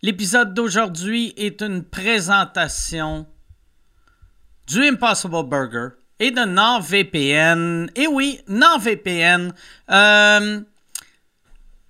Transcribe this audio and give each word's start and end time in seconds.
L'épisode 0.00 0.54
d'aujourd'hui 0.54 1.34
est 1.36 1.60
une 1.60 1.82
présentation 1.82 3.26
du 4.68 4.86
Impossible 4.86 5.42
Burger 5.48 5.88
et 6.20 6.30
de 6.30 6.44
NordVPN. 6.44 7.90
Et 7.96 8.06
oui, 8.06 8.40
NordVPN. 8.46 9.52
Euh, 9.90 10.60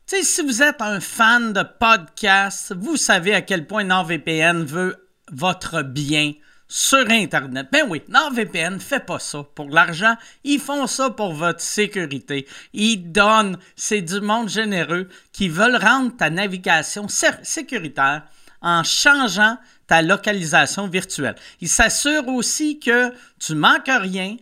si 0.07 0.43
vous 0.43 0.63
êtes 0.63 0.81
un 0.81 1.01
fan 1.01 1.53
de 1.53 1.63
podcast, 1.63 2.75
vous 2.75 2.97
savez 2.97 3.35
à 3.35 3.43
quel 3.43 3.67
point 3.67 3.85
NordVPN 3.85 4.65
veut 4.65 5.11
votre 5.31 5.83
bien 5.83 6.33
sur 6.69 7.09
Internet. 7.11 7.69
Ben 7.73 7.87
oui, 7.89 8.03
NordVPN 8.09 8.79
fait 8.79 9.05
pas 9.05 9.19
ça 9.19 9.43
pour 9.55 9.71
l'argent. 9.71 10.15
Ils 10.45 10.61
font 10.61 10.87
ça 10.87 11.11
pour 11.11 11.33
votre 11.33 11.63
sécurité. 11.63 12.47
Ils 12.75 13.11
donnent, 13.11 13.59
c'est 13.75 14.03
du 14.03 14.21
monde 14.21 14.51
généreux 14.51 15.09
qui 15.33 15.49
veulent 15.49 15.77
rendre 15.77 16.15
ta 16.17 16.29
navigation 16.29 17.07
sécuritaire 17.09 18.25
en 18.61 18.85
changeant 18.85 19.57
ta 19.87 20.03
localisation 20.03 20.89
virtuelle. 20.89 21.37
Ils 21.63 21.69
s'assurent 21.69 22.29
aussi 22.29 22.79
que 22.79 23.13
tu 23.41 23.55
manques 23.55 23.89
rien 23.89 24.37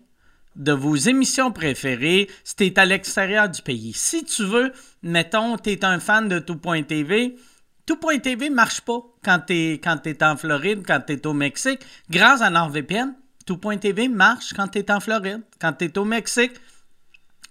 de 0.57 0.73
vos 0.73 0.97
émissions 0.97 1.53
préférées 1.53 2.29
si 2.43 2.57
tu 2.57 2.65
es 2.65 2.79
à 2.79 2.87
l'extérieur 2.87 3.49
du 3.49 3.63
pays. 3.63 3.93
Si 3.95 4.25
tu 4.25 4.45
veux, 4.45 4.73
mettons, 5.03 5.57
tu 5.59 5.71
es 5.71 5.85
un 5.85 6.01
fan 6.01 6.29
de 6.29 6.39
tout.tv, 6.39 7.37
Tout.tv 7.87 8.51
ne 8.51 8.55
marche 8.55 8.81
pas 8.81 9.01
quand 9.27 9.41
tu 9.47 9.79
es, 9.81 10.23
en 10.23 10.37
Floride, 10.37 10.85
quand 10.87 11.01
tu 11.07 11.15
es 11.15 11.27
au 11.27 11.33
Mexique. 11.33 11.81
Grâce 12.09 12.41
à 12.41 12.51
NordVPN, 12.51 13.15
Tout.tv 13.47 14.09
marche 14.09 14.53
quand 14.55 14.69
tu 14.69 14.81
es 14.81 14.91
en 14.91 15.01
Floride, 15.01 15.43
quand 15.61 15.73
tu 15.73 15.85
es 15.85 15.99
au 15.99 16.05
Mexique. 16.05 16.53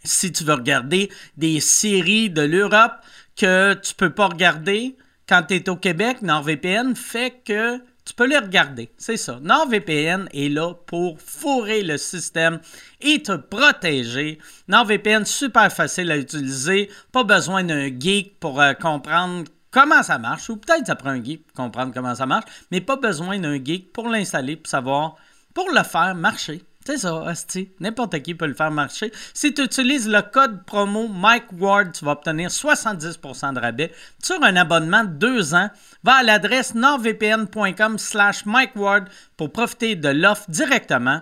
Si 0.03 0.31
tu 0.31 0.43
veux 0.43 0.53
regarder 0.53 1.09
des 1.37 1.59
séries 1.59 2.29
de 2.29 2.41
l'Europe 2.41 2.93
que 3.35 3.73
tu 3.75 3.95
peux 3.95 4.11
pas 4.11 4.27
regarder 4.27 4.97
quand 5.27 5.43
tu 5.43 5.55
es 5.55 5.69
au 5.69 5.77
Québec, 5.77 6.21
NordVPN 6.21 6.95
fait 6.95 7.41
que 7.45 7.77
tu 8.05 8.13
peux 8.13 8.27
les 8.27 8.37
regarder. 8.37 8.91
C'est 8.97 9.17
ça. 9.17 9.39
NordVPN 9.41 10.29
est 10.31 10.49
là 10.49 10.73
pour 10.85 11.19
fourrer 11.19 11.81
le 11.81 11.97
système 11.97 12.59
et 13.01 13.23
te 13.23 13.35
protéger. 13.35 14.37
NordVPN, 14.67 15.25
super 15.25 15.71
facile 15.71 16.11
à 16.11 16.17
utiliser. 16.17 16.91
Pas 17.11 17.23
besoin 17.23 17.63
d'un 17.63 17.87
geek 17.87 18.39
pour 18.39 18.61
euh, 18.61 18.73
comprendre 18.73 19.45
comment 19.75 20.01
ça 20.03 20.17
marche. 20.17 20.49
Ou 20.49 20.55
peut-être 20.55 20.87
ça 20.87 20.95
prend 20.95 21.09
un 21.09 21.23
geek 21.23 21.45
pour 21.47 21.65
comprendre 21.65 21.93
comment 21.93 22.15
ça 22.15 22.25
marche. 22.25 22.45
Mais 22.71 22.79
pas 22.79 22.95
besoin 22.95 23.37
d'un 23.39 23.63
geek 23.63 23.91
pour 23.91 24.07
l'installer, 24.07 24.55
pour 24.55 24.69
savoir, 24.69 25.17
pour 25.53 25.69
le 25.69 25.83
faire 25.83 26.15
marcher. 26.15 26.63
C'est 26.85 26.97
ça. 26.97 27.23
N'importe 27.79 28.21
qui 28.21 28.35
peut 28.35 28.45
le 28.45 28.53
faire 28.53 28.71
marcher. 28.71 29.11
Si 29.33 29.53
tu 29.53 29.63
utilises 29.63 30.07
le 30.07 30.21
code 30.21 30.63
promo 30.65 31.07
Mike 31.07 31.51
Ward, 31.59 31.91
tu 31.91 32.05
vas 32.05 32.11
obtenir 32.11 32.49
70% 32.49 33.53
de 33.53 33.59
rabais 33.59 33.91
sur 34.23 34.41
un 34.43 34.55
abonnement 34.55 35.03
de 35.03 35.09
deux 35.09 35.55
ans. 35.55 35.69
Va 36.03 36.17
à 36.17 36.23
l'adresse 36.23 36.75
nordvpn.com 36.75 37.97
slash 37.97 38.45
Mike 38.45 38.75
Ward 38.75 39.09
pour 39.35 39.51
profiter 39.51 39.95
de 39.95 40.09
l'offre 40.09 40.45
directement 40.49 41.21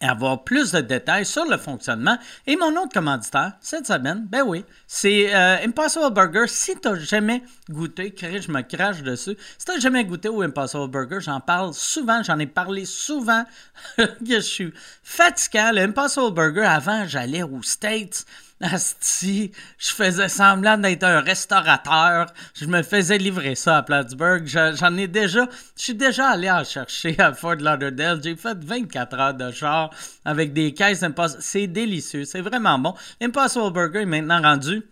avoir 0.00 0.44
plus 0.44 0.72
de 0.72 0.80
détails 0.80 1.26
sur 1.26 1.44
le 1.44 1.56
fonctionnement. 1.56 2.16
Et 2.46 2.56
mon 2.56 2.70
autre 2.76 2.92
commanditaire 2.92 3.52
cette 3.60 3.86
semaine, 3.86 4.26
ben 4.28 4.42
oui, 4.46 4.64
c'est 4.86 5.34
euh, 5.34 5.56
Impossible 5.64 6.12
Burger. 6.12 6.44
Si 6.46 6.74
tu 6.76 6.88
n'as 6.88 6.98
jamais 6.98 7.42
goûté, 7.70 8.14
je 8.20 8.50
me 8.50 8.62
crache 8.62 9.02
dessus. 9.02 9.36
Si 9.58 9.64
tu 9.64 9.72
n'as 9.72 9.80
jamais 9.80 10.04
goûté 10.04 10.28
au 10.28 10.42
Impossible 10.42 10.88
Burger, 10.88 11.20
j'en 11.20 11.40
parle 11.40 11.74
souvent, 11.74 12.22
j'en 12.22 12.38
ai 12.38 12.46
parlé 12.46 12.84
souvent 12.84 13.44
que 13.96 14.04
je 14.28 14.40
suis 14.40 14.74
fatiguant. 15.02 15.70
Le 15.72 15.82
Impossible 15.82 16.32
Burger, 16.32 16.64
avant, 16.64 17.06
j'allais 17.06 17.42
aux 17.42 17.62
States. 17.62 18.24
Asti, 18.60 19.52
je 19.78 19.90
faisais 19.90 20.28
semblant 20.28 20.78
d'être 20.78 21.04
un 21.04 21.20
restaurateur. 21.20 22.26
Je 22.54 22.66
me 22.66 22.82
faisais 22.82 23.18
livrer 23.18 23.54
ça 23.54 23.78
à 23.78 23.82
Plattsburgh. 23.82 24.46
J'en 24.46 24.96
ai 24.96 25.08
déjà, 25.08 25.46
je 25.76 25.82
suis 25.82 25.94
déjà 25.94 26.28
allé 26.28 26.50
en 26.50 26.64
chercher 26.64 27.18
à 27.18 27.32
Fort 27.34 27.56
Lauderdale. 27.56 28.20
J'ai 28.22 28.36
fait 28.36 28.56
24 28.58 29.14
heures 29.18 29.34
de 29.34 29.50
char 29.50 29.90
avec 30.24 30.52
des 30.52 30.72
caisses 30.72 31.02
Impossible. 31.02 31.42
C'est 31.42 31.66
délicieux, 31.66 32.24
c'est 32.24 32.40
vraiment 32.40 32.78
bon. 32.78 32.94
Impossible 33.20 33.72
Burger 33.72 34.02
est 34.02 34.06
maintenant 34.06 34.40
rendu 34.40 34.82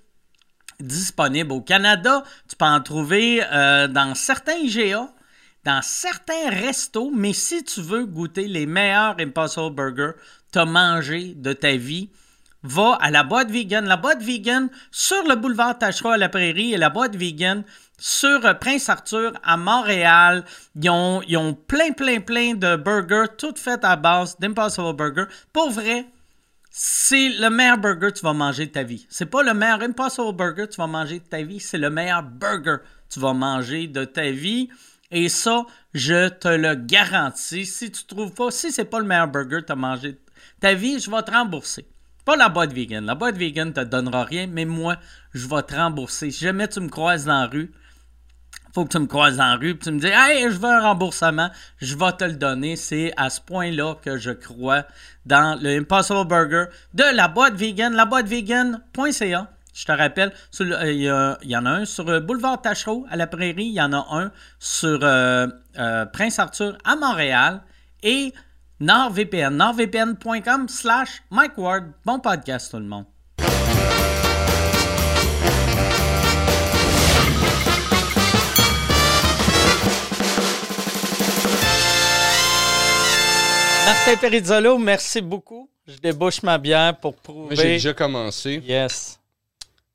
disponible 0.80 1.52
au 1.52 1.60
Canada. 1.60 2.24
Tu 2.48 2.56
peux 2.56 2.64
en 2.64 2.80
trouver 2.80 3.42
euh, 3.52 3.86
dans 3.86 4.14
certains 4.14 4.56
IGA 4.56 5.08
dans 5.64 5.80
certains 5.82 6.50
restos, 6.50 7.12
mais 7.14 7.32
si 7.32 7.62
tu 7.62 7.82
veux 7.82 8.04
goûter 8.04 8.48
les 8.48 8.66
meilleurs 8.66 9.16
Impossible 9.18 9.74
Burger, 9.74 10.12
t'as 10.50 10.64
mangé 10.64 11.34
de 11.36 11.52
ta 11.52 11.76
vie, 11.76 12.10
va 12.62 12.98
à 13.00 13.10
la 13.10 13.24
boîte 13.24 13.50
vegan. 13.50 13.84
La 13.84 13.96
boîte 13.96 14.22
vegan 14.22 14.68
sur 14.90 15.22
le 15.28 15.36
boulevard 15.36 15.78
Tachereau 15.78 16.10
à 16.10 16.16
la 16.16 16.28
Prairie 16.28 16.72
et 16.72 16.76
la 16.76 16.90
boîte 16.90 17.16
vegan 17.16 17.64
sur 17.98 18.44
euh, 18.44 18.54
Prince 18.54 18.88
Arthur 18.88 19.32
à 19.42 19.56
Montréal. 19.56 20.44
Ils 20.74 20.90
ont, 20.90 21.22
ils 21.26 21.36
ont 21.36 21.54
plein, 21.54 21.92
plein, 21.92 22.20
plein 22.20 22.54
de 22.54 22.76
burgers, 22.76 23.32
toutes 23.38 23.58
faites 23.58 23.84
à 23.84 23.96
base 23.96 24.36
d'Impossible 24.38 24.94
Burger. 24.94 25.24
Pour 25.52 25.70
vrai, 25.70 26.06
c'est 26.70 27.28
le 27.28 27.50
meilleur 27.50 27.78
burger 27.78 28.12
que 28.12 28.18
tu 28.18 28.24
vas 28.24 28.32
manger 28.32 28.66
de 28.66 28.72
ta 28.72 28.82
vie. 28.82 29.06
C'est 29.10 29.26
pas 29.26 29.42
le 29.42 29.54
meilleur 29.54 29.82
Impossible 29.82 30.32
Burger 30.32 30.66
que 30.66 30.72
tu 30.72 30.78
vas 30.78 30.86
manger 30.86 31.20
de 31.20 31.24
ta 31.24 31.42
vie, 31.42 31.60
c'est 31.60 31.78
le 31.78 31.90
meilleur 31.90 32.22
burger 32.22 32.78
que 32.80 33.14
tu 33.14 33.20
vas 33.20 33.34
manger 33.34 33.86
de 33.86 34.04
ta 34.04 34.30
vie. 34.30 34.68
Et 35.10 35.28
ça, 35.28 35.66
je 35.92 36.28
te 36.28 36.48
le 36.48 36.74
garantis. 36.74 37.66
Si 37.66 37.92
tu 37.92 38.04
trouves 38.06 38.32
pas, 38.32 38.50
si 38.50 38.72
c'est 38.72 38.86
pas 38.86 38.98
le 38.98 39.04
meilleur 39.04 39.28
burger 39.28 39.60
que 39.60 39.66
tu 39.66 39.72
as 39.72 39.76
mangé 39.76 40.12
de 40.12 40.18
ta 40.60 40.72
vie, 40.72 40.98
je 40.98 41.10
vais 41.10 41.22
te 41.22 41.30
rembourser. 41.30 41.86
Pas 42.24 42.36
la 42.36 42.48
boîte 42.48 42.72
vegan. 42.72 43.04
La 43.04 43.14
boîte 43.14 43.36
vegan 43.36 43.72
te 43.72 43.80
donnera 43.80 44.24
rien, 44.24 44.46
mais 44.46 44.64
moi, 44.64 44.96
je 45.32 45.46
vais 45.48 45.62
te 45.62 45.74
rembourser. 45.74 46.30
Si 46.30 46.44
jamais 46.44 46.68
tu 46.68 46.80
me 46.80 46.88
croises 46.88 47.24
dans 47.24 47.40
la 47.40 47.46
rue, 47.46 47.72
faut 48.74 48.84
que 48.84 48.90
tu 48.90 48.98
me 48.98 49.06
croises 49.06 49.36
dans 49.36 49.46
la 49.46 49.56
rue, 49.56 49.70
et 49.70 49.78
tu 49.78 49.90
me 49.90 49.98
dis, 49.98 50.06
hey, 50.06 50.44
je 50.44 50.56
veux 50.56 50.70
un 50.70 50.80
remboursement, 50.80 51.50
je 51.78 51.94
vais 51.96 52.12
te 52.12 52.24
le 52.24 52.34
donner. 52.34 52.76
C'est 52.76 53.12
à 53.16 53.28
ce 53.28 53.40
point-là 53.40 53.96
que 54.02 54.16
je 54.18 54.30
crois 54.30 54.84
dans 55.26 55.60
le 55.60 55.78
Impossible 55.78 56.26
Burger 56.26 56.66
de 56.94 57.04
la 57.14 57.28
boîte 57.28 57.54
vegan, 57.54 57.92
la 57.92 58.06
boîte 58.06 58.26
vegan.ca. 58.26 59.48
Je 59.74 59.86
te 59.86 59.92
rappelle, 59.92 60.32
euh, 60.60 61.36
il 61.42 61.50
y, 61.50 61.56
en 61.56 61.66
a 61.66 61.70
un 61.70 61.84
sur 61.86 62.08
euh, 62.08 62.20
Boulevard 62.20 62.60
Tachereau 62.60 63.06
à 63.10 63.16
la 63.16 63.26
Prairie, 63.26 63.64
il 63.64 63.72
y 63.72 63.80
en 63.80 63.92
a 63.94 64.06
un 64.10 64.30
sur 64.58 64.98
euh, 65.02 65.46
Prince 66.12 66.38
Arthur 66.38 66.76
à 66.84 66.94
Montréal 66.94 67.62
et 68.02 68.34
NordVPN. 68.82 69.56
NordVPN.com 69.56 70.66
slash 70.68 71.22
Mike 71.30 71.56
Ward. 71.56 71.92
Bon 72.04 72.18
podcast 72.18 72.68
tout 72.68 72.78
le 72.78 72.84
monde. 72.84 73.04
Martin 83.86 84.16
Perizzolo, 84.16 84.78
merci 84.78 85.20
beaucoup. 85.20 85.70
Je 85.86 85.98
débouche 85.98 86.42
ma 86.42 86.58
bière 86.58 86.98
pour 86.98 87.14
prouver. 87.14 87.54
J'ai 87.54 87.62
déjà 87.74 87.94
commencé. 87.94 88.60
Yes. 88.64 89.20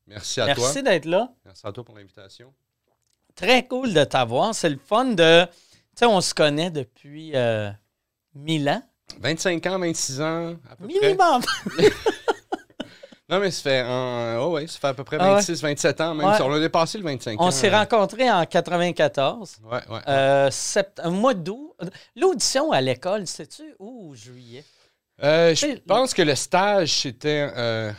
Merci 0.08 0.40
à 0.40 0.56
toi. 0.56 0.64
Merci 0.64 0.84
d'être 0.84 1.06
là. 1.06 1.30
Merci 1.44 1.68
à 1.68 1.74
toi 1.74 1.84
pour 1.84 1.98
l'invitation. 1.98 2.54
Très 3.36 3.68
cool 3.68 3.94
de 3.94 4.06
t'avoir. 4.06 4.56
C'est 4.56 4.70
le 4.70 4.80
fun 4.80 5.04
de. 5.04 5.44
Tu 5.44 5.52
sais, 5.96 6.06
on 6.06 6.22
se 6.22 6.34
connaît 6.34 6.70
depuis 6.70 7.36
euh, 7.36 7.70
1000 8.38 8.70
ans? 8.70 8.84
25 9.20 9.66
ans, 9.68 9.80
26 9.80 10.22
ans, 10.22 10.56
à 10.70 10.76
peu 10.76 10.86
Minimum. 10.86 11.42
près. 11.42 11.90
non, 13.30 13.40
mais 13.40 13.52
ça 13.52 13.62
fait, 13.62 13.86
oh 14.40 14.52
ouais, 14.52 14.68
ça 14.68 14.80
fait 14.80 14.88
à 14.88 14.94
peu 14.94 15.04
près 15.04 15.18
26, 15.18 15.64
ah 15.64 15.68
27 15.68 16.02
ans, 16.02 16.16
même 16.16 16.36
si 16.36 16.42
on 16.42 16.52
a 16.52 16.60
dépassé 16.60 16.98
le 16.98 17.04
25 17.04 17.40
ans. 17.40 17.48
On 17.48 17.52
s'est 17.52 17.70
rencontrés 17.70 18.30
en 18.30 18.46
94. 18.46 19.58
Ouais, 19.64 19.72
ouais. 19.72 20.00
Euh, 20.08 20.50
un 21.00 21.10
mois 21.10 21.34
d'août. 21.34 21.74
L'audition 22.16 22.72
à 22.72 22.82
l'école, 22.82 23.28
sais-tu 23.28 23.76
où 23.80 24.14
juillet? 24.16 24.64
Euh, 25.24 25.56
je 25.56 25.80
pense 25.80 26.14
que 26.14 26.22
le 26.22 26.36
stage, 26.36 27.02
c'était. 27.02 27.52
Euh, 27.56 27.92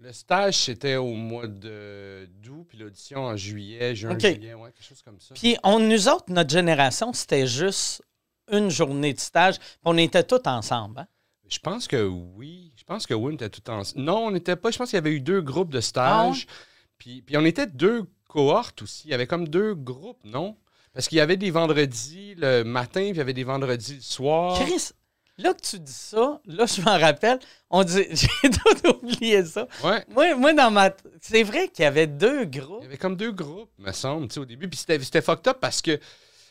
le 0.00 0.12
stage, 0.12 0.54
c'était 0.54 0.96
au 0.96 1.14
mois 1.14 1.46
d'août, 1.46 2.66
puis 2.68 2.78
l'audition 2.78 3.24
en 3.24 3.36
juillet, 3.36 3.96
juin, 3.96 4.16
juillet, 4.16 4.54
ouais, 4.54 4.70
quelque 4.70 4.86
chose 4.86 5.02
comme 5.02 5.18
ça. 5.18 5.34
Puis 5.34 5.56
on, 5.64 5.80
nous 5.80 6.08
autres, 6.08 6.26
notre 6.28 6.50
génération, 6.50 7.12
c'était 7.12 7.48
juste 7.48 8.02
une 8.50 8.70
journée 8.70 9.14
de 9.14 9.20
stage. 9.20 9.56
On 9.84 9.96
était 9.96 10.22
tous 10.22 10.46
ensemble. 10.46 11.00
Hein? 11.00 11.06
Je 11.48 11.58
pense 11.58 11.88
que 11.88 12.06
oui. 12.06 12.72
Je 12.76 12.84
pense 12.84 13.06
que 13.06 13.14
oui, 13.14 13.32
on 13.32 13.34
était 13.34 13.48
tous 13.48 13.70
ensemble. 13.70 14.04
Non, 14.04 14.26
on 14.26 14.30
n'était 14.30 14.56
pas. 14.56 14.70
Je 14.70 14.78
pense 14.78 14.90
qu'il 14.90 14.96
y 14.96 14.98
avait 14.98 15.12
eu 15.12 15.20
deux 15.20 15.40
groupes 15.40 15.72
de 15.72 15.80
stage. 15.80 16.46
Ah 16.48 16.52
puis, 16.98 17.22
puis 17.22 17.36
on 17.36 17.44
était 17.44 17.66
deux 17.66 18.04
cohortes 18.28 18.82
aussi. 18.82 19.08
Il 19.08 19.10
y 19.10 19.14
avait 19.14 19.26
comme 19.26 19.48
deux 19.48 19.74
groupes, 19.74 20.22
non? 20.24 20.56
Parce 20.92 21.08
qu'il 21.08 21.18
y 21.18 21.20
avait 21.20 21.36
des 21.36 21.50
vendredis 21.50 22.34
le 22.36 22.64
matin, 22.64 23.00
puis 23.00 23.10
il 23.10 23.16
y 23.16 23.20
avait 23.20 23.32
des 23.32 23.44
vendredis 23.44 23.96
le 23.96 24.00
soir. 24.00 24.58
Chris, 24.60 24.90
là 25.38 25.54
que 25.54 25.60
tu 25.60 25.78
dis 25.78 25.92
ça, 25.92 26.40
là, 26.44 26.66
je 26.66 26.82
m'en 26.82 26.98
rappelle, 26.98 27.38
on 27.70 27.84
dit, 27.84 28.04
j'ai 28.10 28.50
tout 28.50 28.88
oublié 28.88 29.44
ça. 29.44 29.68
Ouais. 29.84 30.04
Moi, 30.08 30.34
moi, 30.34 30.52
dans 30.52 30.70
ma. 30.70 30.90
C'est 31.20 31.44
vrai 31.44 31.68
qu'il 31.68 31.84
y 31.84 31.86
avait 31.86 32.06
deux 32.06 32.44
groupes. 32.44 32.80
Il 32.80 32.84
y 32.84 32.88
avait 32.88 32.98
comme 32.98 33.16
deux 33.16 33.32
groupes, 33.32 33.70
me 33.78 33.92
semble, 33.92 34.28
au 34.36 34.44
début. 34.44 34.68
Puis 34.68 34.78
c'était 34.78 35.22
fucked 35.22 35.48
up 35.48 35.58
parce 35.60 35.80
que 35.80 35.98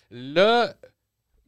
là, 0.09 0.73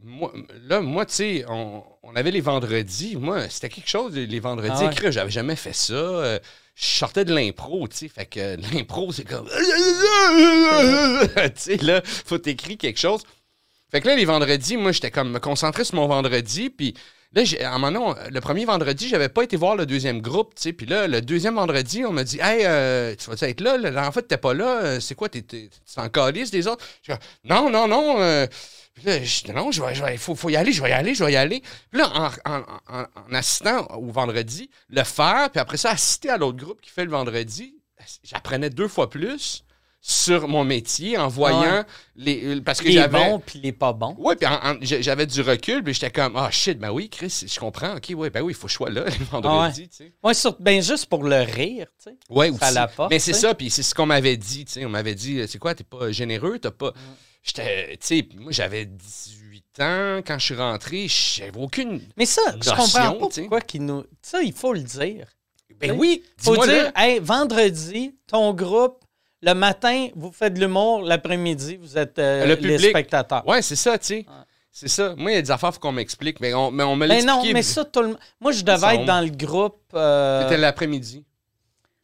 moi, 0.02 0.32
là, 0.68 0.82
moi, 0.82 1.06
tu 1.06 1.14
sais, 1.14 1.46
on, 1.48 1.84
avait 2.16 2.32
les 2.32 2.42
vendredis. 2.42 3.16
Moi, 3.18 3.50
c'était 3.50 3.70
quelque 3.70 3.90
chose, 3.90 4.16
les 4.16 4.40
vendredis. 4.40 4.86
Ah 4.86 5.12
j'avais 5.12 5.32
jamais 5.32 5.56
fait 5.56 5.74
ça. 5.74 5.94
Euh, 5.94 6.40
je 6.76 6.86
sortais 6.86 7.26
de 7.26 7.34
l'impro, 7.34 7.88
tu 7.88 7.98
sais. 7.98 8.08
Fait 8.08 8.26
que 8.26 8.56
l'impro, 8.74 9.12
c'est 9.12 9.26
comme. 9.26 9.48
tu 9.50 9.56
sais, 11.56 11.78
là, 11.78 12.02
faut 12.04 12.38
t'écrire 12.38 12.78
quelque 12.78 13.00
chose. 13.00 13.22
Fait 13.92 14.02
que 14.02 14.08
là, 14.08 14.16
les 14.16 14.26
vendredis, 14.26 14.78
moi, 14.78 14.92
j'étais 14.92 15.12
comme 15.12 15.32
me 15.32 15.40
concentrer 15.40 15.84
sur 15.84 15.96
mon 15.96 16.08
vendredi. 16.08 16.70
Puis 16.70 16.94
là, 17.34 17.44
à 17.62 17.76
un 17.76 17.80
moment 17.80 18.14
donné, 18.14 18.30
le 18.32 18.40
premier 18.40 18.64
vendredi, 18.64 19.10
j'avais 19.10 19.30
pas 19.30 19.44
été 19.44 19.58
voir 19.58 19.76
le 19.76 19.86
deuxième 19.86 20.22
groupe, 20.22 20.56
tu 20.56 20.62
sais. 20.62 20.74
Puis 20.74 20.86
là, 20.86 21.08
le 21.08 21.22
deuxième 21.22 21.56
vendredi, 21.56 22.06
on 22.06 22.14
m'a 22.14 22.24
dit, 22.24 22.40
hey, 22.42 22.66
euh, 22.66 23.16
tu 23.16 23.30
vas 23.30 23.48
être 23.48 23.60
là? 23.60 23.78
là? 23.78 24.08
En 24.08 24.12
fait, 24.14 24.24
t'es 24.24 24.38
pas 24.38 24.54
là. 24.54 24.84
Euh, 24.84 25.00
C'est 25.02 25.16
quoi? 25.16 25.28
T'es 25.28 25.44
t'en 25.94 26.08
calisses 26.08 26.52
des 26.52 26.68
autres? 26.68 26.86
Non, 27.44 27.70
non, 27.70 27.88
non. 27.88 28.22
euh, 28.22 28.48
puis 29.00 29.08
là, 29.08 29.24
je 29.24 29.44
dis, 29.44 29.52
non, 29.52 29.72
je 29.72 29.82
vais, 29.84 29.96
je 29.96 30.04
vais- 30.04 30.18
faut, 30.18 30.36
faut 30.36 30.50
y 30.50 30.56
aller, 30.56 30.72
je 30.74 30.82
vais 30.84 30.90
y 30.90 30.94
aller, 30.94 31.16
je 31.16 31.24
vais 31.24 31.34
y 31.34 31.36
aller. 31.38 31.62
Puis 31.92 32.00
là, 32.00 32.10
en, 32.14 32.52
en- 32.52 32.64
en- 32.90 33.06
en 33.32 33.34
assistant 33.34 33.86
au 33.96 34.12
vendredi, 34.12 34.70
le 34.90 35.04
faire, 35.04 35.50
puis 35.50 35.60
après 35.60 35.78
ça, 35.78 35.92
assister 35.92 36.30
à 36.30 36.38
l'autre 36.38 36.58
groupe 36.58 36.82
qui 36.82 36.90
fait 36.92 37.06
le 37.06 37.12
vendredi, 37.12 37.76
j'apprenais 38.24 38.70
deux 38.70 38.88
fois 38.88 39.10
plus 39.10 39.64
sur 40.02 40.48
mon 40.48 40.64
métier 40.64 41.18
en 41.18 41.28
voyant 41.28 41.84
les. 42.16 42.62
Parce 42.62 42.80
que 42.80 42.86
Les 42.88 42.94
j'avais. 42.94 43.18
bons 43.20 43.40
puis 43.40 43.60
les 43.60 43.74
pas 43.74 43.92
bons. 43.92 44.16
Oui, 44.18 44.34
puis 44.40 44.48
j'avais 44.82 45.26
du 45.26 45.42
recul, 45.42 45.84
puis 45.84 45.94
j'étais 45.94 46.10
comme, 46.10 46.38
ah 46.38 46.50
shit, 46.52 46.80
ben 46.80 46.90
oui, 46.92 47.10
Chris, 47.10 47.44
je 47.46 47.60
comprends, 47.60 47.98
ok, 47.98 48.14
ouais, 48.16 48.30
ben 48.30 48.42
oui, 48.42 48.54
il 48.54 48.56
faut 48.56 48.68
que 48.68 48.72
je 48.72 48.78
sois 48.78 48.90
là 48.90 49.04
le 49.20 49.26
vendredi, 49.26 49.90
tu 49.90 49.96
sais. 49.98 50.14
Ouais, 50.24 50.34
sur, 50.34 50.56
ben 50.62 50.82
juste 50.82 51.08
pour 51.08 51.26
le 51.26 51.42
rire, 51.42 51.88
tu 52.02 52.12
sais. 52.12 52.18
Ouais, 52.30 52.50
Ça 52.58 52.86
aussi. 52.86 53.08
Mais 53.10 53.20
c'est 53.20 53.34
ça, 53.34 53.54
puis 53.54 53.70
c'est 53.70 53.84
ce 53.84 53.94
qu'on 53.94 54.06
m'avait 54.06 54.38
dit, 54.38 54.64
tu 54.64 54.72
sais. 54.72 54.86
On 54.86 54.90
m'avait 54.90 55.16
dit, 55.16 55.46
c'est 55.50 55.60
quoi, 55.60 55.76
t'es 55.76 55.84
pas 55.84 56.14
généreux, 56.14 56.60
t'as 56.60 56.72
pas. 56.72 56.94
J'étais, 57.44 57.98
tu 57.98 58.08
sais, 58.08 58.28
moi 58.38 58.52
j'avais 58.52 58.86
18 58.86 59.64
ans 59.80 60.18
quand 60.26 60.38
je 60.40 60.46
suis 60.46 60.56
rentré, 60.56 61.08
j'avais 61.08 61.58
aucune. 61.58 62.02
Mais 62.18 62.26
ça, 62.26 62.42
je 62.62 62.70
comprends 62.70 63.14
pas 63.14 63.28
pourquoi 63.30 63.62
qu'ils 63.62 63.86
nous. 63.86 64.04
Ça, 64.22 64.42
il 64.42 64.54
faut 64.54 64.74
le 64.74 64.82
dire. 64.82 65.28
Ben 65.80 65.92
Oui. 65.92 65.98
oui, 65.98 66.24
faut 66.38 66.58
dire, 66.66 66.92
hey, 66.96 67.20
vendredi, 67.20 68.14
ton 68.28 68.54
groupe, 68.54 69.04
le 69.42 69.54
matin, 69.54 70.10
vous 70.16 70.32
faites 70.34 70.54
de 70.56 70.60
l'humour, 70.60 71.02
l'après-midi, 71.04 71.78
vous 71.78 71.98
êtes 71.98 72.20
euh, 72.20 72.42
Le 72.46 72.56
les 72.56 72.58
public. 72.58 72.90
spectateurs. 72.90 73.48
Ouais, 73.48 73.62
c'est 73.62 73.78
ça, 73.78 73.98
tu 73.98 74.06
sais. 74.08 74.26
C'est 74.72 74.90
ça. 74.90 75.16
Moi, 75.18 75.32
il 75.32 75.36
y 75.36 75.38
a 75.38 75.42
des 75.42 75.52
affaires, 75.52 75.74
faut 75.74 75.80
qu'on 75.80 75.92
m'explique, 75.94 76.40
mais 76.42 76.54
on, 76.54 76.70
mais 76.72 76.84
on 76.84 76.96
me 76.98 77.06
l'a 77.06 77.16
Mais 77.16 77.24
non, 77.24 77.42
mais 77.54 77.64
ça, 77.64 77.86
tout 77.86 78.02
le 78.02 78.18
Moi, 78.42 78.52
je 78.52 78.62
devais 78.64 78.78
Ça, 78.78 78.94
être 78.94 79.02
on- 79.02 79.06
dans 79.06 79.22
le 79.22 79.30
groupe. 79.32 79.82
euh, 79.94 80.44
C'était 80.44 80.58
l'après-midi. 80.58 81.24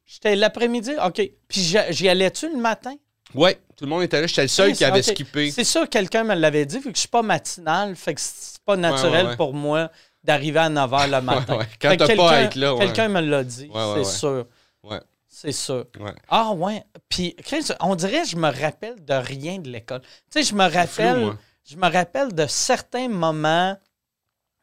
J'étais 0.05 0.35
l'après-midi, 0.35 0.91
OK. 1.05 1.21
Puis 1.47 1.61
j'y- 1.61 1.77
j'y 1.91 2.07
allais-tu 2.09 2.49
le 2.49 2.57
matin? 2.57 2.95
Ouais, 3.35 3.59
tout 3.75 3.85
le 3.85 3.89
monde 3.89 4.03
était 4.03 4.21
là. 4.21 4.27
J'étais 4.27 4.43
le 4.43 4.47
seul 4.47 4.73
qui 4.73 4.83
avait 4.85 5.01
skippé. 5.03 5.51
C'est 5.51 5.63
sûr, 5.63 5.87
quelqu'un 5.89 6.23
me 6.23 6.33
l'avait 6.35 6.65
dit, 6.65 6.77
vu 6.79 6.89
que 6.91 6.95
je 6.95 6.99
suis 7.01 7.07
pas 7.09 7.21
matinal, 7.21 7.95
fait 7.95 8.13
que 8.15 8.21
c'est 8.21 8.59
pas 8.63 8.75
naturel 8.77 9.25
ouais, 9.25 9.31
ouais. 9.31 9.35
pour 9.37 9.53
moi 9.53 9.91
d'arriver 10.23 10.59
à 10.59 10.69
9 10.69 10.89
h 10.91 11.05
le 11.11 11.21
matin. 11.21 11.59
Quand 11.81 11.95
t'as 11.97 11.97
pas 11.97 12.03
à 12.03 12.07
quelqu'un- 12.07 12.41
être 12.41 12.55
là. 12.55 12.75
Quelqu'un 12.79 13.07
me 13.09 13.21
l'a 13.21 13.43
dit, 13.43 13.69
c'est 13.95 14.05
sûr. 14.05 14.45
Ouais. 14.83 14.99
C'est 15.27 15.51
sûr. 15.51 15.85
Ah 16.29 16.51
ouais. 16.53 16.83
Puis, 17.09 17.35
on 17.81 17.95
dirait 17.95 18.21
que 18.21 18.27
je 18.29 18.37
me 18.37 18.49
rappelle 18.49 19.03
de 19.03 19.13
rien 19.13 19.59
de 19.59 19.69
l'école. 19.69 20.01
Tu 20.01 20.07
sais, 20.29 20.43
je 20.43 20.55
me 20.55 20.63
rappelle, 20.63 21.19
moi. 21.19 21.37
je 21.69 21.75
me 21.75 21.91
rappelle 21.91 22.33
de 22.33 22.45
certains 22.47 23.09
moments 23.09 23.77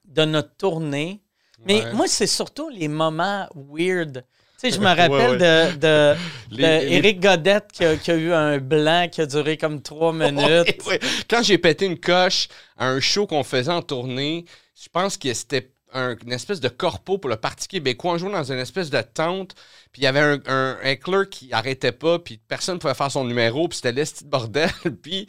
de 0.07 0.25
notre 0.25 0.57
tournée. 0.57 1.21
Mais 1.67 1.85
Ouais. 1.85 1.93
moi, 1.93 2.07
c'est 2.09 2.27
surtout 2.27 2.71
les 2.71 2.89
moments 2.89 3.49
weird. 3.55 4.25
Tu 4.63 4.71
sais, 4.71 4.77
je 4.77 4.81
me 4.81 4.87
rappelle 4.87 5.11
ouais. 5.41 5.73
de, 5.73 5.77
de, 5.79 6.15
Les- 6.51 6.57
de 6.57 6.87
les- 6.87 6.93
Éric 6.97 7.21
Godette 7.21 7.67
qui 7.73 7.85
a, 7.85 7.97
qui 7.97 8.11
a 8.11 8.15
eu 8.15 8.33
un 8.33 8.59
blanc 8.59 9.09
qui 9.11 9.21
a 9.21 9.27
duré 9.27 9.57
comme 9.57 9.83
trois 9.83 10.13
minutes. 10.13 10.83
Ouais. 10.87 11.01
Quand 11.29 11.43
j'ai 11.43 11.59
pété 11.59 11.87
une 11.87 11.99
coche 11.99 12.49
à 12.77 12.89
un 12.89 13.01
show 13.01 13.27
qu'on 13.27 13.43
faisait 13.45 13.73
en 13.73 13.83
tournée, 13.83 14.45
je 14.81 14.89
pense 14.93 15.17
que 15.17 15.33
c'était 15.35 15.71
un- 15.95 16.17
une 16.25 16.33
espèce 16.33 16.61
de 16.61 16.69
corpo 16.69 17.19
pour 17.19 17.29
le 17.29 17.37
Parti 17.37 17.69
québécois. 17.69 18.13
On 18.13 18.19
jouait 18.19 18.33
dans 18.33 18.51
une 18.53 18.59
espèce 18.59 18.89
de 18.91 19.01
tente, 19.03 19.55
puis 19.93 20.03
il 20.03 20.05
y 20.05 20.07
avait 20.07 20.21
un, 20.21 20.39
un 20.47 20.79
heckler 20.83 21.25
qui 21.31 21.53
arrêtait 21.53 21.93
pas, 21.93 22.19
puis 22.19 22.39
personne 22.49 22.77
ne 22.77 22.81
pouvait 22.81 22.95
faire 22.95 23.11
son 23.11 23.25
numéro, 23.25 23.69
puis 23.69 23.77
c'était 23.77 23.93
l'esti 23.93 24.25
de 24.25 24.31
bordel, 24.31 24.71
puis... 25.03 25.27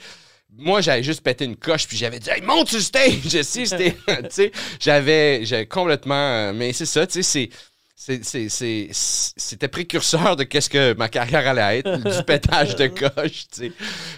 Moi, 0.56 0.82
j'avais 0.82 1.02
juste 1.02 1.22
pété 1.24 1.46
une 1.46 1.56
coche, 1.56 1.88
puis 1.88 1.98
j'avais 1.98 2.20
dit, 2.20 2.30
hey, 2.30 2.44
monte 2.44 2.68
sur 2.68 2.78
le 2.78 2.84
stage! 2.84 3.18
Je 3.28 3.42
sais, 3.42 3.66
c'était. 3.66 3.94
tu 4.08 4.14
sais, 4.30 4.52
j'avais, 4.80 5.44
j'avais 5.46 5.66
complètement. 5.66 6.14
euh, 6.14 6.54
Mais 6.54 6.74
c'est 6.74 6.86
ça, 6.86 7.08
tu 7.08 7.24
sais, 7.24 7.24
c'est. 7.24 7.50
C'était 8.06 9.68
précurseur 9.68 10.36
de 10.36 10.44
qu'est-ce 10.44 10.70
que 10.70 10.94
ma 10.94 11.10
carrière 11.10 11.48
allait 11.48 11.80
être, 11.80 11.98
du 12.18 12.24
pétage 12.24 12.76
de 12.76 12.88
coche, 12.88 13.46
tu 13.54 13.68
sais. 13.68 13.72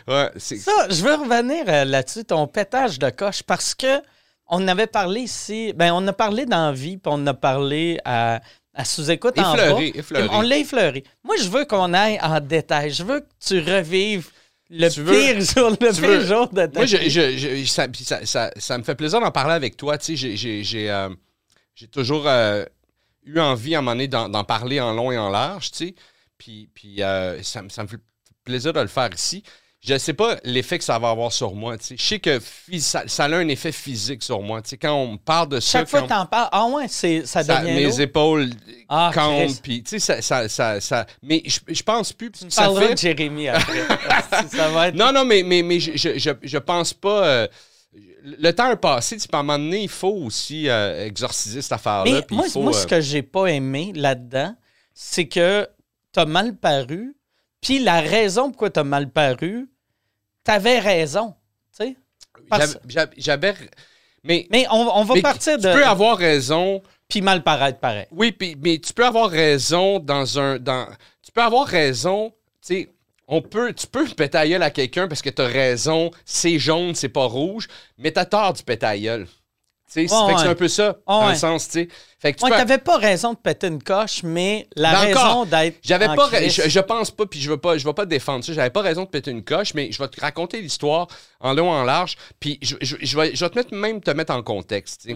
Ouais. 0.07 0.29
Ça, 0.37 0.71
je 0.89 1.03
veux 1.03 1.13
revenir 1.15 1.63
euh, 1.67 1.85
là-dessus, 1.85 2.25
ton 2.25 2.47
pétage 2.47 2.99
de 2.99 3.09
coche, 3.09 3.43
parce 3.43 3.75
que 3.75 4.01
on 4.47 4.67
avait 4.67 4.87
parlé 4.87 5.21
ici, 5.21 5.73
ben 5.75 5.91
on 5.93 6.05
a 6.07 6.13
parlé 6.13 6.45
dans 6.45 6.71
Vie, 6.71 6.97
puis 6.97 7.11
on 7.13 7.25
a 7.27 7.33
parlé 7.33 7.99
à, 8.05 8.41
à 8.73 8.85
sous-écoute 8.85 9.37
en 9.39 9.53
Effleuré, 9.55 9.91
bas. 9.91 9.99
effleuré. 9.99 10.27
On 10.31 10.41
l'a 10.41 10.57
effleuré. 10.57 11.03
Moi, 11.23 11.35
je 11.41 11.47
veux 11.49 11.65
qu'on 11.65 11.93
aille 11.93 12.19
en 12.21 12.39
détail. 12.39 12.91
Je 12.91 13.03
veux 13.03 13.21
que 13.21 13.29
tu 13.43 13.59
revives 13.59 14.29
le 14.69 14.89
Tu 14.89 15.01
veux- 15.01 15.13
pire 15.19 15.41
jour, 15.41 15.69
le 15.71 15.75
pire 15.77 15.93
veux- 15.93 16.25
jour 16.25 16.47
de 16.49 16.65
ta 16.65 16.79
Moi, 16.79 16.85
je, 16.85 16.97
je- 17.09 17.37
je- 17.37 17.65
ça, 17.65 17.87
ça, 18.03 18.25
ça- 18.25 18.51
ça 18.57 18.77
me 18.77 18.83
fait 18.83 18.95
plaisir 18.95 19.19
d'en 19.19 19.31
parler 19.31 19.53
avec 19.53 19.77
toi. 19.77 19.97
Tu 19.97 20.15
sais, 20.17 20.35
j'ai- 20.63 20.91
euh, 20.91 21.09
toujours 21.91 22.25
euh, 22.27 22.65
eu 23.25 23.39
envie 23.39 23.75
à 23.75 23.80
un 23.80 23.81
moment 23.81 23.92
donné 23.95 24.07
d'en 24.07 24.44
parler 24.44 24.80
en 24.80 24.94
long 24.94 25.12
et 25.12 25.18
en 25.18 25.30
large, 25.30 25.72
tu 25.72 25.88
sais. 25.88 25.95
Puis, 26.38 26.69
puis 26.74 27.01
euh, 27.01 27.42
ça, 27.44 27.62
me- 27.62 27.69
ça 27.69 27.83
me 27.83 27.88
fait 27.88 27.98
plaisir 28.44 28.74
de 28.74 28.80
le 28.80 28.88
faire 28.88 29.10
ici. 29.13 29.44
Je 29.81 29.94
ne 29.94 29.98
sais 30.00 30.13
pas 30.13 30.38
l'effet 30.44 30.80
que 30.80 30.83
ça 30.83 30.98
va 30.98 31.12
avoir 31.12 31.31
sur 31.31 31.54
moi. 31.54 31.77
tu 31.77 31.86
sais. 31.86 31.95
Je 31.98 32.04
sais 32.04 32.19
que 32.19 32.39
ça, 32.80 33.04
ça 33.07 33.25
a 33.25 33.36
un 33.36 33.48
effet 33.50 33.72
physique 33.72 34.24
sur 34.24 34.42
moi. 34.42 34.62
tu 34.63 34.69
sais. 34.69 34.77
Quand 34.77 34.94
on 34.94 35.12
me 35.13 35.18
parle 35.18 35.50
de 35.50 35.60
ça, 35.60 35.80
Chaque 35.80 35.88
fois 35.89 36.01
que 36.01 36.07
t'en 36.10 36.25
parles, 36.25 36.50
ah 36.51 36.66
ouais, 36.66 36.88
c'est, 36.88 37.25
ça 37.27 37.44
devient 37.44 37.72
mes 37.72 37.83
lourd. 37.86 38.00
épaules 38.01 38.50
Ah, 38.89 39.12
Christ. 39.13 39.62
puis 39.62 39.83
tu 39.83 40.00
sais, 40.00 40.21
ça, 40.21 40.48
ça, 40.50 40.80
ça, 40.80 41.06
Mais 41.21 41.44
je, 41.45 41.60
je 41.68 41.83
pense 41.83 42.13
plus. 42.13 42.31
Tu 42.31 42.45
me 42.45 42.50
ça 42.50 42.69
fait... 42.74 42.94
de 42.94 42.98
Jérémy 42.98 43.48
après. 43.48 43.83
ça 44.51 44.69
va 44.69 44.88
être... 44.88 44.95
Non, 44.95 45.12
non, 45.13 45.24
mais, 45.24 45.44
mais, 45.44 45.62
mais 45.62 45.80
je, 45.80 45.92
je, 45.95 46.18
je, 46.18 46.31
je 46.42 46.57
pense 46.57 46.92
pas. 46.94 47.24
euh, 47.28 47.48
le 48.24 48.51
temps 48.51 48.71
est 48.71 48.75
passé, 48.75 49.18
tu 49.18 49.27
à 49.31 49.38
un 49.38 49.44
moment 49.44 49.57
donné, 49.59 49.83
il 49.83 49.89
faut 49.89 50.09
aussi 50.09 50.68
euh, 50.69 51.06
exorciser 51.06 51.62
cette 51.62 51.71
affaire-là. 51.71 52.21
Moi, 52.31 52.50
faut, 52.50 52.62
moi, 52.62 52.75
euh, 52.75 52.81
ce 52.81 52.88
que 52.88 53.00
j'ai 53.00 53.21
pas 53.21 53.45
aimé 53.47 53.94
là-dedans, 53.95 54.56
c'est 54.94 55.27
que 55.27 55.68
t'as 56.12 56.25
mal 56.25 56.56
paru, 56.56 57.15
puis 57.62 57.80
la 57.80 58.01
raison 58.01 58.50
pourquoi 58.50 58.69
t'as 58.69 58.83
mal 58.83 59.09
paru, 59.12 59.69
t'avais 60.44 60.80
raison. 60.80 61.36
Tu 61.77 61.86
sais? 61.86 61.95
parce- 62.50 62.77
j'avais-. 63.18 63.53
Mais, 64.24 64.47
Mais 64.50 64.65
on, 64.71 64.97
on 64.97 65.03
va 65.03 65.13
mais 65.15 65.21
partir 65.21 65.57
tu 65.57 65.63
de. 65.68 65.74
peux 65.74 65.86
avoir 65.86 66.18
raison. 66.18 66.81
Puis 67.07 67.21
mal 67.21 67.44
paraître 67.44 67.80
pareil. 67.80 68.07
Oui, 68.09 68.31
puis- 68.31 68.56
mais 68.59 68.80
tu 68.80 68.92
peux 68.92 69.06
avoir 69.06 69.30
raison 69.30 70.00
dans 70.00 70.39
un. 70.39 70.57
Dans, 70.57 70.88
tu 71.21 71.31
peux 71.31 71.44
avoir 71.44 71.68
raison, 71.68 72.31
tu 72.65 72.74
sais. 72.75 72.89
On 73.27 73.42
peut, 73.42 73.74
tu 73.74 73.88
peux 73.88 74.06
péter 74.07 74.38
à 74.38 74.48
gueule 74.48 74.62
à 74.63 74.69
quelqu'un 74.69 75.07
parce 75.07 75.22
que 75.22 75.30
tu 75.31 75.42
as 75.42 75.48
raison, 75.48 76.12
c'est 76.25 76.60
jaune, 76.60 76.94
c'est 76.94 77.10
pas 77.10 77.25
rouge, 77.25 77.68
mais 77.97 78.11
t'as 78.11 78.26
tort 78.26 78.54
du 78.54 78.61
péter 78.64 78.85
à 78.85 78.97
gueule. 78.97 79.28
Tu 79.92 80.07
sais, 80.07 80.14
Ouais, 80.14 80.28
fait 80.28 80.33
que 80.33 80.40
c'est 80.40 80.45
ouais. 80.45 80.52
un 80.52 80.56
peu 80.56 80.68
ça, 80.68 80.88
Ouais, 80.90 80.95
dans 81.07 81.26
ouais. 81.28 81.31
le 81.33 81.38
sens, 81.38 81.68
tu 81.68 81.71
sais. 81.73 81.88
Fait 82.19 82.33
que 82.33 82.40
tu 82.40 82.44
Ouais, 82.44 82.49
peux- 82.49 82.57
t'avais 82.57 82.80
pas 82.80 82.97
raison 82.97 83.33
de 83.33 83.38
péter 83.38 83.68
une 83.68 83.81
coche, 83.81 84.23
mais 84.23 84.68
la 84.76 84.92
Mais 84.92 85.14
raison 85.14 85.45
d'être. 85.45 85.78
J'avais 85.83 86.07
pas, 86.07 86.26
ra- 86.28 86.47
je, 86.47 86.69
je 86.69 86.80
pense 86.80 87.11
pas, 87.11 87.26
puis 87.28 87.40
je 87.40 87.49
veux 87.52 87.57
pas, 87.57 87.78
je 87.78 87.85
vais 87.85 87.94
pas 87.94 88.04
te 88.06 88.09
défendre 88.09 88.44
ça. 88.44 88.52
J'avais 88.52 88.71
pas 88.71 88.81
raison 88.81 89.04
de 89.04 89.09
péter 89.09 89.30
une 89.30 89.44
coche, 89.44 89.76
mais 89.76 89.92
je 89.92 90.02
vais 90.02 90.07
te 90.07 90.19
raconter 90.19 90.59
l'histoire 90.59 91.07
en 91.40 91.54
long, 91.54 91.69
en 91.71 91.83
large, 91.83 92.18
puis 92.40 92.57
je, 92.64 92.76
je- 92.81 92.95
je 92.99 93.18
vais, 93.18 93.35
je 93.35 93.45
vais 93.45 93.49
te 93.52 93.56
mettre 93.57 93.73
même 93.76 94.02
te 94.02 94.09
mettre 94.11 94.33
en 94.33 94.42
contexte. 94.42 95.07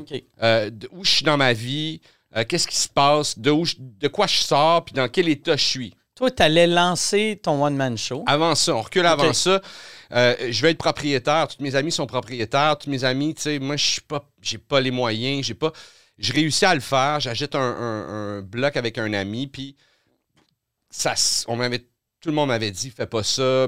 Euh, 0.44 0.70
où 0.92 1.04
je 1.04 1.12
suis 1.12 1.26
dans 1.26 1.38
ma 1.38 1.54
vie, 1.54 2.00
euh, 2.38 2.44
qu'est-ce 2.48 2.68
qui 2.68 2.78
se 2.78 2.90
passe, 2.90 3.40
de 3.40 3.50
où, 3.50 3.66
je- 3.66 3.76
de 3.80 4.08
quoi 4.08 4.28
je 4.28 4.38
sors, 4.38 4.86
puis 4.86 4.94
dans 4.94 5.08
quel 5.10 5.30
état 5.30 5.56
je 5.58 5.66
suis. 5.66 5.96
Toi, 6.20 6.32
t'allais 6.32 6.68
lancer 6.68 7.40
ton 7.42 7.64
one-man 7.64 7.98
show. 7.98 8.26
Avant 8.28 8.54
ça, 8.54 8.76
on 8.76 8.82
recule 8.82 9.06
avant 9.06 9.32
ça. 9.32 9.62
Euh, 10.12 10.36
je 10.52 10.62
vais 10.62 10.72
être 10.72 10.78
propriétaire. 10.78 11.48
Tous 11.48 11.64
mes 11.64 11.76
amis 11.76 11.94
sont 11.94 12.06
propriétaires. 12.08 12.78
Tous 12.78 12.90
mes 12.90 13.06
amis, 13.06 13.34
tu 13.36 13.44
sais, 13.44 13.58
moi, 13.60 13.78
je 13.78 13.86
suis 13.86 14.02
pas, 14.02 14.30
j'ai 14.42 14.58
pas 14.58 14.82
les 14.82 14.92
moyens. 14.92 15.46
J'ai 15.46 15.54
pas. 15.54 15.72
Je 16.18 16.34
réussis 16.34 16.66
à 16.66 16.76
le 16.76 16.82
faire. 16.82 17.22
J'achète 17.22 17.56
un, 17.56 17.62
un- 17.62 18.38
un 18.40 18.42
bloc 18.42 18.76
avec 18.76 18.98
un 18.98 19.14
ami, 19.14 19.48
puis 19.48 19.78
ça, 20.90 21.14
on 21.48 21.56
m'avait, 21.56 21.80
tout 21.80 22.28
le 22.28 22.34
monde 22.34 22.50
m'avait 22.50 22.72
dit, 22.72 22.90
fais 22.90 23.08
pas 23.08 23.24
ça. 23.24 23.66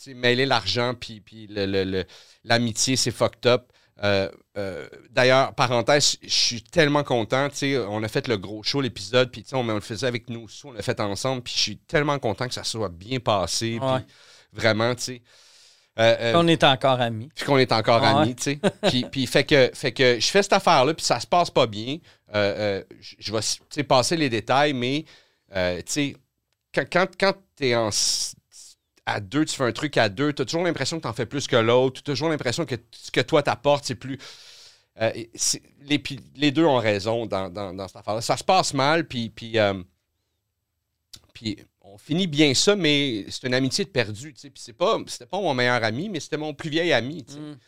Tu 0.00 0.14
mêler 0.14 0.46
l'argent, 0.46 0.94
puis, 0.94 1.20
puis 1.20 1.48
le- 1.48 1.66
le- 1.66 1.82
le- 1.82 2.04
l'amitié, 2.44 2.94
c'est 2.94 3.10
fucked 3.10 3.46
up. 3.46 3.72
Euh, 4.02 4.28
euh, 4.56 4.88
D'ailleurs, 5.10 5.54
parenthèse, 5.54 6.16
je 6.22 6.28
suis 6.28 6.62
tellement 6.62 7.04
content. 7.04 7.48
tu 7.48 7.56
sais, 7.56 7.78
On 7.78 8.02
a 8.02 8.08
fait 8.08 8.26
le 8.28 8.36
gros 8.36 8.62
show, 8.62 8.80
l'épisode, 8.80 9.30
puis 9.30 9.42
tu 9.42 9.50
sais, 9.50 9.56
on, 9.56 9.60
on 9.68 9.74
le 9.74 9.80
faisait 9.80 10.06
avec 10.06 10.28
nous, 10.28 10.46
on 10.64 10.72
l'a 10.72 10.82
fait 10.82 10.98
ensemble, 11.00 11.42
puis 11.42 11.54
je 11.56 11.60
suis 11.60 11.76
tellement 11.76 12.18
content 12.18 12.48
que 12.48 12.54
ça 12.54 12.64
soit 12.64 12.88
bien 12.88 13.20
passé. 13.20 13.78
Ouais. 13.80 14.00
Vraiment, 14.52 14.94
tu 14.94 15.02
sais. 15.02 15.22
Euh, 15.96 16.32
On 16.34 16.48
est 16.48 16.64
encore 16.64 17.00
amis. 17.00 17.28
puis 17.32 17.44
qu'on 17.44 17.56
est 17.58 17.70
encore 17.70 18.02
amis, 18.02 18.34
tu 18.34 18.42
sais. 18.42 18.60
puis, 18.88 19.04
puis 19.10 19.26
fait 19.28 19.44
que, 19.44 19.70
fait 19.72 19.92
que 19.92 20.18
je 20.18 20.26
fais 20.26 20.42
cette 20.42 20.54
affaire-là, 20.54 20.92
puis 20.92 21.04
ça 21.06 21.20
se 21.20 21.26
passe 21.26 21.50
pas 21.50 21.68
bien. 21.68 21.98
Je- 22.32 23.32
vais 23.76 23.82
passer 23.84 24.16
les 24.16 24.28
détails, 24.28 24.72
mais 24.72 25.04
tu 25.54 25.82
sais, 25.86 26.16
quand, 26.74 26.84
quand, 26.92 27.06
quand 27.18 27.34
tu 27.56 27.68
es 27.68 27.76
en, 27.76 27.90
à 29.06 29.20
deux, 29.20 29.44
tu 29.44 29.54
fais 29.54 29.64
un 29.64 29.72
truc 29.72 29.96
à 29.96 30.08
deux, 30.08 30.32
tu 30.32 30.42
as 30.42 30.44
toujours 30.44 30.64
l'impression 30.64 30.96
que 30.96 31.02
tu 31.02 31.08
en 31.08 31.12
fais 31.12 31.26
plus 31.26 31.46
que 31.46 31.56
l'autre, 31.56 32.02
tu 32.02 32.10
as 32.10 32.14
toujours 32.14 32.28
l'impression 32.28 32.64
que 32.64 32.76
ce 32.92 33.10
que 33.10 33.20
toi 33.20 33.42
t'apportes, 33.42 33.84
c'est 33.84 33.94
plus. 33.94 34.18
euh, 35.00 35.12
les, 36.36 36.50
deux 36.50 36.64
ont 36.64 36.78
raison 36.78 37.26
dans, 37.26 37.50
dans, 37.50 37.74
dans 37.74 37.86
cette 37.86 37.98
affaire-là. 37.98 38.20
Ça 38.20 38.36
se 38.36 38.44
passe 38.44 38.74
mal, 38.74 39.06
puis. 39.06 39.30
puis 39.30 39.58
euh, 39.58 39.82
Puis 41.34 41.58
on 41.82 41.98
finit 41.98 42.26
bien 42.26 42.54
ça, 42.54 42.74
mais 42.76 43.26
c'est 43.28 43.46
une 43.46 43.54
amitié 43.54 43.84
de 43.84 43.90
perdu. 43.90 44.32
Puis 44.32 44.50
c'est 44.54 44.72
pas, 44.72 44.98
c'était 45.06 45.26
pas 45.26 45.40
mon 45.40 45.52
meilleur 45.52 45.84
ami, 45.84 46.08
mais 46.08 46.18
c'était 46.18 46.38
mon 46.38 46.54
plus 46.54 46.70
vieil 46.70 46.92
ami. 46.92 47.26
Mm. 47.28 47.58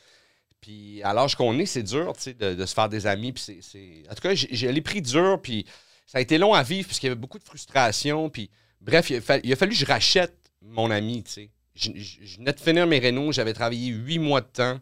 Puis 0.61 1.03
à 1.03 1.13
l'âge 1.13 1.37
qu'on 1.37 1.59
est, 1.59 1.67
c'est 1.67 1.83
dur 1.83 2.15
de, 2.27 2.55
de, 2.55 2.67
se 2.67 2.75
faire 2.75 2.89
des 2.89 3.07
amis. 3.07 3.33
Puis 3.33 3.61
c'est, 3.61 4.03
En 4.11 4.15
tout 4.15 4.23
cas, 4.23 4.35
j'ai 4.35 4.73
les 4.73 4.81
pris 4.81 5.03
dur, 5.03 5.39
puis 5.43 5.67
ça 6.07 6.19
a 6.19 6.21
été 6.21 6.39
long 6.39 6.55
à 6.55 6.63
vivre, 6.63 6.87
puisqu'il 6.87 7.07
y 7.07 7.11
avait 7.11 7.21
beaucoup 7.21 7.39
de 7.39 7.45
frustration. 7.45 8.31
Puis 8.31 8.51
bref, 8.81 9.11
il 9.11 9.17
a, 9.17 9.21
fallu, 9.21 9.43
il 9.45 9.53
a 9.53 9.57
fallu 9.57 9.73
que 9.73 9.79
je 9.79 9.85
rachète 9.87 10.46
mon 10.69 10.91
ami. 10.91 11.25
sais. 11.27 11.51
Je, 11.75 11.91
je, 11.95 12.39
venais 12.39 12.53
de 12.53 12.61
finir 12.61 12.87
mes 12.87 12.99
rénaux, 12.99 13.33
j'avais 13.33 13.53
travaillé 13.53 13.89
huit 13.89 14.19
mois 14.19 14.41
de 14.41 14.47
temps, 14.47 14.81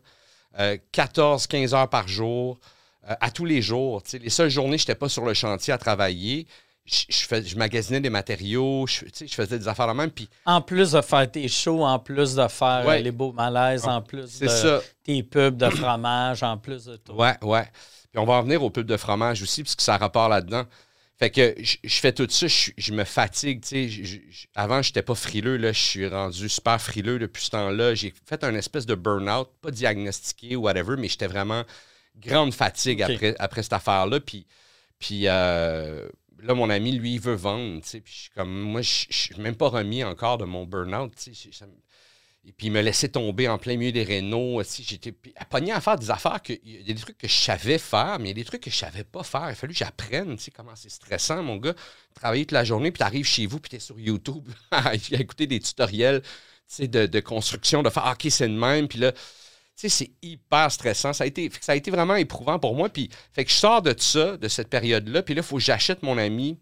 14-15 0.57 1.75
euh, 1.75 1.76
heures 1.76 1.88
par 1.88 2.07
jour, 2.07 2.59
euh, 3.11 3.14
à 3.21 3.31
tous 3.31 3.45
les 3.45 3.61
jours. 3.61 4.00
Les 4.12 4.31
seules 4.31 4.50
journées, 4.50 4.79
je 4.79 4.85
n'étais 4.85 4.95
pas 4.95 5.09
sur 5.09 5.25
le 5.25 5.35
chantier 5.35 5.73
à 5.73 5.79
travailler. 5.79 6.47
Je, 6.85 7.05
je, 7.09 7.57
magasinais 7.57 8.00
des 8.00 8.11
matériaux, 8.11 8.87
je, 8.87 9.07
je 9.26 9.35
faisais 9.35 9.59
des 9.59 9.67
affaires 9.67 9.88
de 9.88 9.95
même. 9.95 10.11
Puis... 10.11 10.29
En 10.45 10.61
plus 10.61 10.93
de 10.93 11.00
faire 11.00 11.29
tes 11.29 11.49
shows, 11.49 11.83
en 11.83 11.99
plus 11.99 12.35
de 12.35 12.47
faire 12.47 13.00
les 13.00 13.11
beaux 13.11 13.33
malaises, 13.33 13.87
en 13.87 14.03
plus 14.03 14.38
de 14.38 14.81
tes 15.03 15.23
pubs 15.23 15.57
de 15.57 15.71
fromage, 15.71 16.43
en 16.43 16.59
plus 16.59 16.85
de 16.85 16.97
tout. 16.97 17.14
Ouais, 17.14 17.35
ouais. 17.43 17.64
Puis 18.12 18.19
on 18.21 18.26
va 18.26 18.35
en 18.35 18.43
venir 18.43 18.62
aux 18.62 18.71
pubs 18.71 18.87
de 18.87 18.97
fromage 18.97 19.43
aussi, 19.43 19.62
puisque 19.62 19.81
ça 19.81 19.97
rapport 19.97 20.29
là-dedans. 20.29 20.64
Fait 21.16 21.30
que 21.30 21.54
je, 21.61 22.00
fais 22.00 22.12
tout 22.12 22.26
ça, 22.28 22.47
je, 22.49 22.92
me 22.92 23.04
fatigue. 23.04 23.62
avant, 24.56 24.83
je 24.83 24.88
n'étais 24.90 25.02
pas 25.02 25.14
frileux. 25.14 25.56
Là, 25.56 25.73
je 25.73 25.80
suis 25.80 26.09
rendu 26.09 26.49
super 26.49 26.80
frileux 26.80 27.21
depuis 27.21 27.44
ce 27.44 27.50
temps-là. 27.50 27.94
J'ai 27.94 28.12
fait 28.26 28.42
un 28.42 28.54
espèce 28.56 28.85
de 28.85 28.97
burn-out, 28.97 29.49
pas 29.62 29.71
diagnostiqué 29.71 30.56
ou 30.56 30.62
whatever, 30.62 30.97
mais 30.99 31.09
j'étais 31.09 31.28
vraiment 31.28 31.62
grande 32.16 32.52
fatigue 32.52 33.02
après, 33.02 33.37
après 33.38 33.62
cette 33.62 33.75
affaire-là. 33.75 34.18
Puis, 34.18 34.44
puis 34.99 35.28
euh, 35.28 36.09
là, 36.42 36.54
mon 36.54 36.68
ami, 36.68 36.92
lui, 36.92 37.14
il 37.14 37.21
veut 37.21 37.35
vendre. 37.35 37.80
Puis 37.83 38.30
comme, 38.35 38.50
moi, 38.50 38.83
je 38.83 39.06
ne 39.09 39.12
suis 39.12 39.37
même 39.40 39.56
pas 39.56 39.68
remis 39.68 40.02
encore 40.02 40.38
de 40.38 40.44
mon 40.44 40.64
burn-out. 40.64 41.12
Et 42.47 42.53
puis, 42.53 42.67
il 42.67 42.73
me 42.73 42.83
laissait 42.83 43.09
tomber 43.09 43.49
en 43.49 43.57
plein 43.57 43.77
milieu 43.77 43.93
des 43.93 44.03
rénaux. 44.03 44.63
J'étais 44.81 45.13
pogné 45.49 45.73
à 45.73 45.81
faire 45.81 45.99
des 45.99 46.11
affaires. 46.11 46.41
Il 46.49 46.87
y 46.87 46.91
a 46.91 46.95
des 46.95 47.01
trucs 47.01 47.17
que 47.17 47.29
je 47.29 47.35
savais 47.35 47.79
faire, 47.79 48.19
mais 48.19 48.27
il 48.27 48.29
y 48.29 48.31
a 48.33 48.35
des 48.35 48.45
trucs 48.45 48.63
que 48.63 48.71
je 48.71 48.77
savais 48.77 49.05
pas 49.05 49.23
faire. 49.23 49.47
Il 49.49 49.53
a 49.53 49.55
fallu 49.55 49.73
que 49.73 49.79
j'apprenne 49.79 50.37
comment 50.55 50.77
c'est 50.77 50.91
stressant, 50.91 51.43
mon 51.43 51.57
gars. 51.57 51.75
Travailler 52.15 52.45
toute 52.45 52.53
la 52.53 52.65
journée, 52.65 52.91
puis 52.91 52.99
tu 52.99 53.05
arrives 53.05 53.25
chez 53.25 53.47
vous, 53.47 53.61
puis 53.61 53.71
tu 53.71 53.77
es 53.77 53.81
sur 53.81 53.99
YouTube 53.99 54.47
à 54.71 54.95
écouter 54.95 55.47
des 55.47 55.61
tutoriels 55.61 56.23
de, 56.79 57.07
de 57.07 57.21
construction, 57.21 57.83
de 57.83 57.89
faire 57.89 58.07
OK, 58.13 58.27
c'est 58.31 58.49
le 58.49 58.55
même. 58.55 58.89
Puis 58.89 58.99
là, 58.99 59.13
c'est 59.75 60.11
hyper 60.23 60.71
stressant. 60.71 61.13
Ça 61.13 61.25
a, 61.25 61.27
été, 61.27 61.51
ça 61.61 61.73
a 61.73 61.77
été 61.77 61.91
vraiment 61.91 62.17
éprouvant 62.17 62.59
pour 62.59 62.75
moi. 62.75 62.91
Puis, 62.91 63.09
fait 63.33 63.45
que 63.45 63.51
je 63.51 63.57
sors 63.57 63.81
de 63.81 63.95
ça, 63.97 64.37
de 64.37 64.49
cette 64.49 64.69
période-là. 64.69 65.23
Puis 65.23 65.35
là, 65.35 65.41
il 65.41 65.45
faut 65.45 65.57
que 65.57 65.63
j'achète 65.63 66.03
mon 66.03 66.19
ami 66.19 66.59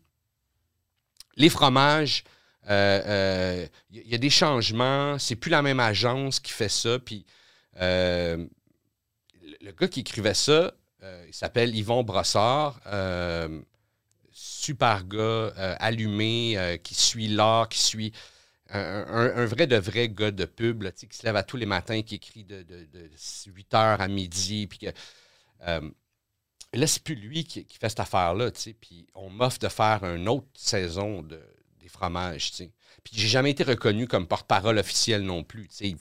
les 1.37 1.49
fromages 1.49 2.25
il 2.65 2.71
euh, 2.71 3.03
euh, 3.07 3.67
y 3.91 4.15
a 4.15 4.19
des 4.19 4.31
changements. 4.31 5.19
C'est 5.19 5.37
plus 5.37 5.51
la 5.51 5.63
même 5.63 5.81
agence 5.81 6.39
qui 6.39 6.53
fait 6.53 6.69
ça. 6.69 6.99
Puis 6.99 7.27
euh, 7.81 8.47
le 9.61 9.73
gars 9.73 9.89
qui 9.89 10.01
écrivait 10.01 10.35
ça, 10.35 10.73
il 11.27 11.35
s'appelle 11.35 11.75
Yvon 11.75 12.05
Brossard. 12.05 12.81
super 14.31 15.05
gars, 15.05 15.49
allumé, 15.81 16.81
qui 16.85 16.95
suit 16.95 17.29
l'art, 17.29 17.69
qui 17.69 17.81
suit. 17.81 18.13
Un, 18.75 19.45
vrai 19.45 19.67
de 19.67 19.77
vrai 19.77 20.09
gars 20.09 20.31
de 20.31 20.45
pub 20.45 20.89
qui 20.93 21.07
se 21.11 21.27
lève 21.27 21.37
à 21.37 21.43
tous 21.43 21.57
les 21.57 21.67
matins, 21.67 22.03
qui 22.03 22.15
écrit 22.15 22.45
de, 22.45 22.65
8 23.47 23.73
h 23.73 23.97
à 23.99 24.09
midi. 24.09 24.69
Puis 24.69 24.79
que, 24.79 24.87
là, 26.73 26.87
c'est 26.87 27.03
plus 27.03 27.17
lui 27.17 27.45
qui, 27.45 27.67
fait 27.81 27.89
cette 27.89 28.01
affaire-là. 28.01 28.53
Puis 28.81 29.09
on 29.17 29.29
m'offre 29.29 29.59
de 29.59 29.69
faire 29.69 30.05
une 30.05 30.29
autre 30.29 30.47
saison 30.55 31.23
de, 31.23 31.43
des 31.83 31.89
fromages, 31.89 32.51
tu 32.51 32.57
sais. 32.57 32.71
Puis 33.05 33.15
j'ai 33.17 33.29
jamais 33.29 33.51
été 33.51 33.65
reconnu 33.65 34.07
comme 34.07 34.27
porte-parole 34.27 34.79
officiel 34.79 35.23
non 35.23 35.45
plus, 35.45 35.69
tu 35.69 35.77
sais. 35.77 35.89
Il, 35.89 35.99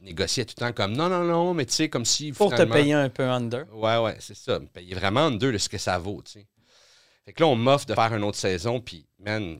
négociait 0.00 0.44
tout 0.44 0.54
le 0.56 0.66
temps 0.66 0.72
comme 0.72 0.92
non, 0.92 1.08
non, 1.08 1.24
non, 1.24 1.54
mais 1.54 1.66
tu 1.66 1.72
sais, 1.72 1.88
comme 1.88 2.04
si. 2.04 2.32
Pour 2.32 2.54
te 2.54 2.62
payer 2.62 2.92
un 2.92 3.08
peu 3.08 3.24
under. 3.24 3.66
Ouais, 3.74 3.98
ouais, 3.98 4.16
c'est 4.20 4.36
ça. 4.36 4.60
Me 4.60 4.66
payer 4.66 4.94
vraiment 4.94 5.26
under 5.26 5.52
de 5.52 5.58
ce 5.58 5.68
que 5.68 5.78
ça 5.78 5.98
vaut, 5.98 6.22
tu 6.24 6.32
sais. 6.32 6.46
Fait 7.24 7.32
que 7.32 7.42
là, 7.42 7.48
on 7.48 7.56
m'offre 7.56 7.84
de 7.86 7.94
faire 7.94 8.14
une 8.14 8.24
autre 8.24 8.38
saison, 8.38 8.80
puis, 8.80 9.06
man, 9.18 9.58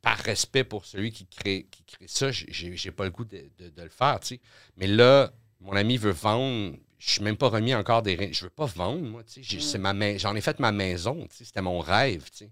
par 0.00 0.16
respect 0.18 0.64
pour 0.64 0.86
celui 0.86 1.12
qui 1.12 1.26
crée, 1.26 1.66
qui 1.70 1.84
crée 1.84 2.06
ça, 2.08 2.30
j'ai 2.30 2.90
pas 2.92 3.04
le 3.04 3.10
goût 3.10 3.24
de, 3.24 3.50
le 3.58 3.88
faire, 3.88 4.20
tu 4.20 4.36
sais. 4.36 4.40
Mais 4.76 4.86
là, 4.86 5.32
mon 5.60 5.72
ami 5.72 5.96
veut 5.96 6.12
vendre, 6.12 6.76
je 6.98 7.10
suis 7.10 7.22
même 7.22 7.36
pas 7.36 7.48
remis 7.48 7.74
encore 7.74 8.02
des... 8.02 8.32
Je 8.32 8.44
veux 8.44 8.50
pas 8.50 8.66
vendre, 8.66 9.02
moi, 9.02 9.22
tu 9.24 9.44
sais. 9.44 9.78
Mm. 9.78 10.18
J'en 10.18 10.34
ai 10.34 10.40
fait 10.40 10.58
ma 10.60 10.72
maison, 10.72 11.26
tu 11.28 11.36
sais. 11.36 11.44
C'était 11.44 11.62
mon 11.62 11.80
rêve, 11.80 12.30
tu 12.30 12.38
sais. 12.38 12.50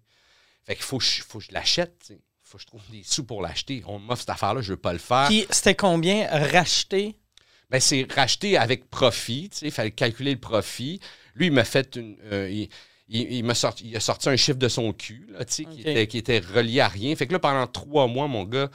Fait 0.69 0.75
qu'il 0.75 0.85
faut, 0.85 1.01
faut 1.01 1.39
que 1.39 1.45
je 1.47 1.53
l'achète. 1.53 2.09
Il 2.11 2.19
faut 2.43 2.59
que 2.59 2.63
je 2.63 2.67
trouve 2.67 2.83
des 2.91 3.03
sous 3.03 3.25
pour 3.25 3.41
l'acheter. 3.41 3.83
On 3.87 3.99
m'offre 3.99 4.21
cette 4.21 4.29
affaire-là, 4.29 4.61
je 4.61 4.71
ne 4.71 4.77
veux 4.77 4.81
pas 4.81 4.93
le 4.93 4.99
faire. 4.99 5.31
C'était 5.49 5.75
combien 5.75 6.29
racheter? 6.29 7.17
Ben, 7.71 7.81
c'est 7.81 8.07
racheter 8.13 8.59
avec 8.59 8.91
profit. 8.91 9.51
Il 9.63 9.71
fallait 9.71 9.93
calculer 9.93 10.33
le 10.33 10.41
profit. 10.41 11.01
Lui, 11.35 11.47
il 11.47 11.53
m'a 11.53 11.65
fait 11.65 11.97
une. 11.97 12.19
Euh, 12.25 12.67
il, 13.09 13.43
m'a 13.45 13.55
sorti, 13.55 13.89
il 13.89 13.97
a 13.97 14.01
sorti 14.01 14.29
un 14.29 14.37
chiffre 14.37 14.59
de 14.59 14.69
son 14.69 14.93
cul 14.93 15.27
là, 15.31 15.47
qui, 15.47 15.63
était, 15.81 16.07
qui 16.07 16.19
était 16.19 16.41
relié 16.41 16.81
à 16.81 16.89
rien. 16.89 17.17
Fait 17.17 17.27
que 17.27 17.33
là, 17.33 17.39
pendant 17.39 17.67
trois 17.67 18.07
mois, 18.07 18.29
mon 18.29 18.45
gars, 18.45 18.69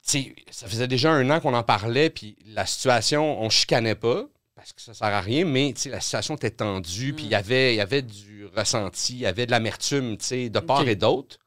ça 0.00 0.66
faisait 0.66 0.88
déjà 0.88 1.12
un 1.12 1.28
an 1.28 1.40
qu'on 1.40 1.52
en 1.52 1.62
parlait, 1.62 2.08
puis 2.08 2.38
la 2.46 2.64
situation, 2.64 3.42
on 3.42 3.50
chicanait 3.50 3.94
pas 3.94 4.24
parce 4.60 4.74
que 4.74 4.82
ça 4.82 4.92
sert 4.92 5.06
à 5.06 5.22
rien, 5.22 5.46
mais 5.46 5.72
la 5.86 6.00
situation 6.00 6.36
était 6.36 6.50
tendue, 6.50 7.14
puis 7.14 7.24
il 7.24 7.30
y 7.30 7.34
mm. 7.34 7.38
avait, 7.38 7.74
y 7.76 7.80
avait 7.80 8.02
du 8.02 8.44
ressenti, 8.54 9.14
il 9.14 9.20
y 9.20 9.26
avait 9.26 9.46
de 9.46 9.50
l'amertume, 9.52 10.16
de 10.16 10.60
part 10.60 10.86
et 10.86 10.96
d'autre. 10.96 11.38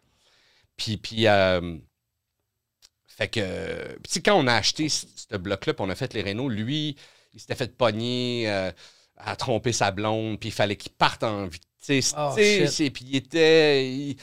Puis, 0.77 0.97
puis 0.97 1.27
euh, 1.27 1.77
fait 3.05 3.27
que, 3.27 4.19
quand 4.25 4.35
on 4.35 4.47
a 4.47 4.55
acheté 4.55 4.89
ce 4.89 5.37
bloc-là, 5.37 5.75
puis 5.75 5.85
on 5.85 5.91
a 5.91 5.95
fait 5.95 6.11
les 6.15 6.23
Renault, 6.23 6.49
lui, 6.49 6.95
il 7.35 7.39
s'était 7.39 7.53
fait 7.53 7.77
pogner 7.77 8.45
euh, 8.47 8.71
à 9.17 9.35
tromper 9.35 9.73
sa 9.73 9.91
blonde, 9.91 10.39
puis 10.39 10.49
il 10.49 10.53
fallait 10.53 10.75
qu'il 10.75 10.93
parte 10.93 11.23
en 11.23 11.45
vitesse. 11.45 12.15
Oh, 12.17 12.31
puis 12.33 13.05
il 13.05 13.15
était, 13.15 13.91
il, 13.91 14.17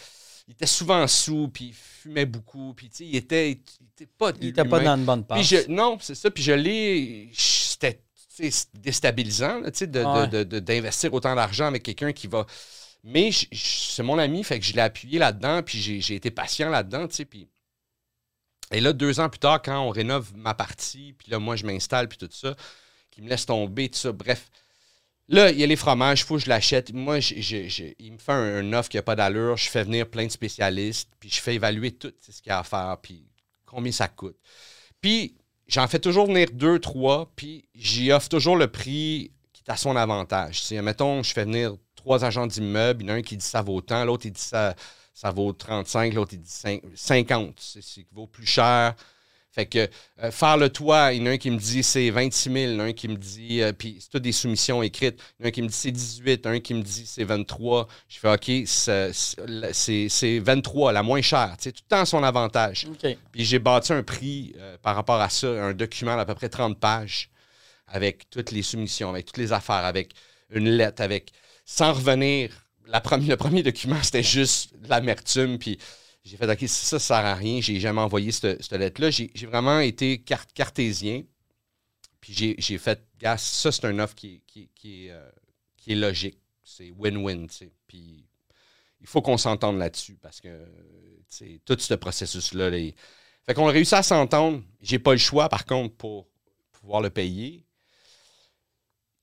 était 0.48 0.66
souvent 0.66 1.06
sous, 1.06 1.46
puis 1.46 1.66
il 1.66 1.74
fumait 1.74 2.26
beaucoup, 2.26 2.74
puis 2.74 2.90
il 2.98 3.14
était, 3.14 3.52
il 3.52 3.86
était 3.92 4.10
pas... 4.18 4.32
Il 4.40 4.48
était 4.48 4.64
pas 4.64 4.80
dans 4.80 4.96
une 4.96 5.04
bonne 5.04 5.24
passe. 5.24 5.68
non, 5.68 5.96
c'est 6.00 6.16
ça, 6.16 6.28
puis 6.28 6.42
je 6.42 6.52
l'ai... 6.52 7.30
C'était 8.50 8.78
déstabilisant 8.78 9.60
d'investir 9.60 11.12
autant 11.12 11.34
d'argent 11.34 11.66
avec 11.66 11.82
quelqu'un 11.82 12.12
qui 12.12 12.26
va. 12.26 12.46
Mais 13.02 13.30
c'est 13.52 14.02
mon 14.02 14.18
ami, 14.18 14.44
fait 14.44 14.58
que 14.58 14.64
je 14.64 14.74
l'ai 14.74 14.82
appuyé 14.82 15.18
là-dedans, 15.18 15.62
puis 15.62 15.78
j'ai 16.00 16.14
été 16.14 16.30
patient 16.30 16.68
là-dedans, 16.68 17.08
tu 17.08 17.16
sais, 17.16 17.24
puis... 17.24 17.48
Et 18.72 18.80
là, 18.80 18.92
deux 18.92 19.18
ans 19.18 19.28
plus 19.28 19.40
tard, 19.40 19.60
quand 19.62 19.80
on 19.80 19.90
rénove 19.90 20.32
ma 20.36 20.54
partie, 20.54 21.14
puis 21.14 21.30
là, 21.30 21.40
moi, 21.40 21.56
je 21.56 21.66
m'installe, 21.66 22.08
puis 22.08 22.18
tout 22.18 22.28
ça, 22.30 22.54
qui 23.10 23.20
me 23.20 23.28
laisse 23.28 23.46
tomber, 23.46 23.88
tout 23.88 23.98
ça, 23.98 24.12
bref. 24.12 24.48
Là, 25.28 25.50
il 25.50 25.58
y 25.58 25.64
a 25.64 25.66
les 25.66 25.76
fromages, 25.76 26.20
il 26.20 26.24
faut 26.24 26.36
que 26.36 26.42
je 26.42 26.48
l'achète. 26.48 26.92
Moi, 26.92 27.18
il 27.18 28.12
me 28.12 28.18
fait 28.18 28.32
un, 28.32 28.72
offre 28.72 28.88
qui 28.88 28.96
n'a 28.96 29.02
pas 29.02 29.16
d'allure, 29.16 29.56
je 29.56 29.68
fais 29.68 29.82
venir 29.82 30.08
plein 30.08 30.26
de 30.26 30.30
spécialistes, 30.30 31.10
puis 31.18 31.30
je 31.30 31.40
fais 31.40 31.54
évaluer 31.54 31.92
tout 31.92 32.12
ce 32.20 32.40
qu'il 32.42 32.50
y 32.50 32.52
a 32.52 32.60
à 32.60 32.64
faire, 32.64 32.96
puis 33.02 33.24
combien 33.66 33.92
ça 33.92 34.08
coûte. 34.08 34.36
Puis, 35.00 35.34
j'en 35.70 35.86
fais 35.86 35.98
toujours 35.98 36.26
venir 36.26 36.48
deux, 36.52 36.78
trois, 36.78 37.30
puis 37.36 37.64
j'y 37.74 38.12
offre 38.12 38.28
toujours 38.28 38.56
le 38.56 38.66
prix 38.66 39.32
qui 39.52 39.62
est 39.66 39.70
à 39.70 39.76
son 39.76 39.96
avantage. 39.96 40.62
Si, 40.62 40.78
mettons, 40.80 41.22
je 41.22 41.32
fais 41.32 41.44
venir 41.44 41.76
trois 41.94 42.24
agents 42.24 42.46
d'immeuble, 42.46 43.02
il 43.04 43.08
y 43.08 43.10
en 43.10 43.14
a 43.14 43.16
un 43.18 43.22
qui 43.22 43.36
dit 43.36 43.44
ça 43.44 43.62
vaut 43.62 43.80
tant, 43.80 44.04
l'autre 44.04 44.26
il 44.26 44.32
dit 44.32 44.40
ça, 44.40 44.74
ça 45.14 45.30
vaut 45.30 45.52
35, 45.52 46.14
l'autre 46.14 46.34
il 46.34 46.40
dit 46.40 46.50
50. 46.94 47.54
C'est 47.60 47.82
ce 47.82 47.94
qui 47.94 48.06
vaut 48.12 48.26
plus 48.26 48.46
cher. 48.46 48.94
Fait 49.52 49.66
que 49.66 49.88
euh, 50.22 50.30
faire 50.30 50.56
le 50.56 50.68
toit, 50.68 51.12
il 51.12 51.20
y 51.20 51.22
en 51.22 51.26
a 51.26 51.30
un 51.30 51.36
qui 51.36 51.50
me 51.50 51.58
dit 51.58 51.82
c'est 51.82 52.08
26 52.10 52.52
000, 52.52 52.56
il 52.56 52.72
y 52.72 52.76
en 52.76 52.80
a 52.80 52.84
un 52.84 52.92
qui 52.92 53.08
me 53.08 53.16
dit, 53.16 53.62
euh, 53.62 53.72
puis 53.72 53.96
c'est 53.98 54.08
toutes 54.08 54.22
des 54.22 54.30
soumissions 54.32 54.80
écrites, 54.82 55.20
il 55.38 55.42
y 55.42 55.44
en 55.44 55.46
a 55.46 55.48
un 55.48 55.50
qui 55.50 55.62
me 55.62 55.66
dit 55.66 55.74
c'est 55.74 55.90
18, 55.90 56.46
un 56.46 56.60
qui 56.60 56.74
me 56.74 56.82
dit 56.82 57.04
c'est 57.04 57.24
23. 57.24 57.88
Je 58.08 58.18
fais 58.18 58.32
OK, 58.32 58.50
c'est 59.72 60.38
23, 60.38 60.92
la 60.92 61.02
moins 61.02 61.20
chère. 61.20 61.56
C'est 61.58 61.72
tout 61.72 61.82
le 61.90 61.96
temps 61.96 62.04
son 62.04 62.22
avantage. 62.22 62.86
Puis 63.32 63.44
j'ai 63.44 63.58
bâti 63.58 63.92
un 63.92 64.04
prix 64.04 64.54
euh, 64.58 64.76
par 64.82 64.94
rapport 64.94 65.20
à 65.20 65.28
ça, 65.28 65.48
un 65.48 65.72
document 65.72 66.16
d'à 66.16 66.24
peu 66.24 66.34
près 66.34 66.48
30 66.48 66.78
pages 66.78 67.28
avec 67.88 68.30
toutes 68.30 68.52
les 68.52 68.62
soumissions, 68.62 69.10
avec 69.10 69.26
toutes 69.26 69.38
les 69.38 69.52
affaires, 69.52 69.84
avec 69.84 70.12
une 70.50 70.70
lettre, 70.70 71.02
avec. 71.02 71.32
Sans 71.64 71.92
revenir, 71.92 72.50
la 72.86 73.02
le 73.04 73.36
premier 73.36 73.62
document, 73.62 73.96
c'était 74.02 74.22
juste 74.22 74.70
l'amertume, 74.88 75.58
puis 75.58 75.78
j'ai 76.24 76.36
fait, 76.36 76.50
OK, 76.50 76.68
ça, 76.68 76.98
ça 76.98 76.98
sert 76.98 77.24
à 77.24 77.34
rien. 77.34 77.60
J'ai 77.60 77.80
jamais 77.80 78.00
envoyé 78.00 78.32
cette, 78.32 78.70
lettre-là. 78.72 79.10
J'ai 79.10 79.46
vraiment 79.46 79.80
été 79.80 80.22
cartésien. 80.54 81.22
Puis 82.20 82.56
j'ai 82.58 82.78
fait, 82.78 83.02
ça, 83.38 83.72
c'est 83.72 83.84
un 83.86 83.98
offre 83.98 84.14
qui, 84.14 84.42
qui, 84.46 85.08
euh, 85.08 85.30
est, 85.86 85.94
logique. 85.94 86.38
C'est 86.62 86.90
win-win. 86.90 87.46
Puis 87.86 88.26
il 89.00 89.06
faut 89.06 89.22
qu'on 89.22 89.38
s'entende 89.38 89.78
là-dessus 89.78 90.16
parce 90.20 90.40
que, 90.40 90.66
tout 91.64 91.76
ce 91.78 91.94
processus-là. 91.94 92.70
Fait 93.46 93.54
qu'on 93.54 93.68
a 93.68 93.70
réussi 93.70 93.94
à 93.94 94.02
s'entendre. 94.02 94.62
J'ai 94.82 94.98
pas 94.98 95.12
le 95.12 95.18
choix, 95.18 95.48
par 95.48 95.64
contre, 95.64 95.94
pour 95.96 96.28
pouvoir 96.72 97.00
le 97.00 97.10
payer. 97.10 97.64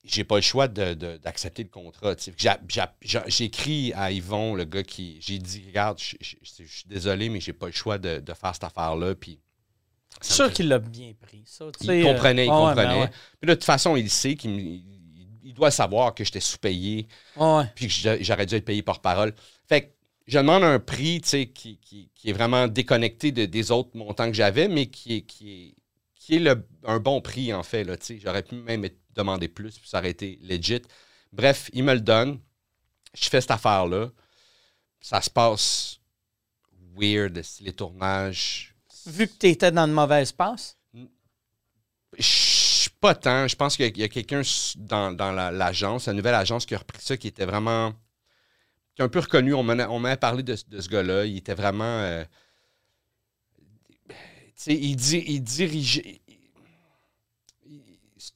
J'ai 0.04 0.24
pas 0.24 0.36
le 0.36 0.42
choix 0.42 0.68
d'accepter 0.68 1.64
de, 1.64 1.68
le 1.68 1.72
contrat. 1.72 2.14
J'ai 2.36 3.44
écrit 3.44 3.92
à 3.94 4.10
Yvon, 4.10 4.54
le 4.54 4.64
gars 4.64 4.82
qui. 4.82 5.18
J'ai 5.20 5.38
dit 5.38 5.64
Regarde, 5.66 5.98
je 5.98 6.14
suis 6.20 6.84
désolé, 6.86 7.28
mais 7.28 7.40
j'ai 7.40 7.52
pas 7.52 7.66
le 7.66 7.72
choix 7.72 7.98
de, 7.98 8.22
faire 8.34 8.54
cette 8.54 8.64
affaire-là. 8.64 9.14
Puis. 9.14 9.40
C'est 10.20 10.34
sûr 10.34 10.52
qu'il 10.52 10.68
l'a 10.68 10.78
bien 10.78 11.12
pris. 11.20 11.42
Ça, 11.44 11.66
il 11.82 12.02
comprenait, 12.02 12.46
il 12.46 12.50
comprenait. 12.50 13.10
de 13.42 13.54
toute 13.54 13.64
façon, 13.64 13.96
il 13.96 14.10
sait 14.10 14.34
qu'il 14.34 14.82
il 15.48 15.54
doit 15.54 15.70
savoir 15.70 16.14
que 16.14 16.24
j'étais 16.24 16.40
sous-payé. 16.40 17.08
Puis 17.74 17.88
que 17.88 18.22
j'aurais 18.22 18.46
dû 18.46 18.54
être 18.54 18.64
payé 18.64 18.82
par 18.82 19.00
parole. 19.00 19.34
Fait 19.66 19.82
que 19.82 19.86
je 20.26 20.38
demande 20.38 20.62
un 20.62 20.78
prix 20.78 21.22
qui, 21.22 21.78
qui, 21.78 22.10
est 22.24 22.32
vraiment 22.32 22.68
déconnecté 22.68 23.32
des 23.32 23.70
autres 23.70 23.96
montants 23.96 24.26
que 24.26 24.34
j'avais, 24.34 24.68
mais 24.68 24.86
qui 24.86 25.16
est, 25.16 25.22
qui 25.22 25.52
est, 25.52 25.74
qui 26.14 26.36
est 26.36 26.38
le, 26.38 26.66
un 26.84 27.00
bon 27.00 27.22
prix, 27.22 27.54
en 27.54 27.62
fait. 27.62 27.86
J'aurais 28.22 28.42
pu 28.42 28.56
même 28.56 28.84
demander 29.18 29.48
plus, 29.48 29.78
puis 29.78 29.88
ça 29.88 29.98
aurait 29.98 30.10
été 30.10 30.38
legit. 30.42 30.82
Bref, 31.32 31.70
il 31.72 31.84
me 31.84 31.94
le 31.94 32.00
donne. 32.00 32.40
Je 33.14 33.28
fais 33.28 33.40
cette 33.40 33.50
affaire-là. 33.50 34.10
Ça 35.00 35.20
se 35.20 35.30
passe 35.30 36.00
weird, 36.96 37.40
les 37.60 37.72
tournages. 37.72 38.74
Vu 39.06 39.28
que 39.28 39.34
tu 39.38 39.48
étais 39.48 39.70
dans 39.70 39.86
une 39.86 39.92
mauvaise 39.92 40.32
passe? 40.32 40.76
pas 43.00 43.14
tant. 43.14 43.46
Je 43.46 43.56
pense 43.56 43.76
qu'il 43.76 43.96
y 43.96 44.02
a, 44.02 44.08
quelqu'un 44.08 44.42
dans, 44.76 45.32
l'agence, 45.52 46.06
la 46.06 46.12
nouvelle 46.12 46.34
agence, 46.34 46.66
qui 46.66 46.74
a 46.74 46.78
repris 46.78 47.00
ça, 47.00 47.16
qui 47.16 47.28
était 47.28 47.44
vraiment. 47.46 47.92
qui 48.94 49.02
est 49.02 49.04
un 49.04 49.08
peu 49.08 49.20
reconnu. 49.20 49.54
On 49.54 49.62
m'a 49.62 50.16
parlé 50.16 50.42
de, 50.42 50.56
ce 50.56 50.88
gars-là. 50.88 51.24
Il 51.24 51.36
était 51.36 51.54
vraiment. 51.54 51.84
Euh, 51.84 52.24
il, 54.66 55.00
il 55.14 55.40
dirigeait. 55.42 56.20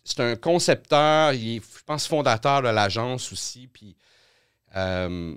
C'est 0.05 0.21
un 0.21 0.37
concepteur, 0.37 1.33
il 1.33 1.57
est, 1.57 1.61
je 1.61 1.85
pense, 1.85 2.07
fondateur 2.07 2.63
de 2.63 2.69
l'agence 2.69 3.33
aussi. 3.33 3.69
Puis, 3.69 3.97
euh, 4.77 5.37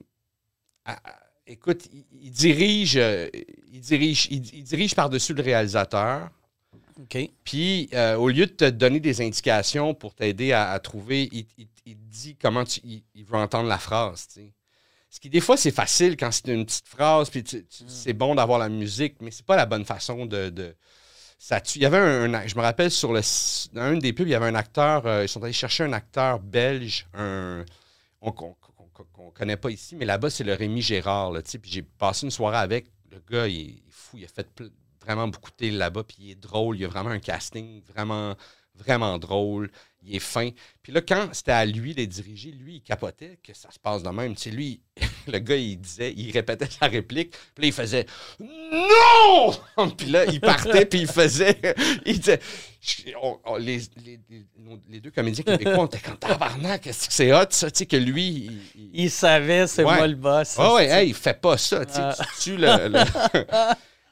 écoute, 1.46 1.88
il, 2.22 2.32
dirige, 2.32 2.96
il 2.96 3.80
dirige, 3.80 4.28
il, 4.32 4.64
dirige 4.64 4.96
par-dessus 4.96 5.34
le 5.34 5.44
réalisateur. 5.44 6.30
OK. 7.00 7.30
Puis, 7.44 7.90
euh, 7.94 8.16
au 8.16 8.30
lieu 8.30 8.48
de 8.48 8.52
te 8.52 8.70
donner 8.70 9.00
des 9.00 9.22
indications 9.22 9.94
pour 9.94 10.16
t'aider 10.16 10.52
à, 10.54 10.80
trouver, 10.80 11.30
il, 11.32 11.98
dit 12.08 12.36
comment 12.42 12.64
tu, 12.64 12.80
il, 12.84 13.26
veut 13.26 13.38
entendre 13.38 13.68
la 13.68 13.78
phrase. 13.78 14.28
Ce 15.10 15.20
qui, 15.20 15.30
des 15.30 15.42
fois, 15.42 15.58
c'est 15.58 15.72
facile 15.72 16.18
quand 16.18 16.32
c'est 16.32 16.48
une 16.48 16.66
petite 16.66 16.88
phrase, 16.88 17.30
puis 17.30 17.42
mm. 17.42 17.86
c'est 17.88 18.14
bon 18.14 18.34
d'avoir 18.34 18.58
la 18.58 18.70
musique, 18.70 19.18
mais 19.22 19.30
c'est 19.30 19.46
pas 19.46 19.56
la 19.56 19.66
bonne 19.66 19.86
façon 19.86 20.26
de 20.26 20.76
il 21.76 21.82
y 21.82 21.86
avait 21.86 21.98
un, 21.98 22.48
je 22.48 22.56
me 22.56 22.62
rappelle 22.62 22.92
sur 22.92 23.14
le 23.14 23.22
un 23.76 23.98
des 23.98 24.14
pubs, 24.14 24.28
il 24.28 24.32
y 24.32 24.36
avait 24.36 24.48
un 24.48 24.56
acteur, 24.56 25.06
euh, 25.06 25.24
ils 25.24 25.30
sont 25.30 25.44
allés 25.44 25.54
chercher 25.54 25.84
un 25.84 25.94
acteur 25.94 26.40
belge, 26.40 27.08
un 27.14 27.64
qu'on 28.20 28.56
ne 29.26 29.32
connaît 29.32 29.58
pas 29.58 29.70
ici, 29.70 29.96
mais 29.96 30.06
là-bas, 30.06 30.30
c'est 30.30 30.44
le 30.44 30.54
Rémi 30.54 30.82
Gérard. 30.82 31.32
Là, 31.32 31.42
puis 31.42 31.72
j'ai 31.72 31.84
passé 31.84 32.26
une 32.26 32.32
soirée 32.32 32.58
avec. 32.58 32.88
Le 33.12 33.22
gars, 33.30 33.48
il 33.48 33.70
est 33.70 33.92
fou, 33.92 34.18
il 34.18 34.26
a 34.26 34.28
fait 34.28 34.48
vraiment 35.02 35.28
beaucoup 35.28 35.52
de 35.52 35.56
télé 35.56 35.78
là-bas, 35.78 36.04
puis 36.04 36.18
il 36.20 36.32
est 36.32 36.36
drôle, 36.36 36.78
il 36.78 36.86
a 36.86 36.88
vraiment 36.88 37.12
un 37.12 37.20
casting 37.20 37.82
vraiment, 37.84 38.36
vraiment 38.76 39.20
drôle 39.20 39.70
il 40.06 40.16
est 40.16 40.20
fin. 40.20 40.50
Puis 40.82 40.94
là, 40.94 41.02
quand 41.02 41.30
c'était 41.34 41.52
à 41.52 41.66
lui 41.66 41.94
de 41.94 42.06
diriger, 42.06 42.52
lui, 42.52 42.76
il 42.76 42.82
capotait 42.82 43.40
que 43.44 43.54
ça 43.54 43.72
se 43.72 43.80
passe 43.80 44.04
de 44.04 44.10
même. 44.10 44.36
Tu 44.36 44.52
lui, 44.52 44.82
le 45.32 45.40
gars, 45.40 45.56
il 45.56 45.78
disait, 45.78 46.14
il 46.16 46.32
répétait 46.32 46.68
sa 46.68 46.88
réplique, 46.88 47.32
puis 47.54 47.64
là, 47.64 47.68
il 47.68 47.74
faisait 47.74 48.06
Non! 48.40 49.90
puis 49.98 50.08
là, 50.08 50.26
il 50.26 50.40
partait, 50.40 50.86
puis 50.86 51.02
il 51.02 51.08
faisait. 51.08 51.58
Il 52.06 52.20
disait. 52.20 52.40
les, 53.60 53.82
les, 54.90 55.00
deux 55.00 55.10
comédiens 55.12 55.44
québécois, 55.44 55.80
on 55.80 55.86
était 55.88 56.00
comme 56.00 56.18
tabarnak, 56.18 56.82
qu'est-ce 56.82 57.08
que 57.08 57.14
c'est 57.14 57.34
hot, 57.34 57.46
ça, 57.50 57.72
tu 57.72 57.80
sais, 57.80 57.86
que 57.86 57.98
lui. 57.98 58.52
Il, 58.94 59.10
savait, 59.10 59.68
c'est 59.68 59.84
moi 59.84 60.08
le 60.08 60.16
boss. 60.16 60.56
Ah 60.58 60.76
ouais, 60.76 60.88
hey, 60.88 61.10
il 61.10 61.16
fait 61.16 61.40
pas 61.40 61.58
ça, 61.58 61.86
tu 61.86 61.94
sais, 61.94 62.00
ah. 62.02 62.16
tu 62.40 62.58
le. 62.58 62.92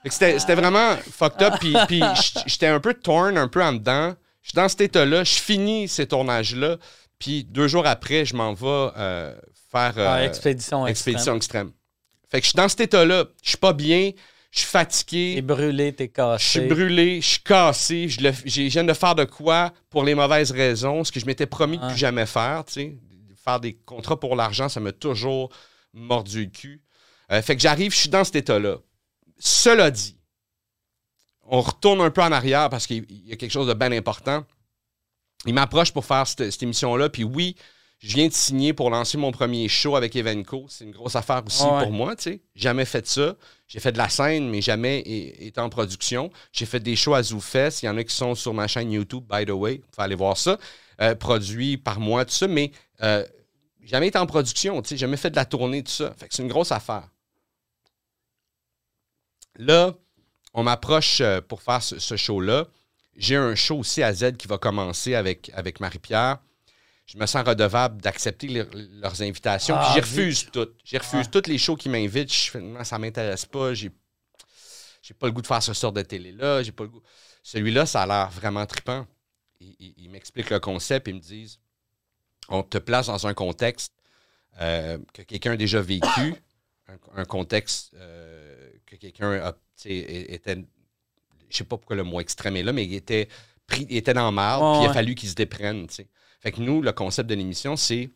C'était 0.10 0.56
vraiment 0.56 0.98
fucked 0.98 1.42
up, 1.42 1.54
puis, 1.60 1.76
puis 1.88 2.02
j'étais 2.46 2.68
un 2.68 2.80
peu 2.80 2.94
torn, 2.94 3.38
un 3.38 3.48
peu 3.48 3.64
en 3.64 3.74
dedans. 3.74 4.16
Je 4.42 4.50
suis 4.50 4.56
dans 4.56 4.68
cet 4.68 4.82
état-là, 4.82 5.24
je 5.24 5.36
finis 5.36 5.88
ces 5.88 6.08
tournages-là, 6.08 6.78
puis 7.18 7.46
deux 7.46 7.70
jours 7.70 7.88
après, 7.88 8.26
je 8.26 8.36
m'en 8.36 8.54
vais 8.54 8.92
euh, 8.98 9.34
faire 9.74 9.94
ah, 9.98 10.18
euh, 10.20 10.28
expédition, 10.28 10.88
expédition 10.88 11.36
extrême. 11.36 11.72
Fait 12.30 12.40
que 12.40 12.44
je 12.46 12.50
suis 12.50 12.56
dans 12.56 12.70
cet 12.70 12.82
état-là, 12.82 13.26
je 13.42 13.50
suis 13.50 13.58
pas 13.58 13.74
bien, 13.74 14.12
je 14.52 14.60
suis 14.60 14.68
fatigué. 14.68 15.34
T'es 15.36 15.42
brûlé, 15.42 15.94
t'es 15.94 16.10
cassé. 16.10 16.44
Je 16.44 16.50
suis 16.50 16.68
brûlé, 16.68 17.22
je 17.22 17.28
suis 17.28 17.44
cassé, 17.44 18.08
je, 18.08 18.62
viens 18.70 18.84
de 18.84 18.94
faire 18.94 19.16
de 19.16 19.24
quoi 19.24 19.74
pour 19.90 20.04
les 20.04 20.16
mauvaises 20.16 20.52
raisons, 20.52 21.04
ce 21.04 21.12
que 21.12 21.20
je 21.20 21.26
m'étais 21.26 21.48
promis 21.48 21.78
de 21.78 21.88
plus 21.88 21.98
jamais 21.98 22.26
faire, 22.26 22.64
tu 22.66 22.74
sais. 22.74 22.98
Faire 23.44 23.60
des 23.60 23.74
contrats 23.74 24.18
pour 24.18 24.38
l'argent, 24.38 24.70
ça 24.70 24.80
m'a 24.80 24.94
toujours 24.94 25.50
mordu 25.92 26.46
le 26.46 26.50
cul. 26.50 26.82
Euh, 27.32 27.42
fait 27.42 27.56
que 27.56 27.62
j'arrive, 27.62 27.92
je 27.92 27.98
suis 27.98 28.10
dans 28.10 28.24
cet 28.24 28.38
état-là. 28.38 28.78
Cela 29.38 29.92
dit, 29.92 30.18
on 31.46 31.60
retourne 31.60 32.00
un 32.00 32.10
peu 32.10 32.22
en 32.22 32.32
arrière 32.32 32.70
parce 32.70 32.88
qu'il 32.88 33.06
y 33.10 33.34
a 33.34 33.36
quelque 33.36 33.52
chose 33.52 33.68
de 33.68 33.74
bien 33.74 33.92
important. 33.92 34.46
Il 35.46 35.54
m'approche 35.54 35.92
pour 35.92 36.06
faire 36.06 36.26
cette, 36.26 36.64
émission-là, 36.64 37.10
puis 37.10 37.26
oui, 37.26 37.56
je 38.04 38.16
viens 38.16 38.28
de 38.28 38.34
signer 38.34 38.74
pour 38.74 38.90
lancer 38.90 39.18
mon 39.18 39.32
premier 39.32 39.70
show 39.70 39.96
avec 39.96 40.14
Evenco. 40.18 40.66
C'est 40.68 40.84
une 40.84 40.92
grosse 40.92 41.16
affaire 41.16 41.42
aussi 41.46 41.64
pour 41.64 41.92
moi, 41.92 42.18
tu 42.18 42.24
sais. 42.24 42.42
Jamais 42.54 42.84
fait 42.84 43.08
ça. 43.08 43.38
J'ai 43.66 43.80
fait 43.80 43.94
de 43.94 43.98
la 43.98 44.10
scène, 44.10 44.50
mais 44.50 44.62
jamais 44.62 45.00
été 45.00 45.62
en 45.62 45.70
production. 45.70 46.30
J'ai 46.52 46.66
fait 46.66 46.82
des 46.82 46.98
shows 46.98 47.14
à 47.14 47.24
ZooFest. 47.24 47.82
Il 47.82 47.86
y 47.86 47.90
en 47.90 47.96
a 47.96 48.04
qui 48.04 48.14
sont 48.14 48.36
sur 48.36 48.54
ma 48.54 48.68
chaîne 48.68 48.92
YouTube, 48.92 49.24
by 49.32 49.46
the 49.46 49.52
way. 49.52 49.78
Vous 49.78 49.88
pouvez 49.90 50.04
aller 50.04 50.16
voir 50.16 50.36
ça. 50.36 50.60
Euh, 51.00 51.16
produit 51.16 51.78
par 51.78 52.02
moi, 52.02 52.26
tout 52.26 52.34
ça. 52.34 52.46
Mais 52.50 52.74
euh, 53.04 53.26
jamais 53.82 54.10
été 54.10 54.18
en 54.18 54.26
production, 54.26 54.82
tu 54.82 54.90
sais. 54.90 54.98
Jamais 54.98 55.16
fait 55.16 55.30
de 55.30 55.38
la 55.38 55.46
tournée, 55.46 55.82
tout 55.82 55.92
ça. 55.92 56.14
Fait 56.18 56.28
que 56.28 56.36
c'est 56.36 56.44
une 56.44 56.50
grosse 56.50 56.74
affaire. 56.74 57.08
Là, 59.56 59.94
on 60.54 60.64
m'approche 60.64 61.22
euh, 61.22 61.40
pour 61.40 61.62
faire 61.62 61.82
ce, 61.82 62.18
show-là. 62.18 62.68
J'ai 63.16 63.38
un 63.38 63.56
show 63.56 63.78
aussi 63.78 64.04
à 64.04 64.14
Z 64.14 64.36
qui 64.36 64.50
va 64.50 64.58
commencer 64.58 65.16
avec, 65.16 65.52
avec 65.56 65.80
Marie-Pierre. 65.80 66.40
Je 67.06 67.18
me 67.18 67.26
sens 67.26 67.46
redevable 67.46 68.02
d'accepter 68.02 68.48
leurs 68.48 69.22
invitations. 69.22 69.76
puis 69.76 69.86
ah, 69.88 69.94
j'y 69.94 70.00
refuse 70.00 70.50
toutes. 70.52 70.76
J'y 70.84 70.98
refuse 70.98 71.30
toutes 71.30 71.48
les 71.48 71.58
shows 71.58 71.76
qui 71.76 71.90
m'invitent. 71.90 72.34
Je 72.34 72.84
ça 72.84 72.98
m'intéresse 72.98 73.46
pas. 73.46 73.74
J'ai, 73.74 73.92
j'ai 75.02 75.14
pas 75.14 75.28
le 75.28 75.34
goût 75.34 75.42
de 75.42 75.48
faire 75.48 75.62
ce 75.62 75.74
sort 75.74 75.92
de 75.92 76.02
télé-là. 76.02 76.64
J'ai 76.64 76.72
pas 76.72 76.84
le 76.84 76.90
goût. 76.90 77.04
Celui-là, 77.44 77.86
ça 77.86 78.04
a 78.04 78.08
l'air 78.08 78.30
vraiment 78.30 78.66
trippant. 78.66 79.06
Ils, 79.60 80.10
m'expliquent 80.10 80.50
le 80.50 80.60
concept 80.60 81.08
et 81.08 81.14
me 81.14 81.20
disent 81.20 81.60
on 82.50 82.64
te 82.64 82.78
place 82.78 83.08
dans 83.08 83.28
un 83.28 83.34
contexte 83.34 83.94
euh, 84.60 84.98
que 85.14 85.22
quelqu'un 85.22 85.54
a 85.54 85.58
déjà 85.58 85.82
vécu, 85.82 86.36
un, 87.16 87.26
contexte 87.26 87.94
euh, 87.96 88.72
que 88.86 88.98
quelqu'un 88.98 89.32
a 89.40 89.54
était, 89.86 90.58
je 91.50 91.58
sais 91.58 91.64
pas 91.64 91.78
pourquoi 91.78 91.96
le 91.96 92.04
mot 92.04 92.20
extrême 92.20 92.56
est 92.56 92.64
là, 92.64 92.74
mais 92.74 92.86
il 92.86 92.94
était, 92.94 93.28
pris, 93.68 93.88
était 93.90 94.14
dans 94.14 94.30
le 94.30 94.36
marbre, 94.36 94.74
puis 94.74 94.86
il 94.86 94.90
a 94.90 94.94
fallu 94.94 95.16
qu'il 95.16 95.30
se 95.30 95.36
déprenne. 95.36 95.88
Fait 96.44 96.52
que 96.52 96.60
nous, 96.60 96.82
le 96.82 96.92
concept 96.92 97.30
de 97.30 97.36
l'émission, 97.36 97.78
c'est 97.78 98.10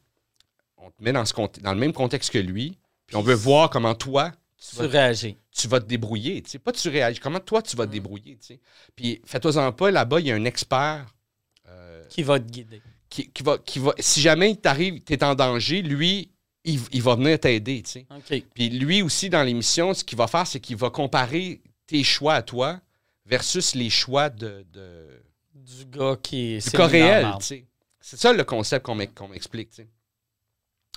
on 0.76 0.92
te 0.92 1.02
met 1.02 1.14
dans, 1.14 1.24
ce, 1.24 1.34
dans 1.62 1.74
le 1.74 1.80
même 1.80 1.94
contexte 1.94 2.30
que 2.30 2.38
lui, 2.38 2.78
puis 3.06 3.16
on 3.16 3.22
veut 3.22 3.34
voir 3.34 3.70
comment 3.70 3.96
toi, 3.96 4.34
tu, 4.58 4.76
vas, 4.76 4.88
réagis. 4.88 5.38
Tu 5.50 5.70
vas 5.70 5.80
te 5.80 5.86
débrouiller. 5.86 6.44
sais 6.46 6.60
Pas 6.60 6.74
tu 6.74 6.90
réagis, 6.90 7.22
comment 7.22 7.40
toi 7.40 7.62
tu 7.62 7.78
vas 7.78 7.86
te 7.86 7.90
mm. 7.90 7.94
débrouiller. 7.94 8.38
Puis 8.98 9.22
fais-toi-en 9.24 9.72
pas, 9.72 9.92
là-bas, 9.92 10.20
il 10.20 10.28
y 10.28 10.32
a 10.32 10.36
un 10.36 10.44
expert. 10.44 11.06
Euh, 11.70 12.04
qui 12.10 12.22
va 12.22 12.38
te 12.38 12.52
guider. 12.52 12.82
Qui, 13.10 13.32
va, 13.42 13.58
qui 13.60 13.80
va, 13.80 13.94
si 13.98 14.20
jamais 14.20 14.52
il 14.52 14.58
t'arrive, 14.58 15.02
tu 15.06 15.14
es 15.14 15.24
en 15.24 15.34
danger, 15.34 15.82
lui, 15.82 16.30
il, 16.66 17.02
va 17.02 17.16
venir 17.16 17.40
t'aider. 17.40 17.82
Tu 17.82 18.06
sais. 18.26 18.46
Puis 18.54 18.70
lui 18.70 19.02
aussi, 19.02 19.30
dans 19.30 19.42
l'émission, 19.42 19.94
ce 19.94 20.04
qu'il 20.04 20.18
va 20.18 20.28
faire, 20.28 20.46
c'est 20.46 20.60
qu'il 20.60 20.76
va 20.76 20.90
comparer 20.90 21.62
tes 21.86 22.04
choix 22.04 22.34
à 22.34 22.42
toi 22.42 22.82
versus 23.26 23.74
les 23.74 23.90
choix 23.90 24.30
de, 24.30 24.66
du 25.56 25.86
gars 25.86 26.18
qui 26.22 26.56
est. 26.56 26.70
Du 26.70 26.78
cas 26.78 26.88
réel. 26.88 27.32
C'est 28.10 28.16
ça 28.16 28.32
le 28.32 28.46
concept 28.46 28.86
qu'on 28.86 28.96
m'explique. 28.96 29.72
Tu 29.72 29.76
sais. 29.76 29.88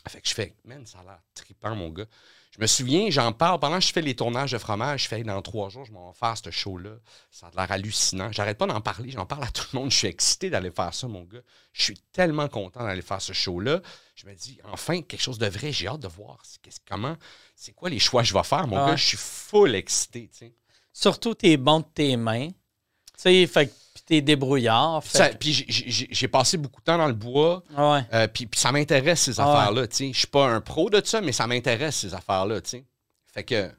Fait 0.09 0.21
que 0.21 0.29
je 0.29 0.33
fais, 0.33 0.55
man, 0.65 0.87
ça 0.87 1.01
a 1.01 1.03
l'air 1.03 1.19
trippant, 1.35 1.75
mon 1.75 1.89
gars. 1.89 2.07
Je 2.53 2.61
me 2.61 2.69
souviens, 2.69 3.11
j'en 3.11 3.33
parle 3.33 3.59
pendant 3.59 3.81
que 3.81 3.85
je 3.85 3.93
fais 3.93 4.01
les 4.01 4.15
tournages 4.15 4.53
de 4.53 4.59
fromage. 4.59 5.03
Je 5.03 5.09
fais 5.09 5.25
dans 5.25 5.43
trois 5.43 5.71
jours, 5.71 5.85
je 5.85 5.91
m'en 5.91 6.13
vais 6.13 6.17
faire 6.17 6.39
ce 6.39 6.53
show-là. 6.53 6.99
Ça 7.33 7.49
a 7.49 7.51
l'air 7.51 7.73
hallucinant. 7.73 8.31
J'arrête 8.31 8.59
pas 8.59 8.69
d'en 8.69 8.81
parler. 8.81 9.11
J'en 9.11 9.27
parle 9.27 9.43
à 9.43 9.51
tout 9.51 9.65
le 9.73 9.81
monde. 9.81 9.91
Je 9.91 9.97
suis 9.97 10.07
excité 10.07 10.51
d'aller 10.51 10.71
faire 10.71 10.95
ça, 10.95 11.09
mon 11.09 11.25
gars. 11.25 11.43
Je 11.73 11.83
suis 11.83 11.99
tellement 12.13 12.47
content 12.47 12.85
d'aller 12.85 13.03
faire 13.03 13.21
ce 13.21 13.33
show-là. 13.33 13.83
Je 14.15 14.27
me 14.27 14.35
dis, 14.37 14.61
enfin, 14.63 15.03
quelque 15.03 15.21
chose 15.21 15.39
de 15.39 15.49
vrai. 15.49 15.73
J'ai 15.73 15.89
hâte 15.89 15.99
de 15.99 16.09
voir 16.09 16.41
comment, 16.89 17.17
c'est 17.57 17.73
quoi 17.73 17.91
les 17.91 17.99
choix 17.99 18.23
que 18.23 18.29
je 18.29 18.35
vais 18.35 18.45
faire, 18.45 18.69
mon 18.69 18.77
ah 18.77 18.91
gars. 18.91 18.97
Je 18.97 19.05
suis 19.05 19.19
full 19.19 19.75
excité. 19.75 20.31
Surtout, 20.93 21.35
t'es 21.35 21.57
bon 21.57 21.81
de 21.81 21.87
tes 21.93 22.17
mains. 22.17 22.51
Tu 22.51 22.55
sais, 23.17 23.47
fait 23.49 23.75
t'es 24.11 24.21
débrouillard. 24.21 25.03
Puis 25.39 25.65
j'ai 25.69 26.29
passé 26.29 26.57
beaucoup 26.57 26.81
de 26.81 26.85
temps 26.85 26.99
dans 26.99 27.07
le 27.07 27.15
bois. 27.15 27.63
Ah 27.77 28.03
euh, 28.13 28.27
puis, 28.27 28.49
ça 28.55 28.73
m'intéresse, 28.73 29.21
ces 29.21 29.39
ah 29.39 29.49
affaires-là. 29.49 29.87
Je 29.89 30.13
suis 30.13 30.27
pas 30.27 30.47
un 30.47 30.61
pro 30.61 30.91
de 30.91 31.01
ça, 31.05 31.21
mais 31.21 31.31
ça 31.31 31.47
m'intéresse, 31.47 31.99
ces 31.99 32.13
affaires-là. 32.13 32.61
Fait 33.33 33.45
que. 33.45 33.71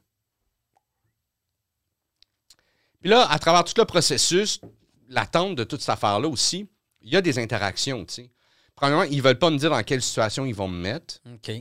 Puis 3.02 3.10
là, 3.10 3.30
à 3.30 3.40
travers 3.40 3.66
tout 3.66 3.74
le 3.76 3.84
processus, 3.84 4.62
l'attente 5.10 5.56
de 5.56 5.66
toute 5.66 5.82
cette 5.82 5.90
affaire-là 5.90 6.30
aussi, 6.30 6.70
il 7.02 7.12
y 7.12 7.18
a 7.18 7.22
des 7.22 7.38
interactions. 7.38 8.06
sais. 8.08 8.32
Premièrement, 8.76 9.04
ils 9.04 9.22
veulent 9.22 9.40
pas 9.40 9.50
me 9.50 9.58
dire 9.58 9.72
dans 9.72 9.84
quelle 9.84 10.02
situation 10.02 10.46
ils 10.46 10.56
vont 10.56 10.70
me 10.70 10.80
mettre. 10.80 11.16
OK. 11.34 11.52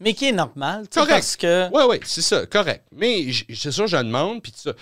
Mais 0.00 0.14
qui 0.14 0.26
est 0.26 0.32
normal, 0.32 0.88
Correct. 0.94 1.10
parce 1.10 1.36
que... 1.36 1.68
Oui, 1.72 1.82
oui, 1.88 2.00
c'est 2.04 2.22
ça, 2.22 2.46
correct. 2.46 2.86
Mais 2.92 3.26
c'est 3.54 3.72
ça, 3.72 3.86
je 3.86 3.96
demande, 3.96 4.42
puis. 4.42 4.54
Euh, 4.66 4.72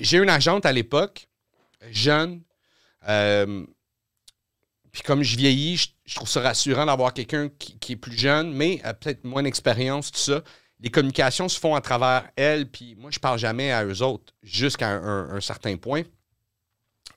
J'ai 0.00 0.18
une 0.18 0.28
agente 0.28 0.66
à 0.66 0.72
l'époque, 0.72 1.28
jeune, 1.92 2.42
euh, 3.06 3.64
puis 4.90 5.02
comme 5.02 5.22
je 5.22 5.36
vieillis, 5.36 5.92
je, 6.04 6.14
trouve 6.14 6.28
ça 6.28 6.40
rassurant 6.40 6.86
d'avoir 6.86 7.12
quelqu'un 7.12 7.48
qui, 7.48 7.92
est 7.92 7.96
plus 7.96 8.16
jeune, 8.16 8.52
mais 8.52 8.80
a 8.82 8.94
peut-être 8.94 9.24
moins 9.24 9.42
d'expérience, 9.42 10.10
tout 10.10 10.18
ça. 10.18 10.42
Les 10.80 10.90
communications 10.90 11.48
se 11.48 11.58
font 11.58 11.74
à 11.74 11.80
travers 11.80 12.30
elle, 12.36 12.70
puis 12.70 12.94
moi, 12.96 13.10
je 13.10 13.18
parle 13.18 13.38
jamais 13.38 13.72
à 13.72 13.84
eux 13.84 14.02
autres 14.02 14.32
jusqu'à 14.42 14.90
un, 14.90 15.40
certain 15.40 15.76
point 15.76 16.02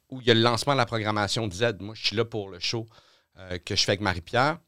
où 0.09 0.19
il 0.19 0.27
y 0.27 0.31
a 0.31 0.33
le 0.33 0.41
lancement 0.41 0.73
de 0.73 0.77
la 0.77 0.85
programmation 0.85 1.49
Z. 1.49 1.77
Moi, 1.79 1.95
je 1.95 2.07
suis 2.07 2.15
là 2.15 2.25
pour 2.25 2.49
le 2.49 2.59
show 2.59 2.85
euh, 3.37 3.57
que 3.59 3.75
je 3.75 3.83
fais 3.83 3.91
avec 3.91 4.01
Marie-Pierre. 4.01 4.59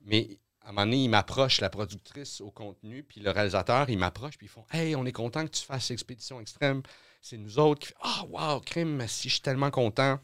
Mais 0.00 0.40
à 0.62 0.70
un 0.70 0.72
moment 0.72 0.86
donné, 0.86 1.04
il 1.04 1.08
m'approche, 1.08 1.60
la 1.60 1.70
productrice 1.70 2.40
au 2.40 2.50
contenu, 2.50 3.04
puis 3.04 3.20
le 3.20 3.30
réalisateur, 3.30 3.88
il 3.88 3.98
m'approche, 3.98 4.36
puis 4.36 4.46
ils 4.46 4.50
font 4.50 4.64
Hey, 4.72 4.96
on 4.96 5.06
est 5.06 5.12
content 5.12 5.44
que 5.44 5.50
tu 5.52 5.62
fasses 5.62 5.90
Expédition 5.90 6.40
Extrême. 6.40 6.82
C'est 7.28 7.38
nous 7.38 7.58
autres 7.58 7.88
qui. 7.88 7.92
Ah, 8.02 8.22
wow, 8.30 8.60
crime, 8.60 9.02
si 9.08 9.28
je 9.28 9.34
suis 9.34 9.42
tellement 9.42 9.72
content. 9.72 10.20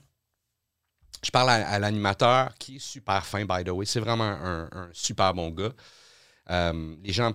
Je 1.24 1.30
parle 1.32 1.50
à, 1.50 1.68
à 1.68 1.78
l'animateur 1.80 2.54
qui 2.60 2.76
est 2.76 2.78
super 2.78 3.26
fin, 3.26 3.44
by 3.44 3.64
the 3.64 3.70
way. 3.70 3.84
C'est 3.86 3.98
vraiment 3.98 4.22
un, 4.22 4.68
un 4.70 4.88
super 4.92 5.34
bon 5.34 5.50
gars. 5.50 5.72
Euh, 6.50 6.94
les 7.02 7.12
gens. 7.12 7.32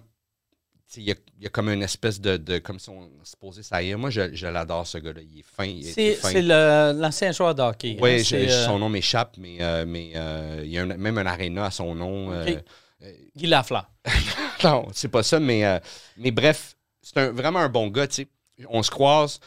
Il 0.95 1.03
y, 1.03 1.12
a, 1.12 1.15
il 1.38 1.43
y 1.43 1.45
a 1.47 1.49
comme 1.49 1.67
une 1.67 1.84
espèce 1.84 2.21
de, 2.21 2.38
de- 2.38 2.60
Comme 2.60 2.80
si 2.80 2.89
on 2.89 3.12
se 3.21 3.36
posait 3.36 3.62
ça 3.62 3.84
y 3.84 3.89
est. 3.89 3.95
Moi, 3.97 4.10
je, 4.10 4.34
je 4.34 4.47
l'adore, 4.47 4.88
ce 4.88 4.99
gars-là. 4.99 5.19
Il 5.21 5.39
est 5.39 5.43
fin. 5.43 5.77
C'est 5.84 6.13
fin. 6.13 6.30
c'est 6.32 6.41
le- 6.41 6.93
l'ancien 6.97 7.34
joueur 7.34 7.53
de 7.53 7.62
hockey. 7.62 7.95
hein, 7.97 8.01
Oui, 8.01 8.23
c'est, 8.23 8.49
euh, 8.49 8.65
son 8.67 8.80
nom 8.80 8.88
m'échappe, 8.88 9.36
mais, 9.38 9.58
euh, 9.60 9.84
mais 9.86 10.13
euh, 10.15 10.62
il 10.63 10.71
y 10.71 10.77
a 10.77 10.84
un- 10.84 10.97
même 10.97 11.17
un 11.17 11.25
aréna 11.25 11.65
à 11.65 11.71
son 11.71 11.93
nom. 11.93 12.30
Ok. 12.30 12.58
euh, 13.03 13.12
Guy 13.36 13.47
Lafleur. 13.47 13.91
non, 14.63 14.88
c'est 14.93 15.10
pas 15.10 15.23
ça, 15.23 15.41
mais, 15.41 15.82
mais 16.15 16.32
bref, 16.32 16.77
c'est 17.01 17.17
un- 17.17 17.32
vraiment 17.34 17.60
un 17.60 17.69
bon 17.69 17.88
gars, 17.89 18.08
tu 18.08 18.23
sais. 18.23 18.27
On 18.69 18.82
se 18.82 18.89
croise. 18.89 19.39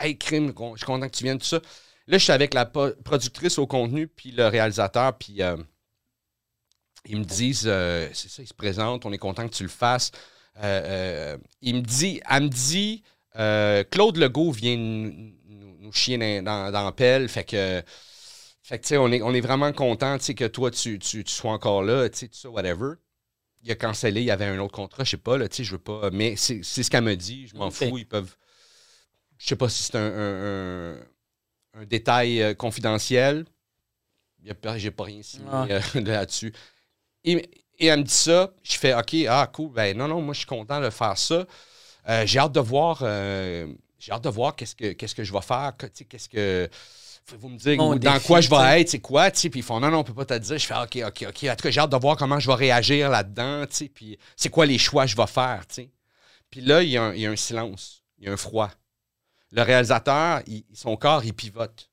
Hey, 0.00 0.16
crime, 0.16 0.52
je 0.56 0.76
suis 0.76 0.86
content 0.86 1.06
que 1.08 1.16
tu 1.16 1.24
viennes, 1.24 1.38
tout 1.38 1.46
ça. 1.46 1.60
Là, 2.06 2.16
je 2.18 2.22
suis 2.22 2.32
avec 2.32 2.54
la 2.54 2.64
productrice 2.64 3.58
au 3.58 3.66
contenu, 3.66 4.06
puis 4.08 4.30
le 4.30 4.46
réalisateur, 4.46 5.16
puis 5.18 5.42
euh, 5.42 5.56
ils 7.04 7.18
me 7.18 7.24
disent, 7.24 7.66
euh, 7.66 8.08
c'est 8.14 8.30
ça, 8.30 8.42
ils 8.42 8.48
se 8.48 8.54
présentent, 8.54 9.04
on 9.04 9.12
est 9.12 9.18
content 9.18 9.46
que 9.48 9.54
tu 9.54 9.64
le 9.64 9.68
fasses. 9.68 10.12
Euh, 10.62 11.36
il 11.60 11.76
me 11.76 11.80
dit, 11.82 12.20
elle 12.30 12.44
me 12.44 12.48
dit, 12.48 13.02
Claude 13.90 14.16
Legault 14.16 14.52
vient 14.52 14.76
nous, 14.76 15.92
chier 15.92 16.16
dans, 16.42 16.70
dans, 16.70 16.92
pelle, 16.92 17.28
fait 17.28 17.44
que. 17.44 17.82
Fait 18.62 18.78
que, 18.78 18.82
tu 18.82 18.88
sais, 18.88 18.96
on 18.98 19.10
est, 19.10 19.22
on 19.22 19.32
est 19.32 19.40
vraiment 19.40 19.72
content, 19.72 20.18
que 20.18 20.46
toi, 20.46 20.70
tu, 20.70 20.98
tu, 20.98 21.24
tu 21.24 21.32
sois 21.32 21.52
encore 21.52 21.82
là, 21.82 22.08
tu 22.10 22.18
sais, 22.18 22.28
tout 22.28 22.36
ça, 22.36 22.50
whatever. 22.50 22.94
Il 23.62 23.70
a 23.70 23.74
cancellé, 23.74 24.20
il 24.20 24.26
y 24.26 24.30
avait 24.30 24.44
un 24.44 24.58
autre 24.58 24.74
contrat, 24.74 25.04
je 25.04 25.10
sais 25.10 25.16
pas, 25.16 25.38
là, 25.38 25.48
tu 25.48 25.56
sais, 25.56 25.64
je 25.64 25.72
veux 25.72 25.78
pas. 25.78 26.10
Mais 26.10 26.36
c'est 26.36 26.62
ce 26.62 26.90
qu'elle 26.90 27.04
me 27.04 27.16
dit, 27.16 27.48
je 27.48 27.56
m'en 27.56 27.70
fous, 27.70 27.98
ils 27.98 28.06
peuvent. 28.06 28.36
Je 29.38 29.46
sais 29.46 29.56
pas 29.56 29.68
si 29.68 29.82
c'est 29.84 29.94
un, 29.96 30.00
un- 30.00 30.92
un- 30.94 30.98
un 31.80 31.84
détail 31.86 32.42
euh, 32.42 32.54
confidentiel. 32.54 33.44
J'ai 34.76 34.90
pas 34.90 35.04
rien 35.04 35.22
signé 35.22 35.44
Ouais. 35.48 35.72
euh, 35.72 35.80
là-dessus. 36.00 36.52
Et, 37.24 37.32
et 37.78 37.86
elle 37.86 38.00
me 38.00 38.04
dit 38.04 38.12
ça, 38.14 38.52
je 38.62 38.76
fais 38.78 38.94
OK, 38.94 39.14
ah, 39.28 39.48
cool, 39.52 39.72
ben 39.72 39.96
non, 39.96 40.08
non, 40.08 40.20
moi, 40.22 40.32
je 40.34 40.38
suis 40.38 40.46
content 40.46 40.80
de 40.80 40.90
faire 40.90 41.16
ça. 41.18 41.44
Euh, 42.08 42.26
j'ai 42.26 42.38
hâte 42.38 42.52
de 42.52 42.60
voir. 42.60 43.00
euh, 43.02 43.66
j'ai 43.98 44.12
hâte 44.12 44.24
de 44.24 44.28
voir 44.28 44.54
qu'est-ce 44.56 44.74
que, 44.74 44.92
qu'est-ce 44.92 45.14
que 45.14 45.24
je 45.24 45.32
vais 45.32 45.40
faire. 45.42 45.72
Qu'est-ce 46.08 46.28
que. 46.28 46.68
Vous 47.38 47.50
me 47.50 47.58
dire 47.58 47.76
Mon 47.76 47.94
dans 47.96 48.14
défi, 48.14 48.26
quoi 48.26 48.40
je 48.40 48.48
vais 48.48 48.80
être, 48.80 48.88
c'est 48.88 49.00
quoi, 49.00 49.30
tu 49.30 49.38
sais, 49.40 49.50
puis 49.50 49.60
ils 49.60 49.62
font 49.62 49.78
non, 49.80 49.90
non, 49.90 49.98
on 49.98 50.04
peut 50.04 50.14
pas 50.14 50.24
te 50.24 50.32
dire. 50.38 50.56
Je 50.56 50.66
fais 50.66 50.74
OK, 50.74 50.96
OK, 51.06 51.26
OK. 51.28 51.44
En 51.44 51.56
tout 51.56 51.62
cas, 51.62 51.70
j'ai 51.70 51.80
hâte 51.80 51.90
de 51.92 51.96
voir 51.98 52.16
comment 52.16 52.40
je 52.40 52.46
vais 52.46 52.54
réagir 52.54 53.10
là-dedans, 53.10 53.66
tu 53.66 53.76
sais, 53.76 53.88
puis 53.90 54.18
c'est 54.34 54.48
quoi 54.48 54.64
les 54.64 54.78
choix 54.78 55.04
que 55.04 55.10
je 55.10 55.16
vais 55.16 55.26
faire, 55.26 55.66
tu 55.68 55.74
sais. 55.74 55.90
Puis 56.50 56.62
là, 56.62 56.82
il 56.82 56.88
y, 56.88 56.96
a 56.96 57.02
un, 57.02 57.12
il 57.12 57.20
y 57.20 57.26
a 57.26 57.30
un 57.30 57.36
silence, 57.36 58.02
il 58.18 58.24
y 58.24 58.28
a 58.30 58.32
un 58.32 58.38
froid. 58.38 58.70
Le 59.52 59.62
réalisateur, 59.62 60.42
il- 60.46 60.64
son 60.74 60.96
corps, 60.96 61.24
il 61.24 61.32
pivote 61.34 61.90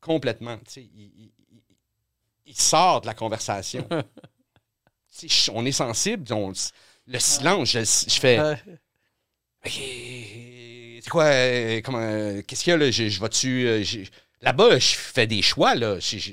complètement, 0.00 0.56
tu 0.58 0.64
sais. 0.72 0.82
Il, 0.94 1.30
il- 2.46 2.54
sort 2.56 3.00
de 3.00 3.06
la 3.06 3.14
conversation. 3.14 3.86
On 5.52 5.64
est 5.64 5.72
sensible, 5.72 6.32
on- 6.32 6.52
le 7.06 7.18
silence, 7.18 7.70
je, 7.70 7.78
je 7.80 8.18
fais. 8.20 8.38
C'est 9.64 11.10
quoi, 11.10 11.24
euh, 11.24 11.80
comment, 11.82 11.98
euh, 12.00 12.42
qu'est-ce 12.42 12.64
qu'il 12.64 12.70
y 12.72 12.74
a 12.74 12.76
là? 12.76 12.90
Je, 12.90 13.08
je 13.08 13.20
vais-tu. 13.20 13.66
euh, 13.66 13.84
Là-bas, 14.42 14.78
je 14.78 14.94
fais 14.96 15.26
des 15.26 15.40
choix, 15.42 15.74
là. 15.74 15.98
Je- 16.00 16.32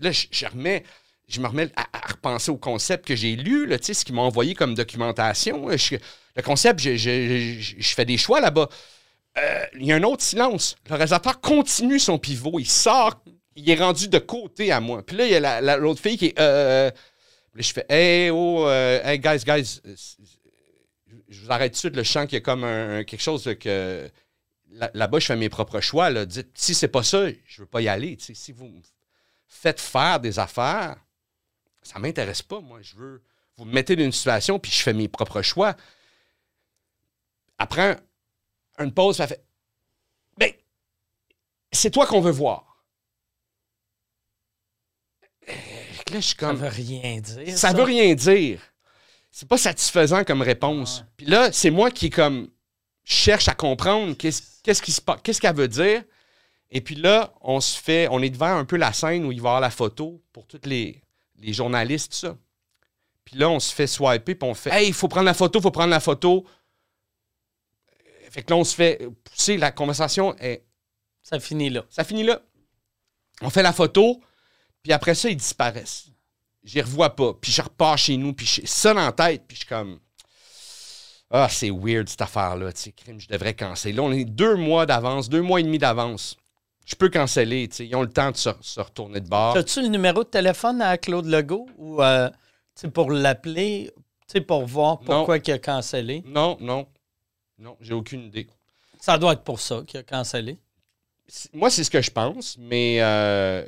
là, 0.00 0.10
je, 0.12 0.26
je 0.30 0.46
remets. 0.46 0.82
Je 1.28 1.40
me 1.40 1.46
remets 1.46 1.70
à, 1.76 1.86
à 1.92 2.00
repenser 2.12 2.50
au 2.50 2.58
concept 2.58 3.06
que 3.06 3.16
j'ai 3.16 3.36
lu, 3.36 3.66
là, 3.66 3.78
ce 3.80 4.04
qu'ils 4.04 4.14
m'ont 4.14 4.22
envoyé 4.22 4.54
comme 4.54 4.74
documentation. 4.74 5.68
le 5.68 6.42
concept, 6.42 6.80
je 6.80 7.94
fais 7.94 8.04
des 8.04 8.18
choix 8.18 8.40
là-bas. 8.40 8.68
Euh, 9.38 9.66
Il 9.74 9.84
y 9.86 9.92
a 9.92 9.96
un 9.96 10.02
autre 10.04 10.22
silence. 10.22 10.76
Le 10.88 10.94
réalisateur 10.94 11.40
continue 11.40 11.98
son 11.98 12.18
pivot. 12.18 12.58
Il 12.58 12.68
sort. 12.68 13.22
Il 13.56 13.68
est 13.68 13.74
rendu 13.76 14.08
de 14.08 14.18
côté 14.18 14.70
à 14.72 14.80
moi. 14.80 15.04
Puis 15.04 15.16
là, 15.16 15.26
il 15.26 15.32
y 15.32 15.34
a 15.34 15.40
la- 15.40 15.60
la- 15.60 15.76
l'autre 15.76 16.00
fille 16.00 16.16
qui 16.16 16.26
est. 16.26 16.38
euh, 16.40 16.90
là, 16.90 17.62
je 17.62 17.72
fais 17.72 17.86
Hey, 17.88 18.30
oh, 18.30 18.66
euh, 18.68 19.00
hey, 19.04 19.18
guys, 19.18 19.44
guys. 19.44 19.80
euh, 19.86 19.94
je 21.28 21.40
vous 21.40 21.50
arrête 21.52 21.72
tout 21.72 21.76
de 21.76 21.78
suite, 21.78 21.96
le 21.96 22.02
chant 22.04 22.26
qui 22.26 22.36
est 22.36 22.42
comme 22.42 22.64
un, 22.64 23.04
quelque 23.04 23.20
chose 23.22 23.48
que. 23.60 24.08
là- 24.70 24.90
Là-bas, 24.94 25.18
je 25.20 25.26
fais 25.26 25.36
mes 25.36 25.48
propres 25.48 25.80
choix. 25.80 26.10
Là. 26.10 26.26
Dites, 26.26 26.50
si 26.54 26.74
c'est 26.74 26.88
pas 26.88 27.02
ça, 27.02 27.26
je 27.46 27.62
veux 27.62 27.66
pas 27.66 27.80
y 27.80 27.88
aller. 27.88 28.16
Si 28.20 28.52
vous 28.52 28.66
me 28.66 28.80
faites 29.46 29.80
faire 29.80 30.18
des 30.20 30.38
affaires, 30.38 30.96
ça 31.82 31.98
m'intéresse 31.98 32.42
pas. 32.42 32.60
Moi, 32.60 32.80
je 32.82 32.94
veux. 32.96 33.22
Vous 33.56 33.64
me 33.64 33.72
mettez 33.72 33.94
dans 33.94 34.02
une 34.04 34.10
situation, 34.12 34.58
puis 34.58 34.72
je 34.72 34.82
fais 34.82 34.92
mes 34.92 35.06
propres 35.08 35.42
choix. 35.42 35.76
Après 37.58 37.98
une 38.78 38.92
pause, 38.92 39.16
ça 39.16 39.26
fait. 39.26 39.44
Ben, 40.38 40.50
c'est 41.72 41.90
toi 41.90 42.06
qu'on 42.06 42.20
veut 42.20 42.32
voir. 42.32 42.84
Euh, 45.48 45.52
Là, 46.12 46.20
je 46.20 46.26
suis 46.26 46.36
ça 46.38 46.46
comme. 46.46 46.56
veut 46.56 46.68
rien 46.68 47.20
dire. 47.20 47.58
Ça 47.58 47.72
veut 47.72 47.82
rien 47.82 48.14
dire. 48.14 48.60
C'est 49.30 49.48
pas 49.48 49.58
satisfaisant 49.58 50.22
comme 50.24 50.42
réponse. 50.42 51.00
Ouais. 51.00 51.06
Puis 51.16 51.26
là, 51.26 51.50
c'est 51.52 51.70
moi 51.70 51.90
qui 51.90 52.10
comme 52.10 52.48
cherche 53.04 53.48
à 53.48 53.54
comprendre 53.54 54.14
qu'est-ce 54.16 54.42
qu'est-ce 54.62 54.82
qui 54.82 54.92
se 54.92 55.00
passe, 55.00 55.20
qu'est-ce 55.22 55.40
qu'elle 55.40 55.56
veut 55.56 55.68
dire. 55.68 56.02
Et 56.70 56.80
puis 56.80 56.94
là, 56.94 57.32
on 57.40 57.60
se 57.60 57.78
fait, 57.78 58.08
on 58.10 58.22
est 58.22 58.30
devant 58.30 58.56
un 58.56 58.64
peu 58.64 58.76
la 58.76 58.92
scène 58.92 59.24
où 59.24 59.32
il 59.32 59.40
va 59.40 59.48
y 59.48 59.50
avoir 59.50 59.60
la 59.60 59.70
photo 59.70 60.22
pour 60.32 60.46
tous 60.46 60.60
les, 60.64 61.02
les 61.40 61.52
journalistes, 61.52 62.12
tout 62.12 62.18
ça. 62.18 62.36
Puis 63.24 63.36
là, 63.36 63.48
on 63.50 63.60
se 63.60 63.72
fait 63.72 63.86
swiper, 63.86 64.34
puis 64.34 64.48
on 64.48 64.54
fait 64.54 64.70
Hey, 64.70 64.88
il 64.88 64.94
faut 64.94 65.08
prendre 65.08 65.26
la 65.26 65.34
photo, 65.34 65.58
il 65.58 65.62
faut 65.62 65.70
prendre 65.70 65.90
la 65.90 66.00
photo. 66.00 66.44
Fait 68.34 68.42
que 68.42 68.50
là, 68.52 68.56
on 68.56 68.64
se 68.64 68.74
fait 68.74 69.08
pousser, 69.22 69.56
la 69.56 69.70
conversation, 69.70 70.34
est, 70.40 70.64
Ça 71.22 71.38
finit 71.38 71.70
là. 71.70 71.84
ça 71.88 72.02
finit 72.02 72.24
là. 72.24 72.42
On 73.42 73.48
fait 73.48 73.62
la 73.62 73.72
photo, 73.72 74.20
puis 74.82 74.92
après 74.92 75.14
ça, 75.14 75.28
ils 75.30 75.36
disparaissent. 75.36 76.06
Je 76.64 76.74
les 76.74 76.80
revois 76.82 77.14
pas. 77.14 77.32
Puis 77.34 77.52
je 77.52 77.62
repars 77.62 77.96
chez 77.96 78.16
nous, 78.16 78.32
puis 78.32 78.44
j'ai 78.44 78.66
ça 78.66 78.92
la 78.92 79.12
tête, 79.12 79.44
puis 79.46 79.54
je 79.54 79.60
suis 79.60 79.68
comme. 79.68 80.00
Ah, 81.30 81.46
c'est 81.48 81.70
weird 81.70 82.08
cette 82.08 82.22
affaire-là. 82.22 82.72
Tu 82.72 82.80
sais, 82.80 82.92
crime, 82.92 83.20
je 83.20 83.28
devrais 83.28 83.54
canceller. 83.54 83.94
Là, 83.94 84.02
on 84.02 84.10
est 84.10 84.24
deux 84.24 84.56
mois 84.56 84.84
d'avance, 84.84 85.28
deux 85.28 85.42
mois 85.42 85.60
et 85.60 85.62
demi 85.62 85.78
d'avance. 85.78 86.36
Je 86.84 86.96
peux 86.96 87.10
canceller. 87.10 87.68
tu 87.68 87.76
sais. 87.76 87.86
Ils 87.86 87.94
ont 87.94 88.02
le 88.02 88.10
temps 88.10 88.32
de 88.32 88.36
se, 88.36 88.50
se 88.60 88.80
retourner 88.80 89.20
de 89.20 89.28
bord. 89.28 89.56
As-tu 89.56 89.80
le 89.80 89.88
numéro 89.88 90.24
de 90.24 90.28
téléphone 90.28 90.82
à 90.82 90.98
Claude 90.98 91.26
Legault 91.26 91.68
ou 91.78 92.02
euh, 92.02 92.28
tu 92.30 92.36
sais, 92.74 92.90
pour 92.90 93.12
l'appeler, 93.12 93.92
tu 93.94 94.32
sais, 94.32 94.40
pour 94.40 94.66
voir 94.66 94.98
pourquoi 94.98 95.38
il 95.38 95.52
a 95.52 95.58
cancellé? 95.60 96.24
Non, 96.26 96.56
non. 96.60 96.88
Non, 97.64 97.76
j'ai 97.80 97.94
aucune 97.94 98.24
idée. 98.24 98.46
Ça 99.00 99.18
doit 99.18 99.32
être 99.32 99.42
pour 99.42 99.58
ça 99.58 99.82
qu'il 99.86 99.98
a 99.98 100.02
cancellé. 100.02 100.58
Moi, 101.54 101.70
c'est 101.70 101.82
ce 101.84 101.90
que 101.90 102.00
je 102.02 102.10
pense, 102.10 102.56
mais. 102.58 102.98
euh, 103.00 103.64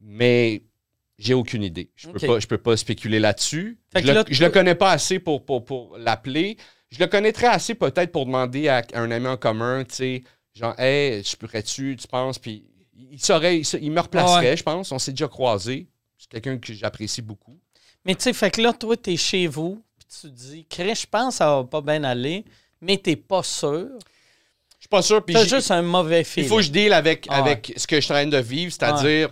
mais 0.00 0.62
j'ai 1.18 1.34
aucune 1.34 1.62
idée. 1.62 1.90
Je 1.96 2.08
peux, 2.08 2.16
Ok. 2.16 2.26
pas, 2.26 2.38
je 2.40 2.46
peux 2.46 2.58
pas 2.58 2.76
spéculer 2.76 3.18
là-dessus. 3.20 3.78
Je, 3.94 4.00
que 4.00 4.44
le- 4.44 4.48
connais 4.50 4.74
pas 4.74 4.90
assez 4.92 5.18
pour, 5.18 5.44
pour, 5.44 5.64
pour 5.64 5.98
l'appeler. 5.98 6.56
Je 6.90 6.98
le 6.98 7.06
connaîtrais 7.06 7.46
assez 7.48 7.74
peut-être 7.74 8.10
pour 8.10 8.24
demander 8.24 8.68
à, 8.68 8.78
à 8.94 9.00
un 9.00 9.10
ami 9.10 9.26
en 9.26 9.36
commun, 9.36 9.84
tu 9.84 9.94
sais, 9.94 10.24
genre, 10.54 10.74
hey, 10.80 11.22
je 11.22 11.36
pourrais-tu, 11.36 11.96
tu 12.00 12.08
penses? 12.08 12.38
Puis 12.38 12.64
il 13.12 13.20
saurait, 13.22 13.60
il, 13.60 13.92
me 13.92 14.00
replacerait, 14.00 14.50
Ouais. 14.50 14.56
je 14.56 14.62
pense. 14.62 14.90
On 14.92 14.98
s'est 14.98 15.12
déjà 15.12 15.28
croisés. 15.28 15.86
C'est 16.16 16.30
quelqu'un 16.30 16.58
que 16.58 16.72
j'apprécie 16.72 17.22
beaucoup. 17.22 17.58
Mais 18.06 18.14
tu 18.14 18.22
sais, 18.22 18.32
fait 18.32 18.50
que 18.50 18.62
là, 18.62 18.72
toi, 18.72 18.96
t'es 18.96 19.16
chez 19.18 19.46
vous, 19.46 19.82
puis 19.98 20.06
tu 20.08 20.20
te 20.22 20.26
dis, 20.34 20.66
Chris, 20.68 20.94
je 20.94 21.06
pense 21.06 21.34
que 21.34 21.38
ça 21.38 21.54
va 21.56 21.64
pas 21.64 21.82
bien 21.82 22.02
aller, 22.02 22.44
mais 22.80 22.96
t'es 22.98 23.16
pas 23.16 23.42
sûr. 23.42 23.88
Je 24.78 24.84
suis 24.84 24.88
pas 24.88 25.02
sûr. 25.02 25.22
J'ai- 25.28 25.46
juste 25.48 25.70
un 25.70 25.82
mauvais 25.82 26.20
il 26.20 26.24
feeling. 26.24 26.48
faut 26.48 26.56
que 26.56 26.62
je 26.62 26.70
deal 26.72 26.92
avec, 26.92 27.26
Ah 27.28 27.42
ouais. 27.42 27.50
avec 27.50 27.72
ce 27.76 27.86
que 27.86 27.96
je 27.96 28.00
suis 28.00 28.12
en 28.12 28.16
train 28.16 28.26
de 28.26 28.38
vivre, 28.38 28.72
c'est-à-dire 28.72 29.30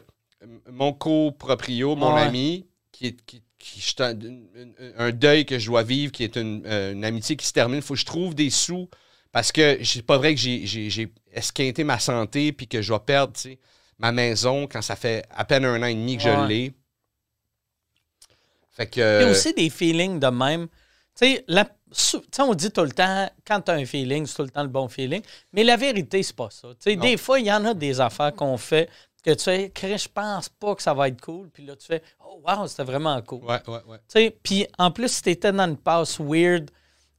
mon 0.70 0.92
coproprio, 0.92 1.96
mon 1.96 2.10
Ah 2.10 2.14
ouais. 2.16 2.20
ami, 2.22 2.66
qui 2.92 3.06
est 3.08 3.16
qui, 3.26 3.42
qui- 3.58 3.94
un, 4.02 4.14
un 4.98 5.10
deuil 5.10 5.44
que 5.46 5.58
je 5.58 5.66
dois 5.66 5.82
vivre, 5.82 6.12
qui 6.12 6.22
est 6.24 6.36
une, 6.36 6.62
euh, 6.66 6.92
une 6.92 7.04
amitié 7.04 7.34
qui 7.36 7.46
se 7.46 7.52
termine. 7.52 7.76
Il 7.78 7.82
faut 7.82 7.94
que 7.94 8.00
je 8.00 8.06
trouve 8.06 8.34
des 8.34 8.50
sous 8.50 8.88
parce 9.32 9.50
que 9.52 9.82
c'est 9.84 10.02
pas 10.02 10.16
vrai 10.18 10.34
que 10.34 10.40
j'ai- 10.40 11.08
esquinté 11.32 11.82
ma 11.84 11.98
santé 11.98 12.52
puis 12.52 12.66
que 12.68 12.80
je 12.82 12.92
vais 12.92 12.98
perdre 13.00 13.32
ma 13.98 14.12
maison 14.12 14.66
quand 14.66 14.80
ça 14.82 14.96
fait 14.96 15.24
à 15.30 15.44
peine 15.44 15.64
un 15.64 15.82
an 15.82 15.86
et 15.86 15.94
demi 15.94 16.16
que 16.16 16.22
je 16.22 16.46
l'ai. 16.46 16.72
Fait 18.70 18.86
que. 18.88 19.00
Il 19.20 19.24
y 19.24 19.28
a 19.28 19.30
aussi 19.30 19.52
des 19.54 19.70
feelings 19.70 20.20
de 20.20 20.28
même. 20.28 20.68
Tu 20.68 21.26
sais, 21.34 21.44
la- 21.48 21.68
on 22.40 22.54
dit 22.54 22.70
tout 22.70 22.82
le 22.82 22.92
temps, 22.92 23.30
quand 23.46 23.60
tu 23.60 23.70
as 23.70 23.74
un 23.74 23.84
feeling, 23.86 24.26
c'est 24.26 24.36
tout 24.36 24.42
le 24.42 24.50
temps 24.50 24.62
le 24.62 24.68
bon 24.68 24.88
feeling. 24.88 25.22
Mais 25.52 25.64
la 25.64 25.76
vérité, 25.76 26.22
c'est 26.22 26.36
pas 26.36 26.48
ça. 26.50 26.68
Tu 26.82 26.96
des 26.96 27.16
fois, 27.16 27.38
il 27.40 27.46
y 27.46 27.52
en 27.52 27.64
a 27.64 27.74
des 27.74 28.00
affaires 28.00 28.34
qu'on 28.34 28.56
fait 28.56 28.88
que 29.22 29.32
tu 29.34 29.44
fais, 29.44 29.72
je 29.98 30.08
pense 30.08 30.48
pas 30.48 30.74
que 30.74 30.82
ça 30.82 30.94
va 30.94 31.08
être 31.08 31.20
cool. 31.20 31.48
Puis 31.50 31.64
là, 31.66 31.74
tu 31.76 31.86
fais, 31.86 32.02
oh, 32.24 32.40
wow, 32.46 32.66
c'était 32.66 32.84
vraiment 32.84 33.20
cool. 33.22 33.44
Ouais, 33.44 33.60
ouais, 33.66 33.80
ouais. 33.86 33.98
Tu 33.98 34.04
sais, 34.20 34.38
puis 34.42 34.66
en 34.78 34.90
plus, 34.90 35.08
si 35.08 35.22
t'étais 35.22 35.52
dans 35.52 35.64
une 35.68 35.76
passe 35.76 36.18
weird, 36.20 36.70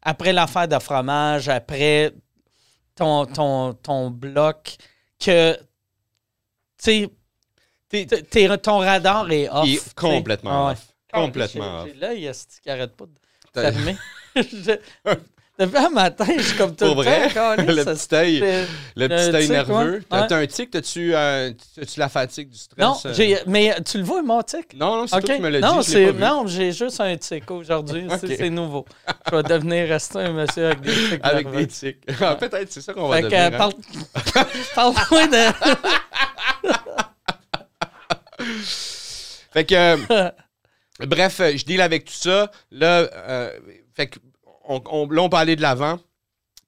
après 0.01 0.31
l'affaire 0.33 0.67
de 0.67 0.79
fromage, 0.79 1.49
après 1.49 2.13
ton, 2.95 3.25
ton, 3.25 3.73
ton 3.73 4.09
bloc, 4.11 4.77
que, 5.19 5.53
tu 5.55 5.61
sais, 6.77 7.09
T'es- 7.89 8.05
t- 8.05 8.21
t'es- 8.21 8.57
ton 8.59 8.77
radar 8.77 9.29
est 9.31 9.49
off. 9.49 9.65
Il 9.67 9.73
est 9.73 9.77
tu 9.79 9.83
sais. 9.85 9.93
complètement 9.95 10.51
Ah 10.51 10.67
ouais. 10.67 10.73
off. 10.73 10.87
Complètement 11.11 11.81
off. 11.81 11.87
j'ai 11.87 11.93
L'œil, 11.95 12.25
esti, 12.27 12.61
qui 12.61 12.69
arrête 12.69 12.95
pas 12.95 13.05
de 13.07 13.61
fermer. 13.61 13.97
Je- 14.35 14.77
Depuis 15.57 15.77
un 15.77 15.89
matin, 15.89 16.25
je 16.37 16.41
suis 16.41 16.57
comme 16.57 16.73
tout 16.73 16.85
Pour 16.85 17.03
le 17.03 17.09
vrai? 17.09 17.27
temps. 17.33 17.53
câlisse, 17.57 17.75
Le 17.75 17.83
ça 17.83 17.93
petit 17.93 18.15
œil. 18.15 18.39
Le 18.39 18.65
Le 18.95 19.07
petit 19.09 19.35
œil 19.35 19.49
nerveux. 19.49 20.01
T'as 20.09 20.27
Ouais. 20.27 20.33
un 20.43 20.47
tic? 20.47 20.71
T'as-tu 20.71 21.13
euh, 21.13 21.51
la 21.97 22.07
fatigue 22.07 22.49
du 22.49 22.57
stress? 22.57 22.77
Non, 22.79 22.95
euh? 23.05 23.35
mais 23.45 23.75
tu 23.83 23.97
le 23.97 24.05
vois, 24.05 24.21
mon 24.21 24.41
tic? 24.41 24.73
Non, 24.75 24.95
non, 25.01 25.07
c'est 25.07 25.17
OK. 25.17 25.25
toi 25.25 25.35
qui 25.35 25.41
me 25.41 25.49
l'as 25.49 25.59
non, 25.59 25.81
vu. 25.81 26.13
non, 26.13 26.47
j'ai 26.47 26.71
juste 26.71 27.01
un 27.01 27.17
tic 27.17 27.51
aujourd'hui. 27.51 28.07
C'est- 28.21 28.49
nouveau. 28.49 28.85
Je 29.29 29.35
vais 29.35 29.43
devenir 29.43 29.89
rester 29.89 30.19
un 30.19 30.31
monsieur 30.31 30.67
avec 30.67 30.79
des 30.79 30.93
tics 30.93 31.19
Avec 31.23 31.45
nerveux. 31.47 31.59
des 31.61 31.67
tics. 31.67 31.97
Ah, 32.21 32.35
Peut-être, 32.37 32.71
c'est 32.71 32.81
ça 32.81 32.93
qu'on 32.93 33.09
va 33.09 33.17
Fait 33.17 33.23
devenir. 33.23 33.39
euh, 33.41 33.47
hein? 33.47 33.51
parle- 33.57 33.73
parle-moi 34.75 35.27
de. 35.27 35.53
Fait 39.51 39.65
que, 39.65 39.75
euh, 39.75 40.31
bref, 41.05 41.39
euh, 41.39 41.53
je 41.57 41.65
deal 41.65 41.81
avec 41.81 42.05
tout 42.05 42.13
ça. 42.13 42.51
Là, 42.71 43.09
euh, 43.13 43.51
fait 43.99 44.07
que, 44.07 44.19
on, 44.67 44.81
on- 44.89 45.09
là, 45.09 45.21
on 45.23 45.29
peut 45.29 45.37
aller 45.37 45.55
de 45.55 45.61
l'avant. 45.61 45.99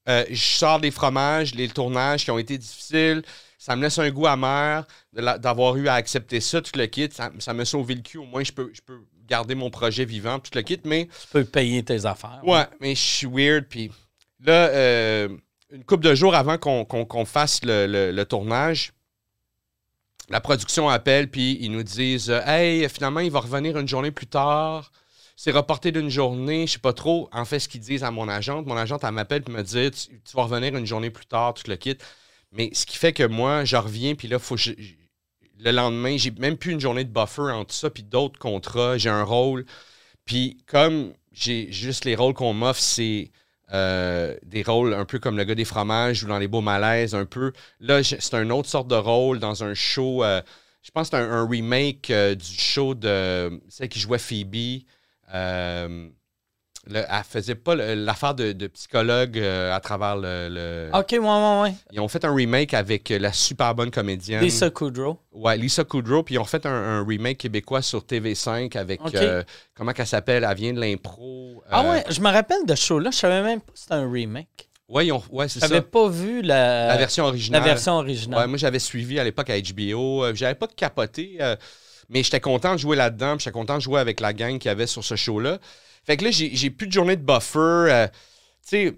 Euh, 0.10 0.26
je 0.30 0.36
sors 0.44 0.80
des 0.80 0.92
fromages, 0.92 1.54
les 1.56 1.70
tournages 1.70 2.24
qui 2.26 2.32
ont 2.32 2.38
été 2.40 2.58
difficiles. 2.58 3.22
Ça 3.58 3.76
me 3.76 3.84
laisse 3.84 4.00
un 4.00 4.10
goût 4.10 4.26
amer 4.28 4.86
d'avoir 5.14 5.76
eu 5.78 5.88
à 5.88 5.94
accepter 5.94 6.42
ça, 6.42 6.62
tout 6.62 6.72
le 6.78 6.88
kit. 6.88 7.08
Ça, 7.12 7.32
ça 7.40 7.54
me 7.54 7.64
sauve 7.64 7.90
le 7.92 8.02
cul. 8.02 8.18
Au 8.18 8.26
moins, 8.26 8.44
je 8.44 8.52
peux, 8.52 8.72
je 8.74 8.82
peux 8.82 9.00
garder 9.28 9.54
mon 9.56 9.70
projet 9.70 10.04
vivant, 10.04 10.40
tout 10.40 10.52
le 10.56 10.64
kit. 10.64 10.80
Mais 10.84 11.06
Tu 11.06 11.28
peux 11.32 11.46
payer 11.46 11.84
tes 11.84 12.06
affaires. 12.08 12.42
Ouais, 12.44 12.66
mais 12.80 12.96
je 12.96 13.00
suis 13.02 13.28
weird. 13.28 13.66
Puis 13.70 13.92
là, 14.44 14.68
euh, 14.70 15.30
une 15.72 15.84
couple 15.86 16.04
de 16.04 16.16
jours 16.16 16.34
avant 16.36 16.58
qu'on 16.58 17.26
fasse 17.26 17.64
le, 17.64 17.86
le- 17.86 18.12
le 18.12 18.26
tournage, 18.26 18.92
la 20.30 20.42
production 20.42 20.90
appelle, 20.90 21.30
puis 21.30 21.58
ils 21.62 21.72
nous 21.72 21.84
disent 21.84 22.30
euh, 22.32 22.42
Hey, 22.46 22.88
finalement, 22.90 23.20
il 23.20 23.32
va 23.32 23.42
revenir 23.42 23.78
une 23.78 23.88
journée 23.88 24.12
plus 24.12 24.28
tard. 24.28 24.92
C'est 25.36 25.52
reporté 25.52 25.92
d'une 25.92 26.10
journée, 26.10 26.68
je 26.68 26.74
sais 26.74 26.80
pas 26.80 26.94
trop. 26.94 27.30
En 27.32 27.46
fait, 27.46 27.60
ce 27.60 27.68
qu'ils 27.70 27.82
disent 27.82 28.04
à 28.04 28.12
mon 28.12 28.28
agente, 28.30 28.66
mon 28.68 28.78
agente, 28.78 29.04
elle 29.04 29.12
m'appelle 29.14 29.42
puis 29.44 29.54
me 29.54 29.64
dit 29.64 29.92
tu, 29.92 30.22
tu 30.22 30.36
vas 30.36 30.44
revenir 30.44 30.76
une 30.76 30.86
journée 30.86 31.10
plus 31.10 31.26
tard, 31.26 31.54
tout 31.54 31.64
le 31.70 31.76
kit. 31.78 31.98
Mais 32.52 32.70
ce 32.74 32.86
qui 32.86 32.98
fait 32.98 33.14
que 33.14 33.24
moi, 33.24 33.66
je 33.66 33.78
reviens, 33.78 34.16
puis 34.16 34.28
là, 34.28 34.40
faut 34.40 34.58
je- 34.58 34.72
le 35.60 35.72
lendemain, 35.72 36.18
j'ai 36.18 36.32
même 36.32 36.58
plus 36.58 36.72
une 36.74 36.80
journée 36.80 37.04
de 37.04 37.12
buffer 37.12 37.52
entre 37.52 37.74
ça, 37.74 37.90
puis 37.90 38.04
d'autres 38.04 38.40
contrats. 38.40 38.98
J'ai 38.98 39.10
un 39.10 39.24
rôle. 39.24 39.66
Puis 40.26 40.58
comme 40.68 41.14
j'ai 41.34 41.72
juste 41.72 42.06
les 42.06 42.16
rôles 42.16 42.34
qu'on 42.34 42.54
m'offre, 42.54 42.82
c'est 42.82 43.32
euh, 43.74 44.36
des 44.44 44.64
rôles 44.64 44.94
un 44.94 45.06
peu 45.06 45.20
comme 45.20 45.38
le 45.38 45.44
gars 45.46 45.56
des 45.56 45.66
fromages 45.66 46.24
ou 46.24 46.28
dans 46.28 46.40
les 46.40 46.48
beaux 46.48 46.62
malaises, 46.62 47.16
un 47.16 47.26
peu. 47.26 47.54
Là, 47.80 48.04
c'est 48.04 48.34
une 48.36 48.52
autre 48.52 48.70
sorte 48.70 48.88
de 48.88 48.96
rôle 48.96 49.40
dans 49.40 49.64
un 49.64 49.74
show. 49.74 50.24
euh, 50.24 50.42
je 50.84 50.92
pense 50.92 51.10
que 51.10 51.18
c'est 51.18 51.24
un, 51.24 51.32
un 51.32 51.48
remake 51.48 52.10
euh, 52.12 52.36
du 52.36 52.46
show 52.60 52.96
de 52.96 53.62
celle 53.70 53.90
qui 53.90 54.00
jouait 54.00 54.20
Phoebe. 54.20 54.84
Euh, 55.34 56.08
le- 56.88 57.04
elle 57.08 57.24
faisait 57.30 57.54
pas 57.56 57.76
l'affaire 57.76 58.34
de, 58.34 58.54
de 58.54 58.66
psychologue 58.68 59.38
euh, 59.38 59.72
à 59.74 59.80
travers 59.80 60.16
le. 60.18 60.50
le- 60.50 60.90
OK, 60.98 61.12
ouais, 61.12 61.20
ouais, 61.20 61.62
ouais. 61.62 61.74
Ils 61.92 62.00
ont 62.00 62.08
fait 62.08 62.26
un 62.26 62.34
remake 62.34 62.74
avec 62.74 63.10
la 63.10 63.32
super 63.32 63.76
bonne 63.76 63.92
comédienne. 63.92 64.42
Lisa 64.42 64.72
Kudrow. 64.72 65.20
Ouais, 65.32 65.58
Lisa 65.58 65.84
Kudrow, 65.84 66.24
puis 66.24 66.36
ils 66.36 66.40
ont 66.40 66.44
fait 66.44 66.66
un, 66.66 66.72
un 66.74 67.06
remake 67.06 67.38
québécois 67.38 67.84
sur 67.84 68.00
TV5 68.00 68.76
avec. 68.78 69.00
Euh, 69.14 69.44
comment 69.76 69.92
qu'elle 69.94 70.08
s'appelle? 70.08 70.44
Elle 70.50 70.58
vient 70.58 70.74
de 70.74 70.80
l'impro. 70.80 71.64
Ah 71.70 71.84
ouais, 71.88 72.04
je 72.10 72.20
me 72.20 72.32
rappelle 72.32 72.66
de 72.66 72.74
ce 72.74 72.84
show-là. 72.86 73.12
Je 73.12 73.18
savais 73.18 73.44
même 73.44 73.62
pas 73.62 73.72
que 73.74 73.80
c'était 73.80 73.94
un 73.94 74.12
remake. 74.12 74.68
Ouais, 74.90 75.06
ils 75.06 75.12
ont- 75.14 75.24
ouais 75.32 75.48
c'est 75.48 75.60
J'avais 75.62 75.76
ça. 75.76 75.82
pas 75.84 76.10
vu 76.10 76.42
la, 76.42 76.88
La 76.88 76.98
version 76.98 77.24
la 77.24 77.30
originale. 77.30 77.64
version 77.64 77.94
Ouais, 77.94 78.00
originale. 78.00 78.48
moi, 78.50 78.58
j'avais 78.58 78.80
suivi 78.80 79.20
à 79.20 79.24
l'époque 79.24 79.50
à 79.52 79.58
HBO. 79.58 80.34
J'avais 80.34 80.56
pas 80.56 80.68
capoté, 80.68 81.38
mais 82.12 82.22
j'étais 82.22 82.40
content 82.40 82.74
de 82.74 82.80
jouer 82.80 82.96
là-dedans. 82.96 83.38
J'étais 83.40 83.52
content 83.52 83.76
de 83.78 83.82
jouer 83.82 84.00
avec 84.00 84.20
la 84.20 84.34
gang 84.34 84.60
qu'il 84.60 84.70
y 84.70 84.72
avait 84.72 84.86
sur 84.88 85.04
ce 85.04 85.16
show-là. 85.16 85.58
Fait 86.06 86.18
que 86.18 86.26
là, 86.26 86.32
j'ai 86.32 86.56
j'ai 86.56 86.70
plus 86.70 86.86
de 86.88 86.92
journée 86.92 87.16
de 87.16 87.24
buffer. 87.24 87.58
euh, 87.60 88.08
tu 88.08 88.70
sais, 88.70 88.98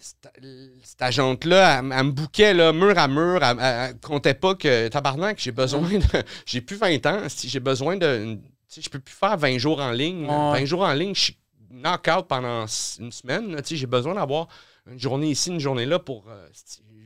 cette- 0.00 1.02
agente-là, 1.02 1.78
elle, 1.80 1.92
elle 1.92 2.04
me 2.06 2.10
bouquait 2.12 2.54
là, 2.54 2.72
mur 2.72 2.96
à 2.98 3.08
mur. 3.08 3.42
Elle, 3.42 3.58
elle- 3.60 3.90
elle 3.90 4.00
comptait 4.00 4.34
pas 4.34 4.54
que, 4.54 4.88
tabarnak, 4.88 5.38
j'ai 5.38 5.52
besoin 5.52 5.82
de. 5.88 6.00
J'ai 6.46 6.60
plus 6.60 6.76
20 6.76 7.04
ans. 7.06 7.28
Si 7.28 7.48
j'ai 7.48 7.60
besoin 7.60 7.96
de. 7.96 8.34
tu 8.34 8.40
sais, 8.68 8.80
Je 8.82 8.90
peux 8.90 8.98
plus 8.98 9.14
faire 9.14 9.36
20 9.36 9.58
jours 9.58 9.80
en 9.80 9.90
ligne. 9.92 10.24
Ouais. 10.26 10.60
20 10.60 10.64
jours 10.64 10.82
en 10.82 10.92
ligne, 10.92 11.14
je 11.14 11.20
suis 11.20 11.38
knock-out 11.70 12.26
pendant 12.28 12.66
une 12.98 13.12
semaine. 13.12 13.56
Tu 13.62 13.68
sais, 13.68 13.76
J'ai 13.76 13.86
besoin 13.86 14.14
d'avoir 14.14 14.48
une 14.90 14.98
journée 14.98 15.30
ici, 15.30 15.50
une 15.50 15.60
journée 15.60 15.86
là 15.86 15.98
pour 15.98 16.24
euh, 16.28 16.48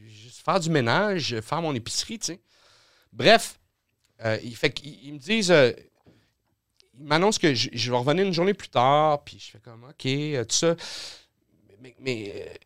juste 0.06 0.42
faire 0.44 0.60
du 0.60 0.70
ménage, 0.70 1.38
faire 1.40 1.60
mon 1.62 1.74
épicerie. 1.74 2.18
tu 2.18 2.26
sais. 2.26 2.40
Bref, 3.12 3.58
euh, 4.24 4.38
il 4.42 4.56
ils 5.04 5.12
me 5.14 5.18
disent. 5.18 5.50
euh, 5.50 5.72
ils 6.98 7.04
m'annoncent 7.04 7.38
que 7.38 7.54
je, 7.54 7.90
vais 7.90 7.96
revenir 7.96 8.24
une 8.26 8.34
journée 8.34 8.54
plus 8.54 8.68
tard, 8.68 9.24
puis 9.24 9.38
je 9.38 9.52
fais 9.52 9.58
comme, 9.60 9.84
OK, 9.84 10.06
euh, 10.06 10.44
tout 10.44 10.54
ça. 10.54 10.76
Mais, 12.00 12.60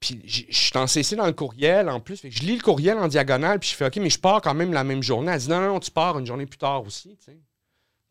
puis 0.00 0.20
je 0.24 0.44
suis 0.50 0.76
en 0.76 0.86
CC 0.86 1.16
dans 1.16 1.26
le 1.26 1.32
courriel 1.32 1.88
en 1.88 2.00
plus. 2.00 2.20
Je 2.28 2.42
lis 2.42 2.56
le 2.56 2.62
courriel 2.62 2.98
en 2.98 3.08
diagonale, 3.08 3.58
puis 3.58 3.70
je 3.70 3.74
fais 3.74 3.86
OK, 3.86 3.96
mais 3.96 4.10
je 4.10 4.18
pars 4.18 4.40
quand 4.42 4.54
même 4.54 4.72
la 4.72 4.84
même 4.84 5.02
journée. 5.02 5.32
Elle 5.32 5.40
dit 5.40 5.48
non, 5.48 5.60
non, 5.60 5.80
tu 5.80 5.90
pars 5.90 6.18
une 6.18 6.26
journée 6.26 6.46
plus 6.46 6.58
tars 6.58 6.82
aussi. 6.82 7.16
tu 7.16 7.24
sais. 7.24 7.38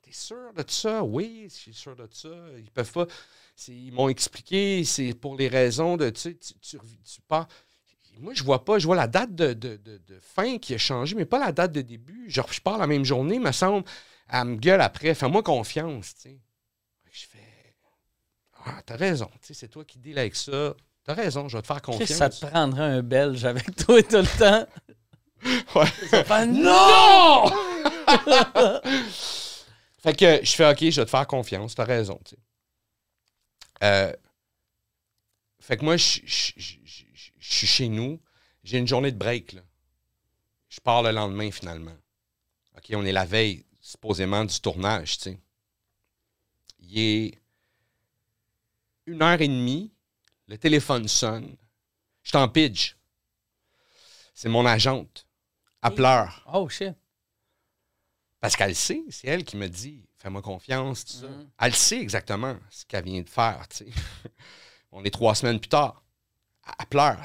T'es 0.02 0.12
sûr 0.12 0.54
de 0.56 0.64
ça? 0.68 1.04
Oui, 1.04 1.48
je 1.50 1.56
suis 1.56 1.74
sûr 1.74 1.96
de 1.96 2.08
ça. 2.12 2.30
Ils 2.58 2.72
peuvent 2.72 2.92
pas. 2.92 3.08
Ils 3.68 3.92
m'ont 3.92 4.10
expliqué, 4.10 4.84
c'est 4.84 5.14
pour 5.14 5.36
les 5.36 5.48
raisons 5.48 5.98
de 5.98 6.10
tu, 6.10 6.38
tu, 6.38 6.54
tu, 6.60 6.78
tu 6.78 7.22
pars. 7.28 7.48
Moi, 8.20 8.34
je 8.34 8.44
vois 8.44 8.64
pas, 8.66 8.80
je 8.80 8.86
vois 8.88 8.96
la 8.96 9.08
date 9.08 9.34
de, 9.36 9.54
de- 9.54 9.78
de- 9.78 9.98
de 9.98 10.20
fin 10.20 10.58
qui 10.58 10.74
a 10.74 10.78
changé, 10.78 11.16
mais 11.16 11.26
pas 11.26 11.40
la 11.40 11.52
date 11.52 11.72
de 11.72 11.82
début. 11.82 12.30
Genre, 12.30 12.52
je 12.52 12.60
pars 12.62 12.78
la 12.78 12.88
même 12.88 13.06
journée, 13.06 13.40
me 13.40 13.52
semble. 13.52 13.86
Elle 14.30 14.46
me 14.46 14.56
gueule 14.56 14.82
après, 14.82 15.14
fais-moi 15.14 15.44
confiance, 15.44 16.16
tu 16.16 16.22
sais. 16.22 16.40
Je 17.12 17.26
fais. 17.26 17.76
Ah, 18.66 18.82
t'as 18.86 18.96
raison, 18.98 19.28
tu 19.42 19.48
sais, 19.48 19.54
c'est 19.54 19.68
toi 19.70 19.86
qui 19.86 19.98
deal 20.00 20.18
avec 20.20 20.36
ça. 20.36 20.74
T'as 21.06 21.14
raison, 21.14 21.48
je 21.48 21.56
vais 21.58 21.62
te 21.62 21.68
faire 21.68 21.82
confiance. 21.82 22.10
ça 22.10 22.30
te 22.30 22.46
prendrait 22.46 22.84
un 22.84 23.02
belge 23.02 23.46
avec 23.46 23.74
toi 23.76 24.02
tout 24.04 24.18
le 24.18 24.38
temps? 24.40 24.68
Ouais. 25.76 26.46
Non! 26.48 27.46
Fait 30.02 30.16
que 30.16 30.40
je 30.44 30.52
fais 30.56 30.70
OK, 30.70 30.80
je 30.90 31.00
vais 31.02 31.06
te 31.06 31.10
faire 31.10 31.28
confiance, 31.28 31.76
t'as 31.76 31.84
raison. 31.86 32.20
tu 32.26 32.36
sais. 32.36 32.42
Euh, 33.84 34.12
fait 35.62 35.78
que 35.78 35.84
moi, 35.86 35.98
je 35.98 36.20
je- 36.26 36.54
je- 36.58 36.78
je- 37.50 37.54
suis 37.56 37.68
chez 37.68 37.88
nous, 37.90 38.20
j'ai 38.64 38.78
une 38.78 38.88
journée 38.88 39.12
de 39.12 39.18
break. 39.18 39.54
Là. 39.54 39.62
Je 40.70 40.80
pars 40.80 41.04
le 41.04 41.12
lendemain 41.12 41.50
finalement. 41.52 41.96
OK, 42.76 42.86
on 42.94 43.06
est 43.06 43.12
la 43.12 43.26
veille, 43.26 43.66
supposément, 43.82 44.44
du 44.46 44.60
tournage. 44.60 45.18
tu 45.18 45.24
sais. 45.24 45.40
Il 46.80 47.00
est 47.00 47.42
une 49.06 49.22
heure 49.22 49.42
et 49.42 49.48
demie, 49.48 49.92
le 50.48 50.58
téléphone 50.58 51.08
sonne, 51.08 51.56
je 52.24 52.32
t'en 52.32 52.48
pidge. 52.50 52.94
C'est 54.34 54.50
mon 54.50 54.66
agente. 54.66 55.26
Elle 55.82 55.96
pleure. 55.96 56.48
Oh 56.54 56.68
shit. 56.70 56.94
Parce 58.40 58.56
qu'elle 58.56 58.76
sait, 58.76 59.04
c'est 59.10 59.28
elle 59.28 59.44
qui 59.44 59.58
me 59.58 59.68
dit 59.68 60.06
fais-moi 60.18 60.42
confiance, 60.42 61.06
tout 61.06 61.14
ça. 61.14 61.28
Mhm. 61.28 61.50
Elle 61.60 61.76
sait 61.76 62.00
exactement 62.00 62.58
ce 62.70 62.86
qu'elle 62.86 63.06
vient 63.06 63.22
de 63.22 63.30
faire, 63.30 63.68
tu 63.70 63.78
sais. 63.78 63.88
On 64.92 65.04
est 65.04 65.10
trois 65.12 65.34
semaines 65.36 65.60
plus 65.60 65.70
tard. 65.70 66.04
Elle- 66.80 66.86
pleure. 66.88 67.18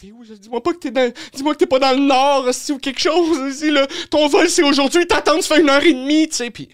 T'es 0.00 0.12
où? 0.12 0.24
Dis-moi 0.24 0.62
pas 0.62 0.72
que 0.72 0.78
t'es 0.78 0.90
dans... 0.90 1.12
Dis-moi 1.34 1.54
que 1.54 1.58
t'es 1.58 1.66
pas 1.66 1.78
dans 1.78 1.92
le 1.92 2.04
nord, 2.06 2.46
ou 2.70 2.78
quelque 2.78 3.00
chose. 3.00 3.38
esti, 3.52 3.70
là. 3.70 3.86
Ton 4.10 4.28
vol, 4.28 4.48
c'est 4.48 4.62
aujourd'hui, 4.62 5.06
t'attends, 5.06 5.40
ça 5.42 5.54
fait 5.56 5.60
une 5.62 5.70
heure 5.70 5.82
et 5.82 5.92
demie, 5.94 6.28
tu 6.28 6.36
sais. 6.36 6.50
Puis, 6.50 6.68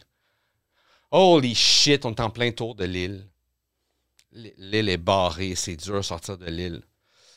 holy 1.11 1.55
shit, 1.55 2.05
on 2.05 2.11
est 2.15 2.21
en 2.21 2.31
plein 2.31 2.51
tour 2.53 2.75
de 2.75 2.85
l'île. 2.85 3.27
L'île 4.33 4.89
est 4.89 4.97
barrée, 4.99 5.55
c'est 5.55 5.77
dur 5.77 5.97
de 5.97 6.03
sortir 6.03 6.37
de 6.39 6.47
l'île. 6.47 6.83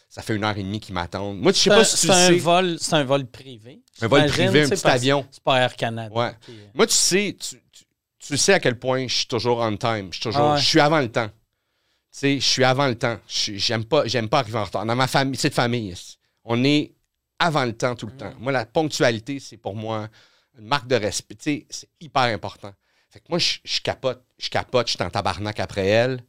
Ça 0.09 0.21
fait 0.21 0.35
une 0.35 0.43
heure 0.43 0.57
et 0.57 0.63
demie 0.63 0.81
qu'ils 0.81 0.93
m'attendent. 0.93 1.39
Moi, 1.39 1.53
je 1.53 1.57
sais 1.57 1.69
pas 1.69 1.85
si 1.85 2.05
tu 2.05 2.11
un 2.11 2.27
sais. 2.27 2.35
vol, 2.37 2.75
c'est 2.81 2.95
un 2.95 3.03
vol 3.05 3.25
privé. 3.25 3.81
Un 4.01 4.07
vol 4.07 4.25
privé, 4.25 4.63
un 4.63 4.65
tu 4.65 4.75
petit 4.75 4.87
avion. 4.87 5.25
C'est 5.31 5.41
pas 5.41 5.59
Air 5.61 5.75
Canada. 5.77 6.13
Ouais. 6.13 6.35
qui- 6.45 6.51
Moi, 6.73 6.85
tu 6.85 6.93
sais, 6.93 7.37
tu, 7.39 7.55
tu- 7.71 7.85
tu 8.19 8.37
sais 8.37 8.53
à 8.53 8.59
quel 8.59 8.77
point 8.77 9.07
je 9.07 9.15
suis 9.15 9.27
toujours 9.27 9.59
on 9.59 9.77
time. 9.77 10.07
Je 10.11 10.15
suis 10.17 10.23
toujours, 10.23 10.41
Ah 10.41 10.53
ouais. 10.55 10.59
je 10.59 10.65
suis 10.65 10.81
avant 10.81 10.99
le 10.99 11.09
temps. 11.09 11.29
Tu 12.11 12.19
sais, 12.19 12.39
je 12.39 12.45
suis 12.45 12.63
avant 12.63 12.87
le 12.87 12.95
temps. 12.95 13.19
J'aime 13.27 13.85
pas, 13.85 14.05
j'aime 14.05 14.27
pas 14.27 14.39
arriver 14.39 14.57
en 14.57 14.65
retard. 14.65 14.85
Dans 14.85 14.95
ma 14.95 15.07
famille, 15.07 15.37
c'est 15.37 15.49
de 15.49 15.53
famille. 15.53 15.95
On 16.43 16.63
est 16.63 16.93
avant 17.39 17.63
le 17.63 17.73
temps 17.73 17.95
tout 17.95 18.07
le 18.07 18.17
temps. 18.17 18.33
Moi, 18.39 18.51
la 18.51 18.65
ponctualité, 18.65 19.39
c'est 19.39 19.57
pour 19.57 19.75
moi 19.75 20.09
une 20.59 20.65
marque 20.65 20.87
de 20.87 20.95
respect. 20.95 21.35
Tu 21.35 21.43
sais, 21.43 21.65
c'est 21.69 21.89
hyper 22.01 22.23
important. 22.23 22.73
Fait 23.09 23.19
que 23.19 23.25
moi, 23.29 23.39
je, 23.39 23.59
je 23.63 23.79
capote, 23.81 24.23
je 24.37 24.49
capote, 24.49 24.87
je 24.87 24.93
suis 24.95 25.03
en 25.03 25.09
tabarnak 25.09 25.59
après 25.59 25.87
elle. 25.87 26.23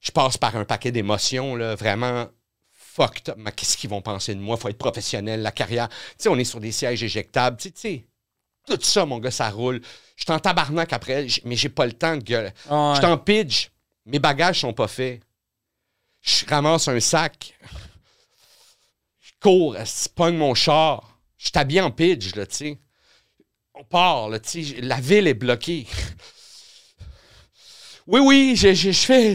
Je 0.00 0.10
passe 0.10 0.36
par 0.36 0.54
un 0.56 0.64
paquet 0.64 0.92
d'émotions, 0.92 1.56
là, 1.56 1.74
vraiment 1.74 2.28
fucked 2.70 3.30
up. 3.30 3.36
Mais 3.38 3.52
qu'est-ce 3.52 3.76
qu'ils 3.78 3.90
vont 3.90 4.02
penser 4.02 4.34
de 4.34 4.40
moi? 4.40 4.58
Faut 4.58 4.68
être 4.68 4.78
professionnel, 4.78 5.40
la 5.40 5.52
carrière. 5.52 5.88
Tu 5.88 5.96
sais, 6.18 6.28
on 6.28 6.36
est 6.36 6.44
sur 6.44 6.60
des 6.60 6.72
sièges 6.72 7.02
éjectables. 7.02 7.56
Tu 7.56 7.72
sais, 7.74 8.06
tout 8.66 8.78
ça, 8.80 9.06
mon 9.06 9.18
gars, 9.18 9.30
ça 9.30 9.48
roule. 9.48 9.80
Je 10.16 10.24
suis 10.24 10.32
en 10.32 10.38
tabarnak 10.38 10.92
après 10.92 11.12
elle, 11.12 11.30
mais 11.44 11.56
j'ai 11.56 11.70
pas 11.70 11.86
le 11.86 11.92
temps 11.92 12.16
de 12.16 12.22
gueuler. 12.22 12.50
Ouais. 12.70 12.92
Je 12.94 12.98
suis 12.98 13.06
en 13.06 13.18
pidge. 13.18 13.68
Mes 14.06 14.18
bagages 14.18 14.60
sont 14.60 14.72
pas 14.72 14.88
faits. 14.88 15.20
Je 16.20 16.44
ramasse 16.46 16.88
un 16.88 17.00
sac. 17.00 17.54
Je 19.20 19.32
cours, 19.40 19.76
je 19.76 20.08
pogne 20.08 20.36
mon 20.36 20.54
char. 20.54 21.18
Je 21.38 21.46
suis 21.48 21.58
habillé 21.58 21.80
en 21.80 21.90
pidge, 21.90 22.34
là, 22.34 22.46
tu 22.46 22.54
sais. 22.56 22.78
On 23.74 23.84
part, 23.84 24.28
là, 24.28 24.38
tu 24.40 24.64
sais. 24.64 24.80
La 24.80 25.00
ville 25.00 25.26
est 25.26 25.34
bloquée. 25.34 25.86
Oui, 28.06 28.20
oui, 28.20 28.54
je, 28.56 28.74
je, 28.74 28.90
je 28.90 29.00
fais. 29.06 29.34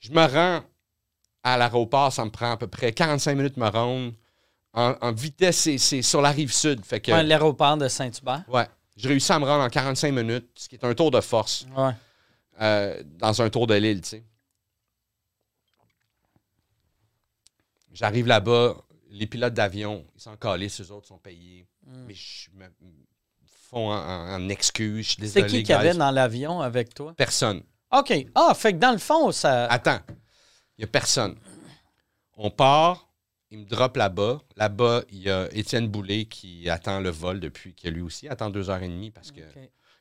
Je 0.00 0.10
me 0.10 0.24
rends 0.26 0.62
à 1.42 1.56
l'aéroport, 1.56 2.12
ça 2.12 2.24
me 2.24 2.30
prend 2.30 2.50
à 2.52 2.56
peu 2.56 2.66
près 2.66 2.92
45 2.92 3.34
minutes 3.36 3.54
de 3.54 3.60
me 3.60 3.68
rendre. 3.68 4.12
En, 4.72 4.94
en 5.00 5.12
vitesse, 5.12 5.56
c'est- 5.58 5.78
c'est 5.78 6.02
sur 6.02 6.20
la 6.20 6.30
rive 6.30 6.52
sud. 6.52 6.84
Fait 6.84 7.00
que, 7.00 7.10
Ouais, 7.10 7.22
L'aéroport 7.22 7.76
de 7.78 7.88
Saint-Hubert. 7.88 8.44
ouais, 8.48 8.66
j'ai 8.96 9.08
réussi 9.08 9.32
à 9.32 9.38
me 9.38 9.46
rendre 9.46 9.62
en 9.64 9.70
45 9.70 10.12
minutes, 10.12 10.48
ce 10.56 10.68
qui 10.68 10.74
est 10.74 10.84
un 10.84 10.92
tour 10.94 11.10
de 11.10 11.20
force 11.20 11.66
Ouais. 11.74 11.92
Euh, 12.60 13.02
dans 13.04 13.42
un 13.42 13.50
tour 13.50 13.66
de 13.66 13.74
l'île, 13.74 14.00
tu 14.00 14.08
sais. 14.08 14.24
J'arrive 17.92 18.26
là-bas, 18.26 18.76
les 19.10 19.26
pilotes 19.26 19.54
d'avion, 19.54 20.06
ils 20.14 20.20
sont 20.20 20.36
calés, 20.36 20.68
eux 20.80 20.92
autres 20.92 21.08
sont 21.08 21.18
payés. 21.18 21.66
Mais 21.86 22.14
je 22.14 22.50
me 22.52 22.66
font 23.70 23.90
en, 23.90 24.34
en, 24.34 24.48
excuse, 24.48 25.06
je 25.06 25.12
suis. 25.12 25.28
C'est 25.28 25.46
qui 25.46 25.62
qu'il 25.62 25.70
y 25.70 25.72
avait 25.72 25.94
dans 25.94 26.10
l'avion 26.10 26.60
avec 26.60 26.94
toi? 26.94 27.14
Personne. 27.16 27.62
OK. 27.92 28.12
Ah, 28.34 28.52
fait 28.54 28.72
que 28.72 28.78
dans 28.78 28.92
le 28.92 28.98
fond, 28.98 29.32
ça. 29.32 29.66
Attends, 29.66 30.00
il 30.76 30.80
n'y 30.80 30.84
a 30.84 30.88
personne. 30.88 31.36
On 32.36 32.50
part, 32.50 33.08
il 33.50 33.60
me 33.60 33.64
drop 33.64 33.96
là-bas. 33.96 34.40
Là-bas, 34.56 35.02
il 35.10 35.22
y 35.22 35.30
a 35.30 35.48
Étienne 35.52 35.88
Boulay 35.88 36.26
qui 36.26 36.68
attend 36.68 37.00
le 37.00 37.10
vol 37.10 37.40
depuis 37.40 37.74
que 37.74 37.88
lui 37.88 38.02
aussi 38.02 38.28
attend 38.28 38.50
deux 38.50 38.68
heures 38.68 38.82
et 38.82 38.88
demie 38.88 39.10
parce 39.10 39.30
qu'il 39.30 39.46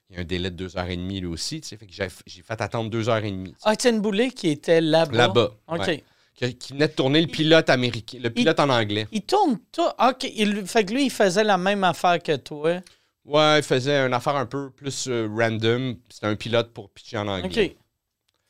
OK. 0.10 0.16
y 0.16 0.18
a 0.18 0.22
un 0.22 0.24
délai 0.26 0.52
de 0.52 0.56
deux 0.56 0.78
heures 0.78 0.90
et 0.90 0.98
demie 0.98 1.20
lui 1.20 1.28
aussi. 1.28 1.62
tu 1.62 1.68
sais, 1.70 1.78
Fait 1.78 1.86
que 1.88 1.94
j'ai 1.94 2.42
fait 2.42 2.62
attendre 2.62 2.90
deux 2.90 3.10
heures 3.10 3.24
et 3.24 3.32
demie. 3.32 3.56
Ah, 3.64 3.74
Étienne 3.74 4.02
Boulay 4.02 4.30
qui 4.32 4.50
était 4.50 4.82
là-bas. 4.82 5.18
Là-bas. 5.18 5.52
OK. 5.68 5.80
ouais. 5.88 6.04
Qui, 6.36 6.54
qui 6.56 6.74
venait 6.74 6.90
de 6.90 6.94
tourner 6.94 7.22
le 7.22 7.28
pilote 7.28 7.70
américain, 7.70 8.18
le 8.22 8.30
pilote 8.30 8.60
en 8.60 8.70
anglais. 8.70 9.08
Il 9.14 9.22
tourne 9.22 9.58
tout. 9.72 9.82
OK. 10.00 10.24
Il... 10.36 10.68
Fait 10.68 10.84
que 10.84 10.94
lui, 10.94 11.06
il 11.06 11.10
faisait 11.12 11.46
la 11.46 11.58
même 11.58 11.84
affaire 11.86 12.22
que 12.22 12.36
toi. 12.36 12.82
Ouais, 13.24 13.60
il 13.60 13.64
faisait 13.64 13.98
une 14.06 14.14
affaire 14.14 14.36
un 14.36 14.46
peu 14.46 14.70
plus 14.70 15.08
euh, 15.08 15.28
random. 15.34 15.96
C'était 16.10 16.28
un 16.28 16.36
pilote 16.36 16.72
pour 16.74 16.90
pitcher 16.90 17.18
en 17.18 17.28
anglais. 17.28 17.70
OK. 17.72 17.76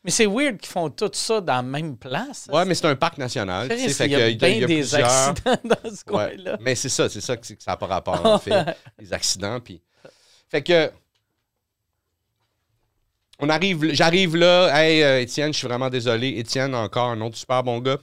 Mais 0.04 0.12
c'est 0.12 0.26
weird 0.26 0.58
qu'ils 0.58 0.70
font 0.72 0.90
tout 0.90 1.10
ça 1.14 1.42
dans 1.42 1.56
la 1.56 1.62
même 1.64 1.96
place. 1.98 2.48
Ouais, 2.52 2.66
mais 2.66 2.76
c'est 2.76 2.86
un 2.88 2.96
parc 2.96 3.18
national. 3.18 3.70
tu 3.70 3.78
sais, 3.78 3.90
fait 3.90 4.06
il 4.06 4.12
y 4.12 4.16
a 4.16 4.32
bien 4.32 4.50
il 4.50 4.60
y 4.60 4.64
a 4.64 4.68
des 4.68 4.76
plusieurs- 4.76 5.08
accidents 5.30 5.58
dans 5.64 5.76
ce 5.84 5.90
Ouais. 5.90 5.96
coin-là. 6.36 6.58
Mais 6.62 6.76
c'est 6.76 6.90
ça, 6.90 7.08
c'est 7.10 7.22
ça 7.22 7.38
que 7.38 7.46
ça 7.48 7.56
n'a 7.72 7.78
pas 7.78 7.86
rapport, 7.88 8.24
en 8.26 8.38
fait. 8.40 8.76
Les 9.00 9.14
accidents. 9.14 9.60
Puis... 9.60 9.82
Fait 10.50 10.62
que. 10.64 10.92
On 13.40 13.50
arrive, 13.50 13.94
j'arrive 13.94 14.36
là. 14.36 14.70
Hey, 14.74 15.04
euh, 15.04 15.22
Étienne, 15.22 15.54
je 15.54 15.58
suis 15.58 15.68
vraiment 15.68 15.90
désolé. 15.90 16.30
Étienne, 16.38 16.74
encore 16.74 17.10
un 17.10 17.22
autre 17.22 17.38
super 17.38 17.64
bon 17.64 17.80
gars. 17.80 18.00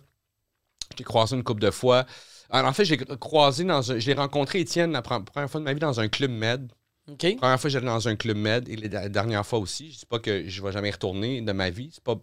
J'ai 0.96 1.04
croisé 1.04 1.36
une 1.36 1.42
couple 1.42 1.62
de 1.62 1.70
fois. 1.70 2.04
Alors, 2.50 2.68
en 2.68 2.72
fait, 2.74 2.84
j'ai 2.84 2.98
croisé 2.98 3.64
dans 3.64 3.92
un. 3.92 3.98
J'ai 3.98 4.12
rencontré 4.12 4.60
Étienne 4.60 4.92
la 4.92 5.00
pre- 5.00 5.24
première 5.24 5.50
fois 5.50 5.60
de 5.60 5.64
ma 5.64 5.72
vie 5.72 5.80
dans 5.80 6.00
un 6.00 6.08
club 6.08 6.30
med. 6.30 6.70
OK. 7.10 7.22
La 7.22 7.34
première 7.36 7.60
fois, 7.60 7.70
j'allais 7.70 7.86
dans 7.86 8.08
un 8.08 8.16
club 8.16 8.36
med 8.36 8.68
et 8.68 8.76
la 8.76 9.08
dernière 9.08 9.46
fois 9.46 9.58
aussi. 9.58 9.90
Je 9.92 10.00
dis 10.00 10.06
pas 10.06 10.18
que 10.18 10.46
je 10.48 10.62
vais 10.62 10.72
jamais 10.72 10.88
y 10.88 10.92
retourner 10.92 11.40
de 11.40 11.52
ma 11.52 11.70
vie. 11.70 11.90
C'est 11.92 12.04
pas 12.04 12.16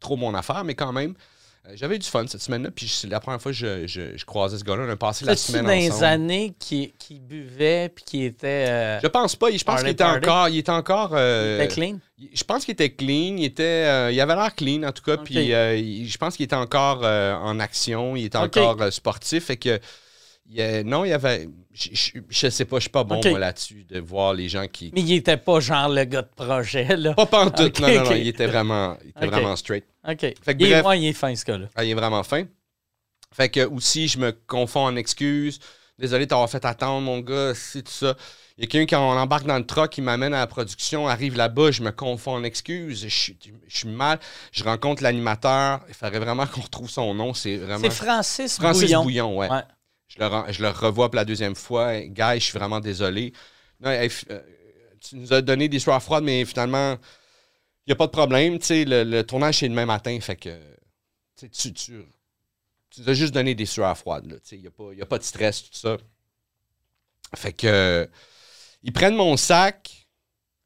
trop 0.00 0.16
mon 0.16 0.34
affaire, 0.34 0.64
mais 0.64 0.74
quand 0.74 0.92
même. 0.92 1.14
Euh, 1.66 1.72
J'avais 1.74 1.96
eu 1.96 1.98
du 1.98 2.06
fun 2.06 2.26
cette 2.26 2.42
semaine-là, 2.42 2.70
puis 2.70 2.88
c'est 2.88 3.06
la 3.08 3.20
première 3.20 3.40
fois 3.40 3.52
que 3.52 3.56
je, 3.56 3.86
je- 3.86 4.16
je 4.16 4.24
croisais 4.24 4.58
ce 4.58 4.64
gars-là. 4.64 4.84
On 4.86 4.90
a 4.90 4.96
passé 4.96 5.24
la 5.24 5.36
semaine 5.36 5.64
dans 5.64 5.70
les 5.70 5.90
ensemble. 5.90 6.04
années 6.04 6.54
qui, 6.58 6.92
qui 6.98 7.20
buvait 7.20 7.88
puis 7.88 8.04
qui 8.04 8.24
était, 8.24 8.66
euh, 8.68 9.00
Je 9.02 9.06
pense 9.08 9.34
pas. 9.36 9.50
Je 9.50 9.62
pense 9.64 9.80
qu'il 9.80 9.88
était 9.90 10.04
encore. 10.04 10.48
Il 10.48 10.58
était 10.58 10.70
encore. 10.70 11.10
euh, 11.14 11.62
était 11.62 11.74
clean? 11.74 11.98
Je 12.32 12.44
pense 12.44 12.64
qu'il 12.64 12.72
était 12.72 12.90
clean. 12.90 13.36
Il 13.38 13.44
était. 13.44 13.62
euh, 13.62 14.10
il 14.12 14.20
avait 14.20 14.34
l'air 14.34 14.54
clean 14.54 14.82
en 14.82 14.92
tout 14.92 15.02
cas. 15.02 15.16
Puis 15.18 15.34
il- 15.36 16.08
je 16.08 16.18
pense 16.18 16.36
qu'il 16.36 16.44
était 16.44 16.54
encore 16.56 17.02
en 17.04 17.58
action. 17.60 18.16
Il 18.16 18.26
était 18.26 18.38
encore 18.38 18.92
sportif. 18.92 19.46
Fait 19.46 19.56
que. 19.56 19.78
Il 20.50 20.60
a- 20.60 20.82
non, 20.82 21.04
il 21.04 21.10
y 21.10 21.12
avait. 21.12 21.48
Je, 21.72 21.88
je, 22.28 22.48
sais 22.50 22.64
pas. 22.64 22.76
Je 22.76 22.82
suis 22.82 22.90
pas 22.90 23.02
bon 23.02 23.20
moi 23.24 23.38
là-dessus 23.38 23.84
de 23.88 23.98
voir 23.98 24.32
les 24.32 24.48
gens 24.48 24.66
qui. 24.68 24.90
Mais 24.94 25.00
il 25.00 25.12
était 25.14 25.36
pas 25.36 25.58
genre 25.60 25.88
le 25.88 26.04
gars 26.04 26.22
de 26.22 26.28
projet, 26.36 26.96
là. 26.96 27.14
Pas 27.14 27.26
pantoute. 27.26 27.80
Ok, 27.80 27.80
non, 27.80 27.88
non, 27.94 28.04
non. 28.04 28.12
Il 28.12 28.28
était 28.28 28.46
vraiment. 28.46 28.96
Il 29.02 29.10
était 29.10 29.26
vraiment 29.26 29.56
straight. 29.56 29.84
OK. 30.08 30.18
que 30.18 30.34
il, 30.50 30.68
bref. 30.70 30.86
ouais, 30.86 31.00
il 31.00 31.06
est 31.08 31.12
fin, 31.12 31.34
ce 31.34 31.44
gars-là. 31.44 31.66
Ah, 31.74 31.84
il 31.84 31.90
est 31.90 31.94
vraiment 31.94 32.22
fin. 32.22 32.44
Fait 33.32 33.48
que 33.48 33.66
aussi, 33.66 34.06
je 34.06 34.18
me 34.18 34.30
confonds 34.32 34.84
en 34.84 34.96
excuses. 34.96 35.58
Désolé 35.98 36.26
de 36.26 36.30
t'avoir 36.30 36.48
fait 36.50 36.64
attendre, 36.64 37.00
mon 37.02 37.20
gars, 37.20 37.52
c'est 37.54 37.82
tout 37.82 37.92
ça. 37.92 38.16
Il 38.56 38.62
y 38.64 38.66
a 38.66 38.70
quelqu'un 38.70 38.86
qui 38.86 38.94
on 38.94 39.08
embarque 39.10 39.46
dans 39.46 39.58
le 39.58 39.66
truck, 39.66 39.90
qui 39.90 40.00
m'amène 40.02 40.32
à 40.34 40.38
la 40.38 40.46
production, 40.46 41.08
arrive 41.08 41.36
là-bas, 41.36 41.72
je 41.72 41.82
me 41.82 41.90
confonds 41.90 42.34
en 42.34 42.44
excuses. 42.44 43.02
Je, 43.02 43.08
suis- 43.08 43.36
je 43.66 43.76
suis 43.78 43.88
mal. 43.88 44.20
Je 44.52 44.62
rencontre 44.62 45.02
l'animateur. 45.02 45.80
Il 45.88 45.94
faudrait 45.94 46.20
vraiment 46.20 46.46
qu'on 46.46 46.60
retrouve 46.60 46.88
son 46.90 47.14
nom. 47.14 47.34
C'est 47.34 47.56
vraiment. 47.56 47.80
C'est 47.82 47.90
Francis, 47.90 48.56
Francis 48.56 48.82
Bouillon. 48.84 49.02
Bouillon, 49.02 49.36
ouais. 49.38 49.50
Ouais. 49.50 49.62
Je, 50.16 50.62
le, 50.62 50.68
revois 50.68 51.10
pour 51.10 51.16
la 51.16 51.24
deuxième 51.24 51.54
fois. 51.54 52.00
Guy, 52.00 52.34
je 52.34 52.44
suis 52.44 52.58
vraiment 52.58 52.80
désolé. 52.80 53.32
Euh, 53.84 54.08
tu 55.00 55.16
nous 55.16 55.32
as 55.32 55.42
donné 55.42 55.68
des 55.68 55.78
soirs 55.78 56.02
froides, 56.02 56.24
mais 56.24 56.44
finalement, 56.44 56.96
il 57.86 57.90
n'y 57.90 57.92
a 57.92 57.96
pas 57.96 58.06
de 58.06 58.12
problème. 58.12 58.58
Le, 58.70 59.02
le 59.02 59.22
tournage, 59.24 59.58
c'est 59.58 59.68
demain 59.68 59.86
matin. 59.86 60.18
Fait 60.20 60.36
que 60.36 60.56
tu, 61.36 61.50
tu, 61.50 61.72
tu, 61.72 61.92
nous 62.98 63.08
as 63.08 63.14
juste 63.14 63.34
donné 63.34 63.54
des 63.54 63.66
sueurs 63.66 63.98
froides. 63.98 64.40
Il 64.52 64.60
n'y 64.60 64.66
a, 64.66 64.70
pas- 64.70 64.90
a 65.02 65.06
pas 65.06 65.18
de 65.18 65.24
stress, 65.24 65.64
tout 65.64 65.76
ça. 65.76 65.96
Fait 67.34 67.52
que 67.52 68.08
ils 68.84 68.92
prennent 68.92 69.16
mon 69.16 69.36
sac, 69.36 70.06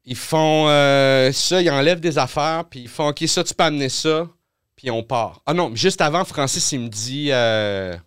ils 0.05 0.15
font 0.15 0.67
euh, 0.69 1.31
ça, 1.31 1.61
ils 1.61 1.69
enlèvent 1.71 1.99
des 2.01 2.17
affaires, 2.19 2.65
puis 2.69 2.81
ils 2.81 2.87
font 2.87 3.07
OK, 3.09 3.23
ça, 3.27 3.43
tu 3.43 3.53
peux 3.55 3.63
amener 3.63 3.89
ça, 3.89 4.29
puis 4.75 4.91
on 4.91 5.01
part. 5.01 5.41
Ah 5.47 5.53
non, 5.55 5.73
juste 5.75 6.01
avant, 6.01 6.23
Francis, 6.25 6.71
il 6.71 6.81
me 6.81 6.89
dit. 6.89 7.29
euh, 7.31 7.97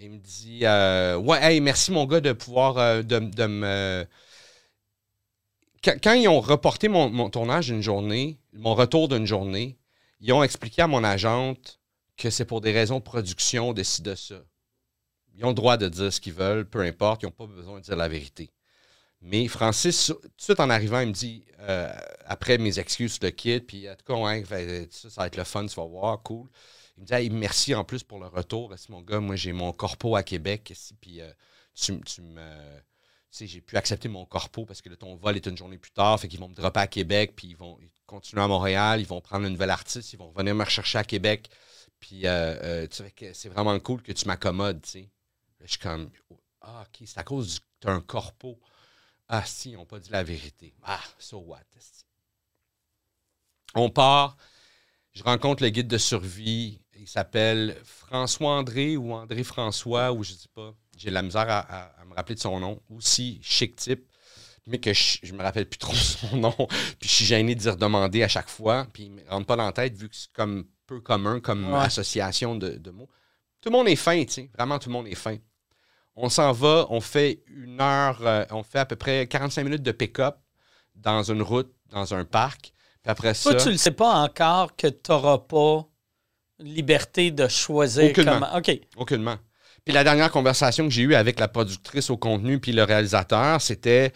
il 0.00 0.10
me 0.10 0.18
dit 0.18 0.60
euh, 0.62 1.16
Ouais, 1.16 1.38
hey, 1.42 1.60
merci 1.60 1.92
mon 1.92 2.06
gars 2.06 2.20
de 2.20 2.32
pouvoir 2.32 2.78
euh, 2.78 3.02
de, 3.02 3.18
de 3.18 3.46
me. 3.46 4.06
Quand, 5.82 6.12
ils 6.12 6.28
ont 6.28 6.40
reporté 6.40 6.88
mon, 6.88 7.08
mon 7.08 7.30
tournage 7.30 7.66
d'une 7.66 7.82
journée, 7.82 8.38
mon 8.52 8.74
retour 8.74 9.08
d'une 9.08 9.26
journée, 9.26 9.78
ils 10.20 10.32
ont 10.32 10.42
expliqué 10.42 10.82
à 10.82 10.86
mon 10.86 11.04
agente 11.04 11.80
que 12.16 12.28
c'est 12.28 12.44
pour 12.44 12.60
des 12.60 12.72
raisons 12.72 12.98
de 12.98 13.04
production, 13.04 13.72
de 13.72 13.82
ci, 13.82 14.02
de 14.02 14.14
ça. 14.14 14.42
Ils 15.34 15.44
ont 15.44 15.48
le 15.48 15.54
droit 15.54 15.78
de 15.78 15.88
dire 15.88 16.12
ce 16.12 16.20
qu'ils 16.20 16.34
veulent, 16.34 16.68
peu 16.68 16.80
importe, 16.80 17.22
ils 17.22 17.26
n'ont 17.26 17.32
pas 17.32 17.46
besoin 17.46 17.78
de 17.78 17.84
dire 17.84 17.96
la 17.96 18.08
vérité. 18.08 18.50
Mais 19.22 19.48
Francis, 19.48 20.06
tout 20.06 20.20
de 20.20 20.32
suite 20.36 20.60
en 20.60 20.68
arrivant, 20.68 21.00
il 21.00 21.08
me 21.08 21.12
dit, 21.12 21.44
euh, 21.60 21.90
après 22.26 22.58
mes 22.58 22.78
excuses 22.78 23.18
le 23.22 23.30
kit, 23.30 23.60
puis 23.60 23.88
en 23.88 23.94
tout 23.94 24.04
cas, 24.04 24.42
ça, 24.90 25.10
ça 25.10 25.20
va 25.22 25.26
être 25.28 25.36
le 25.36 25.44
fun, 25.44 25.64
tu 25.66 25.76
vas 25.76 25.86
voir, 25.86 26.22
cool. 26.22 26.48
Il 27.00 27.14
me 27.14 27.20
dit, 27.20 27.30
merci 27.30 27.74
en 27.74 27.84
plus 27.84 28.02
pour 28.02 28.18
le 28.18 28.26
retour. 28.26 28.72
C'est 28.76 28.90
mon 28.90 29.00
gars, 29.00 29.20
moi 29.20 29.36
j'ai 29.36 29.52
mon 29.52 29.72
corpo 29.72 30.16
à 30.16 30.22
Québec, 30.22 30.70
ici, 30.70 30.94
puis 31.00 31.20
euh, 31.20 31.32
tu, 31.74 31.98
tu 32.02 32.22
me. 32.22 32.80
Tu 33.30 33.38
sais, 33.38 33.46
j'ai 33.46 33.60
pu 33.60 33.76
accepter 33.76 34.08
mon 34.08 34.26
corpo 34.26 34.66
parce 34.66 34.82
que 34.82 34.88
ton 34.90 35.14
vol 35.14 35.36
est 35.36 35.46
une 35.46 35.56
journée 35.56 35.78
plus 35.78 35.92
tard, 35.92 36.18
fait 36.18 36.26
qu'ils 36.28 36.40
vont 36.40 36.48
me 36.48 36.54
dropper 36.54 36.80
à 36.80 36.86
Québec, 36.88 37.34
puis 37.36 37.48
ils 37.48 37.56
vont 37.56 37.78
continuer 38.06 38.42
à 38.42 38.48
Montréal, 38.48 39.00
ils 39.00 39.06
vont 39.06 39.20
prendre 39.20 39.46
un 39.46 39.50
nouvel 39.50 39.70
artiste, 39.70 40.12
ils 40.12 40.18
vont 40.18 40.32
venir 40.32 40.54
me 40.54 40.64
rechercher 40.64 40.98
à 40.98 41.04
Québec. 41.04 41.48
Puis, 42.00 42.26
euh, 42.26 42.86
euh, 42.90 43.32
c'est 43.32 43.48
vraiment 43.48 43.78
cool 43.78 44.02
que 44.02 44.12
tu 44.12 44.26
m'accommodes, 44.26 44.84
Je 44.84 45.66
suis 45.66 45.78
comme, 45.78 46.10
ah, 46.60 46.82
OK, 46.82 47.06
c'est 47.06 47.18
à 47.18 47.24
cause 47.24 47.54
du 47.54 47.60
tu 47.80 47.88
as 47.88 47.92
un 47.92 48.00
corpo. 48.00 48.58
Ah, 49.28 49.44
si, 49.44 49.70
ils 49.70 49.76
n'ont 49.76 49.86
pas 49.86 49.98
dit 49.98 50.10
la 50.10 50.22
vérité. 50.22 50.74
Ah, 50.82 51.00
so 51.18 51.38
what? 51.38 51.60
On 53.74 53.88
part. 53.90 54.36
Je 55.12 55.22
rencontre 55.22 55.62
le 55.62 55.70
guide 55.70 55.88
de 55.88 55.98
survie. 55.98 56.80
Il 57.00 57.08
s'appelle 57.08 57.76
François-André 57.84 58.96
ou 58.96 59.12
André-François, 59.14 60.12
ou 60.12 60.22
je 60.22 60.32
ne 60.32 60.36
sais 60.36 60.48
pas. 60.54 60.74
J'ai 60.98 61.08
de 61.08 61.14
la 61.14 61.22
misère 61.22 61.48
à, 61.48 61.60
à- 61.60 62.00
à 62.00 62.04
me 62.04 62.14
rappeler 62.14 62.34
de 62.34 62.40
son 62.40 62.60
nom. 62.60 62.80
Aussi, 62.90 63.40
chic 63.42 63.74
type, 63.76 64.04
mais 64.66 64.78
que 64.78 64.92
je, 64.92 65.18
je 65.22 65.32
me 65.32 65.42
rappelle 65.42 65.66
plus 65.66 65.78
trop 65.78 65.94
son 65.94 66.36
nom. 66.36 66.54
Puis 66.98 67.08
je 67.08 67.14
suis 67.14 67.24
gêné 67.24 67.54
de 67.54 67.60
dire 67.60 67.76
demander 67.76 68.22
à 68.22 68.28
chaque 68.28 68.50
fois. 68.50 68.86
Puis 68.92 69.04
il 69.04 69.14
ne 69.14 69.22
me 69.22 69.30
rentre 69.30 69.46
pas 69.46 69.56
dans 69.56 69.64
la 69.64 69.72
tête 69.72 69.94
vu 69.96 70.08
que 70.10 70.16
c'est 70.16 70.30
comme 70.32 70.66
peu 70.86 71.00
commun 71.00 71.40
comme 71.40 71.72
Ouais. 71.72 71.78
association 71.80 72.54
de, 72.56 72.70
de 72.70 72.90
mots. 72.90 73.08
Tout 73.62 73.70
le 73.70 73.76
monde 73.76 73.88
est 73.88 73.96
fin, 73.96 74.22
tu 74.24 74.32
sais. 74.32 74.50
Vraiment, 74.54 74.78
tout 74.78 74.88
le 74.88 74.92
monde 74.94 75.06
est 75.06 75.14
fin. 75.14 75.36
On 76.16 76.28
s'en 76.28 76.52
va, 76.52 76.86
on 76.90 77.00
fait 77.00 77.42
une 77.46 77.80
heure, 77.80 78.20
euh, 78.26 78.44
on 78.50 78.62
fait 78.62 78.80
à 78.80 78.84
peu 78.86 78.96
près 78.96 79.26
45 79.26 79.64
minutes 79.64 79.82
de 79.82 79.92
pick-up 79.92 80.36
dans 80.96 81.22
une 81.22 81.40
route, 81.40 81.72
dans 81.88 82.12
un 82.12 82.24
parc. 82.26 82.72
Puis 83.02 83.10
après 83.10 83.32
ça. 83.32 83.52
Toi, 83.52 83.60
tu 83.62 83.70
le 83.70 83.76
sais 83.78 83.92
pas 83.92 84.22
encore 84.22 84.76
que 84.76 84.88
tu 84.88 85.10
n'auras 85.10 85.38
pas 85.38 85.86
liberté 86.62 87.30
de 87.30 87.48
choisir 87.48 88.10
Aucunement. 88.10 88.32
comment. 88.40 88.56
OK. 88.58 88.80
Aucunement. 88.96 89.36
Puis 89.84 89.94
la 89.94 90.04
dernière 90.04 90.30
conversation 90.30 90.84
que 90.86 90.90
j'ai 90.92 91.02
eue 91.02 91.14
avec 91.14 91.40
la 91.40 91.48
productrice 91.48 92.10
au 92.10 92.16
contenu 92.18 92.58
puis 92.60 92.72
le 92.72 92.84
réalisateur, 92.84 93.60
c'était 93.62 94.12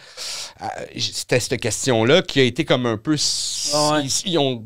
euh, 0.63 0.67
c'était 0.99 1.41
cette 1.41 1.59
question-là 1.61 2.21
qui 2.23 2.39
a 2.41 2.43
été 2.43 2.65
comme 2.67 2.85
un 2.87 2.99
peu... 2.99 3.17
Ah 3.73 3.93
ouais. 3.95 4.05
ils- 4.27 4.39
ont, 4.39 4.65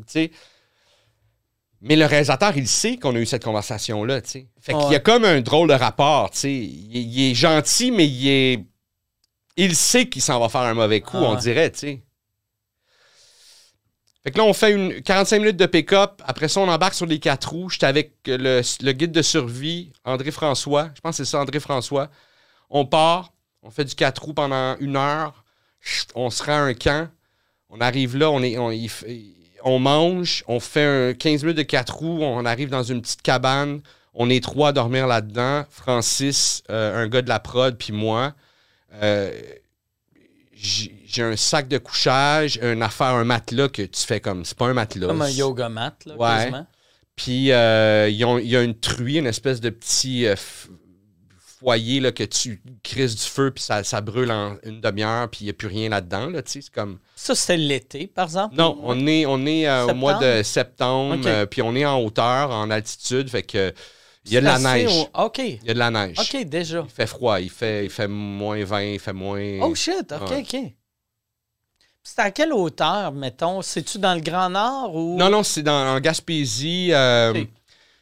mais 1.81 1.95
le 1.95 2.05
réalisateur, 2.05 2.57
il 2.57 2.67
sait 2.67 2.97
qu'on 2.97 3.15
a 3.15 3.19
eu 3.19 3.25
cette 3.25 3.43
conversation-là, 3.45 4.19
tu 4.21 4.29
sais. 4.29 4.47
Fait 4.59 4.73
qu'il 4.73 4.81
y 4.81 4.85
a 4.85 4.89
Ouais. 4.89 5.01
comme 5.01 5.23
un 5.23 5.39
drôle 5.39 5.69
de 5.69 5.73
rapport, 5.73 6.29
tu 6.31 6.39
sais. 6.39 6.53
Il, 6.53 6.97
il 6.97 7.31
est 7.31 7.33
gentil, 7.35 7.91
mais 7.91 8.05
il 8.05 8.27
est... 8.27 8.65
Il 9.55 9.75
sait 9.75 10.07
qu'il 10.09 10.21
s'en 10.21 10.39
va 10.41 10.49
faire 10.49 10.61
un 10.61 10.73
mauvais 10.73 10.99
coup, 10.99 11.15
Ah 11.17 11.23
on 11.29 11.35
dirait, 11.35 11.71
tu 11.71 11.79
sais. 11.79 12.03
Fait 14.23 14.31
que 14.31 14.37
là, 14.37 14.43
on 14.43 14.53
fait 14.53 14.73
une 14.73 15.01
45 15.01 15.39
minutes 15.39 15.57
de 15.57 15.65
pick-up. 15.65 16.21
Après 16.25 16.49
ça, 16.49 16.59
on 16.59 16.67
embarque 16.67 16.93
sur 16.93 17.05
les 17.05 17.19
quatre 17.19 17.51
roues. 17.51 17.69
J'étais 17.69 17.85
avec 17.85 18.13
le, 18.25 18.91
guide 18.91 19.11
de 19.11 19.21
survie, 19.21 19.93
André 20.03 20.31
François. 20.31 20.89
Je 20.95 21.01
pense 21.01 21.17
que 21.17 21.23
c'est 21.23 21.29
ça, 21.29 21.39
André 21.39 21.59
François. 21.59 22.09
On 22.69 22.85
part, 22.85 23.33
on 23.63 23.71
fait 23.71 23.85
du 23.85 23.95
quatre 23.95 24.23
roues 24.23 24.33
pendant 24.33 24.75
une 24.79 24.97
heure. 24.97 25.45
On 26.15 26.29
se 26.29 26.43
rend 26.43 26.51
à 26.51 26.61
un 26.61 26.73
camp. 26.73 27.09
On 27.69 27.79
arrive 27.79 28.17
là, 28.17 28.29
on, 28.29 28.41
est, 28.41 28.57
on 29.63 29.79
mange, 29.79 30.43
on 30.47 30.59
fait 30.59 31.11
un 31.11 31.13
15 31.13 31.43
minutes 31.43 31.57
de 31.57 31.63
quatre 31.63 31.97
roues, 31.97 32.19
on 32.23 32.43
arrive 32.45 32.69
dans 32.69 32.83
une 32.83 33.01
petite 33.01 33.21
cabane. 33.21 33.81
On 34.15 34.29
est 34.29 34.43
trois 34.43 34.69
à 34.69 34.71
dormir 34.71 35.07
là-dedans. 35.07 35.65
Francis, 35.69 36.63
euh, 36.69 37.03
un 37.03 37.07
gars 37.07 37.21
de 37.21 37.29
la 37.29 37.39
prod, 37.39 37.77
puis 37.77 37.93
moi. 37.93 38.33
Euh, 39.01 39.39
j'ai 40.61 41.23
un 41.23 41.35
sac 41.35 41.67
de 41.67 41.77
couchage, 41.77 42.59
une 42.61 42.83
affaire, 42.83 43.07
un 43.15 43.23
matelas 43.23 43.69
que 43.69 43.81
tu 43.83 44.01
fais 44.05 44.19
comme. 44.19 44.43
C'est 44.45 44.57
pas 44.57 44.67
un 44.67 44.73
matelas. 44.73 45.07
Comme 45.07 45.21
un 45.21 45.27
c'est- 45.27 45.35
yoga 45.37 45.69
mat, 45.69 45.95
là, 46.05 46.15
Ouais. 46.15 46.27
quasiment. 46.27 46.67
Puis 47.15 47.51
euh, 47.51 48.07
il 48.09 48.15
y 48.17 48.55
a 48.55 48.61
une 48.61 48.79
truie, 48.79 49.17
une 49.17 49.27
espèce 49.27 49.59
de 49.61 49.69
petit 49.69 50.25
euh, 50.25 50.35
foyer 51.59 51.99
là, 51.99 52.11
que 52.13 52.23
tu 52.23 52.61
crises 52.83 53.15
du 53.15 53.23
feu, 53.23 53.51
puis 53.51 53.61
ça, 53.63 53.83
ça 53.83 53.99
brûle 53.99 54.31
en 54.31 54.55
une 54.63 54.79
demi-heure, 54.79 55.29
puis 55.29 55.39
il 55.41 55.43
n'y 55.45 55.49
a 55.49 55.53
plus 55.53 55.67
rien 55.67 55.89
là-dedans. 55.89 56.29
Là, 56.29 56.41
tu 56.41 56.51
sais, 56.51 56.61
c'est 56.61 56.73
comme... 56.73 56.99
Ça, 57.15 57.35
c'était 57.35 57.57
l'été, 57.57 58.07
par 58.07 58.25
exemple? 58.25 58.55
Non, 58.55 58.79
on 58.83 59.05
est, 59.07 59.25
on 59.25 59.45
est 59.45 59.67
euh, 59.67 59.87
au 59.87 59.93
mois 59.93 60.13
de 60.19 60.41
septembre, 60.43 61.45
puis 61.49 61.61
on 61.61 61.75
est 61.75 61.85
en 61.85 61.99
hauteur, 62.01 62.51
en 62.51 62.69
altitude, 62.71 63.29
fait 63.29 63.43
que 63.43 63.73
il 64.29 64.33
y 64.33 64.37
a 64.37 64.41
de 64.41 64.45
la 64.45 64.59
neige. 64.59 64.91
au- 65.13 65.25
OK. 65.25 65.37
Il 65.39 65.63
y 65.65 65.69
a 65.69 65.73
de 65.73 65.79
la 65.79 65.91
neige. 65.91 66.17
OK, 66.19 66.43
déjà. 66.45 66.83
Il 66.85 66.89
fait 66.89 67.07
froid, 67.07 67.39
il 67.39 67.49
fait, 67.49 67.85
il 67.85 67.89
fait 67.89 68.07
moins 68.07 68.63
20, 68.63 68.81
il 68.83 68.99
fait 68.99 69.13
moins... 69.13 69.59
Oh 69.61 69.75
shit, 69.75 70.11
OK, 70.11 70.29
Ouais. 70.31 70.39
OK. 70.41 70.73
C'est 72.03 72.19
à 72.21 72.31
quelle 72.31 72.53
hauteur, 72.53 73.11
mettons? 73.11 73.61
C'est-tu 73.61 73.99
dans 73.99 74.15
le 74.15 74.21
Grand 74.21 74.49
Nord 74.49 74.95
ou? 74.95 75.17
Non, 75.17 75.29
non, 75.29 75.43
c'est 75.43 75.61
dans, 75.61 75.95
en 75.95 75.99
Gaspésie. 75.99 76.89
euh, 76.91 77.31
Ok. 77.31 77.47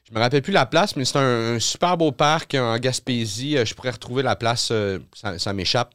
Je 0.09 0.13
me 0.15 0.19
rappelle 0.21 0.41
plus 0.41 0.53
la 0.53 0.65
place, 0.65 0.95
mais 0.95 1.03
c'est 1.03 1.17
un, 1.17 1.55
un 1.55 1.59
super 1.59 1.97
beau 1.97 2.13
parc 2.13 2.53
en 2.55 2.77
Gaspésie. 2.77 3.57
Euh, 3.57 3.65
Je 3.65 3.73
pourrais 3.73 3.89
retrouver 3.89 4.23
la 4.23 4.37
place, 4.37 4.69
euh, 4.71 4.99
ça, 5.13 5.37
ça 5.37 5.51
m'échappe. 5.51 5.93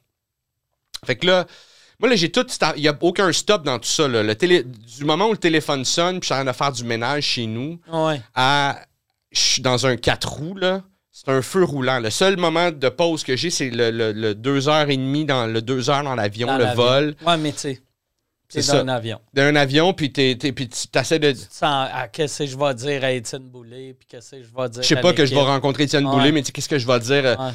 Fait 1.06 1.16
que 1.16 1.26
là, 1.26 1.46
moi, 1.98 2.10
là, 2.10 2.16
j'ai 2.16 2.30
tout. 2.30 2.44
Il 2.76 2.82
n'y 2.82 2.88
a 2.88 2.96
aucun 3.00 3.32
stop 3.32 3.62
dans 3.62 3.78
tout 3.78 3.88
ça. 3.88 4.06
là. 4.08 4.22
Le 4.22 4.34
télé, 4.34 4.64
du 4.64 5.04
moment 5.04 5.28
où 5.28 5.32
le 5.32 5.38
téléphone 5.38 5.84
sonne, 5.86 6.20
puis 6.20 6.28
je 6.28 6.34
suis 6.34 6.34
en 6.34 6.44
train 6.44 6.52
de 6.52 6.56
faire 6.56 6.72
du 6.72 6.84
ménage 6.84 7.24
chez 7.24 7.46
nous, 7.46 7.78
Ouais. 7.90 8.20
à. 8.34 8.80
Je 9.32 9.40
suis 9.40 9.62
dans 9.62 9.86
un 9.86 9.96
4 9.96 10.28
roues, 10.28 10.56
là. 10.56 10.82
C'est 11.10 11.28
un 11.30 11.42
feu 11.42 11.62
roulant. 11.64 11.98
Le 12.00 12.10
seul 12.10 12.36
moment 12.38 12.70
de 12.70 12.88
pause 12.88 13.22
que 13.22 13.36
j'ai, 13.36 13.50
c'est 13.50 13.68
le, 13.70 13.90
le, 13.90 14.12
le 14.12 14.34
deux 14.34 14.68
heures 14.68 14.88
et 14.88 14.96
demie 14.96 15.24
dans 15.26 15.46
le 15.46 15.60
deux 15.60 15.90
heures 15.90 16.02
dans 16.02 16.14
l'avion, 16.14 16.56
le 16.56 16.74
vol 16.74 17.14
Ouais, 17.26 17.36
mais 17.36 17.52
tu 17.52 17.58
sais, 17.58 17.82
C'est 18.48 18.62
c'est 18.62 18.70
ça. 18.72 18.82
dans 18.82 18.90
un 18.90 18.94
avion. 18.96 19.20
d'un 19.34 19.54
avion, 19.56 19.92
puis 19.92 20.10
t'es- 20.10 20.36
t'es- 20.36 20.52
puis 20.52 20.68
tu 20.68 20.86
essaies 20.98 21.18
de. 21.18 21.32
Tu 21.32 21.36
te 21.46 21.52
sens 21.54 21.88
à 21.92 22.08
qu'est-ce 22.08 22.38
que 22.44 22.46
je 22.46 22.56
vais 22.56 22.74
dire 22.74 23.04
à 23.04 23.12
Étienne 23.12 23.42
Boulay, 23.48 23.94
puis 23.98 24.06
qu'est-ce 24.08 24.30
que 24.36 24.42
je 24.42 24.48
vais 24.56 24.68
dire 24.70 24.82
Je 24.82 24.88
sais 24.88 24.96
pas 24.96 25.12
que 25.12 25.26
je 25.26 25.34
vais 25.34 25.40
rencontrer 25.42 25.82
Étienne 25.84 26.06
Ouais. 26.06 26.12
Boulay, 26.12 26.32
mais 26.32 26.40
tu 26.40 26.46
sais, 26.46 26.52
qu'est-ce 26.52 26.68
que 26.68 26.78
je 26.78 26.86
vais 26.86 27.00
dire? 27.00 27.26
euh, 27.26 27.36
Ouais. 27.36 27.52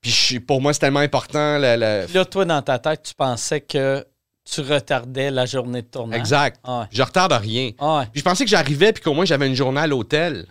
Puis 0.00 0.40
pour 0.40 0.60
moi, 0.62 0.72
c'est 0.72 0.78
tellement 0.80 1.00
important. 1.00 1.56
Puis 1.58 2.14
là, 2.14 2.24
toi, 2.24 2.44
dans 2.44 2.62
ta 2.62 2.78
tête, 2.78 3.02
tu 3.02 3.14
pensais 3.14 3.60
que 3.60 4.04
tu 4.50 4.60
retardais 4.62 5.30
la 5.30 5.44
journée 5.44 5.82
de 5.82 5.86
tournage. 5.88 6.18
Exact. 6.18 6.58
Ouais. 6.66 6.84
Je 6.90 7.02
retarde 7.02 7.32
rien. 7.32 7.70
Puis 8.12 8.20
je 8.20 8.22
pensais 8.22 8.44
que 8.44 8.50
j'arrivais 8.50 8.92
puis 8.92 9.02
qu'au 9.02 9.12
moins 9.12 9.24
j'avais 9.24 9.46
une 9.46 9.54
journée 9.56 9.80
à 9.80 9.86
l'hôtel. 9.86 10.46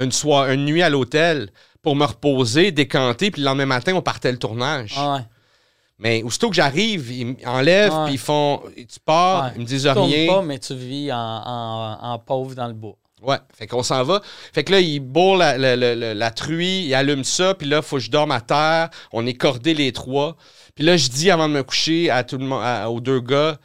Une 0.00 0.12
soirée, 0.12 0.54
une 0.54 0.64
nuit 0.64 0.82
à 0.82 0.88
l'hôtel 0.88 1.50
pour 1.82 1.94
me 1.96 2.04
reposer, 2.04 2.72
décanter, 2.72 3.30
puis 3.30 3.42
le 3.42 3.46
lendemain 3.46 3.66
matin, 3.66 3.92
on 3.94 4.02
partait 4.02 4.32
le 4.32 4.38
tournage. 4.38 4.96
Ouais. 4.98 5.20
Mais 5.98 6.22
aussitôt 6.22 6.48
que 6.48 6.56
j'arrive, 6.56 7.12
ils 7.12 7.36
m'enlèvent, 7.44 7.92
Ouais. 7.92 8.04
puis 8.06 8.14
ils 8.14 8.18
font 8.18 8.62
Tu 8.74 8.98
pars, 9.04 9.44
Ouais. 9.44 9.50
ils 9.56 9.60
me 9.60 9.66
disent 9.66 9.82
Tu 9.92 9.98
rien. 9.98 10.26
pas, 10.32 10.42
mais 10.42 10.58
tu 10.58 10.74
vis 10.74 11.12
en, 11.12 11.16
en, 11.18 11.98
en 12.12 12.18
pauvre 12.18 12.54
dans 12.54 12.66
le 12.66 12.72
bois. 12.72 12.96
Ouais, 13.22 13.36
fait 13.54 13.66
qu'on 13.66 13.82
s'en 13.82 14.02
va. 14.02 14.22
Fait 14.54 14.64
que 14.64 14.72
là, 14.72 14.80
il 14.80 15.00
bourre 15.00 15.36
la, 15.36 15.58
la, 15.58 15.76
la- 15.76 15.94
la- 15.94 16.14
la 16.14 16.30
truie, 16.30 16.84
il 16.86 16.94
allume 16.94 17.22
ça, 17.24 17.52
puis 17.54 17.68
là, 17.68 17.82
faut 17.82 17.96
que 17.96 18.02
je 18.02 18.10
dorme 18.10 18.30
à 18.32 18.40
terre. 18.40 18.88
On 19.12 19.26
est 19.26 19.34
cordés 19.34 19.74
les 19.74 19.92
trois. 19.92 20.36
Puis 20.74 20.84
là, 20.84 20.96
je 20.96 21.08
dis 21.08 21.30
avant 21.30 21.46
de 21.46 21.52
me 21.52 21.62
coucher 21.62 22.08
à 22.08 22.24
tout 22.24 22.38
le 22.38 22.46
monde, 22.46 22.62
à- 22.64 22.88
aux 22.88 23.00
deux 23.00 23.20
gars, 23.20 23.58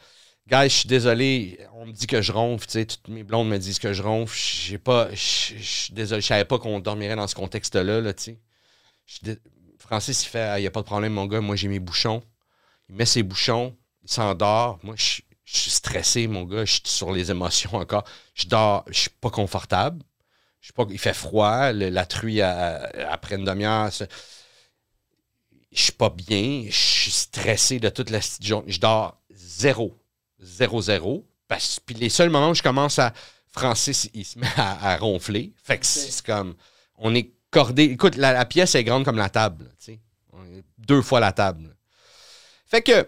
Guys, 0.48 0.68
je 0.68 0.74
suis 0.76 0.88
désolé, 0.88 1.58
on 1.74 1.86
me 1.86 1.92
dit 1.92 2.06
que 2.06 2.22
je 2.22 2.30
ronfle, 2.30 2.66
tu 2.66 2.72
sais, 2.72 2.86
toutes 2.86 3.08
mes 3.08 3.24
blondes 3.24 3.48
me 3.48 3.58
disent 3.58 3.80
que 3.80 3.92
je 3.92 4.02
ronfle. 4.02 4.38
J'ai 4.38 4.78
pas. 4.78 5.10
Je 5.10 5.16
suis 5.16 5.92
désolé, 5.92 6.20
je 6.20 6.26
savais 6.26 6.44
pas 6.44 6.58
qu'on 6.58 6.78
dormirait 6.78 7.16
dans 7.16 7.26
ce 7.26 7.34
contexte-là, 7.34 8.00
là, 8.00 8.14
tu 8.14 8.36
sais. 9.06 9.38
Francis, 9.78 10.24
il 10.24 10.28
fait, 10.28 10.60
il 10.60 10.64
y 10.64 10.66
a 10.66 10.70
pas 10.70 10.80
de 10.82 10.86
problème, 10.86 11.14
mon 11.14 11.26
gars, 11.26 11.40
moi 11.40 11.56
j'ai 11.56 11.68
mes 11.68 11.80
bouchons. 11.80 12.22
Il 12.88 12.94
met 12.94 13.06
ses 13.06 13.22
bouchons, 13.24 13.76
il 14.04 14.10
s'endort. 14.10 14.78
Moi, 14.84 14.94
je 14.96 15.20
suis 15.44 15.70
stressé, 15.70 16.28
mon 16.28 16.44
gars, 16.44 16.64
je 16.64 16.72
suis 16.74 16.82
sur 16.84 17.12
les 17.12 17.30
émotions 17.30 17.74
encore. 17.74 18.04
Je 18.34 18.46
dors, 18.46 18.84
je 18.88 19.00
suis 19.00 19.10
pas 19.10 19.30
confortable. 19.30 20.02
Pas, 20.74 20.84
il 20.90 20.98
fait 20.98 21.14
froid, 21.14 21.72
la 21.72 22.06
truie 22.06 22.40
à- 22.42 22.90
après 23.10 23.36
une 23.36 23.44
demi-heure. 23.44 23.90
Je 25.72 25.82
suis 25.82 25.92
pas 25.92 26.10
bien, 26.10 26.64
je 26.68 26.76
suis 26.76 27.10
stressé 27.12 27.78
de 27.78 27.88
toute 27.88 28.10
la 28.10 28.18
journée. 28.40 28.72
Je 28.72 28.80
dors 28.80 29.20
zéro, 29.30 29.96
zéro, 30.40 30.82
zéro. 30.82 31.26
Parce, 31.48 31.80
puis 31.80 31.94
les 31.94 32.08
seuls 32.08 32.30
moments 32.30 32.50
où 32.50 32.54
je 32.54 32.62
commence 32.62 32.98
à. 32.98 33.12
Francis, 33.48 34.10
il 34.12 34.24
se 34.24 34.38
met 34.38 34.46
à, 34.56 34.92
à 34.92 34.96
ronfler. 34.98 35.52
Fait 35.62 35.78
que 35.78 35.86
c'est 35.86 36.24
comme. 36.24 36.54
On 36.96 37.14
est 37.14 37.30
cordé. 37.50 37.84
Écoute, 37.84 38.16
la, 38.16 38.32
la 38.32 38.44
pièce 38.44 38.74
est 38.74 38.84
grande 38.84 39.04
comme 39.04 39.16
la 39.16 39.30
table. 39.30 39.70
tu 39.78 39.92
sais. 39.92 40.00
On 40.32 40.44
est 40.44 40.64
Deux 40.78 41.02
fois 41.02 41.20
la 41.20 41.32
table. 41.32 41.74
Fait 42.66 42.82
que. 42.82 43.06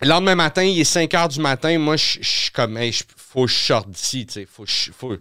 Le 0.00 0.08
lendemain 0.08 0.34
matin, 0.34 0.64
il 0.64 0.80
est 0.80 0.84
5 0.84 1.14
heures 1.14 1.28
du 1.28 1.38
matin. 1.38 1.78
Moi, 1.78 1.96
je 1.96 2.18
suis 2.22 2.50
comme, 2.50 2.76
hey, 2.76 2.92
faut 3.16 3.46
que 3.46 3.52
je 3.52 3.56
sorte 3.56 3.88
d'ici. 3.88 4.26
Faut, 4.50 4.64
faut, 4.66 5.16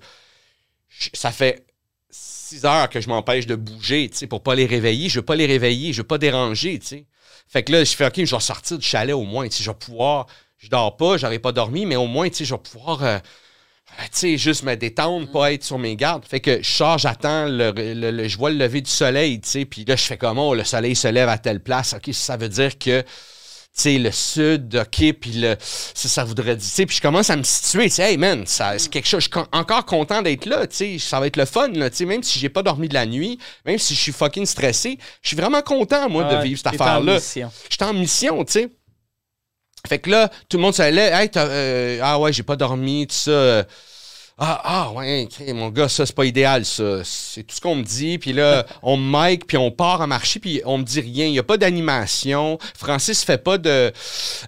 ça 1.13 1.31
fait 1.31 1.67
6 2.09 2.65
heures 2.65 2.89
que 2.89 2.99
je 2.99 3.07
m'empêche 3.07 3.45
de 3.45 3.53
bouger 3.53 4.09
pour 4.27 4.41
pas 4.41 4.55
les 4.55 4.65
réveiller. 4.65 5.07
Je 5.07 5.19
veux 5.19 5.25
pas 5.25 5.35
les 5.35 5.45
réveiller. 5.45 5.93
Je 5.93 5.97
veux 6.01 6.07
pas 6.07 6.17
déranger. 6.17 6.79
Fait 7.47 7.63
que 7.63 7.71
là, 7.71 7.83
je 7.83 7.93
fais, 7.93 8.07
OK, 8.07 8.25
je 8.25 8.35
vais 8.35 8.41
sortir 8.41 8.79
du 8.79 8.85
chalet 8.85 9.13
au 9.13 9.23
moins. 9.23 9.47
Je 9.51 9.69
vais 9.69 9.77
pouvoir. 9.77 10.25
Je 10.61 10.69
dors 10.69 10.95
pas, 10.95 11.17
j'aurais 11.17 11.39
pas 11.39 11.51
dormi, 11.51 11.85
mais 11.85 11.95
au 11.95 12.05
moins, 12.07 12.29
tu 12.29 12.35
sais, 12.37 12.45
je 12.45 12.53
vais 12.53 12.59
pouvoir. 12.61 13.03
euh, 13.03 13.17
euh, 13.99 14.03
tu 14.03 14.09
sais, 14.11 14.37
juste 14.37 14.63
me 14.63 14.75
détendre, 14.75 15.29
pas 15.31 15.51
être 15.51 15.63
sur 15.63 15.77
mes 15.79 15.95
gardes. 15.97 16.23
Fait 16.25 16.39
que 16.39 16.61
je 16.61 16.69
sors, 16.69 16.97
j'attends, 16.97 17.45
le, 17.47 17.71
le- 17.75 18.11
le- 18.11 18.27
je 18.27 18.37
vois 18.37 18.49
le 18.51 18.57
lever 18.57 18.79
du 18.81 18.89
soleil, 18.91 19.41
tu 19.41 19.49
sais, 19.49 19.65
puis 19.65 19.83
là, 19.85 19.95
je 19.97 20.03
fais 20.03 20.17
comment, 20.17 20.49
oh, 20.49 20.55
le 20.55 20.63
soleil 20.63 20.95
se 20.95 21.07
lève 21.09 21.27
à 21.29 21.37
telle 21.37 21.61
place, 21.61 21.93
OK, 21.93 22.13
ça 22.13 22.37
veut 22.37 22.47
dire 22.47 22.77
que, 22.77 23.01
tu 23.01 23.07
sais, 23.73 23.97
le 23.97 24.11
sud, 24.11 24.75
OK, 24.75 25.13
puis 25.19 25.31
le, 25.33 25.55
ça, 25.59 26.07
ça 26.07 26.23
voudrait 26.23 26.55
dire, 26.55 26.85
puis 26.85 26.95
je 26.95 27.01
commence 27.01 27.29
à 27.29 27.35
me 27.35 27.43
situer, 27.43 27.85
tu 27.85 27.95
sais, 27.95 28.11
hey, 28.11 28.17
man, 28.17 28.45
ça, 28.45 28.77
c'est 28.79 28.89
quelque 28.89 29.07
chose, 29.09 29.23
je 29.23 29.29
suis 29.29 29.45
encore 29.51 29.85
content 29.85 30.21
d'être 30.21 30.45
là, 30.45 30.67
tu 30.67 30.75
sais, 30.77 30.97
ça 30.99 31.19
va 31.19 31.27
être 31.27 31.37
le 31.37 31.45
fun, 31.45 31.67
là, 31.69 31.89
tu 31.89 31.97
sais, 31.97 32.05
même 32.05 32.23
si 32.23 32.39
j'ai 32.39 32.49
pas 32.49 32.63
dormi 32.63 32.87
de 32.87 32.93
la 32.93 33.05
nuit, 33.05 33.39
même 33.65 33.77
si 33.77 33.93
je 33.95 33.99
suis 33.99 34.11
fucking 34.13 34.45
stressé, 34.45 34.99
je 35.21 35.27
suis 35.27 35.37
vraiment 35.37 35.61
content, 35.63 36.07
moi, 36.09 36.23
de 36.23 36.43
vivre 36.43 36.57
cette 36.59 36.67
affaire-là. 36.81 37.15
mission. 37.15 37.51
J'étais 37.69 37.83
en 37.85 37.93
mission, 37.93 38.45
tu 38.45 38.51
sais. 38.53 38.69
Fait 39.87 39.99
que 39.99 40.09
là, 40.09 40.29
tout 40.49 40.57
le 40.57 40.63
monde 40.63 40.77
lève. 40.77 41.13
Hey, 41.13 41.29
euh, 41.35 41.99
ah 42.01 42.19
ouais, 42.19 42.31
j'ai 42.31 42.43
pas 42.43 42.55
dormi, 42.55 43.07
tout 43.07 43.15
ça. 43.15 43.65
Ah, 44.43 44.59
ah 44.63 44.91
ouais, 44.93 45.27
mon 45.53 45.69
gars, 45.69 45.87
ça, 45.87 46.03
c'est 46.03 46.15
pas 46.15 46.25
idéal, 46.25 46.65
ça. 46.65 47.03
C'est 47.03 47.43
tout 47.43 47.55
ce 47.55 47.61
qu'on 47.61 47.75
me 47.75 47.83
dit. 47.83 48.17
Puis 48.17 48.33
là, 48.33 48.65
on 48.81 48.97
me 48.97 49.29
mic, 49.29 49.45
puis 49.45 49.55
on 49.55 49.69
part 49.69 50.01
à 50.01 50.07
marcher, 50.07 50.39
puis 50.39 50.63
on 50.65 50.79
me 50.79 50.83
dit 50.83 50.99
rien. 50.99 51.27
Il 51.27 51.33
y 51.33 51.39
a 51.39 51.43
pas 51.43 51.57
d'animation. 51.57 52.57
Francis 52.75 53.23
fait 53.23 53.37
pas 53.37 53.59
de... 53.59 53.93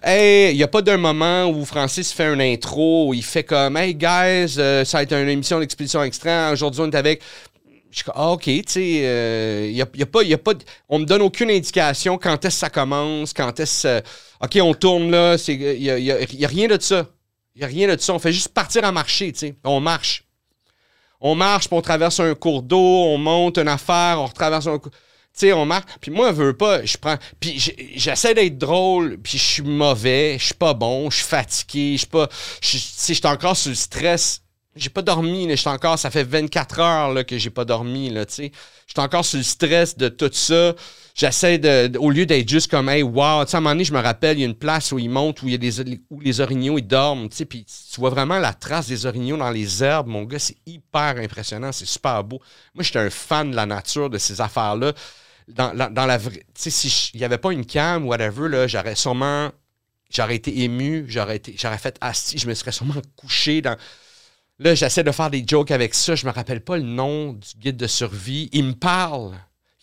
Hey, 0.02 0.52
il 0.52 0.56
y 0.56 0.64
a 0.64 0.68
pas 0.68 0.82
d'un 0.82 0.96
moment 0.96 1.46
où 1.46 1.64
Francis 1.64 2.12
fait 2.12 2.24
un 2.24 2.40
intro, 2.40 3.10
où 3.10 3.14
il 3.14 3.22
fait 3.22 3.44
comme, 3.44 3.76
hey, 3.76 3.94
guys, 3.94 4.58
euh, 4.58 4.84
ça 4.84 4.98
va 4.98 5.02
être 5.04 5.12
une 5.12 5.28
émission 5.28 5.60
d'Expédition 5.60 6.02
Extrême. 6.02 6.52
Aujourd'hui, 6.52 6.80
on 6.80 6.90
est 6.90 6.96
avec... 6.96 7.22
Je 7.94 7.98
suis 7.98 8.04
comme, 8.06 8.14
ah, 8.16 8.30
OK, 8.32 8.42
tu 8.42 8.62
sais, 8.66 9.02
euh, 9.04 9.70
y 9.72 9.80
a, 9.80 9.86
pas, 9.86 10.24
y 10.24 10.34
a 10.34 10.38
pas, 10.38 10.50
on 10.88 10.98
me 10.98 11.04
donne 11.04 11.22
aucune 11.22 11.48
indication 11.48 12.18
quand 12.18 12.44
est-ce 12.44 12.56
que 12.56 12.60
ça 12.60 12.68
commence, 12.70 13.32
quand 13.32 13.60
est-ce. 13.60 13.86
euh, 13.86 14.00
OK, 14.42 14.58
on 14.60 14.74
tourne 14.74 15.12
là, 15.12 15.36
il 15.46 15.58
n'y 15.80 15.88
a, 15.90 15.98
y 16.00 16.10
a- 16.10 16.22
y 16.32 16.44
a 16.44 16.48
rien 16.48 16.66
de 16.66 16.76
ça. 16.80 17.06
Il 17.54 17.60
n'y 17.60 17.64
a 17.64 17.68
rien 17.68 17.86
de 17.94 18.00
ça. 18.00 18.12
On 18.12 18.18
fait 18.18 18.32
juste 18.32 18.48
partir 18.48 18.84
à 18.84 18.90
marcher, 18.90 19.30
tu 19.32 19.38
sais. 19.38 19.54
On 19.62 19.78
marche. 19.78 20.24
On 21.20 21.36
marche, 21.36 21.68
puis 21.68 21.76
on 21.78 21.82
traverse 21.82 22.18
un 22.18 22.34
cours 22.34 22.62
d'eau, 22.64 22.76
on 23.04 23.16
monte 23.16 23.58
une 23.58 23.68
affaire, 23.68 24.16
on 24.18 24.26
retraverse 24.26 24.66
un 24.66 24.78
cours. 24.80 24.90
Tu 24.90 24.98
sais, 25.46 25.52
on 25.52 25.64
marche. 25.64 25.84
Puis 26.00 26.10
moi, 26.10 26.30
je 26.30 26.34
veux 26.42 26.56
pas, 26.56 26.84
je 26.84 26.96
prends. 26.96 27.16
Puis 27.38 27.58
j'essaie 27.94 28.34
d'être 28.34 28.58
drôle, 28.58 29.18
puis 29.22 29.38
je 29.38 29.42
suis 29.44 29.62
mauvais, 29.62 30.36
je 30.40 30.46
suis 30.46 30.54
pas 30.54 30.74
bon, 30.74 31.10
je 31.10 31.18
suis 31.18 31.26
fatigué, 31.26 31.92
je 31.92 31.98
suis 31.98 32.06
pas. 32.08 32.26
Tu 32.60 32.76
sais, 32.78 33.14
je 33.14 33.18
suis 33.20 33.26
encore 33.28 33.56
sur 33.56 33.70
le 33.70 33.76
stress 33.76 34.40
j'ai 34.76 34.90
pas 34.90 35.02
dormi, 35.02 35.46
là, 35.46 35.54
encore, 35.66 35.98
ça 35.98 36.10
fait 36.10 36.24
24 36.24 36.80
heures 36.80 37.12
là, 37.12 37.24
que 37.24 37.38
j'ai 37.38 37.50
pas 37.50 37.64
dormi, 37.64 38.10
là, 38.10 38.26
tu 38.26 38.34
sais. 38.34 38.52
J'étais 38.86 39.00
encore 39.00 39.24
sur 39.24 39.38
le 39.38 39.44
stress 39.44 39.96
de 39.96 40.08
tout 40.08 40.30
ça. 40.32 40.74
J'essaie 41.14 41.58
de, 41.58 41.96
au 41.98 42.10
lieu 42.10 42.26
d'être 42.26 42.48
juste 42.48 42.70
comme, 42.70 42.88
hey, 42.88 43.02
wow, 43.02 43.44
tu 43.44 43.50
sais, 43.50 43.56
à 43.56 43.58
un 43.58 43.60
moment 43.60 43.74
donné, 43.74 43.84
je 43.84 43.92
me 43.92 44.00
rappelle, 44.00 44.36
il 44.36 44.40
y 44.40 44.44
a 44.44 44.48
une 44.48 44.56
place 44.56 44.90
où 44.90 44.98
ils 44.98 45.08
montent, 45.08 45.42
où 45.42 45.46
il 45.46 45.52
y 45.52 45.54
a 45.54 45.58
des, 45.58 46.00
où 46.10 46.20
les 46.20 46.40
orignaux, 46.40 46.76
ils 46.76 46.86
dorment, 46.86 47.28
tu 47.28 47.36
sais, 47.36 47.44
puis 47.44 47.64
tu 47.64 48.00
vois 48.00 48.10
vraiment 48.10 48.38
la 48.38 48.52
trace 48.52 48.88
des 48.88 49.06
orignaux 49.06 49.36
dans 49.36 49.50
les 49.50 49.84
herbes, 49.84 50.08
mon 50.08 50.24
gars, 50.24 50.40
c'est 50.40 50.56
hyper 50.66 51.16
impressionnant, 51.18 51.70
c'est 51.70 51.86
super 51.86 52.24
beau. 52.24 52.40
Moi, 52.74 52.82
j'étais 52.82 52.98
un 52.98 53.10
fan 53.10 53.52
de 53.52 53.56
la 53.56 53.66
nature, 53.66 54.10
de 54.10 54.18
ces 54.18 54.40
affaires-là. 54.40 54.92
Dans, 55.46 55.74
dans 55.74 56.06
la 56.06 56.16
vraie, 56.16 56.42
tu 56.54 56.70
sais, 56.70 56.70
s'il 56.70 57.18
n'y 57.20 57.24
avait 57.24 57.36
pas 57.36 57.52
une 57.52 57.66
cam, 57.66 58.06
whatever, 58.06 58.48
là, 58.48 58.66
j'aurais 58.66 58.94
sûrement, 58.94 59.50
j'aurais 60.10 60.36
été 60.36 60.62
ému, 60.62 61.04
j'aurais 61.06 61.36
été, 61.36 61.54
j'aurais 61.58 61.76
fait 61.76 61.98
assis, 62.00 62.38
je 62.38 62.48
me 62.48 62.54
serais 62.54 62.72
sûrement 62.72 62.94
couché 63.14 63.60
dans, 63.60 63.76
Là, 64.58 64.74
j'essaie 64.74 65.02
de 65.02 65.10
faire 65.10 65.30
des 65.30 65.44
jokes 65.46 65.70
avec 65.72 65.94
ça. 65.94 66.14
Je 66.14 66.26
me 66.26 66.30
rappelle 66.32 66.60
pas 66.62 66.76
le 66.76 66.82
nom 66.84 67.32
du 67.32 67.48
guide 67.58 67.76
de 67.76 67.86
survie. 67.86 68.48
Il 68.52 68.64
me 68.64 68.72
parle. 68.72 69.34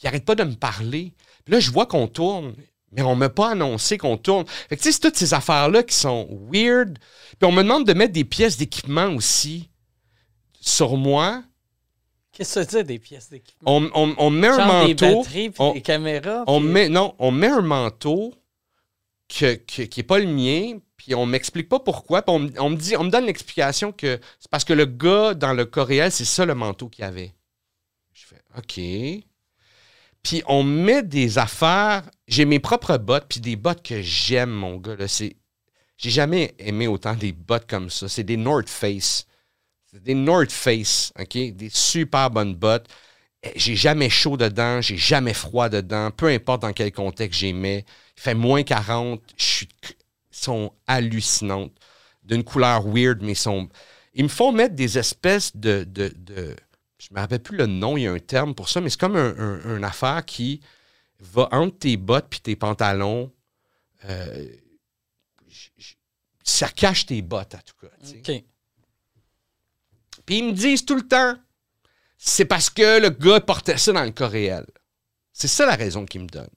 Il 0.01 0.07
arrête 0.07 0.25
pas 0.25 0.35
de 0.35 0.43
me 0.43 0.55
parler. 0.55 1.13
Puis 1.45 1.53
là, 1.53 1.59
je 1.59 1.71
vois 1.71 1.85
qu'on 1.85 2.07
tourne, 2.07 2.53
mais 2.91 3.01
on 3.01 3.15
m'a 3.15 3.29
pas 3.29 3.51
annoncé 3.51 3.97
qu'on 3.97 4.17
tourne. 4.17 4.45
Fait 4.69 4.77
que 4.77 4.81
tu 4.81 4.87
sais, 4.87 4.91
c'est 4.93 4.99
toutes 5.01 5.17
ces 5.17 5.33
affaires-là 5.33 5.83
qui 5.83 5.95
sont 5.95 6.27
weird. 6.51 6.97
Puis 7.39 7.47
on 7.47 7.51
me 7.51 7.63
demande 7.63 7.85
de 7.85 7.93
mettre 7.93 8.13
des 8.13 8.23
pièces 8.23 8.57
d'équipement 8.57 9.07
aussi 9.07 9.69
sur 10.59 10.95
moi. 10.97 11.43
Qu'est-ce 12.31 12.61
que 12.61 12.69
c'est 12.71 12.83
des 12.85 12.97
pièces 12.99 13.29
d'équipement? 13.29 13.69
On, 13.77 13.89
on- 13.93 14.15
on 14.17 14.29
met 14.29 14.47
un 14.47 14.57
Genre 14.57 14.85
des 14.85 14.93
manteau. 14.93 15.17
batteries 15.23 15.49
puis 15.49 15.59
on- 15.61 15.73
des 15.73 15.81
caméras. 15.81 16.43
On 16.47 16.59
met, 16.61 16.87
non, 16.87 17.13
on 17.19 17.31
met 17.31 17.47
un 17.47 17.61
manteau 17.61 18.33
que, 19.39 19.53
qui 19.55 19.99
n'est 19.99 20.03
pas 20.03 20.19
le 20.19 20.27
mien, 20.27 20.79
puis 20.97 21.15
on 21.15 21.25
m'explique 21.25 21.69
pas 21.69 21.79
pourquoi. 21.79 22.21
Puis 22.21 22.33
on, 22.35 22.69
me- 22.69 22.75
dit, 22.75 22.95
on 22.97 23.05
donne 23.05 23.25
l'explication 23.25 23.91
que 23.91 24.19
c'est 24.39 24.49
parce 24.51 24.65
que 24.65 24.73
le 24.73 24.85
gars 24.85 25.33
dans 25.33 25.53
le 25.53 25.65
cas 25.65 25.83
réel, 25.83 26.11
c'est 26.11 26.25
ça 26.25 26.45
le 26.45 26.55
manteau 26.55 26.89
qu'il 26.89 27.05
avait. 27.05 27.33
Je 28.13 28.25
fais 28.25 28.41
OK. 28.57 29.25
Puis 30.23 30.43
on 30.47 30.63
met 30.63 31.03
des 31.03 31.37
affaires. 31.37 32.03
J'ai 32.27 32.45
mes 32.45 32.59
propres 32.59 32.97
bottes, 32.97 33.25
puis 33.29 33.39
des 33.39 33.55
bottes 33.55 33.83
que 33.83 34.01
j'aime, 34.01 34.51
mon 34.51 34.77
gars. 34.77 34.95
Là, 34.95 35.07
c'est, 35.07 35.35
j'ai 35.97 36.09
jamais 36.11 36.55
aimé 36.59 36.87
autant 36.87 37.15
des 37.15 37.31
bottes 37.33 37.67
comme 37.69 37.89
ça. 37.89 38.09
C'est 38.09 38.23
des 38.23 38.37
North 38.37 38.69
Face. 38.69 39.27
C'est 39.91 40.03
des 40.03 40.15
North 40.15 40.51
Face, 40.51 41.13
OK? 41.19 41.33
Des 41.55 41.69
super 41.71 42.29
bonnes 42.31 42.55
bottes. 42.55 42.87
Eh, 43.43 43.51
J'ai 43.57 43.75
jamais 43.75 44.09
chaud 44.09 44.37
dedans, 44.37 44.81
j'ai 44.81 44.97
jamais 44.97 45.33
froid 45.33 45.69
dedans, 45.69 46.11
peu 46.11 46.27
importe 46.27 46.63
dans 46.63 46.73
quel 46.73 46.91
contexte 46.91 47.39
j'ai 47.41 47.53
mets. 47.53 47.85
Fait 48.21 48.35
moins 48.35 48.61
40, 48.61 49.19
je 49.35 49.43
suis, 49.43 49.69
sont 50.29 50.71
hallucinantes. 50.85 51.73
D'une 52.21 52.43
couleur 52.43 52.83
weird, 52.87 53.23
mais 53.23 53.33
sont. 53.33 53.67
Ils 54.13 54.25
me 54.25 54.29
font 54.29 54.51
mettre 54.51 54.75
des 54.75 54.99
espèces 54.99 55.55
de. 55.57 55.83
de, 55.85 56.13
de- 56.15 56.55
je 56.99 57.07
me 57.11 57.19
rappelle 57.19 57.41
plus 57.41 57.57
le 57.57 57.65
nom, 57.65 57.97
il 57.97 58.03
y 58.03 58.07
a 58.07 58.11
un 58.11 58.19
terme 58.19 58.53
pour 58.53 58.69
ça, 58.69 58.79
mais 58.79 58.91
c'est 58.91 58.99
comme 58.99 59.15
un, 59.15 59.35
un- 59.39 59.77
une 59.77 59.83
affaire 59.83 60.23
qui 60.23 60.61
va 61.19 61.49
entre 61.51 61.79
tes 61.79 61.97
bottes 61.97 62.27
puis 62.29 62.39
tes 62.41 62.55
pantalons. 62.55 63.33
euh, 64.05 64.47
ça 66.43 66.69
cache 66.69 67.07
tes 67.07 67.23
bottes, 67.23 67.55
en 67.55 67.59
tout 67.59 67.87
cas. 67.87 67.91
tu 68.03 68.07
sais. 68.09 68.17
OK. 68.19 68.43
Puis 70.27 70.37
ils 70.37 70.45
me 70.45 70.51
disent 70.51 70.85
tout 70.85 70.95
le 70.95 71.07
temps, 71.07 71.35
c'est 72.19 72.45
parce 72.45 72.69
que 72.69 72.99
le 73.01 73.09
gars 73.09 73.39
portait 73.41 73.77
ça 73.79 73.91
dans 73.93 74.03
le 74.03 74.11
cas 74.11 74.27
réel. 74.27 74.65
C'est 75.33 75.47
ça 75.47 75.65
la 75.65 75.75
raison 75.75 76.05
qu'ils 76.05 76.21
me 76.21 76.27
donnent. 76.27 76.47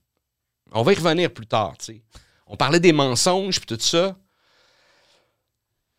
On 0.74 0.82
va 0.82 0.92
y 0.92 0.96
revenir 0.96 1.32
plus 1.32 1.46
tard, 1.46 1.76
tu 1.78 1.84
sais. 1.86 2.02
On 2.46 2.56
parlait 2.56 2.80
des 2.80 2.92
mensonges 2.92 3.58
puis 3.60 3.66
tout 3.76 3.80
ça. 3.82 4.16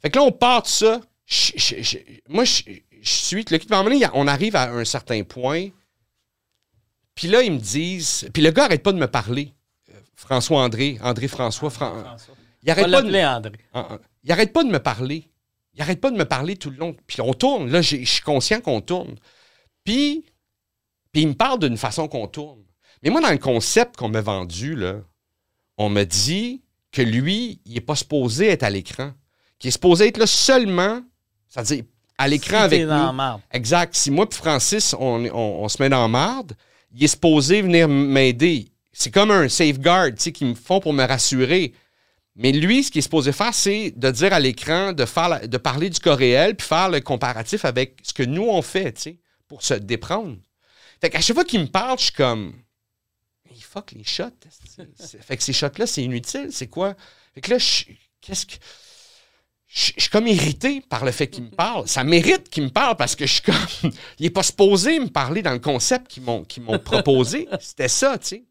Fait 0.01 0.09
que 0.11 0.19
là, 0.19 0.23
on 0.25 0.31
part 0.31 0.61
de 0.63 0.67
ça. 0.67 1.01
Je- 1.25 1.53
je- 1.55 1.81
je- 1.81 1.97
moi, 2.27 2.43
je, 2.43 2.61
suis 3.01 3.43
le 3.49 3.57
donné, 3.83 4.05
on 4.13 4.27
arrive 4.27 4.55
à 4.55 4.69
un 4.71 4.85
certain 4.85 5.23
point. 5.23 5.69
Puis 7.15 7.27
là, 7.27 7.41
ils 7.41 7.51
me 7.51 7.57
disent... 7.57 8.29
Puis 8.33 8.43
le 8.43 8.51
gars 8.51 8.65
arrête 8.65 8.83
pas 8.83 8.91
de 8.91 8.97
me 8.99 9.07
parler. 9.07 9.53
François-André, 10.15 10.97
André-François. 11.01 11.69
Fran- 11.69 11.99
François. 12.01 12.35
il 12.61 12.69
On 12.69 12.71
arrête 12.73 12.87
va 12.87 12.91
pas 12.97 13.01
de... 13.01 13.07
André. 13.07 13.51
Ah, 13.73 13.87
ah. 13.91 13.99
Il 14.23 14.31
arrête 14.31 14.53
pas 14.53 14.63
de 14.63 14.69
me 14.69 14.79
parler. 14.79 15.29
Il 15.73 15.81
arrête 15.81 16.01
pas 16.01 16.11
de 16.11 16.17
me 16.17 16.25
parler 16.25 16.57
tout 16.57 16.69
le 16.69 16.77
long. 16.77 16.95
Puis 17.07 17.21
on 17.21 17.33
tourne. 17.33 17.69
Là, 17.71 17.81
je 17.81 18.03
suis 18.03 18.21
conscient 18.21 18.59
qu'on 18.61 18.81
tourne. 18.81 19.15
Puis, 19.83 20.25
puis 21.11 21.21
il 21.23 21.29
me 21.29 21.33
parle 21.33 21.59
d'une 21.59 21.77
façon 21.77 22.07
qu'on 22.07 22.27
tourne. 22.27 22.63
Mais 23.05 23.11
moi, 23.11 23.21
dans 23.21 23.29
le 23.31 23.37
concept 23.37 23.95
qu'on 23.97 24.09
m'a 24.09 24.21
vendu, 24.21 24.75
là, 24.75 24.95
on 25.77 25.89
me 25.89 26.03
dit 26.03 26.63
que 26.91 27.01
lui, 27.03 27.61
il 27.65 27.75
n'est 27.75 27.81
pas 27.81 27.95
supposé 27.95 28.47
être 28.47 28.63
à 28.63 28.69
l'écran. 28.69 29.11
Qu'il 29.59 29.67
est 29.69 29.71
supposé 29.71 30.07
être 30.07 30.17
là 30.17 30.25
seulement, 30.27 31.01
c'est-à-dire 31.47 31.83
à 32.17 32.27
l'écran 32.27 32.57
Si 32.57 32.63
avec 32.63 32.81
nous. 32.81 32.87
dans 32.87 33.13
marde. 33.13 33.41
Exact. 33.51 33.93
Si 33.95 34.09
moi 34.09 34.25
et 34.29 34.33
Francis, 34.33 34.95
on, 34.97 35.23
on- 35.25 35.63
on 35.63 35.69
se 35.69 35.81
met 35.81 35.89
dans 35.89 36.01
la 36.01 36.07
marde, 36.07 36.53
il 36.93 37.03
est 37.03 37.07
supposé 37.07 37.61
venir 37.61 37.87
m'aider. 37.87 38.69
C'est 38.91 39.11
comme 39.13 39.29
un 39.31 39.49
safeguard, 39.49 40.07
tu 40.11 40.13
sais, 40.17 40.31
qu'ils 40.31 40.47
me 40.47 40.55
font 40.55 40.79
pour 40.79 40.93
me 40.93 41.03
rassurer. 41.05 41.73
Mais 42.37 42.51
lui, 42.53 42.83
ce 42.83 42.89
qu'il 42.91 42.99
est 42.99 43.03
supposé 43.03 43.31
faire, 43.33 43.53
c'est 43.53 43.91
de 43.95 44.09
dire 44.11 44.33
à 44.33 44.39
l'écran, 44.39 44.93
de, 44.93 45.05
faire 45.05 45.29
la- 45.29 45.45
de 45.47 45.57
parler 45.57 45.89
du 45.89 45.99
cas 45.99 46.15
réel, 46.15 46.55
puis 46.55 46.67
faire 46.67 46.89
le 46.89 47.01
comparatif 47.01 47.65
avec 47.65 47.97
ce 48.01 48.13
que 48.13 48.23
nous, 48.23 48.43
on 48.49 48.61
fait, 48.61 48.93
tu 48.93 49.01
sais, 49.01 49.19
pour 49.47 49.61
se 49.61 49.73
déprendre. 49.75 50.37
Fait 51.01 51.09
qu'à 51.09 51.21
chaque 51.21 51.35
fois 51.35 51.45
qu'il 51.45 51.59
me 51.61 51.67
parle, 51.67 51.99
je 51.99 52.05
suis 52.05 52.13
comme... 52.13 52.53
Fuck 53.75 53.91
les 53.91 54.03
shots. 54.05 54.31
Fait 55.21 55.35
que 55.37 55.43
ces 55.43 55.51
shots-là, 55.53 55.85
c'est 55.85 56.01
inutile. 56.03 56.47
C'est 56.51 56.67
quoi? 56.67 56.95
Fait 57.33 57.41
que 57.41 57.51
là, 57.51 57.57
je- 57.57 57.83
qu'est-ce 58.21 58.45
que... 58.45 58.53
Je 59.67 59.91
je 59.97 60.01
suis 60.03 60.09
comme 60.09 60.27
irrité 60.27 60.79
par 60.79 61.03
le 61.03 61.11
fait 61.11 61.27
qu'il 61.27 61.43
me 61.43 61.49
parle. 61.49 61.87
Ça 61.87 62.03
mérite 62.05 62.49
qu'il 62.49 62.63
me 62.63 62.69
parle 62.69 62.95
parce 62.95 63.15
que 63.15 63.25
je 63.25 63.33
suis 63.33 63.41
comme. 63.41 63.55
Il 64.19 64.23
n'est 64.23 64.29
pas 64.29 64.43
supposé 64.43 64.97
me 64.99 65.07
parler 65.09 65.41
dans 65.41 65.51
le 65.51 65.59
concept 65.59 66.07
qu'ils 66.07 66.23
m'ont 66.23 66.45
proposé. 66.79 67.47
C'était 67.59 67.89
ça, 67.89 68.17
tu 68.17 68.27
sais. 68.27 68.43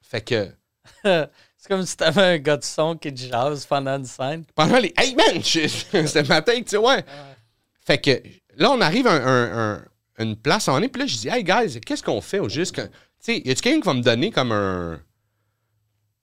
Fait 0.00 0.22
que 0.22 0.50
C'est 1.04 1.68
comme 1.68 1.84
si 1.84 1.96
t'avais 1.96 2.22
un 2.22 2.38
gars 2.38 2.56
de 2.56 2.64
son 2.64 2.96
qui 2.96 3.12
te 3.12 3.20
jase 3.20 3.66
pendant 3.66 3.98
une 3.98 4.06
scène. 4.06 4.44
pendant 4.54 4.78
les. 4.78 4.94
Hey 4.96 5.14
man! 5.14 5.42
C'était 5.44 6.22
ma 6.22 6.40
tête, 6.40 6.64
tu 6.64 6.70
sais, 6.70 6.76
ouais. 6.78 7.04
Fait 7.84 8.00
que 8.00 8.22
là, 8.56 8.70
on 8.70 8.80
arrive 8.80 9.06
à 9.06 9.12
un- 9.12 9.26
un- 9.26 9.74
un- 9.74 9.84
une 10.18 10.36
place 10.36 10.68
en 10.68 10.80
est, 10.82 10.88
puis 10.88 11.00
là, 11.02 11.06
je 11.06 11.16
dis, 11.16 11.28
hey 11.28 11.44
guys, 11.44 11.78
qu'est-ce 11.80 12.02
qu'on 12.02 12.20
fait 12.22 12.38
au 12.38 12.48
juste? 12.48 12.80
Tu 13.24 13.34
sais, 13.34 13.42
y 13.44 13.50
a-tu 13.50 13.60
quelqu'un 13.62 13.80
qui 13.80 13.86
va 13.86 13.94
me 13.94 14.02
donner 14.02 14.30
comme 14.30 14.52
un. 14.52 15.00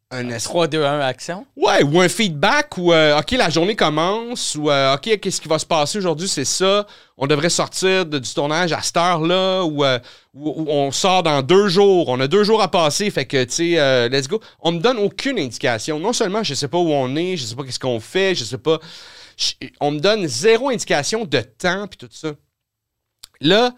Un 0.10 0.30
es- 0.30 0.40
3, 0.40 0.68
2, 0.68 0.86
1, 0.86 1.02
action? 1.02 1.46
Ouais, 1.58 1.84
ou 1.84 2.00
un 2.00 2.08
feedback 2.08 2.78
où, 2.78 2.94
euh, 2.94 3.20
OK, 3.20 3.32
la 3.32 3.50
journée 3.50 3.76
commence, 3.76 4.56
ou, 4.56 4.70
euh, 4.72 4.96
OK, 4.96 5.20
qu'est-ce 5.20 5.42
qui 5.42 5.50
va 5.50 5.60
se 5.60 5.66
passer 5.66 5.98
aujourd'hui, 5.98 6.30
c'est 6.30 6.46
ça. 6.46 6.88
On 7.18 7.28
devrait 7.28 7.50
sortir 7.50 8.06
de- 8.06 8.18
du 8.18 8.34
tournage 8.34 8.72
à 8.72 8.82
cette 8.82 8.96
heure-là, 8.96 9.64
ou, 9.66 9.84
euh, 9.84 10.00
ou- 10.34 10.62
ou 10.62 10.66
on 10.70 10.92
sort 10.94 11.24
dans 11.24 11.42
deux 11.42 11.68
jours. 11.68 12.08
On 12.08 12.22
a 12.22 12.28
deux 12.30 12.46
jours 12.46 12.62
à 12.62 12.72
passer, 12.72 13.12
fait 13.12 13.26
que, 13.26 13.44
tu 13.44 13.76
sais, 13.76 14.08
let's 14.10 14.30
go. 14.30 14.40
On 14.62 14.72
me 14.72 14.80
donne 14.80 14.98
aucune 14.98 15.38
indication. 15.40 16.00
Non 16.00 16.14
seulement 16.14 16.42
je 16.42 16.54
sais 16.54 16.70
pas 16.70 16.78
où 16.78 16.90
on 16.90 17.14
est, 17.18 17.36
je 17.36 17.44
sais 17.44 17.56
pas 17.56 17.66
qu'est-ce 17.66 17.80
qu'on 17.80 18.00
fait, 18.00 18.34
je 18.34 18.46
sais 18.46 18.58
pas. 18.58 18.80
Je- 19.36 19.68
on 19.82 19.92
me 19.92 20.00
donne 20.00 20.26
zéro 20.26 20.70
indication 20.70 21.26
de 21.26 21.42
temps, 21.42 21.86
puis 21.86 21.98
tout 21.98 22.08
ça. 22.12 22.30
Là, 23.42 23.72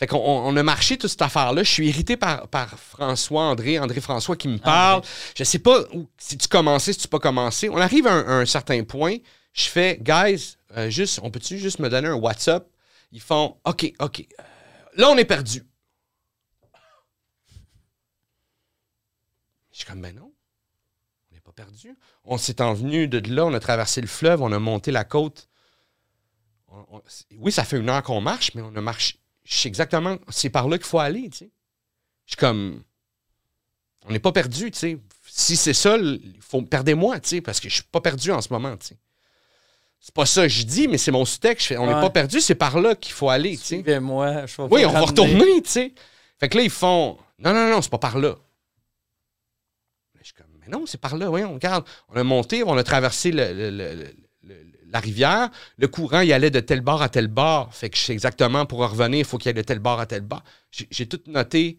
fait 0.00 0.06
qu'on 0.08 0.16
on- 0.18 0.48
on 0.48 0.56
a 0.56 0.62
marché 0.62 0.96
toute 0.98 1.10
cette 1.10 1.20
affaire-là. 1.22 1.62
Je 1.62 1.70
suis 1.70 1.88
irrité 1.88 2.16
par, 2.16 2.48
par 2.48 2.76
François, 2.78 3.42
André, 3.44 3.78
André-François 3.78 4.34
qui 4.34 4.48
me 4.48 4.56
parle. 4.58 5.02
Je 5.36 5.44
sais 5.44 5.58
pas 5.60 5.82
où- 5.94 6.08
si 6.18 6.36
tu 6.38 6.48
commençais, 6.48 6.92
si 6.94 7.00
tu 7.00 7.08
pas 7.08 7.18
commencé. 7.20 7.68
On 7.68 7.76
arrive 7.76 8.06
à 8.08 8.12
un, 8.14 8.26
à 8.26 8.32
un 8.40 8.46
certain 8.46 8.82
point. 8.82 9.16
Je 9.52 9.64
fais, 9.68 9.98
guys, 10.00 10.56
euh, 10.76 10.88
juste, 10.90 11.20
on 11.22 11.30
peut-tu 11.30 11.58
juste 11.58 11.78
me 11.80 11.88
donner 11.90 12.08
un 12.08 12.14
WhatsApp? 12.14 12.66
Ils 13.12 13.20
font, 13.20 13.58
OK, 13.64 13.92
OK. 14.00 14.26
là, 14.96 15.10
on 15.10 15.16
est 15.18 15.24
perdu. 15.26 15.62
Je 19.70 19.76
suis 19.78 19.84
comme, 19.84 20.00
ben 20.00 20.14
non, 20.16 20.32
on 21.30 21.34
n'est 21.34 21.40
pas 21.40 21.52
perdu. 21.52 21.94
On 22.24 22.38
s'est 22.38 22.60
envenu 22.62 23.06
de 23.06 23.18
là, 23.34 23.44
on 23.46 23.52
a 23.54 23.60
traversé 23.60 24.00
le 24.00 24.06
fleuve, 24.06 24.40
on 24.42 24.50
a 24.52 24.58
monté 24.58 24.90
la 24.92 25.04
côte. 25.04 25.48
On- 26.68 26.86
on- 26.96 27.02
c'est- 27.06 27.26
oui, 27.38 27.52
ça 27.52 27.64
fait 27.64 27.76
une 27.78 27.90
heure 27.90 28.02
qu'on 28.02 28.20
marche, 28.22 28.54
mais 28.54 28.62
on 28.62 28.74
a 28.76 28.80
marché. 28.80 29.19
Je 29.50 29.56
sais 29.56 29.68
exactement, 29.68 30.16
c'est 30.28 30.48
par 30.48 30.68
là 30.68 30.78
qu'il 30.78 30.86
faut 30.86 31.00
aller, 31.00 31.28
tu 31.28 31.38
sais. 31.38 31.50
Je 32.26 32.32
suis 32.32 32.36
comme, 32.36 32.84
on 34.06 34.12
n'est 34.12 34.20
pas 34.20 34.30
perdu, 34.30 34.70
tu 34.70 34.78
sais. 34.78 34.98
Si 35.26 35.56
c'est 35.56 35.74
ça, 35.74 35.96
il 35.96 36.36
faut 36.40 36.62
perdez-moi, 36.62 37.18
tu 37.18 37.28
sais, 37.30 37.40
parce 37.40 37.58
que 37.58 37.68
je 37.68 37.74
suis 37.74 37.82
pas 37.84 38.00
perdu 38.00 38.30
en 38.30 38.40
ce 38.40 38.52
moment, 38.52 38.76
tu 38.76 38.88
sais. 38.88 38.96
C'est 39.98 40.14
pas 40.14 40.24
ça 40.24 40.42
que 40.42 40.48
je 40.48 40.62
dis, 40.62 40.86
mais 40.88 40.98
c'est 40.98 41.10
mon 41.10 41.24
sous-texte. 41.24 41.64
Je 41.64 41.66
fais, 41.74 41.76
On 41.78 41.86
n'est 41.86 41.94
Ouais. 41.94 42.00
pas 42.00 42.10
perdu, 42.10 42.40
c'est 42.40 42.54
par 42.54 42.80
là 42.80 42.94
qu'il 42.94 43.12
faut 43.12 43.28
aller, 43.28 43.56
tu 43.56 43.64
sais. 43.64 43.74
Suivez-moi. 43.76 44.46
je 44.46 44.62
Oui, 44.62 44.84
on 44.86 44.92
va 44.92 45.00
retourner, 45.00 45.62
tu 45.62 45.68
sais. 45.70 45.92
Fait 46.38 46.48
que 46.48 46.56
là, 46.56 46.62
ils 46.62 46.70
font 46.70 47.18
Non, 47.38 47.52
non, 47.52 47.68
non, 47.70 47.82
c'est 47.82 47.90
pas 47.90 47.98
par 47.98 48.18
là. 48.18 48.36
Je 50.20 50.24
suis 50.26 50.34
comme 50.34 50.46
Mais 50.60 50.68
non, 50.68 50.84
c'est 50.86 51.00
par 51.00 51.16
là, 51.16 51.28
voyons, 51.28 51.54
regarde. 51.54 51.84
On 52.08 52.14
a 52.16 52.22
monté, 52.24 52.62
on 52.62 52.76
a 52.76 52.84
traversé 52.84 53.32
le- 53.32 53.52
le- 53.52 53.70
le- 53.70 53.94
le- 53.94 54.04
le- 54.04 54.28
la 54.92 55.00
rivière. 55.00 55.50
Le 55.78 55.88
courant, 55.88 56.20
il 56.20 56.32
allait 56.32 56.50
de 56.50 56.60
tel 56.60 56.80
bord 56.80 57.02
à 57.02 57.08
tel 57.08 57.28
bord. 57.28 57.74
Fait 57.74 57.90
que 57.90 57.96
je 57.96 58.02
sais 58.02 58.12
exactement 58.12 58.66
pour 58.66 58.80
revenir, 58.80 59.18
il 59.20 59.24
faut 59.24 59.38
qu'il 59.38 59.48
y 59.48 59.50
ait 59.50 59.54
de 59.54 59.62
tel 59.62 59.78
bord 59.78 60.00
à 60.00 60.06
tel 60.06 60.22
bord. 60.22 60.42
J'ai 60.70 61.06
tout 61.06 61.20
noté. 61.26 61.76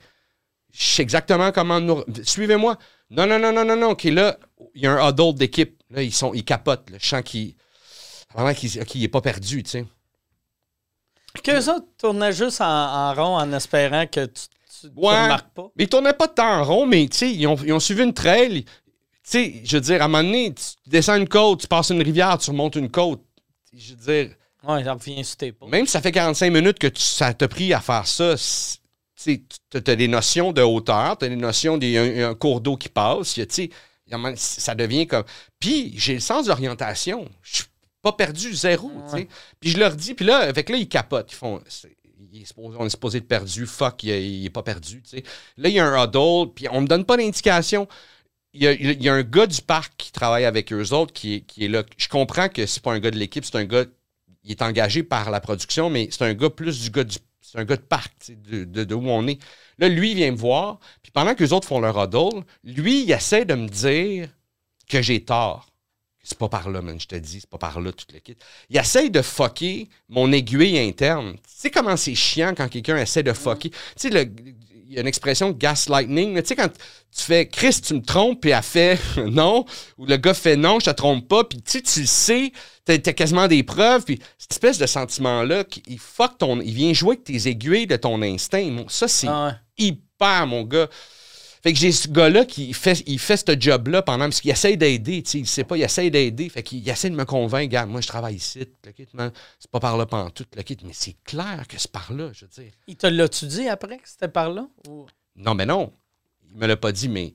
Je 0.73 0.83
sais 0.83 1.01
exactement 1.01 1.51
comment 1.51 1.79
nous. 1.79 2.03
Suivez-moi. 2.23 2.77
Non, 3.09 3.27
non, 3.27 3.37
non, 3.39 3.51
non, 3.51 3.65
non, 3.65 3.75
non. 3.75 3.89
OK, 3.89 4.03
là, 4.05 4.37
il 4.73 4.83
y 4.83 4.87
a 4.87 4.93
un 4.93 5.09
huddle 5.09 5.35
d'équipe. 5.35 5.81
Là, 5.89 6.01
ils, 6.01 6.13
sont, 6.13 6.33
ils 6.33 6.45
capotent. 6.45 6.89
là. 6.89 6.97
Je 6.99 7.07
sens 7.07 7.21
qu'il. 7.23 7.55
N'est 8.95 9.07
pas 9.09 9.19
perdu, 9.21 9.63
tu 9.63 9.69
sais. 9.69 9.85
Qu'eux 11.43 11.69
autres 11.69 11.87
tournaient 11.97 12.33
juste 12.33 12.61
en, 12.61 12.65
en 12.65 13.13
rond 13.13 13.35
en 13.37 13.51
espérant 13.53 14.05
que 14.07 14.25
tu, 14.25 14.43
tu, 14.81 14.87
Ouais. 14.95 15.23
remarques 15.23 15.53
pas. 15.53 15.67
Mais 15.75 15.83
ils 15.83 15.89
tournaient 15.89 16.13
pas 16.13 16.27
de 16.27 16.33
temps 16.33 16.59
en 16.59 16.63
rond, 16.63 16.85
mais 16.85 17.07
tu 17.09 17.17
sais, 17.17 17.31
ils 17.31 17.45
ont, 17.47 17.55
ils 17.57 17.71
ont 17.73 17.79
suivi 17.79 18.03
une 18.03 18.13
trail. 18.13 18.65
Tu 19.31 19.37
sais, 19.37 19.61
je 19.63 19.77
veux 19.77 19.81
dire, 19.81 20.01
à 20.01 20.05
un 20.05 20.07
moment 20.09 20.23
donné, 20.23 20.53
tu 20.53 20.89
descends 20.89 21.15
une 21.15 21.27
côte, 21.29 21.61
tu 21.61 21.67
passes 21.67 21.89
une 21.89 22.01
rivière, 22.01 22.37
tu 22.37 22.49
remontes 22.49 22.75
une 22.75 22.89
côte. 22.91 23.21
Je 23.73 23.93
veux 23.93 24.23
dire, 24.25 24.35
Ouais, 24.63 24.83
ça 24.83 24.93
revient 24.93 25.23
sur 25.23 25.37
tes 25.37 25.51
pas. 25.53 25.65
même 25.67 25.85
si 25.85 25.91
ça 25.93 26.01
fait 26.01 26.11
45 26.11 26.51
minutes 26.51 26.77
que 26.77 26.87
tu- 26.87 27.01
ça 27.01 27.33
t'a 27.33 27.47
pris 27.47 27.73
à 27.73 27.79
faire 27.79 28.05
ça, 28.05 28.35
tu 28.35 28.41
sais, 29.15 29.41
tu 29.71 29.77
as 29.91 29.95
des 29.95 30.07
notions 30.07 30.51
de 30.51 30.61
hauteur, 30.61 31.17
tu 31.17 31.25
as 31.25 31.29
des 31.29 31.35
notions 31.35 31.77
d'un 31.77 31.87
un, 31.95 32.29
un 32.31 32.35
cours 32.35 32.61
d'eau 32.61 32.75
qui 32.77 32.89
passe, 32.89 33.33
tu 33.33 33.45
sais, 33.49 33.69
ça 34.35 34.75
devient 34.75 35.07
comme... 35.07 35.23
Puis 35.59 35.93
j'ai 35.97 36.15
le 36.15 36.19
sens 36.19 36.45
d'orientation. 36.47 37.25
Je 37.41 37.55
suis 37.57 37.63
pas 38.01 38.11
perdu, 38.11 38.53
zéro, 38.53 38.91
tu 39.09 39.17
sais. 39.19 39.27
Puis 39.59 39.69
je 39.71 39.77
leur 39.79 39.95
dis, 39.95 40.13
puis 40.13 40.25
là, 40.25 40.39
avec 40.39 40.69
là, 40.69 40.75
ils 40.75 40.89
capotent. 40.89 41.31
Ils 41.31 41.35
font... 41.35 41.61
c'est- 41.67 41.95
il 42.33 42.41
est 42.43 42.45
supposé- 42.45 42.75
on 42.79 42.85
est 42.85 42.89
supposé 42.89 43.17
être 43.19 43.27
perdu, 43.27 43.65
fuck, 43.65 44.03
il, 44.03 44.09
il 44.11 44.45
est 44.45 44.49
pas 44.49 44.63
perdu. 44.63 45.01
Là, 45.57 45.69
il 45.69 45.75
y 45.75 45.79
a 45.79 45.85
un 45.87 46.03
huddle, 46.05 46.51
puis 46.53 46.67
on 46.71 46.81
me 46.81 46.87
donne 46.87 47.03
pas 47.05 47.17
d'indication. 47.17 47.87
Il 48.53 48.63
y, 48.63 49.09
a, 49.09 49.13
un 49.13 49.23
gars 49.23 49.47
du 49.47 49.61
parc 49.61 49.93
qui 49.97 50.11
travaille 50.11 50.43
avec 50.45 50.73
eux 50.73 50.91
autres 50.91 51.13
qui 51.13 51.35
est, 51.35 51.41
qui 51.41 51.65
est 51.65 51.67
là. 51.69 51.83
Je 51.97 52.09
comprends 52.09 52.49
que 52.49 52.65
c'est 52.65 52.83
pas 52.83 52.91
un 52.91 52.99
gars 52.99 53.11
de 53.11 53.17
l'équipe, 53.17 53.45
c'est 53.45 53.55
un 53.55 53.63
gars 53.63 53.85
il 54.43 54.51
est 54.51 54.61
engagé 54.61 55.03
par 55.03 55.31
la 55.31 55.39
production, 55.39 55.89
mais 55.89 56.09
c'est 56.11 56.23
un 56.23 56.33
gars 56.33 56.49
plus 56.49 56.81
du 56.81 56.89
gars 56.89 57.03
du. 57.03 57.17
C'est 57.41 57.59
un 57.59 57.65
gars 57.65 57.75
de 57.75 57.81
parc, 57.81 58.13
de, 58.29 58.63
de- 58.63 58.95
où 58.95 59.09
on 59.09 59.27
est. 59.27 59.39
Là, 59.77 59.89
lui, 59.89 60.11
il 60.11 60.15
vient 60.15 60.31
me 60.31 60.37
voir, 60.37 60.79
puis 61.03 61.11
pendant 61.11 61.35
que 61.35 61.43
les 61.43 61.51
autres 61.51 61.67
font 61.67 61.81
leur 61.81 62.01
huddle, 62.01 62.43
lui, 62.63 63.03
il 63.03 63.11
essaie 63.11 63.43
de 63.45 63.55
me 63.55 63.67
dire 63.67 64.29
que 64.87 65.01
j'ai 65.01 65.23
tort. 65.23 65.67
C'est 66.23 66.37
pas 66.37 66.49
par 66.49 66.69
là, 66.69 66.81
man, 66.81 66.99
je 66.99 67.07
te 67.07 67.15
dis, 67.15 67.41
c'est 67.41 67.49
pas 67.49 67.57
par 67.57 67.81
là, 67.81 67.91
tout 67.91 68.05
le 68.13 68.19
kit. 68.19 68.37
Il 68.69 68.77
essaie 68.77 69.09
de 69.09 69.21
fucker 69.21 69.89
mon 70.07 70.31
aiguille 70.31 70.77
interne. 70.79 71.33
Tu 71.33 71.39
sais 71.47 71.71
comment 71.71 71.97
c'est 71.97 72.15
chiant 72.15 72.53
quand 72.55 72.69
quelqu'un 72.69 72.97
essaie 72.97 73.23
de 73.23 73.33
fucker? 73.33 73.71
Tu 73.71 73.77
sais, 73.97 74.09
le- 74.11 74.31
y 74.93 74.97
a 74.97 75.01
une 75.01 75.07
expression 75.07 75.51
gaslighting. 75.51 76.39
Tu 76.41 76.47
sais, 76.47 76.55
quand 76.55 76.69
tu 76.69 77.23
fais 77.23 77.47
Chris, 77.47 77.79
tu 77.85 77.93
me 77.93 78.01
trompes, 78.01 78.41
puis 78.41 78.51
elle 78.51 78.61
fait 78.63 78.99
non, 79.29 79.65
ou 79.97 80.05
le 80.05 80.17
gars 80.17 80.33
fait 80.33 80.55
non, 80.55 80.79
je 80.79 80.85
te 80.85 80.95
trompe 80.95 81.27
pas, 81.27 81.43
puis 81.43 81.61
tu 81.61 81.71
sais, 81.71 81.81
tu 81.81 81.99
le 82.01 82.05
sais, 82.05 82.51
t'as 82.85 82.97
quasiment 82.99 83.47
des 83.47 83.63
preuves, 83.63 84.03
puis 84.03 84.19
cette 84.37 84.51
espèce 84.51 84.77
de 84.77 84.85
sentiment-là, 84.85 85.63
qui- 85.63 85.83
il 85.87 85.99
fuck 85.99 86.37
ton. 86.37 86.59
Il 86.61 86.73
vient 86.73 86.93
jouer 86.93 87.15
avec 87.15 87.23
tes 87.23 87.47
aiguilles 87.49 87.87
de 87.87 87.95
ton 87.95 88.21
instinct. 88.21 88.83
Ça, 88.87 89.07
c'est 89.07 89.27
Ah 89.27 89.47
ouais. 89.47 89.85
hyper, 89.85 90.47
mon 90.47 90.63
gars. 90.63 90.87
Fait 91.63 91.73
que 91.73 91.77
j'ai 91.79 91.91
ce 91.91 92.07
gars-là 92.07 92.45
qui 92.45 92.73
fait, 92.73 93.03
il 93.05 93.19
fait 93.19 93.37
ce 93.37 93.59
job-là 93.59 94.01
pendant. 94.01 94.25
Parce 94.25 94.41
qu'il 94.41 94.49
essaye 94.49 94.77
d'aider, 94.77 95.21
tu 95.21 95.29
sais. 95.29 95.39
Il 95.39 95.47
sait 95.47 95.63
pas, 95.63 95.77
il 95.77 95.83
essaye 95.83 96.09
d'aider. 96.09 96.49
Fait 96.49 96.63
qu'il 96.63 96.87
essaie 96.89 97.09
de 97.09 97.15
me 97.15 97.23
convaincre, 97.25 97.69
gars, 97.71 97.85
moi, 97.85 98.01
je 98.01 98.07
travaille 98.07 98.35
ici, 98.35 98.65
le 98.83 98.91
kit, 98.91 99.07
man. 99.13 99.31
C'est 99.59 99.69
pas 99.69 99.79
par 99.79 99.95
là 99.97 100.07
pantoute, 100.07 100.55
le 100.55 100.63
kit. 100.63 100.77
Mais 100.83 100.93
c'est 100.93 101.15
clair 101.23 101.65
que 101.67 101.77
c'est 101.77 101.91
par 101.91 102.11
là, 102.13 102.31
je 102.33 102.45
veux 102.45 102.51
dire. 102.63 102.71
Il 102.87 102.95
te 102.95 103.05
l'a-tu 103.05 103.45
dit 103.45 103.67
après 103.67 103.97
que 103.99 104.09
c'était 104.09 104.27
par 104.27 104.49
là? 104.51 104.67
Ou- 104.87 105.05
Non, 105.35 105.53
mais 105.53 105.67
non. 105.67 105.93
Il 106.51 106.57
me 106.57 106.65
l'a 106.65 106.77
pas 106.77 106.91
dit, 106.91 107.07
mais 107.09 107.33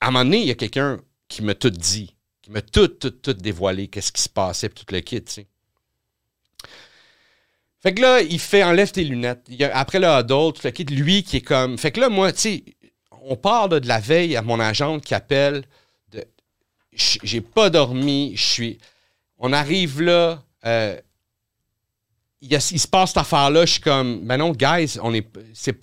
à 0.00 0.08
un 0.08 0.10
moment 0.10 0.24
donné, 0.24 0.40
il 0.40 0.46
y 0.46 0.50
a 0.50 0.54
quelqu'un 0.54 0.98
qui 1.28 1.42
m'a 1.42 1.54
tout 1.54 1.68
dit, 1.70 2.14
qui 2.40 2.50
m'a 2.50 2.62
tout, 2.62 2.88
tout, 2.88 3.10
tout 3.10 3.34
dévoilé, 3.34 3.88
qu'est-ce 3.88 4.10
qui 4.10 4.22
se 4.22 4.28
passait, 4.30 4.68
puis 4.70 4.84
tout 4.84 4.94
le 4.94 5.00
kit, 5.00 5.22
tu 5.22 5.32
sais. 5.32 5.46
Fait 7.82 7.92
que 7.94 8.00
là, 8.00 8.20
il 8.22 8.38
fait 8.38 8.62
enlève 8.62 8.92
tes 8.92 9.04
lunettes. 9.04 9.44
Il 9.48 9.56
y 9.56 9.64
a- 9.64 9.76
après 9.76 9.98
le 9.98 10.06
huddle, 10.06 10.52
tout 10.54 10.60
le 10.64 10.70
kit, 10.70 10.84
lui 10.84 11.22
qui 11.24 11.38
est 11.38 11.40
comme. 11.42 11.76
Fait 11.78 11.90
que 11.90 12.00
là, 12.00 12.08
moi, 12.08 12.32
tu 12.32 12.38
sais, 12.40 12.64
on 13.24 13.36
parle 13.36 13.72
là, 13.72 13.80
de 13.80 13.88
la 13.88 14.00
veille 14.00 14.36
à 14.36 14.42
mon 14.42 14.60
agente 14.60 15.04
qui 15.04 15.14
appelle. 15.14 15.64
de 16.10 16.24
J'ai 16.92 17.40
pas 17.40 17.70
dormi, 17.70 18.32
je 18.36 18.42
suis. 18.42 18.78
On 19.38 19.52
arrive 19.52 20.02
là. 20.02 20.42
euh, 20.64 21.00
il, 22.42 22.60
se 22.60 22.88
passe 22.88 23.10
cette 23.10 23.18
affaire-là, 23.18 23.64
je 23.64 23.72
suis 23.74 23.80
comme, 23.80 24.26
ben 24.26 24.36
non, 24.36 24.50
guys, 24.50 24.98
on 25.00 25.14
est, 25.14 25.26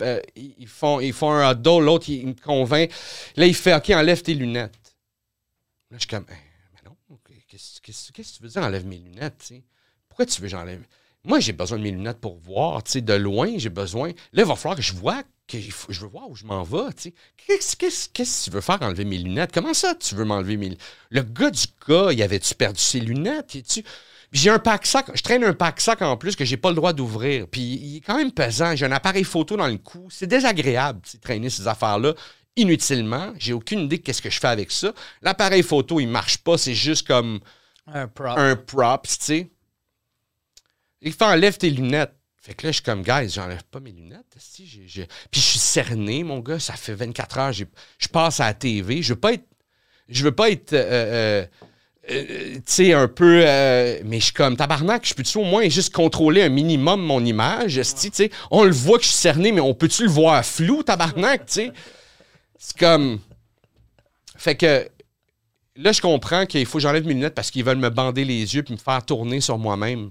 euh, 0.02 0.20
ils, 0.36 0.68
font, 0.68 1.00
ils 1.00 1.12
font 1.12 1.30
un 1.30 1.52
huddle, 1.52 1.84
l'autre, 1.84 2.10
il, 2.10 2.26
me 2.28 2.34
convainc. 2.34 2.90
Là, 3.36 3.46
il 3.46 3.54
fait, 3.54 3.74
OK, 3.74 3.88
enlève 3.90 4.20
tes 4.22 4.34
lunettes. 4.34 4.78
Là, 5.90 5.96
je 5.96 6.00
suis 6.00 6.08
comme, 6.08 6.26
Eh, 6.28 6.34
ben 6.34 6.90
non, 6.90 7.18
qu'est-ce, 7.48 7.80
que 8.12 8.22
tu 8.22 8.42
veux 8.42 8.48
dire, 8.48 8.62
enlève 8.62 8.86
mes 8.86 8.98
lunettes? 8.98 9.54
Pourquoi 10.08 10.26
tu 10.26 10.40
veux 10.40 10.48
que 10.48 10.50
j'enlève? 10.50 10.82
Moi, 11.24 11.40
j'ai 11.40 11.52
besoin 11.52 11.78
de 11.78 11.82
mes 11.82 11.90
lunettes 11.90 12.20
pour 12.20 12.38
voir, 12.38 12.82
tu 12.82 12.92
sais, 12.92 13.00
de 13.00 13.12
loin, 13.14 13.58
j'ai 13.58 13.68
besoin. 13.68 14.08
Là, 14.32 14.42
il 14.42 14.44
va 14.44 14.56
falloir 14.56 14.76
que 14.76 14.82
je 14.82 14.94
vois, 14.94 15.22
que 15.46 15.58
je 15.58 16.00
veux 16.00 16.08
voir 16.08 16.30
où 16.30 16.34
je 16.34 16.44
m'en 16.44 16.62
vais, 16.62 16.92
tu 16.94 17.02
sais. 17.02 17.14
Qu'est-ce, 17.36 17.76
qu'est-ce, 17.76 18.08
qu'est-ce 18.08 18.40
que 18.40 18.44
tu 18.44 18.50
veux 18.54 18.60
faire, 18.60 18.80
enlever 18.80 19.04
mes 19.04 19.18
lunettes? 19.18 19.52
Comment 19.52 19.74
ça, 19.74 19.94
tu 19.94 20.14
veux 20.14 20.24
m'enlever 20.24 20.56
mes 20.56 20.66
lunettes? 20.66 20.82
Le 21.10 21.22
gars 21.22 21.50
du 21.50 21.66
gars, 21.86 22.12
il 22.12 22.22
avait-tu 22.22 22.54
perdu 22.54 22.80
ses 22.80 23.00
lunettes? 23.00 23.62
Tu 23.68 23.84
puis 24.30 24.38
j'ai 24.38 24.50
un 24.50 24.60
pack-sac, 24.60 25.10
je 25.12 25.22
traîne 25.22 25.42
un 25.42 25.54
pack-sac 25.54 26.02
en 26.02 26.16
plus 26.16 26.36
que 26.36 26.44
j'ai 26.44 26.56
pas 26.56 26.68
le 26.68 26.76
droit 26.76 26.92
d'ouvrir. 26.92 27.48
Puis 27.48 27.60
il 27.60 27.96
est 27.96 28.00
quand 28.00 28.16
même 28.16 28.30
pesant. 28.30 28.76
J'ai 28.76 28.86
un 28.86 28.92
appareil 28.92 29.24
photo 29.24 29.56
dans 29.56 29.66
le 29.66 29.76
cou. 29.76 30.06
C'est 30.08 30.28
désagréable, 30.28 31.00
tu 31.02 31.10
sais, 31.10 31.18
traîner 31.18 31.50
ces 31.50 31.66
affaires-là 31.66 32.14
inutilement. 32.54 33.32
J'ai 33.38 33.52
aucune 33.52 33.80
idée 33.80 33.98
de 33.98 34.02
qu'est-ce 34.02 34.22
que 34.22 34.30
je 34.30 34.38
fais 34.38 34.48
avec 34.48 34.70
ça. 34.70 34.92
L'appareil 35.22 35.64
photo, 35.64 35.98
il 35.98 36.06
marche 36.06 36.38
pas. 36.38 36.56
C'est 36.58 36.74
juste 36.74 37.08
comme 37.08 37.40
Un 37.88 38.06
prop. 38.06 38.38
un 38.38 38.54
props, 38.54 39.18
tu 39.18 39.24
sais. 39.24 39.50
Il 41.02 41.12
fait 41.12 41.24
enlève 41.24 41.56
tes 41.56 41.70
lunettes. 41.70 42.14
Fait 42.42 42.54
que 42.54 42.66
là, 42.66 42.70
je 42.70 42.76
suis 42.76 42.82
comme, 42.82 43.02
guys, 43.02 43.28
j'enlève 43.28 43.64
pas 43.64 43.80
mes 43.80 43.92
lunettes. 43.92 44.34
Si, 44.38 44.64
Puis 44.64 45.40
je 45.40 45.46
suis 45.46 45.58
cerné, 45.58 46.24
mon 46.24 46.40
gars. 46.40 46.58
Ça 46.58 46.74
fait 46.74 46.94
24 46.94 47.38
heures. 47.38 47.52
Je 47.52 48.08
passe 48.10 48.40
à 48.40 48.46
la 48.46 48.54
TV. 48.54 49.02
Je 49.02 49.12
veux 49.12 49.20
pas 49.20 49.34
être. 49.34 49.44
Je 50.08 50.24
veux 50.24 50.32
pas 50.32 50.50
être. 50.50 50.72
euh, 50.72 51.44
euh, 51.44 51.46
euh, 52.10 52.54
tu 52.54 52.62
sais, 52.64 52.92
un 52.94 53.08
peu. 53.08 53.42
mais 54.04 54.18
je 54.18 54.24
suis 54.24 54.32
comme, 54.32 54.56
tabarnak, 54.56 55.06
je 55.06 55.14
peux-tu 55.14 55.36
au 55.38 55.44
moins 55.44 55.68
juste 55.68 55.94
contrôler 55.94 56.42
un 56.42 56.48
minimum 56.48 57.02
mon 57.02 57.24
image? 57.24 57.80
sais? 57.82 58.30
On 58.50 58.64
le 58.64 58.72
voit 58.72 58.98
que 58.98 59.04
je 59.04 59.10
suis 59.10 59.18
cerné, 59.18 59.52
mais 59.52 59.60
on 59.60 59.74
peut-tu 59.74 60.04
le 60.04 60.10
voir 60.10 60.44
flou, 60.44 60.82
tabarnak? 60.82 61.42
C'est 61.46 61.72
comme. 62.78 63.20
Fait 64.36 64.56
que. 64.56 64.88
Là, 65.76 65.92
je 65.92 66.00
comprends 66.00 66.46
qu'il 66.46 66.66
faut 66.66 66.78
que 66.78 66.82
j'enlève 66.82 67.06
mes 67.06 67.14
lunettes 67.14 67.34
parce 67.34 67.50
qu'ils 67.50 67.64
veulent 67.64 67.78
me 67.78 67.90
bander 67.90 68.24
les 68.24 68.54
yeux 68.54 68.62
puis 68.62 68.74
me 68.74 68.78
faire 68.78 69.04
tourner 69.04 69.40
sur 69.40 69.56
moi-même 69.56 70.10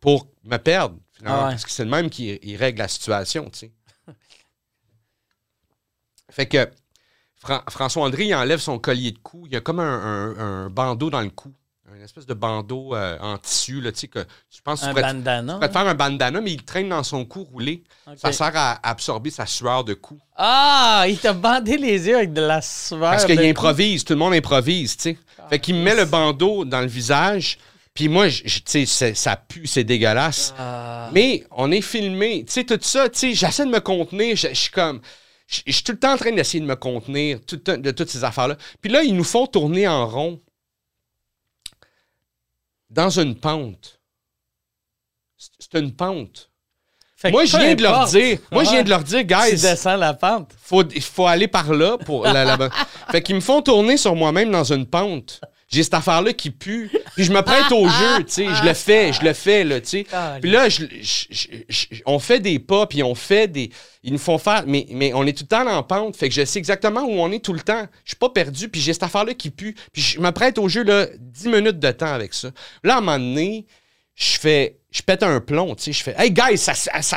Pour 0.00 0.26
me 0.44 0.56
perdre, 0.56 0.96
finalement. 1.12 1.38
Ah 1.40 1.44
ouais. 1.46 1.50
Parce 1.52 1.64
que 1.64 1.70
c'est 1.70 1.84
le 1.84 1.90
même 1.90 2.08
qui 2.10 2.38
il 2.42 2.56
règle 2.56 2.78
la 2.78 2.88
situation, 2.88 3.48
tu 3.50 3.58
sais. 3.60 3.72
fait 6.30 6.46
que 6.46 6.68
Fran- 7.36 7.62
François 7.68 8.04
André, 8.04 8.26
il 8.26 8.34
enlève 8.34 8.60
son 8.60 8.78
collier 8.78 9.10
de 9.12 9.18
cou. 9.18 9.44
Il 9.46 9.52
y 9.52 9.56
a 9.56 9.60
comme 9.60 9.80
un, 9.80 9.84
un- 9.84 10.38
un 10.66 10.70
bandeau 10.70 11.10
dans 11.10 11.20
le 11.20 11.30
cou. 11.30 11.52
Une 11.94 12.00
espèce 12.00 12.24
de 12.24 12.32
bandeau 12.32 12.94
euh, 12.94 13.18
en 13.20 13.36
tissu, 13.36 13.80
là, 13.82 13.92
tu 13.92 13.98
sais, 13.98 14.08
que 14.08 14.20
que 14.20 14.24
tu 14.50 14.62
Un 14.66 14.74
pourrais, 14.76 15.02
bandana. 15.02 15.52
tu 15.52 15.56
pourrais 15.58 15.68
te 15.68 15.72
faire 15.74 15.86
un 15.88 15.94
bandana, 15.94 16.40
mais 16.40 16.52
il 16.52 16.62
traîne 16.64 16.88
dans 16.88 17.02
son 17.02 17.26
cou 17.26 17.44
roulé. 17.44 17.84
Ça 18.16 18.32
sert 18.32 18.52
à 18.56 18.88
absorber 18.88 19.28
sa 19.30 19.44
sueur 19.44 19.84
de 19.84 19.92
cou. 19.92 20.18
Ah, 20.36 21.04
il 21.06 21.18
t'a 21.18 21.34
bandé 21.34 21.76
les 21.76 22.06
yeux 22.06 22.16
avec 22.16 22.32
de 22.32 22.40
la 22.40 22.62
sueur. 22.62 23.00
Parce 23.00 23.26
qu'il 23.26 23.38
improvise, 23.40 24.04
tout 24.04 24.14
le 24.14 24.18
monde 24.20 24.32
improvise, 24.32 24.96
tu 24.96 25.02
sais. 25.02 25.18
Fait 25.50 25.58
qu'il 25.58 25.74
me 25.74 25.82
met 25.82 25.94
le 25.94 26.06
bandeau 26.06 26.64
dans 26.64 26.80
le 26.80 26.86
visage, 26.86 27.58
puis 27.94 28.08
moi, 28.08 28.28
je- 28.28 28.42
tu 28.60 28.86
sais, 28.86 29.14
ça 29.14 29.36
pue, 29.36 29.66
c'est 29.66 29.84
dégueulasse. 29.84 30.54
Ah. 30.58 31.10
Mais 31.12 31.44
on 31.50 31.70
est 31.70 31.80
filmé, 31.82 32.44
tu 32.46 32.52
sais, 32.52 32.64
tout 32.64 32.78
ça, 32.82 33.08
tu 33.08 33.18
sais, 33.18 33.34
j'essaie 33.34 33.64
de 33.66 33.70
me 33.70 33.80
contenir, 33.80 34.36
je 34.36 34.48
suis 34.54 34.70
comme... 34.70 35.00
Je 35.48 35.70
suis 35.70 35.82
tout 35.84 35.92
le 35.92 35.98
temps 35.98 36.14
en 36.14 36.16
train 36.16 36.32
d'essayer 36.32 36.60
de 36.60 36.66
me 36.66 36.76
contenir 36.76 37.38
tout 37.44 37.56
de 37.56 37.90
toutes 37.90 38.08
ces 38.08 38.24
affaires-là. 38.24 38.56
Puis 38.80 38.90
là, 38.90 39.02
ils 39.02 39.14
nous 39.14 39.24
font 39.24 39.46
tourner 39.46 39.86
en 39.86 40.06
rond 40.08 40.40
dans 42.88 43.10
une 43.18 43.34
pente. 43.36 44.00
C'est 45.36 45.78
une 45.78 45.92
pente. 45.94 46.50
Fait 47.16 47.30
Moi, 47.30 47.44
je 47.44 47.56
viens 47.56 47.74
de 47.74 47.82
leur 47.82 48.06
dire, 48.08 48.38
moi, 48.50 48.64
je 48.64 48.70
viens 48.70 48.82
de 48.82 48.88
leur 48.88 49.04
dire, 49.04 49.20
Tu 49.20 49.26
guys, 49.26 49.60
descends 49.60 49.96
la 49.96 50.14
pente. 50.14 50.52
faut, 50.60 50.82
il 50.88 51.02
faut 51.02 51.26
aller 51.26 51.48
par 51.48 51.72
là 51.72 51.98
pour 51.98 52.24
la- 52.24 52.70
Fait 53.10 53.22
qu'ils 53.22 53.34
me 53.36 53.40
font 53.40 53.60
tourner 53.62 53.96
sur 53.96 54.16
moi-même 54.16 54.50
dans 54.50 54.64
une 54.72 54.86
pente. 54.86 55.40
J'ai 55.72 55.82
cette 55.82 55.94
affaire-là 55.94 56.32
qui 56.34 56.50
pue. 56.50 56.90
Puis 57.14 57.24
je 57.24 57.32
me 57.32 57.40
prête 57.40 57.72
au 57.72 57.88
jeu, 57.88 58.18
tu 58.24 58.24
sais. 58.32 58.46
Je 58.54 58.62
le 58.64 58.74
fais, 58.74 59.12
je 59.12 59.22
le 59.24 59.32
fais, 59.32 59.64
là, 59.64 59.80
tu 59.80 59.88
sais. 59.88 60.06
Puis 60.40 60.50
là, 60.50 60.68
je- 60.68 60.84
je- 61.00 61.26
je- 61.30 61.46
je- 61.68 62.02
on 62.06 62.18
fait 62.18 62.40
des 62.40 62.58
pas, 62.58 62.86
puis 62.86 63.02
on 63.02 63.14
fait 63.14 63.48
des... 63.48 63.70
Ils 64.02 64.12
nous 64.12 64.18
font 64.18 64.36
faire... 64.38 64.64
Mais, 64.66 64.86
mais 64.90 65.12
on 65.14 65.26
est 65.26 65.32
tout 65.36 65.44
le 65.44 65.48
temps 65.48 65.66
en 65.66 65.82
pente, 65.82 66.16
fait 66.16 66.28
que 66.28 66.34
je 66.34 66.44
sais 66.44 66.58
exactement 66.58 67.02
où 67.02 67.12
on 67.20 67.32
est 67.32 67.42
tout 67.42 67.52
le 67.54 67.60
temps. 67.60 67.86
Je 68.04 68.10
suis 68.10 68.16
pas 68.16 68.28
perdu, 68.28 68.68
puis 68.68 68.80
j'ai 68.80 68.92
cette 68.92 69.02
affaire-là 69.04 69.32
qui 69.34 69.50
pue. 69.50 69.74
Puis 69.92 70.02
je 70.02 70.20
me 70.20 70.30
prête 70.30 70.58
au 70.58 70.68
jeu, 70.68 70.82
là, 70.84 71.06
10 71.18 71.48
minutes 71.48 71.78
de 71.78 71.90
temps 71.90 72.12
avec 72.12 72.34
ça. 72.34 72.50
Là, 72.84 72.94
à 72.94 72.98
un 72.98 73.00
moment 73.00 73.18
donné, 73.18 73.66
je 74.22 74.38
fais... 74.38 74.78
Je 74.94 75.00
pète 75.00 75.22
un 75.22 75.40
plomb, 75.40 75.74
tu 75.74 75.84
sais. 75.84 75.92
Je 75.94 76.02
fais, 76.02 76.14
hey, 76.18 76.30
guys, 76.30 76.58
ça, 76.58 76.74
ça, 76.74 77.00
ça, 77.00 77.16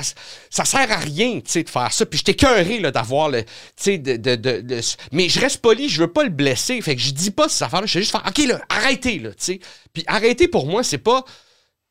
ça 0.49 0.63
sert 0.63 0.89
à 0.89 0.95
rien, 0.95 1.41
tu 1.41 1.51
sais, 1.51 1.61
de 1.63 1.69
faire 1.69 1.91
ça. 1.91 2.05
Puis 2.05 2.19
j'étais 2.19 2.33
cœuré, 2.33 2.79
là, 2.79 2.89
d'avoir 2.89 3.27
le. 3.27 3.43
Tu 3.43 3.49
sais, 3.75 3.97
de, 3.97 4.15
de, 4.15 4.35
de- 4.35 4.61
de- 4.61 4.79
Mais 5.11 5.27
je 5.27 5.41
reste 5.41 5.57
poli, 5.57 5.89
je 5.89 5.99
veux 5.99 6.09
pas 6.09 6.23
le 6.23 6.29
blesser. 6.29 6.81
Fait 6.81 6.95
que 6.95 7.01
je 7.01 7.11
dis 7.11 7.31
pas 7.31 7.49
ces 7.49 7.65
affaires-là. 7.65 7.85
Je 7.85 7.91
fais 7.91 7.99
juste 7.99 8.13
faire, 8.13 8.23
OK, 8.25 8.37
là, 8.47 8.61
arrêtez, 8.69 9.19
là, 9.19 9.31
tu 9.31 9.35
sais. 9.39 9.59
Puis 9.91 10.05
arrêter 10.07 10.47
pour 10.47 10.67
moi, 10.67 10.83
c'est 10.83 10.99
pas. 10.99 11.25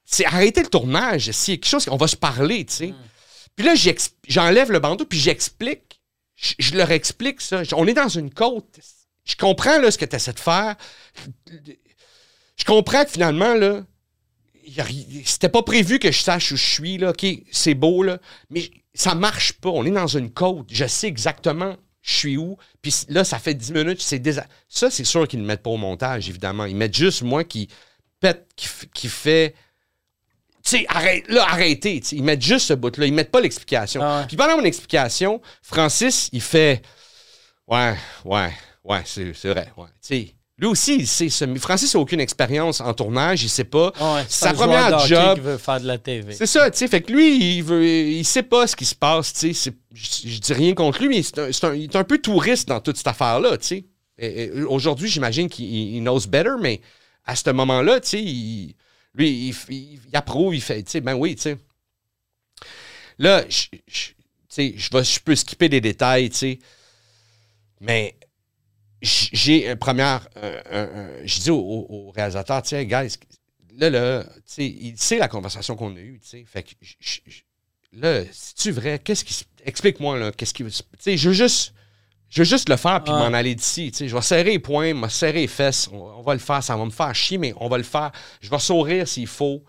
C'est 0.06 0.24
arrêter 0.24 0.62
le 0.62 0.68
tournage. 0.68 1.28
A 1.28 1.32
quelque 1.32 1.66
chose, 1.66 1.86
on 1.90 1.98
va 1.98 2.08
se 2.08 2.16
parler, 2.16 2.64
tu 2.64 2.72
sais. 2.74 2.94
Puis 3.54 3.66
là, 3.66 3.74
j'enlève 4.26 4.72
le 4.72 4.78
bandeau, 4.78 5.04
puis 5.04 5.18
j'explique. 5.20 6.00
Je, 6.34 6.54
je 6.60 6.74
leur 6.76 6.90
explique 6.92 7.42
ça. 7.42 7.60
On 7.74 7.86
est 7.86 7.92
dans 7.92 8.08
une 8.08 8.32
côte. 8.32 8.80
Je 9.26 9.36
comprends, 9.36 9.78
là, 9.78 9.90
ce 9.90 9.98
que 9.98 10.06
tu 10.06 10.16
essaies 10.16 10.32
de 10.32 10.40
faire. 10.40 10.76
Je 12.56 12.64
comprends 12.64 13.04
que 13.04 13.10
finalement, 13.10 13.52
là, 13.52 13.82
c'était 15.24 15.48
pas 15.48 15.62
prévu 15.62 15.98
que 15.98 16.10
je 16.12 16.20
sache 16.20 16.52
où 16.52 16.56
je 16.56 16.64
suis, 16.64 16.98
là. 16.98 17.10
OK, 17.10 17.26
c'est 17.50 17.74
beau, 17.74 18.02
là. 18.02 18.18
Mais 18.50 18.70
ça 18.94 19.14
marche 19.14 19.52
pas. 19.54 19.70
On 19.70 19.84
est 19.84 19.90
dans 19.90 20.06
une 20.06 20.30
côte. 20.32 20.66
Je 20.70 20.86
sais 20.86 21.06
exactement 21.08 21.76
je 22.06 22.12
suis 22.14 22.36
où. 22.36 22.58
Puis 22.82 22.94
là, 23.08 23.24
ça 23.24 23.38
fait 23.38 23.54
10 23.54 23.72
minutes. 23.72 24.02
C'est 24.02 24.18
désa- 24.18 24.44
Ça, 24.68 24.90
c'est 24.90 25.04
sûr 25.04 25.26
qu'ils 25.26 25.40
ne 25.40 25.46
mettent 25.46 25.62
pas 25.62 25.70
au 25.70 25.78
montage, 25.78 26.28
évidemment. 26.28 26.66
Ils 26.66 26.76
mettent 26.76 26.94
juste 26.94 27.22
moi 27.22 27.44
qui 27.44 27.66
pète, 28.20 28.46
qui, 28.92 29.08
fait. 29.08 29.54
Tu 30.62 30.70
sais, 30.78 30.86
arrête, 30.88 31.26
là, 31.28 31.44
arrêtez. 31.48 32.02
Ils 32.12 32.22
mettent 32.22 32.42
juste 32.42 32.66
ce 32.66 32.74
bout-là. 32.74 33.06
Ils 33.06 33.12
mettent 33.14 33.30
pas 33.30 33.40
l'explication. 33.40 34.02
Ah 34.02 34.20
ouais. 34.20 34.26
Puis 34.26 34.36
pendant 34.36 34.58
mon 34.58 34.64
explication, 34.64 35.40
Francis, 35.62 36.28
il 36.32 36.42
fait. 36.42 36.82
Ouais, 37.66 37.94
ouais, 38.26 38.52
ouais, 38.84 39.02
c'est 39.06 39.32
c'est 39.32 39.48
vrai. 39.48 39.72
Ouais. 39.78 39.86
Tu 40.02 40.26
sais, 40.26 40.33
lui 40.56 40.66
aussi, 40.68 40.96
il 40.98 41.06
sait 41.08 41.28
Francis 41.58 41.92
n'a 41.94 42.00
aucune 42.00 42.20
expérience 42.20 42.80
en 42.80 42.94
tournage. 42.94 43.42
Il 43.42 43.48
sait 43.48 43.64
pas. 43.64 43.92
Ouais, 44.00 44.24
Sa 44.28 44.52
première 44.54 45.00
job. 45.00 45.40
veut 45.40 45.58
faire 45.58 45.80
de 45.80 45.86
la 45.86 45.98
TV. 45.98 46.32
C'est 46.32 46.46
ça, 46.46 46.70
tu 46.70 46.78
sais. 46.78 46.86
Fait 46.88 47.02
que 47.02 47.10
lui, 47.12 47.56
il 47.56 47.62
veut, 47.64 47.84
il 47.84 48.24
sait 48.24 48.44
pas 48.44 48.66
ce 48.68 48.76
qui 48.76 48.84
se 48.84 48.94
passe, 48.94 49.32
tu 49.32 49.52
sais. 49.52 49.72
Je 49.92 50.28
je 50.28 50.38
dis 50.38 50.52
rien 50.52 50.74
contre 50.74 51.00
lui, 51.02 51.08
mais 51.08 51.22
c'est 51.24 51.38
un, 51.64 51.70
un- 51.70 51.74
il 51.74 51.84
est 51.84 51.96
un 51.96 52.04
peu 52.04 52.18
touriste 52.18 52.68
dans 52.68 52.80
toute 52.80 52.96
cette 52.96 53.06
affaire-là, 53.08 53.58
tu 53.58 53.84
sais. 54.18 54.62
Aujourd'hui, 54.68 55.08
j'imagine 55.08 55.48
qu'il 55.48 55.66
il 55.96 56.00
knows 56.02 56.20
better, 56.28 56.54
mais 56.60 56.80
à 57.24 57.34
ce 57.34 57.50
moment-là, 57.50 57.98
tu 58.00 58.08
sais, 58.10 58.22
il- 58.22 58.76
lui, 59.14 59.48
il, 59.48 59.54
il- 59.74 60.00
il 60.08 60.16
approuve, 60.16 60.54
il 60.54 60.60
fait, 60.60 60.84
tu 60.84 60.90
sais, 60.92 61.00
ben 61.00 61.14
oui, 61.14 61.34
tu 61.34 61.42
sais. 61.42 61.56
Là, 63.18 63.44
je, 63.48 63.66
je- 63.88 65.20
peux 65.24 65.34
skipper 65.34 65.68
les 65.68 65.80
détails, 65.80 66.30
tu 66.30 66.36
sais. 66.36 66.58
Mais 67.80 68.14
j'ai 69.04 69.68
un 69.70 69.76
première. 69.76 70.26
un- 70.36 70.62
un- 70.70 70.88
un- 70.98 71.26
je 71.26 71.40
dis 71.40 71.50
au, 71.50 71.58
au- 71.58 71.86
au 72.08 72.10
réalisateur, 72.10 72.62
tiens, 72.62 72.84
guys, 72.84 73.16
là, 73.76 73.90
là, 73.90 74.24
tu 74.24 74.30
sais, 74.46 74.66
il 74.66 74.98
sait 74.98 75.18
la 75.18 75.28
conversation 75.28 75.76
qu'on 75.76 75.94
a 75.96 76.00
eue, 76.00 76.20
tu 76.22 76.28
sais. 76.28 76.44
Fait 76.46 76.62
que, 76.62 76.70
j- 76.80 76.96
j- 77.00 77.22
j- 77.26 77.44
là, 77.92 78.22
c'est-tu 78.32 78.70
vrai? 78.72 78.98
Qu'est-ce 78.98 79.24
qui 79.24 79.44
Explique-moi, 79.64 80.18
là, 80.18 80.32
qu'est-ce 80.32 80.52
qui. 80.54 80.64
Tu 80.64 80.72
sais, 80.98 81.16
je 81.16 81.28
veux 81.28 81.34
juste. 81.34 81.72
Je 82.28 82.40
veux 82.40 82.44
juste 82.46 82.68
le 82.68 82.76
faire 82.76 83.02
puis 83.04 83.12
m'en 83.12 83.32
aller 83.32 83.54
d'ici. 83.54 83.92
tu 83.92 83.98
sais. 83.98 84.08
Je 84.08 84.14
vais 84.14 84.20
serrer 84.22 84.44
les 84.50 84.58
poings, 84.58 84.92
me 84.92 85.08
serrer 85.08 85.40
les 85.42 85.46
fesses. 85.46 85.88
On, 85.92 85.98
on 85.98 86.22
va 86.22 86.32
le 86.34 86.40
faire. 86.40 86.62
Ça 86.64 86.76
va 86.76 86.84
me 86.84 86.90
faire 86.90 87.14
chier, 87.14 87.38
mais 87.38 87.54
on 87.58 87.68
va 87.68 87.78
le 87.78 87.84
faire. 87.84 88.10
Je 88.40 88.50
vais 88.50 88.58
sourire 88.58 89.06
s'il 89.06 89.28
faut. 89.28 89.62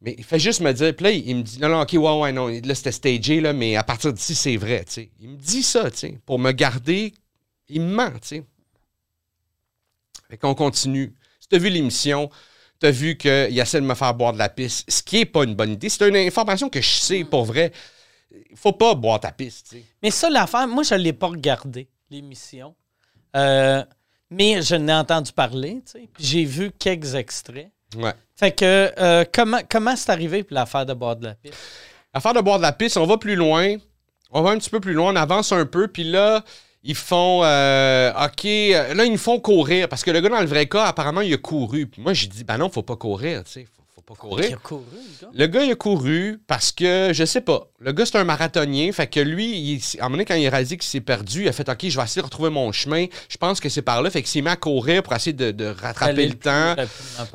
Mais 0.00 0.14
il 0.18 0.24
fait 0.24 0.38
juste 0.40 0.60
me 0.60 0.72
dire. 0.72 0.94
Puis 0.96 1.04
là, 1.04 1.10
il, 1.12 1.28
il 1.28 1.36
me 1.36 1.42
dit 1.42 1.58
non, 1.60 1.68
non, 1.68 1.82
ok, 1.82 1.90
ouais, 1.92 2.20
ouais, 2.20 2.32
non. 2.32 2.48
Là, 2.48 2.74
c'était 2.74 2.90
stagé, 2.92 3.40
là, 3.40 3.52
mais 3.52 3.76
à 3.76 3.84
partir 3.84 4.12
d'ici, 4.12 4.34
c'est 4.34 4.56
vrai. 4.56 4.84
tu 4.86 4.92
sais. 4.92 5.10
Il 5.20 5.28
me 5.30 5.36
dit 5.36 5.62
ça, 5.62 5.90
tu 5.90 5.98
sais, 5.98 6.18
pour 6.26 6.38
me 6.38 6.52
garder. 6.52 7.12
Il 7.70 7.82
me 7.82 7.94
ment, 7.94 8.10
tu 8.12 8.18
sais. 8.22 8.44
Fait 10.28 10.36
qu'on 10.36 10.54
continue. 10.54 11.14
Si 11.40 11.48
tu 11.48 11.56
as 11.56 11.58
vu 11.58 11.68
l'émission, 11.68 12.30
tu 12.80 12.86
as 12.86 12.90
vu 12.90 13.16
qu'il 13.16 13.58
essaie 13.58 13.80
de 13.80 13.86
me 13.86 13.94
faire 13.94 14.14
boire 14.14 14.32
de 14.32 14.38
la 14.38 14.48
piste, 14.48 14.90
ce 14.90 15.02
qui 15.02 15.16
n'est 15.16 15.24
pas 15.24 15.44
une 15.44 15.54
bonne 15.54 15.72
idée. 15.72 15.88
C'est 15.88 16.08
une 16.08 16.16
information 16.16 16.68
que 16.68 16.80
je 16.80 16.88
sais 16.88 17.24
pour 17.24 17.44
vrai. 17.44 17.72
Il 18.50 18.56
faut 18.56 18.72
pas 18.72 18.94
boire 18.94 19.20
ta 19.20 19.32
piste, 19.32 19.70
tu 19.70 19.76
sais. 19.76 19.84
Mais 20.02 20.10
ça, 20.10 20.30
l'affaire, 20.30 20.68
moi, 20.68 20.82
je 20.82 20.94
ne 20.94 21.00
l'ai 21.00 21.12
pas 21.12 21.26
regardé, 21.26 21.88
l'émission. 22.10 22.74
Euh, 23.36 23.84
mais 24.30 24.62
je 24.62 24.76
n'ai 24.76 24.92
entendu 24.92 25.32
parler, 25.32 25.82
tu 25.84 25.92
sais. 25.92 26.08
J'ai 26.18 26.44
vu 26.44 26.70
quelques 26.70 27.14
extraits. 27.14 27.70
Ouais. 27.96 28.14
Fait 28.36 28.52
que, 28.52 28.92
euh, 28.98 29.24
comment 29.32 29.58
comment 29.68 29.96
c'est 29.96 30.10
arrivé 30.10 30.44
pour 30.44 30.54
l'affaire 30.54 30.86
de 30.86 30.94
boire 30.94 31.16
de 31.16 31.26
la 31.26 31.34
piste? 31.34 31.56
Affaire 32.12 32.34
de 32.34 32.40
boire 32.40 32.58
de 32.58 32.62
la 32.62 32.72
piste, 32.72 32.96
on 32.96 33.06
va 33.06 33.18
plus 33.18 33.34
loin. 33.34 33.76
On 34.30 34.42
va 34.42 34.50
un 34.50 34.58
petit 34.58 34.70
peu 34.70 34.78
plus 34.78 34.92
loin, 34.92 35.12
on 35.12 35.16
avance 35.16 35.50
un 35.50 35.66
peu, 35.66 35.88
puis 35.88 36.04
là, 36.04 36.44
ils 36.82 36.94
font 36.94 37.42
euh, 37.44 38.10
OK, 38.24 38.44
euh, 38.46 38.94
là, 38.94 39.04
ils 39.04 39.12
nous 39.12 39.18
font 39.18 39.38
courir. 39.38 39.88
Parce 39.88 40.02
que 40.02 40.10
le 40.10 40.20
gars, 40.20 40.30
dans 40.30 40.40
le 40.40 40.46
vrai 40.46 40.66
cas, 40.66 40.84
apparemment, 40.84 41.20
il 41.20 41.32
a 41.34 41.38
couru. 41.38 41.86
Puis 41.86 42.00
moi, 42.00 42.14
j'ai 42.14 42.26
dit, 42.26 42.44
ben 42.44 42.58
non, 42.58 42.70
faut 42.70 42.82
pas 42.82 42.96
courir, 42.96 43.44
tu 43.44 43.52
sais. 43.52 43.66
Faut, 43.76 43.82
faut 43.94 44.00
pas 44.00 44.14
courir. 44.14 44.54
a 44.54 44.56
couru, 44.56 44.84
le 44.94 45.26
gars? 45.26 45.30
Le 45.34 45.46
gars, 45.46 45.64
il 45.64 45.72
a 45.72 45.74
couru 45.74 46.40
parce 46.46 46.72
que, 46.72 47.10
je 47.12 47.24
sais 47.26 47.42
pas, 47.42 47.68
le 47.80 47.92
gars, 47.92 48.06
c'est 48.06 48.16
un 48.16 48.24
marathonien. 48.24 48.90
Fait 48.92 49.06
que 49.08 49.20
lui, 49.20 49.74
il, 49.74 49.82
à 49.98 50.04
un 50.04 50.08
moment 50.08 50.12
donné, 50.12 50.24
quand 50.24 50.36
il 50.36 50.46
a 50.46 50.50
réalisé 50.50 50.78
qu'il 50.78 50.88
s'est 50.88 51.02
perdu, 51.02 51.42
il 51.42 51.48
a 51.48 51.52
fait 51.52 51.68
OK, 51.68 51.86
je 51.86 51.98
vais 51.98 52.04
essayer 52.04 52.22
de 52.22 52.26
retrouver 52.26 52.48
mon 52.48 52.72
chemin. 52.72 53.04
Je 53.28 53.36
pense 53.36 53.60
que 53.60 53.68
c'est 53.68 53.82
par 53.82 54.00
là. 54.00 54.08
Fait 54.08 54.22
qu'il 54.22 54.30
s'est 54.30 54.40
mis 54.40 54.48
à 54.48 54.56
courir 54.56 55.02
pour 55.02 55.12
essayer 55.12 55.34
de, 55.34 55.50
de 55.50 55.66
rattraper 55.66 56.28
le 56.28 56.34
temps. 56.34 56.76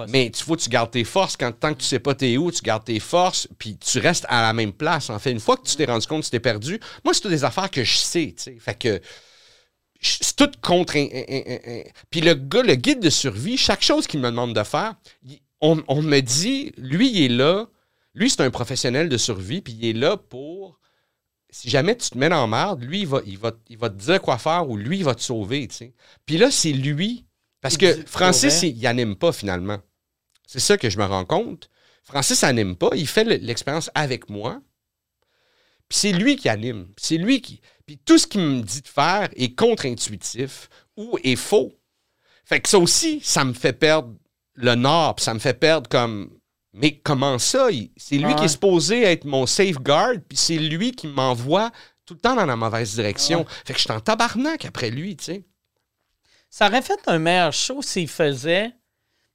Mais 0.09 0.31
tu 0.31 0.43
que 0.43 0.55
tu 0.55 0.69
gardes 0.69 0.89
tes 0.89 1.03
forces. 1.03 1.37
Quand 1.37 1.51
tant 1.51 1.71
que 1.71 1.81
tu 1.81 1.85
sais 1.85 1.99
pas 1.99 2.15
t'es 2.15 2.37
où, 2.37 2.51
tu 2.51 2.63
gardes 2.63 2.85
tes 2.85 2.99
forces, 2.99 3.47
puis 3.59 3.77
tu 3.77 3.99
restes 3.99 4.25
à 4.27 4.41
la 4.41 4.53
même 4.53 4.73
place. 4.73 5.11
En 5.11 5.19
fait, 5.19 5.31
une 5.31 5.39
fois 5.39 5.55
que 5.57 5.67
tu 5.67 5.75
t'es 5.75 5.85
rendu 5.85 6.07
compte 6.07 6.21
que 6.21 6.25
tu 6.25 6.31
t'es 6.31 6.39
perdu, 6.39 6.79
moi, 7.03 7.13
c'est 7.13 7.21
toutes 7.21 7.29
des 7.29 7.43
affaires 7.43 7.69
que 7.69 7.83
je 7.83 7.97
sais, 7.97 8.33
tu 8.35 8.41
sais. 8.41 8.57
Fait 8.59 8.73
que 8.73 8.99
c'est 10.21 10.35
tout 10.35 10.51
contre. 10.61 10.95
un- 10.97 11.07
un- 11.13 11.41
un- 11.47 11.71
un- 11.79 11.83
Puis 12.09 12.21
le 12.21 12.33
gars, 12.33 12.63
le 12.63 12.75
guide 12.75 12.99
de 12.99 13.09
survie, 13.09 13.57
chaque 13.57 13.81
chose 13.83 14.07
qu'il 14.07 14.19
me 14.19 14.29
demande 14.29 14.53
de 14.55 14.63
faire, 14.63 14.95
on, 15.61 15.81
on 15.87 16.01
me 16.01 16.19
dit, 16.21 16.71
lui, 16.77 17.09
il 17.11 17.23
est 17.25 17.35
là. 17.35 17.67
Lui, 18.13 18.29
c'est 18.29 18.41
un 18.41 18.51
professionnel 18.51 19.09
de 19.09 19.17
survie, 19.17 19.61
puis 19.61 19.73
il 19.73 19.85
est 19.85 19.93
là 19.93 20.17
pour. 20.17 20.79
Si 21.49 21.69
jamais 21.69 21.95
tu 21.95 22.09
te 22.09 22.17
mets 22.17 22.29
dans 22.29 22.47
merde, 22.47 22.83
lui, 22.83 23.01
il 23.01 23.07
va, 23.07 23.21
il, 23.25 23.37
va, 23.37 23.51
il 23.69 23.77
va 23.77 23.89
te 23.89 23.95
dire 23.95 24.21
quoi 24.21 24.37
faire 24.37 24.69
ou 24.69 24.75
lui, 24.77 24.97
il 24.97 25.03
va 25.05 25.15
te 25.15 25.21
sauver, 25.21 25.67
tu 25.67 25.75
sais. 25.75 25.93
Puis 26.25 26.37
là, 26.37 26.51
c'est 26.51 26.71
lui. 26.73 27.25
Parce 27.61 27.77
que 27.77 27.93
Francis, 28.07 28.61
il, 28.63 28.77
il 28.77 28.87
anime 28.87 29.15
pas 29.15 29.31
finalement. 29.31 29.79
C'est 30.45 30.59
ça 30.59 30.77
que 30.77 30.89
je 30.89 30.97
me 30.97 31.05
rends 31.05 31.25
compte. 31.25 31.69
Francis 32.03 32.43
anime 32.43 32.75
pas. 32.75 32.89
Il 32.95 33.07
fait 33.07 33.23
le- 33.23 33.37
l'expérience 33.37 33.89
avec 33.95 34.29
moi. 34.29 34.61
Puis 35.89 35.99
c'est 35.99 36.11
lui 36.11 36.35
qui 36.35 36.49
anime. 36.49 36.87
C'est 36.97 37.17
lui 37.17 37.41
qui. 37.41 37.61
Puis 37.85 37.97
tout 37.97 38.17
ce 38.17 38.25
qu'il 38.27 38.41
me 38.41 38.61
dit 38.61 38.81
de 38.81 38.87
faire 38.87 39.29
est 39.35 39.53
contre-intuitif 39.55 40.69
ou 40.97 41.17
est 41.23 41.35
faux. 41.35 41.73
Fait 42.45 42.59
que 42.59 42.69
ça 42.69 42.79
aussi, 42.79 43.19
ça 43.21 43.43
me 43.43 43.53
fait 43.53 43.73
perdre 43.73 44.13
le 44.55 44.75
nord. 44.75 45.15
Puis 45.15 45.25
ça 45.25 45.33
me 45.33 45.39
fait 45.39 45.53
perdre 45.53 45.89
comme. 45.89 46.31
Mais 46.73 46.97
comment 46.97 47.39
ça? 47.39 47.69
C'est 47.95 48.17
lui 48.17 48.25
Ouais. 48.25 48.35
qui 48.35 48.45
est 48.45 48.49
supposé 48.49 49.03
être 49.03 49.25
mon 49.25 49.45
safeguard. 49.45 50.15
Puis 50.27 50.37
c'est 50.37 50.57
lui 50.57 50.91
qui 50.91 51.07
m'envoie 51.07 51.71
tout 52.05 52.15
le 52.15 52.19
temps 52.19 52.35
dans 52.35 52.45
la 52.45 52.55
mauvaise 52.55 52.93
direction. 52.95 53.39
Ouais. 53.39 53.45
Fait 53.65 53.73
que 53.73 53.79
je 53.79 53.83
suis 53.85 53.91
en 53.93 53.99
tabarnak 54.01 54.65
après 54.65 54.89
lui, 54.89 55.15
tu 55.15 55.23
sais. 55.25 55.45
Ça 56.49 56.67
aurait 56.67 56.81
fait 56.81 56.99
un 57.07 57.19
meilleur 57.19 57.53
show 57.53 57.81
s'il 57.81 58.07
faisait. 58.07 58.71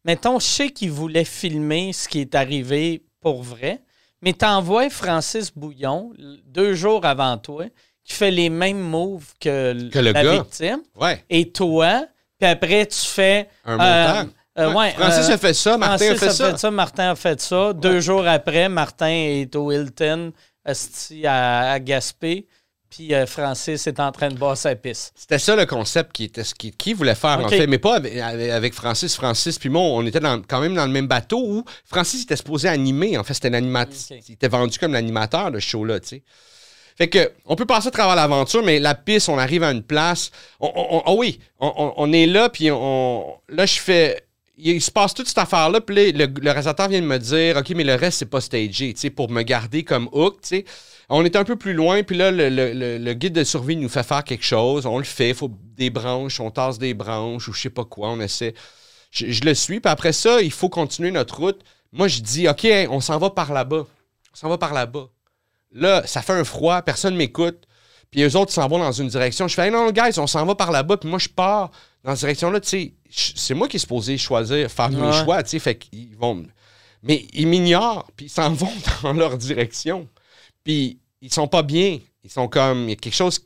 Mettons, 0.05 0.39
je 0.39 0.47
sais 0.47 0.71
qu'il 0.71 0.91
voulait 0.91 1.25
filmer 1.25 1.93
ce 1.93 2.09
qui 2.09 2.21
est 2.21 2.35
arrivé 2.35 3.05
pour 3.21 3.43
vrai, 3.43 3.83
mais 4.23 4.33
t'envoies 4.33 4.91
Francis 4.91 5.53
Bouillon 5.55 6.13
deux 6.47 6.75
jours 6.75 7.05
avant 7.05 7.37
toi, 7.39 7.65
qui 8.05 8.15
fait 8.15 8.31
les 8.31 8.51
mêmes 8.51 8.81
moves 8.81 9.33
que, 9.41 9.73
le 9.93 10.13
la 10.13 10.25
gars. 10.25 10.33
victime, 10.35 10.81
Ouais. 11.01 11.25
et 11.31 11.51
toi, 11.53 12.07
puis 12.39 12.49
après 12.49 12.87
tu 12.87 13.07
fais. 13.07 13.49
Un 13.65 13.79
euh, 13.79 14.15
montant. 14.25 14.31
euh, 14.59 14.73
ouais, 14.75 14.91
Francis 14.93 15.29
euh, 15.31 15.35
a 15.35 15.39
fait 15.39 15.55
ça, 15.55 15.79
Martin 15.79 15.97
Francis 16.17 16.41
a 16.41 16.51
fait 16.51 16.59
ça. 16.59 16.71
Martin 16.71 17.11
a 17.11 17.15
fait 17.15 17.41
ça. 17.41 17.73
Deux 17.73 18.01
jours 18.01 18.27
après, 18.27 18.69
Martin 18.69 19.09
est 19.11 19.55
au 19.57 19.71
Hilton, 19.71 20.33
à, 20.65 21.73
à 21.73 21.79
Gaspé, 21.79 22.47
puis 22.91 23.15
euh, 23.15 23.25
Francis 23.27 23.87
est 23.87 24.01
en 24.01 24.11
train 24.13 24.29
de 24.29 24.35
boire 24.35 24.57
sa 24.57 24.75
piste. 24.75 25.13
C'était 25.15 25.39
ça 25.39 25.55
le 25.57 25.65
concept 25.65 26.13
qui 26.13 26.25
était 26.25 26.45
ce 26.45 26.55
qui, 26.55 26.73
qui 26.73 26.93
voulait 26.93 27.15
faire 27.15 27.39
en 27.39 27.49
fait, 27.49 27.67
mais 27.69 27.79
pas 27.79 27.97
avec, 27.97 28.75
Francis. 28.75 29.15
Francis 29.17 29.59
puis 29.59 29.69
moi, 29.69 29.83
on 29.83 30.05
était 30.05 30.21
dans- 30.21 30.43
quand 30.43 30.61
même 30.61 30.75
dans 30.75 30.87
le 30.87 30.93
même 30.93 31.07
bateau 31.07 31.39
où 31.45 31.65
Francis 31.87 32.23
était 32.25 32.37
supposé 32.37 32.69
animer. 32.69 33.17
En 33.17 33.25
fait, 33.25 33.35
c'était 33.35 33.51
l'animateur. 33.51 33.95
Ok. 34.11 34.19
Il 34.29 34.33
était 34.35 34.49
vendu 34.49 34.79
comme 34.79 34.93
l'animateur 34.93 35.51
de 35.51 35.61
ce 35.61 35.67
show-là, 35.69 36.01
tu 36.01 36.09
sais. 36.09 36.23
Fait 36.99 37.09
que, 37.09 37.33
on 37.47 37.57
peut 37.57 37.65
passer 37.65 37.89
à 37.89 37.91
travers 37.93 38.15
l'aventure, 38.17 38.63
mais 38.63 38.79
la 38.79 38.95
piste, 38.95 39.29
on 39.31 39.39
arrive 39.39 39.63
à 39.63 39.71
une 39.71 39.83
place. 39.83 40.31
On, 40.59 40.67
on- 40.75 40.97
on- 40.99 41.03
ah 41.07 41.13
oui, 41.15 41.41
on, 41.61 42.13
est 42.13 42.27
là, 42.27 42.51
puis 42.51 42.71
on, 42.71 43.25
là, 43.49 43.65
je 43.65 43.79
fais. 43.81 44.23
Il 44.59 44.83
se 44.83 44.91
passe 44.91 45.15
toute 45.15 45.27
cette 45.27 45.39
affaire-là, 45.39 45.81
puis 45.81 45.97
là, 46.13 46.27
le, 46.27 46.33
le 46.39 46.51
réalisateur 46.51 46.89
vient 46.91 47.01
de 47.01 47.07
me 47.07 47.19
dire, 47.19 47.57
OK, 47.57 47.71
mais 47.71 47.85
le 47.85 47.95
reste, 47.95 48.19
c'est 48.19 48.27
pas 48.27 48.43
stagé, 48.43 48.93
tu 48.93 49.01
sais, 49.01 49.09
pour 49.09 49.31
me 49.31 49.41
garder 49.41 49.85
comme 49.85 50.11
hook, 50.13 50.43
tu 50.43 50.49
sais. 50.49 50.65
On 51.13 51.25
est 51.25 51.35
un 51.37 51.45
peu 51.45 51.57
plus 51.57 51.75
loin, 51.75 52.03
puis 52.05 52.17
là, 52.17 52.31
le, 52.31 52.49
le- 52.49 52.73
le- 52.73 52.99
le 52.99 53.15
guide 53.15 53.33
de 53.33 53.43
survie 53.45 53.77
nous 53.77 53.89
fait 53.89 54.05
faire 54.05 54.23
quelque 54.25 54.45
chose. 54.45 54.87
On 54.87 54.99
le 54.99 55.05
fait, 55.05 55.31
il 55.31 55.35
faut 55.35 55.51
des 55.77 55.91
branches, 55.91 56.39
on 56.41 56.51
tasse 56.51 56.79
des 56.79 56.95
branches 56.95 57.49
ou 57.49 57.53
je 57.53 57.61
sais 57.63 57.71
pas 57.71 57.85
quoi, 57.85 58.11
on 58.11 58.21
essaie. 58.21 58.55
Je, 59.11 59.31
je 59.31 59.43
le 59.43 59.55
suis, 59.55 59.81
puis 59.81 59.91
après 59.91 60.13
ça, 60.13 60.41
il 60.41 60.53
faut 60.53 60.69
continuer 60.69 61.11
notre 61.11 61.37
route. 61.41 61.61
Moi, 61.93 62.07
je 62.07 62.21
dis, 62.21 62.49
OK, 62.49 62.65
hein, 62.65 62.87
on 62.91 63.01
s'en 63.01 63.19
va 63.19 63.31
par 63.31 63.53
là-bas. 63.53 63.87
On 64.33 64.37
s'en 64.37 64.49
va 64.49 64.57
par 64.57 64.73
là-bas. 64.73 65.09
Là, 65.73 66.07
ça 66.07 66.23
fait 66.23 66.33
un 66.33 66.45
froid, 66.45 66.81
personne 66.83 67.17
m'écoute. 67.17 67.65
Puis 68.13 68.23
eux 68.23 68.37
autres 68.37 68.53
s'en 68.53 68.67
vont 68.69 68.79
dans 68.79 68.93
une 68.93 69.09
direction. 69.09 69.47
Je 69.49 69.55
fais, 69.55 69.67
hey, 69.67 69.71
non, 69.73 69.91
guys, 69.93 70.19
on 70.19 70.27
s'en 70.29 70.45
va 70.47 70.55
par 70.55 70.71
là-bas. 70.71 70.97
Puis 70.97 71.09
moi, 71.09 71.19
je 71.19 71.29
pars 71.29 71.71
dans 72.05 72.13
cette 72.15 72.21
direction-là. 72.21 72.61
Tu 72.61 72.69
sais, 72.69 72.93
c'est 73.37 73.55
moi 73.55 73.67
qui 73.69 73.77
est 73.77 73.81
supposé 73.81 74.17
choisir, 74.19 74.71
faire 74.71 74.91
mes 74.91 75.01
Ouais. 75.01 75.25
choix. 75.25 75.43
Tu 75.43 75.51
sais, 75.51 75.59
fait 75.61 75.77
qu'ils 75.77 76.17
vont. 76.17 76.45
Mais 77.03 77.27
ils 77.33 77.47
m'ignorent, 77.49 78.09
puis 78.17 78.27
ils 78.27 78.31
s'en 78.31 78.51
vont 78.55 78.71
dans 79.03 79.13
leur 79.13 79.37
direction. 79.39 80.09
Puis 80.65 80.99
ils 81.21 81.33
sont 81.33 81.49
pas 81.49 81.63
bien. 81.63 81.99
Ils 82.25 82.31
sont 82.31 82.49
comme. 82.49 82.85
Il 82.85 82.91
y 82.91 82.93
a 82.93 82.97
quelque 82.97 83.15
chose 83.15 83.45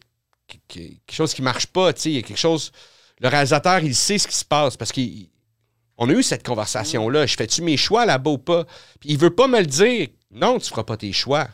quelque 0.68 1.12
chose 1.12 1.34
qui 1.34 1.42
marche 1.42 1.66
pas. 1.66 1.92
Tu 1.92 2.00
sais, 2.00 2.10
il 2.10 2.16
y 2.16 2.18
a 2.18 2.22
quelque 2.22 2.38
chose. 2.38 2.72
Le 3.20 3.28
réalisateur, 3.28 3.78
il 3.80 3.94
sait 3.94 4.18
ce 4.18 4.28
qui 4.28 4.36
se 4.36 4.44
passe 4.44 4.76
parce 4.76 4.92
qu'on 4.92 6.08
a 6.08 6.12
eu 6.12 6.22
cette 6.22 6.44
conversation-là. 6.44 7.26
Je 7.26 7.36
fais-tu 7.36 7.62
mes 7.62 7.76
choix 7.76 8.04
là-bas 8.06 8.30
ou 8.30 8.38
pas? 8.38 8.64
Puis 9.00 9.10
il 9.10 9.18
veut 9.18 9.34
pas 9.34 9.46
me 9.46 9.60
le 9.60 9.66
dire. 9.66 10.08
Non, 10.30 10.58
tu 10.58 10.68
feras 10.68 10.84
pas 10.84 10.96
tes 10.96 11.12
choix. 11.12 11.48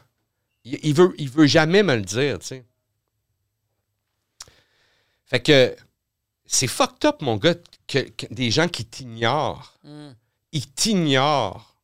Il, 0.65 0.79
il 0.83 0.95
veut, 0.95 1.15
il 1.19 1.29
veut 1.29 1.47
jamais 1.47 1.83
me 1.83 1.95
le 1.95 2.03
dire, 2.03 2.39
tu 2.39 2.47
sais. 2.47 2.65
Fait 5.27 5.41
que 5.41 5.77
c'est 6.45 6.67
fucked 6.67 7.05
up, 7.05 7.23
mon 7.23 7.37
gars, 7.37 7.55
que, 7.87 8.01
que 8.01 8.27
des 8.33 8.51
gens 8.51 8.67
qui 8.67 8.85
t'ignorent. 8.85 9.79
Ils 10.53 10.67
t'ignorent. 10.73 11.77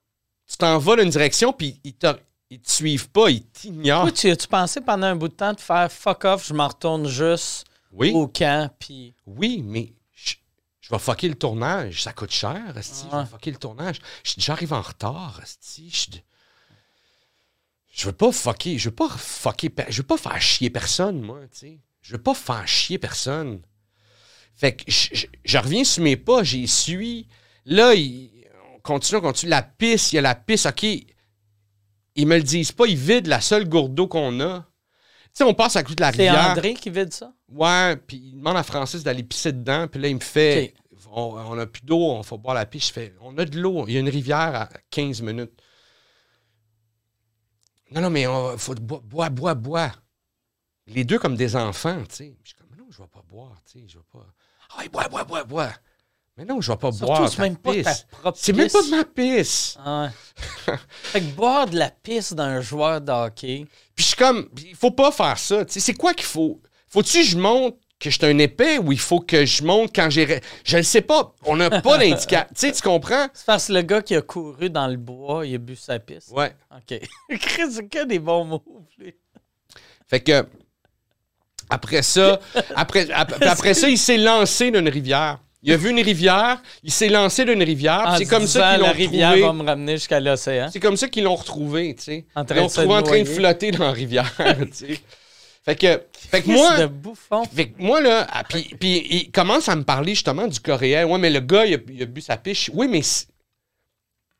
tu 0.49 0.57
t'en 0.57 0.79
vas 0.79 0.97
dans 0.97 1.05
une 1.05 1.11
direction, 1.11 1.53
puis 1.53 1.81
ils 1.85 1.95
te, 1.95 2.09
ils 2.51 2.61
te 2.61 2.71
suivent 2.71 3.09
pas, 3.11 3.31
ils 3.31 3.45
t'ignorent. 3.45 4.13
Tu 4.13 4.31
as-tu 4.31 4.47
pensé 4.49 4.81
pendant 4.81 5.07
un 5.09 5.17
bout 5.17 5.29
de 5.29 5.35
temps 5.35 5.53
de 5.53 5.61
faire 5.61 5.91
fuck 5.91 6.25
off, 6.25 6.47
je 6.47 6.55
m'en 6.55 6.69
retourne 6.69 7.09
juste 7.09 7.67
Oui, 7.93 8.13
au 8.15 8.29
camp, 8.29 8.71
puis. 8.79 9.15
oui, 9.27 9.63
mais 9.65 9.93
je, 10.15 10.35
je 10.81 10.91
vais 10.91 10.99
fucker 10.99 11.29
le 11.29 11.35
tournage. 11.35 12.03
Ça 12.03 12.13
coûte 12.13 12.31
cher, 12.31 12.77
esti. 12.77 13.07
Je 13.11 13.17
vais 13.17 13.27
fucker 13.27 13.51
le 13.51 13.57
tournage. 13.59 13.99
J'arrive 14.23 14.73
en 14.73 14.83
retard, 14.83 15.41
esti. 15.43 15.91
Je, 15.91 16.19
je 17.93 18.07
veux 18.07 18.13
pas 18.13 18.31
fucker. 18.33 18.79
Je 18.79 18.89
veux 18.91 18.95
pas 18.95 19.09
fucker. 19.09 19.73
Je 19.89 19.97
veux 20.03 20.07
pas 20.07 20.17
faire 20.19 20.41
chier 20.41 20.71
personne, 20.71 21.21
moi, 21.23 21.41
tu 21.53 21.59
sais. 21.59 21.79
Je 22.03 22.13
veux 22.13 22.23
pas 22.23 22.35
faire 22.35 22.67
chier 22.69 22.99
personne. 22.99 23.61
Fait 24.55 24.77
que 24.77 24.85
je, 24.91 25.09
je- 25.13 25.27
je 25.45 25.59
reviens 25.59 25.83
sur 25.85 26.03
mes 26.05 26.17
pas, 26.17 26.43
j'y 26.45 26.69
suis. 26.69 27.27
Là, 27.65 27.95
il- 27.95 28.31
on 28.77 28.79
continue, 28.81 29.19
on 29.19 29.23
continue. 29.23 29.51
La 29.51 29.63
piste, 29.63 30.13
il 30.13 30.17
y 30.17 30.19
a 30.19 30.23
la 30.23 30.35
piste, 30.37 30.67
OK. 30.67 30.87
Ils 32.17 32.27
me 32.27 32.37
le 32.37 32.43
disent 32.43 32.73
pas, 32.73 32.87
ils 32.87 32.97
vident 32.97 33.29
la 33.29 33.41
seule 33.41 33.69
gourde 33.69 33.95
d'eau 33.95 34.09
qu'on 34.09 34.41
a. 34.41 34.61
Tu 34.61 35.31
sais, 35.35 35.45
on 35.45 35.55
passe 35.55 35.77
à 35.77 35.83
côté 35.83 35.97
de 35.97 36.01
la 36.01 36.13
C'est 36.13 36.29
rivière. 36.31 36.51
André 36.51 36.75
qui 36.75 36.91
vide 36.91 37.13
ça? 37.13 37.33
Ouais, 37.49 37.97
puis 37.97 38.17
il 38.17 38.39
demande 38.39 38.57
à 38.57 38.63
Francis 38.63 39.03
d'aller 39.03 39.23
pisser 39.23 39.53
dedans, 39.53 39.87
puis 39.87 40.01
là, 40.01 40.09
il 40.09 40.17
me 40.17 40.21
fait 40.21 40.75
on, 41.13 41.59
a 41.59 41.67
plus 41.67 41.83
d'eau, 41.83 41.99
on 41.99 42.23
faut 42.23 42.39
boire 42.39 42.55
la 42.55 42.67
piste. 42.67 42.89
Je 42.89 42.93
fais 42.93 43.15
on 43.21 43.37
a 43.39 43.45
de 43.45 43.59
l'eau, 43.59 43.85
il 43.87 43.95
y 43.95 43.97
a 43.97 44.01
une 44.01 44.09
rivière 44.09 44.55
à 44.55 44.69
15 44.91 45.23
minutes. 45.23 45.63
Non, 47.91 48.01
non, 48.01 48.11
mais 48.11 48.23
il 48.23 48.59
faut 48.59 48.75
boire, 48.75 49.01
boire, 49.03 49.31
boire, 49.31 49.57
boire. 49.57 50.03
Les 50.87 51.05
deux 51.05 51.19
comme 51.19 51.37
des 51.37 51.57
enfants, 51.57 52.03
tu 52.09 52.15
sais. 52.15 52.37
Je 52.43 52.49
suis 52.49 52.57
comme, 52.57 52.77
non, 52.77 52.87
je 52.91 52.99
vais 52.99 53.09
pas 53.09 53.23
boire, 53.29 53.55
tu 53.65 53.81
sais, 53.81 53.85
je 53.89 53.99
vais 53.99 54.05
pas. 54.13 54.27
Ah, 54.71 54.81
ouais, 54.81 54.89
bois, 54.89 55.09
bois, 55.09 55.25
bois, 55.25 55.45
bois. 55.45 55.73
Mais 56.37 56.45
non, 56.45 56.61
je 56.61 56.71
vais 56.71 56.77
pas 56.77 56.93
Surtout, 56.93 57.07
boire. 57.07 57.29
c'est 57.31 57.39
même 57.39 57.57
pas 57.57 57.73
ta 57.83 57.91
pisse. 57.93 58.07
propre 58.11 58.39
C'est 58.41 58.53
même 58.53 58.69
pas 58.69 58.79
de 58.81 58.85
pisse. 58.85 58.91
ma 58.91 59.05
pisse. 59.05 59.79
Ah 59.85 60.11
fait 61.03 61.21
que 61.21 61.27
boire 61.35 61.67
de 61.67 61.79
la 61.79 61.91
pisse 61.91 62.33
d'un 62.35 62.61
joueur 62.61 63.01
de 63.01 63.11
hockey. 63.11 63.65
Puis 63.95 64.03
je 64.05 64.09
suis 64.09 64.17
comme, 64.17 64.49
il 64.59 64.75
faut 64.77 64.91
pas 64.91 65.11
faire 65.13 65.39
ça. 65.39 65.65
tu 65.65 65.73
sais. 65.73 65.81
C'est 65.81 65.95
quoi 65.95 66.13
qu'il 66.13 66.27
faut? 66.27 66.61
Faut-tu 66.89 67.19
que 67.21 67.25
je 67.25 67.39
montre 67.39 67.79
que 67.99 68.11
je 68.11 68.19
suis 68.19 68.27
un 68.27 68.37
épais 68.37 68.77
ou 68.77 68.93
il 68.93 68.99
faut 68.99 69.21
que 69.21 69.47
je 69.47 69.63
montre 69.65 69.91
quand 69.95 70.11
j'ai. 70.11 70.43
Je 70.65 70.77
le 70.77 70.83
sais 70.83 71.01
pas. 71.01 71.33
On 71.45 71.57
n'a 71.57 71.81
pas 71.81 71.97
d'indicateur. 71.99 72.49
tu 72.55 72.61
sais, 72.67 72.73
tu 72.73 72.83
comprends? 72.83 73.29
C'est 73.33 73.47
parce 73.47 73.69
que 73.69 73.73
le 73.73 73.81
gars 73.81 74.03
qui 74.03 74.15
a 74.15 74.21
couru 74.21 74.69
dans 74.69 74.87
le 74.89 74.99
bois, 74.99 75.47
il 75.47 75.55
a 75.55 75.59
bu 75.59 75.75
sa 75.75 75.99
pisse. 75.99 76.29
Ouais. 76.29 76.55
OK. 76.71 77.01
C'est 77.71 77.89
que 77.89 78.05
des 78.05 78.19
bons 78.19 78.45
mots. 78.45 78.63
Fait 80.07 80.21
que. 80.21 80.47
Après 81.71 82.03
ça, 82.03 82.39
après, 82.77 83.11
ap- 83.11 83.35
après 83.41 83.73
ça, 83.75 83.89
il 83.89 83.99
s'est 83.99 84.19
lancé 84.19 84.71
d'une 84.71 84.89
rivière. 84.89 85.41
Il 85.67 85.73
a 85.73 85.77
vu 85.77 85.91
une 85.91 86.01
rivière, 86.01 86.63
il 86.85 86.91
s'est 86.93 87.09
lancé 87.09 87.45
d'une 87.45 87.63
rivière, 87.63 88.15
c'est 88.19 88.25
comme 88.25 88.47
ça 88.47 88.71
qu'ils 88.73 88.81
l'ont 88.81 88.87
la 88.87 88.93
rivière 88.93 89.31
retrouvé. 89.33 89.47
va 89.47 89.53
me 89.53 89.63
ramener 89.65 89.93
jusqu'à 89.97 90.21
l'océan. 90.21 90.69
C'est 90.73 90.81
comme 90.81 90.97
ça 90.97 91.09
qu'ils 91.09 91.25
l'ont 91.25 91.35
retrouvé, 91.35 91.95
tu 91.97 92.05
sais. 92.05 92.27
En 92.37 92.43
Ils 92.43 92.47
train 92.47 92.55
l'ont 92.57 92.67
retrouvé 92.69 92.95
en 92.95 93.03
train 93.03 93.19
de 93.21 93.25
flotter 93.25 93.71
dans 93.73 93.85
la 93.85 93.91
rivière, 93.93 94.33
tu 94.61 94.69
sais. 94.73 95.01
Fait 95.65 95.75
que, 95.75 96.01
fait 96.17 96.43
que 96.43 96.49
moi, 96.51 96.79
de 96.79 96.87
bouffon. 96.87 97.43
Fait 97.53 97.71
que 97.71 97.83
moi, 97.83 98.01
là, 98.01 98.25
ah, 98.31 98.45
puis, 98.49 98.63
puis 98.79 99.05
il 99.11 99.31
commence 99.33 99.69
à 99.69 99.75
me 99.75 99.83
parler 99.83 100.15
justement 100.15 100.47
du 100.47 100.61
coréen. 100.61 101.05
Ouais, 101.09 101.19
mais 101.19 101.29
le 101.31 101.41
gars, 101.41 101.67
il 101.67 101.75
a, 101.75 101.79
il 101.93 102.03
a 102.05 102.07
bu 102.07 102.21
sa 102.21 102.37
piche. 102.37 102.71
Oui, 102.73 102.87
mais 102.89 103.01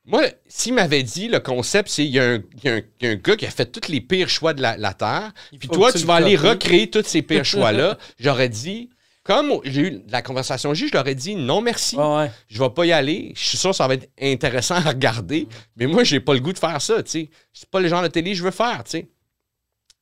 moi, 0.05 0.23
s'il 0.47 0.75
m'avait 0.75 1.03
dit 1.03 1.27
le 1.27 1.41
concept, 1.41 1.89
c'est 1.89 2.05
il 2.05 2.13
y, 2.13 2.21
a 2.21 2.35
un- 2.35 2.43
il 2.63 2.71
y 2.71 3.05
y 3.05 3.09
a 3.09 3.11
un 3.11 3.15
gars 3.17 3.35
qui 3.35 3.45
a 3.45 3.51
fait 3.51 3.67
tous 3.67 3.91
les 3.91 4.01
pires 4.01 4.29
choix 4.29 4.55
de 4.55 4.63
la, 4.63 4.77
la 4.77 4.95
Terre, 4.95 5.33
puis 5.59 5.69
toi, 5.69 5.93
tu 5.93 6.05
vas 6.05 6.15
aller 6.15 6.37
recréer 6.37 6.89
tous 6.89 7.03
ces 7.05 7.23
pires 7.23 7.45
choix-là. 7.45 7.99
J'aurais 8.21 8.49
dit, 8.49 8.91
comme 9.27 9.61
j'ai 9.65 9.81
eu 9.81 10.03
la 10.09 10.23
conversation 10.23 10.73
J, 10.73 10.89
je 10.89 10.93
leur 10.93 11.07
ai 11.09 11.15
dit 11.17 11.35
non 11.35 11.61
merci, 11.61 11.97
Ouais, 11.97 12.17
ouais. 12.17 12.31
je 12.49 12.63
vais 12.63 12.71
pas 12.71 12.85
y 12.87 12.93
aller. 12.93 13.33
Je 13.35 13.45
suis 13.45 13.59
sûr 13.59 13.71
que 13.71 13.77
ça 13.77 13.89
va 13.89 13.95
être 13.95 14.09
intéressant 14.21 14.77
à 14.77 14.81
regarder, 14.81 15.49
mais 15.77 15.87
moi, 15.87 16.05
j'ai 16.05 16.21
pas 16.21 16.35
le 16.35 16.41
goût 16.41 16.53
de 16.53 16.59
faire 16.59 16.81
ça, 16.81 16.95
sais. 17.05 17.31
C'est 17.53 17.69
pas 17.69 17.81
le 17.81 17.89
genre 17.89 18.03
de 18.03 18.09
télé 18.09 18.31
que 18.33 18.37
je 18.39 18.45
veux 18.45 18.51
faire, 18.53 18.83
sais. 18.87 19.09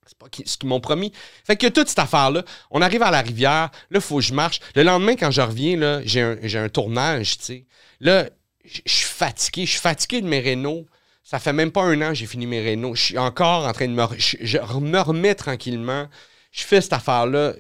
C'est 0.07 0.19
pas 0.19 0.27
ce 0.45 0.59
qu'ils 0.59 0.69
m'ont 0.69 0.81
promis. 0.81 1.13
Fait 1.47 1.57
que 1.57 1.67
toute 1.69 1.89
cette 1.89 1.99
affaire-là, 1.99 2.45
on 2.71 2.83
arrive 2.83 3.03
à 3.03 3.11
la 3.11 3.23
rivière, 3.23 3.71
là, 3.91 3.95
il 3.95 4.01
faut 4.03 4.17
que 4.17 4.23
je 4.23 4.35
marche. 4.35 4.61
Le 4.75 4.83
lendemain, 4.83 5.17
quand 5.17 5.31
je 5.31 5.41
reviens, 5.41 5.79
là, 5.79 6.01
j'ai 6.05 6.21
un, 6.21 6.37
j'ai 6.43 6.59
un 6.59 6.69
tournage, 6.69 7.39
tu 7.39 7.45
sais. 7.45 7.67
Là, 8.01 8.29
je 8.67 8.81
suis 8.85 9.07
fatigué. 9.07 9.65
Je 9.65 9.71
suis 9.73 9.81
fatigué 9.81 10.21
de 10.21 10.27
mes 10.29 10.41
rénaux. 10.41 10.85
Ça 11.23 11.39
fait 11.39 11.55
même 11.55 11.73
pas 11.73 11.83
un 11.85 12.03
an 12.03 12.09
que 12.09 12.15
j'ai 12.17 12.27
fini 12.27 12.47
mes 12.47 12.61
rénaux. 12.61 12.95
Je 12.95 13.03
suis 13.03 13.19
encore 13.19 13.67
en 13.67 13.73
train 13.73 13.89
de 13.89 13.95
me... 13.95 14.05
je 14.19 14.59
me 14.79 15.01
remets 15.01 15.35
tranquillement. 15.35 16.07
Je 16.53 16.63
fais 16.65 16.83
cette 16.83 16.93
affaire-là. 16.93 17.55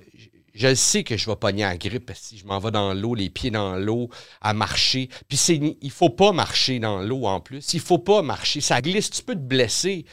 Je, 0.54 0.74
sais 0.74 1.04
que 1.04 1.16
je 1.16 1.28
vais 1.28 1.36
pogner 1.36 1.64
à 1.64 1.76
grippe 1.76 2.06
que 2.12 2.36
je 2.36 2.44
m'en 2.44 2.58
vais 2.58 2.70
dans 2.70 2.94
l'eau, 2.94 3.14
les 3.14 3.28
pieds 3.30 3.50
dans 3.50 3.76
l'eau, 3.76 4.08
à 4.40 4.54
marcher. 4.54 5.08
Puis 5.28 5.36
c'est, 5.36 5.60
il 5.80 5.90
faut 5.90 6.10
pas 6.10 6.32
marcher 6.32 6.78
dans 6.78 7.02
l'eau 7.02 7.26
en 7.26 7.40
plus. 7.40 7.74
Il 7.74 7.80
faut 7.80 7.98
pas 7.98 8.22
marcher. 8.22 8.60
Ça 8.60 8.80
glisse. 8.80 9.10
Tu 9.10 9.22
peux 9.22 9.34
te 9.34 9.40
blesser 9.40 10.04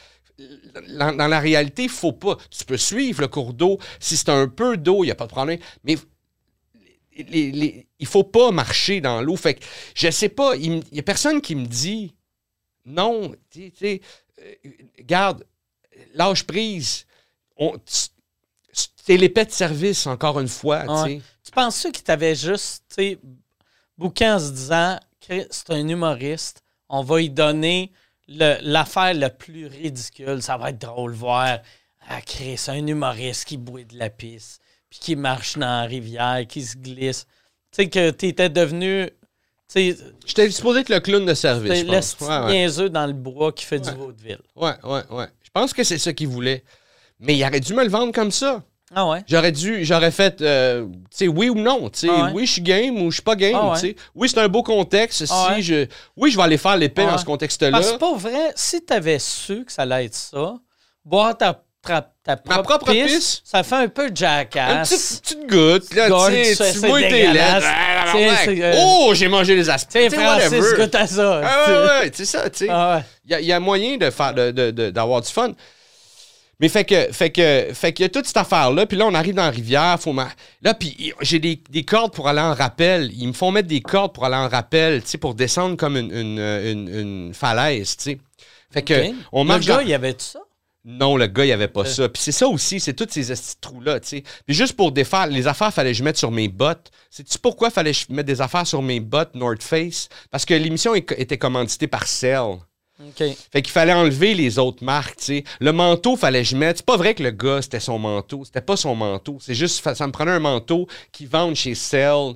dans, 0.98 1.28
la 1.28 1.40
réalité, 1.40 1.84
il 1.84 1.88
faut 1.88 2.12
pas. 2.12 2.36
Tu 2.50 2.64
peux 2.64 2.76
suivre 2.76 3.20
le 3.20 3.28
cours 3.28 3.54
d'eau. 3.54 3.78
Si 4.00 4.16
c'est 4.16 4.30
un 4.30 4.48
peu 4.48 4.76
d'eau, 4.76 5.04
il 5.04 5.08
n'y 5.08 5.12
a 5.12 5.14
pas 5.14 5.26
de 5.26 5.32
problème. 5.32 5.58
Mais 5.84 5.96
les- 7.16 7.52
les- 7.52 7.86
il 7.98 8.06
faut 8.06 8.24
pas 8.24 8.50
marcher 8.50 9.00
dans 9.00 9.20
l'eau. 9.22 9.36
Fait 9.36 9.54
que 9.54 9.64
je 9.94 10.10
sais 10.10 10.28
pas, 10.28 10.56
il 10.56 10.82
n'y 10.92 10.98
a 10.98 11.02
personne 11.02 11.40
qui 11.40 11.54
me 11.54 11.66
dit 11.66 12.14
non, 12.84 13.32
tu 13.50 13.66
sais, 13.66 13.70
tu 13.70 13.76
sais, 13.78 14.00
euh, 14.40 14.70
garde, 15.00 15.46
lâche 16.14 16.44
prise. 16.44 17.06
On, 17.56 17.78
T'es 19.04 19.16
l'épée 19.16 19.44
de 19.44 19.50
service, 19.50 20.06
encore 20.06 20.38
une 20.40 20.48
fois. 20.48 20.84
tu 20.84 20.90
Ouais. 20.90 21.04
sais. 21.18 21.22
Tu 21.44 21.50
penses 21.50 21.82
qu'il 21.92 22.02
t'avait 22.04 22.34
juste, 22.36 22.84
bouqué 23.98 24.30
en 24.30 24.38
se 24.38 24.50
disant, 24.50 24.98
Chris, 25.20 25.44
c'est 25.50 25.70
un 25.70 25.88
humoriste, 25.88 26.62
on 26.88 27.02
va 27.02 27.18
lui 27.18 27.30
donner 27.30 27.92
l'affaire 28.28 29.14
la 29.14 29.28
plus 29.30 29.66
ridicule, 29.66 30.42
ça 30.42 30.56
va 30.56 30.70
être 30.70 30.78
drôle 30.80 31.12
voir. 31.12 31.58
Ah, 32.08 32.20
Chris, 32.22 32.60
un 32.68 32.86
humoriste 32.86 33.44
qui 33.44 33.56
boit 33.56 33.84
de 33.84 33.96
la 33.98 34.08
pisse, 34.10 34.58
puis 34.88 34.98
qui 35.00 35.16
marche 35.16 35.54
dans 35.54 35.66
la 35.66 35.82
rivière, 35.82 36.44
qui 36.48 36.62
se 36.62 36.76
glisse. 36.76 37.26
Tu 37.72 37.82
sais, 37.84 37.88
que 37.88 38.10
devenu, 38.48 39.06
tu 39.06 39.14
sais, 39.68 39.96
J'étais 40.26 40.50
supposé 40.50 40.80
être 40.80 40.88
le 40.90 41.00
clown 41.00 41.24
de 41.24 41.34
service. 41.34 41.70
le 41.84 41.90
Ouais, 42.22 42.46
ouais. 42.46 42.68
dans 42.90 43.06
le 43.06 43.12
bois 43.14 43.52
qui 43.52 43.64
fait 43.64 43.84
Ouais. 43.84 43.92
du 43.92 43.98
vaudeville. 43.98 44.40
ouais, 44.56 44.74
ouais, 44.84 45.02
ouais. 45.10 45.26
Je 45.42 45.50
pense 45.52 45.72
que 45.72 45.82
c'est 45.84 45.98
ça 45.98 46.12
qu'il 46.12 46.28
voulait. 46.28 46.62
Mais 47.22 47.34
il 47.36 47.42
aurait 47.44 47.60
dû 47.60 47.72
me 47.74 47.82
le 47.84 47.88
vendre 47.90 48.12
comme 48.12 48.30
ça. 48.30 48.62
Ah 48.94 49.08
ouais? 49.08 49.20
J'aurais 49.26 49.52
dû, 49.52 49.84
j'aurais 49.86 50.10
fait, 50.10 50.42
euh, 50.42 50.84
tu 50.84 51.16
sais, 51.16 51.28
oui 51.28 51.48
ou 51.48 51.54
non. 51.54 51.88
tu 51.88 52.00
sais, 52.00 52.08
Ah 52.10 52.24
ouais. 52.26 52.30
Oui, 52.34 52.46
je 52.46 52.52
suis 52.52 52.62
game 52.62 53.00
ou 53.00 53.10
je 53.10 53.14
suis 53.16 53.22
pas 53.22 53.36
game. 53.36 53.56
Ah 53.58 53.68
ouais. 53.70 53.74
tu 53.80 53.88
sais. 53.88 53.96
Oui, 54.14 54.28
c'est 54.28 54.38
un 54.38 54.48
beau 54.48 54.62
contexte. 54.62 55.24
Ah 55.30 55.46
si 55.48 55.54
ouais. 55.54 55.62
je, 55.62 55.86
oui, 56.16 56.30
je 56.30 56.36
vais 56.36 56.42
aller 56.42 56.58
faire 56.58 56.76
l'épée 56.76 57.06
dans 57.06 57.16
ce 57.16 57.24
contexte-là. 57.24 57.70
Parce 57.70 57.92
que 57.92 57.96
pas 57.96 58.14
vrai, 58.14 58.52
si 58.54 58.84
t'avais 58.84 59.18
su 59.18 59.64
que 59.64 59.72
ça 59.72 59.82
allait 59.82 60.04
être 60.06 60.14
ça, 60.14 60.56
boire 61.06 61.38
ta, 61.38 61.62
ta, 61.82 62.02
ta 62.22 62.36
propre, 62.36 62.90
pisse? 62.92 63.40
ça 63.44 63.62
fait 63.62 63.76
un 63.76 63.88
peu 63.88 64.10
jackass. 64.14 64.90
petit, 64.90 65.20
petite 65.22 65.48
goutte, 65.48 65.94
là, 65.94 66.08
tu 66.28 66.54
sais, 66.54 66.72
tu 66.74 66.86
mouilles 66.86 67.08
tes 67.08 67.26
Tu 67.30 68.18
c'est, 68.44 68.62
euh, 68.62 68.74
Oh, 68.78 69.12
j'ai 69.14 69.28
mangé 69.28 69.56
les 69.56 69.70
aspects. 69.70 69.92
Tu 69.94 70.10
sais, 70.10 70.10
Francis, 70.10 70.74
goûte 70.76 70.94
à 70.94 71.06
ça. 71.06 71.40
Ah, 71.42 71.64
ouais, 71.66 71.74
ouais, 72.04 72.10
c'est 72.12 72.26
ça, 72.26 72.50
tu 72.50 72.66
sais. 72.66 72.66
Il 73.24 73.30
y, 73.30 73.34
a- 73.34 73.40
il 73.40 73.46
y 73.46 73.52
a 73.52 73.58
moyen 73.60 73.96
de 73.96 74.10
faire 74.10 74.34
de- 74.34 74.50
de- 74.50 74.70
de- 74.70 74.90
d'avoir 74.90 75.22
du 75.22 75.30
fun. 75.32 75.52
Mais 76.62 76.68
fait 76.70 76.84
que 76.84 77.12
fait 77.12 77.30
que 77.30 77.68
fait 77.74 77.92
qu'il 77.92 78.04
y 78.04 78.06
a 78.06 78.08
toute 78.08 78.24
cette 78.24 78.36
affaire 78.38 78.70
là, 78.72 78.86
puis 78.86 78.96
là 78.96 79.04
on 79.06 79.12
arrive 79.14 79.34
dans 79.34 79.42
la 79.44 79.50
rivière, 79.50 79.98
faut 80.00 80.12
ma- 80.14 80.30
là 80.62 80.72
puis 80.72 81.12
j'ai 81.20 81.38
des, 81.40 81.60
des 81.68 81.82
cordes 81.84 82.14
pour 82.14 82.28
aller 82.28 82.40
en 82.40 82.54
rappel, 82.54 83.10
ils 83.14 83.26
me 83.28 83.32
font 83.34 83.50
mettre 83.50 83.68
des 83.68 83.80
cordes 83.82 84.14
pour 84.14 84.24
aller 84.24 84.36
en 84.36 84.48
rappel, 84.48 85.02
tu 85.02 85.08
sais 85.08 85.18
pour 85.18 85.34
descendre 85.34 85.76
comme 85.76 85.96
une, 85.98 86.10
une, 86.12 86.38
une- 86.38 86.88
une 86.88 87.34
falaise, 87.34 87.96
tu 87.98 88.02
sais. 88.04 88.18
Fait 88.72 88.80
que 88.82 88.94
on 89.32 89.44
Le 89.44 89.58
gars, 89.58 89.74
dans- 89.74 89.80
il 89.80 89.88
y 89.88 89.94
avait 89.94 90.14
tout 90.14 90.24
ça? 90.24 90.38
non, 90.84 91.16
le 91.16 91.26
gars, 91.28 91.44
il 91.44 91.52
avait 91.52 91.68
pas 91.68 91.82
Euh. 91.82 91.84
ça. 91.84 92.08
Puis 92.08 92.22
c'est 92.22 92.32
ça 92.32 92.48
aussi, 92.48 92.80
c'est 92.80 92.94
tous 92.94 93.06
ces 93.10 93.32
trous-là, 93.60 94.00
tu 94.00 94.08
sais. 94.08 94.22
Puis 94.46 94.54
juste 94.56 94.72
pour 94.74 94.90
défaire, 94.92 95.26
les 95.28 95.46
affaires, 95.46 95.72
fallait 95.72 95.92
que 95.92 95.98
je 95.98 96.02
mette 96.02 96.16
sur 96.16 96.30
mes 96.30 96.48
bottes. 96.48 96.90
Sais-tu 97.10 97.38
pourquoi 97.38 97.70
fallait 97.70 97.92
que 97.92 97.98
je 98.08 98.12
mette 98.14 98.26
des 98.26 98.40
affaires 98.40 98.66
sur 98.66 98.82
mes 98.82 98.98
bottes 98.98 99.34
North 99.34 99.62
Face? 99.62 100.08
Parce 100.30 100.44
que 100.44 100.54
l'émission 100.54 100.94
était 100.94 101.38
commanditée 101.38 101.86
par 101.86 102.06
Cell. 102.06 102.56
Fait 103.16 103.62
qu'il 103.62 103.72
fallait 103.72 103.92
enlever 103.92 104.34
les 104.34 104.58
autres 104.58 104.84
marques, 104.84 105.16
tu 105.18 105.24
sais. 105.24 105.44
Le 105.60 105.72
manteau, 105.72 106.16
fallait 106.16 106.42
que 106.42 106.48
je 106.48 106.56
mette. 106.56 106.78
C'est 106.78 106.86
pas 106.86 106.96
vrai 106.96 107.14
que 107.14 107.22
le 107.22 107.30
gars, 107.30 107.62
c'était 107.62 107.80
son 107.80 107.98
manteau. 107.98 108.44
C'était 108.44 108.60
pas 108.60 108.76
son 108.76 108.94
manteau. 108.94 109.38
C'est 109.40 109.54
juste, 109.54 109.94
ça 109.94 110.06
me 110.06 110.12
prenait 110.12 110.32
un 110.32 110.40
manteau 110.40 110.86
qui 111.10 111.26
vendent 111.26 111.56
chez 111.56 111.74
Cell, 111.74 112.34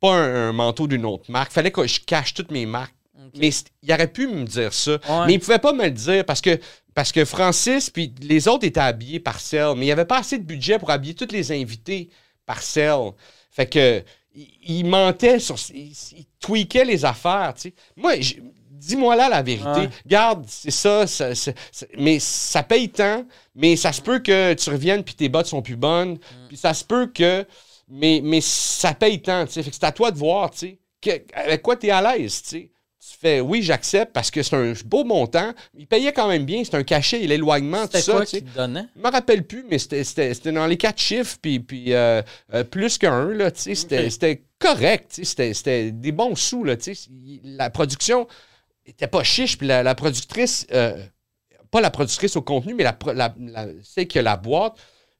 pas 0.00 0.14
un, 0.14 0.48
un 0.48 0.52
manteau 0.52 0.86
d'une 0.86 1.04
autre 1.04 1.30
marque. 1.30 1.52
Fallait 1.52 1.70
que 1.70 1.86
je 1.86 2.00
cache 2.00 2.34
toutes 2.34 2.50
mes 2.50 2.66
marques. 2.66 2.94
Mais 3.36 3.50
il 3.82 3.92
aurait 3.92 4.10
pu 4.10 4.26
me 4.26 4.44
dire 4.44 4.72
ça. 4.72 4.98
Mais 5.26 5.34
il 5.34 5.38
pouvait 5.40 5.58
pas 5.58 5.72
me 5.72 5.84
le 5.84 5.90
dire 5.90 6.24
parce 6.24 6.40
que, 6.40 6.58
parce 6.94 7.12
que 7.12 7.24
Francis 7.24 7.88
puis 7.90 8.12
les 8.20 8.48
autres 8.48 8.66
étaient 8.66 8.80
habillés 8.80 9.20
par 9.20 9.38
Cell. 9.38 9.74
Mais 9.76 9.82
il 9.82 9.88
n'y 9.88 9.92
avait 9.92 10.04
pas 10.04 10.18
assez 10.18 10.38
de 10.38 10.42
budget 10.44 10.78
pour 10.78 10.90
habiller 10.90 11.14
tous 11.14 11.30
les 11.30 11.52
invités 11.52 12.08
par 12.44 12.60
Cell. 12.62 13.12
Fait 13.52 13.66
que 13.66 14.02
il, 14.34 14.48
il 14.66 14.84
mentait 14.84 15.38
sur. 15.38 15.56
Il, 15.72 15.92
il 16.16 16.26
tweakait 16.40 16.84
les 16.84 17.04
affaires, 17.04 17.54
tu 17.54 17.68
sais. 17.68 17.74
Moi, 17.96 18.14
dis-moi 18.80 19.14
là 19.16 19.28
la 19.28 19.42
vérité. 19.42 19.68
Ouais. 19.68 19.88
Garde, 20.06 20.44
c'est 20.48 20.70
ça, 20.70 21.06
ça- 21.06 21.34
ça- 21.34 21.52
ça- 21.70 21.86
mais 21.98 22.18
ça 22.18 22.62
paye 22.62 22.88
tant, 22.88 23.24
mais 23.54 23.76
ça 23.76 23.92
se 23.92 24.00
peut 24.00 24.18
que 24.20 24.54
tu 24.54 24.70
reviennes 24.70 25.04
puis 25.04 25.14
tes 25.14 25.28
bottes 25.28 25.46
sont 25.46 25.62
plus 25.62 25.76
bonnes. 25.76 26.18
Puis 26.48 26.56
ça 26.56 26.74
se 26.74 26.84
peut 26.84 27.06
que. 27.06 27.44
Mais, 27.88 28.20
mais 28.22 28.40
ça 28.40 28.94
paye 28.94 29.20
tant, 29.20 29.46
tu 29.46 29.52
sais. 29.52 29.62
Fait 29.62 29.70
que 29.70 29.76
c'est 29.76 29.84
à 29.84 29.92
toi 29.92 30.10
de 30.10 30.18
voir, 30.18 30.50
tu 30.50 30.78
sais. 31.04 31.24
avec 31.34 31.62
quoi 31.62 31.76
tu 31.76 31.86
es 31.86 31.90
à 31.90 32.00
l'aise, 32.00 32.42
tu 32.42 32.48
sais. 32.48 32.70
tu 33.00 33.16
fais 33.18 33.40
oui, 33.40 33.62
j'accepte 33.62 34.12
parce 34.12 34.30
que 34.30 34.42
c'est 34.42 34.54
un 34.54 34.74
beau 34.84 35.02
montant. 35.04 35.52
Il 35.76 35.86
payait 35.86 36.12
quand 36.12 36.28
même 36.28 36.44
bien, 36.44 36.62
c'est 36.64 36.74
un 36.76 36.82
cachet, 36.84 37.18
l'éloignement, 37.26 37.86
tout 37.88 37.98
ça. 37.98 38.12
quoi 38.12 38.26
tu 38.26 38.36
sais. 38.36 38.40
te 38.42 38.54
donnait? 38.54 38.84
Je 38.94 39.00
me 39.00 39.10
rappelle 39.10 39.44
plus, 39.46 39.64
mais 39.68 39.78
c'était- 39.78 40.52
dans 40.52 40.66
les 40.66 40.76
quatre 40.76 41.00
chiffres, 41.00 41.36
puis, 41.40 41.58
puis 41.60 41.92
euh, 41.94 42.20
euh, 42.54 42.62
plus 42.62 42.98
qu'un, 42.98 43.28
là, 43.30 43.50
tu 43.50 43.74
sais, 43.74 43.74
c'était 44.10 44.42
correct, 44.58 45.12
tu 45.14 45.24
sais, 45.24 45.54
c'était- 45.54 45.90
des 45.90 46.12
bons 46.12 46.34
sous, 46.36 46.62
là, 46.62 46.76
tu 46.76 46.94
sais. 46.94 47.08
La 47.42 47.70
production 47.70 48.28
était 48.86 49.06
pas 49.06 49.22
chiche, 49.22 49.58
puis 49.58 49.66
la, 49.66 49.94
productrice, 49.94 50.66
euh, 50.72 51.02
pas 51.70 51.80
la 51.80 51.90
productrice 51.90 52.36
au 52.36 52.42
contenu, 52.42 52.74
mais 52.74 52.84
la, 52.84 52.96
la, 53.14 53.34
la- 53.38 53.68
celle 53.82 54.08
qui 54.08 54.18
a 54.18 54.22
la 54.22 54.36
boîte, 54.36 54.76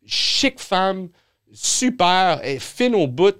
chic 0.06 0.58
femme, 0.60 1.08
super, 1.52 2.44
et 2.44 2.58
fine 2.58 2.94
au 2.94 3.06
bout. 3.06 3.36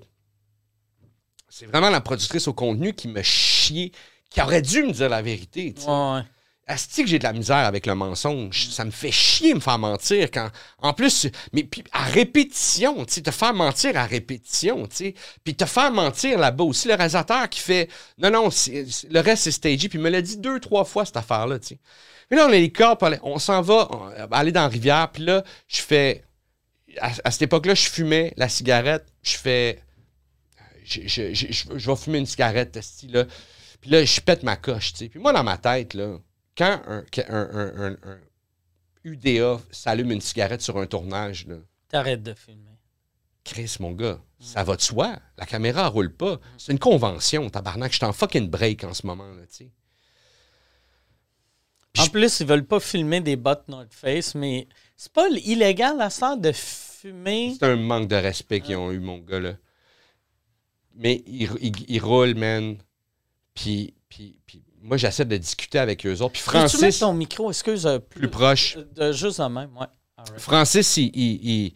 C'est 1.49 1.66
vraiment 1.66 1.91
la 1.91 2.01
productrice 2.01 2.47
au 2.49 2.55
contenu 2.55 2.93
qui 2.95 3.09
me 3.09 3.23
chiait, 3.23 3.93
qui 4.31 4.41
aurait 4.41 4.62
dû 4.62 4.83
me 4.85 4.93
dire 4.93 5.09
la 5.09 5.23
vérité. 5.23 5.75
Asti 6.71 7.03
que 7.03 7.09
j'ai 7.09 7.18
de 7.18 7.25
la 7.25 7.33
misère 7.33 7.57
avec 7.57 7.85
le 7.85 7.97
mensonge. 7.97 8.68
Ça 8.68 8.85
me 8.85 8.93
fait 8.93 9.11
chier 9.11 9.55
me 9.55 9.61
faire 9.61 9.79
mentir 9.79 10.31
quand. 10.31 10.49
En 10.79 10.93
plus, 10.95 11.27
mais 11.53 11.64
puis 11.64 11.83
à 11.91 12.05
répétition, 12.05 13.05
tu 13.05 13.14
sais, 13.14 13.23
te 13.23 13.33
faire 13.33 13.53
mentir 13.53 13.97
à 13.97 14.07
répétition, 14.07 14.87
tu 14.87 14.97
sais. 14.97 15.14
Puis 15.43 15.57
te 15.57 15.64
faire 15.64 15.91
mentir 15.91 16.39
là-bas 16.39 16.62
aussi, 16.62 16.87
le 16.87 16.95
réalisateur 16.95 17.49
qui 17.49 17.61
fait 17.61 17.89
Non, 18.18 18.31
non, 18.31 18.49
le 18.49 19.21
reste 19.21 19.43
c'est 19.43 19.51
stagé. 19.51 19.89
Puis 19.89 19.99
il 19.99 20.03
me 20.03 20.11
l'a 20.11 20.23
dit 20.23 20.37
deux, 20.37 20.61
trois 20.61 20.85
fois 20.85 21.05
cette 21.05 21.16
affaire-là, 21.16 21.59
tu 21.59 21.68
sais. 21.68 21.79
Mais 22.31 22.37
là, 22.37 22.47
on 22.47 22.51
a 22.51 22.53
les 22.53 22.71
corps, 22.71 22.97
on 23.25 23.41
s'en 23.41 23.62
va 23.62 23.89
aller 24.31 24.53
dans 24.53 24.62
la 24.62 24.68
rivière, 24.68 25.11
puis 25.11 25.25
là, 25.25 25.43
je 25.66 25.81
fais. 25.81 26.23
À, 27.01 27.11
à 27.25 27.31
cette 27.33 27.43
époque-là, 27.43 27.75
je 27.75 27.89
fumais 27.89 28.33
la 28.37 28.49
cigarette, 28.49 29.07
je 29.23 29.37
fais. 29.37 29.83
Je, 30.85 31.89
vais 31.89 31.97
fumer 31.97 32.18
une 32.18 32.27
cigarette, 32.27 32.79
là. 33.09 33.25
Puis 33.81 33.91
là, 33.91 34.05
je 34.05 34.21
pète 34.21 34.45
ma 34.45 34.57
coche, 34.57 34.93
tu 34.93 34.99
sais. 34.99 35.09
Puis 35.09 35.18
moi, 35.18 35.33
dans 35.33 35.43
ma 35.43 35.57
tête, 35.57 35.95
là, 35.95 36.18
quand 36.57 36.81
un, 36.87 37.05
un- 37.29 37.51
un- 37.53 37.91
un- 37.91 37.99
un 38.11 38.19
UDA 39.05 39.61
s'allume 39.71 40.13
une 40.13 40.21
cigarette 40.21 40.61
sur 40.61 40.79
un 40.79 40.87
tournage, 40.87 41.47
T'arrêtes 41.89 42.23
de 42.23 42.35
filmer. 42.35 42.67
Chris, 43.43 43.77
mon 43.81 43.93
gars, 43.93 44.21
ça 44.39 44.63
va 44.63 44.77
de 44.77 44.81
soi. 44.83 45.19
La 45.39 45.47
caméra 45.47 45.85
ne 45.85 45.89
roule 45.89 46.15
pas. 46.15 46.39
C'est 46.59 46.71
une 46.73 46.79
convention, 46.79 47.49
tabarnak. 47.51 47.91
Je 47.91 47.97
suis 47.97 48.05
en 48.07 48.13
fucking 48.13 48.49
break 48.49 48.85
en 48.85 48.95
ce 48.95 49.07
moment, 49.07 49.29
là, 49.33 49.43
tu 49.47 49.71
En 51.99 52.05
je- 52.05 52.11
plus, 52.11 52.41
ils 52.41 52.47
veulent 52.47 52.67
pas 52.67 52.79
filmer 52.79 53.21
des 53.21 53.35
bottes 53.37 53.67
North 53.69 53.93
Face, 53.93 54.35
mais 54.37 54.69
c'est 54.97 55.13
pas 55.13 55.29
illégal 55.29 56.01
à 56.01 56.11
ça 56.11 56.37
de 56.37 56.53
fumer. 56.53 57.57
C'est 57.59 57.67
un 57.67 57.77
manque 57.77 58.09
de 58.09 58.15
respect 58.17 58.61
qu'ils 58.61 58.77
ont 58.77 58.93
eu, 58.93 59.01
mon 59.01 59.19
gars, 59.19 59.41
là. 59.41 59.55
Mais 60.95 61.23
ils 61.27 61.51
il, 61.61 61.91
il 61.91 61.99
roulent, 62.01 62.37
man. 62.37 62.77
Puis, 63.55 63.95
puis, 64.09 64.39
puis 64.47 64.63
moi, 64.83 64.97
j'essaie 64.97 65.24
de 65.24 65.37
discuter 65.37 65.78
avec 65.78 66.07
eux 66.07 66.20
autres. 66.20 66.33
Puis 66.33 66.43
Francis, 66.43 66.99
ton 66.99 67.12
micro, 67.12 67.51
excuse, 67.51 67.87
euh, 67.87 67.99
plus, 67.99 68.20
plus 68.20 68.28
proche. 68.28 68.76
de 68.97 69.12
juste 69.12 69.41
de 69.41 69.47
même, 69.47 69.70
ouais. 69.76 69.87
Francis, 70.39 70.97
il, 70.99 71.11
il, 71.14 71.51
il- 71.66 71.72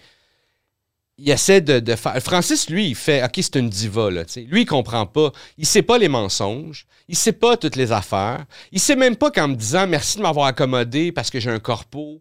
il 1.17 1.31
essaie 1.31 1.61
de, 1.61 1.79
de 1.79 1.95
faire. 1.95 2.21
Francis, 2.21 2.69
lui, 2.69 2.89
il 2.89 2.95
fait 2.97 3.23
OK, 3.23 3.33
c'est 3.37 3.55
une 3.57 3.71
diva, 3.71 4.11
là. 4.11 4.25
tu. 4.25 4.41
Lui, 4.41 4.63
il 4.63 4.67
comprend 4.67 5.07
pas. 5.07 5.31
Il 5.59 5.65
sait 5.65 5.83
pas 5.83 5.97
les 5.97 6.09
mensonges. 6.09 6.87
Il 7.07 7.15
sait 7.15 7.33
pas 7.33 7.57
toutes 7.57 7.77
les 7.77 7.93
affaires. 7.93 8.45
Il 8.73 8.81
sait 8.81 8.97
même 8.97 9.15
pas 9.15 9.31
qu'en 9.31 9.47
me 9.47 9.55
disant 9.55 9.87
merci 9.87 10.17
de 10.19 10.23
m'avoir 10.23 10.47
accommodé 10.47 11.13
parce 11.13 11.31
que 11.31 11.39
j'ai 11.39 11.51
un 11.51 11.61
corpo. 11.61 12.21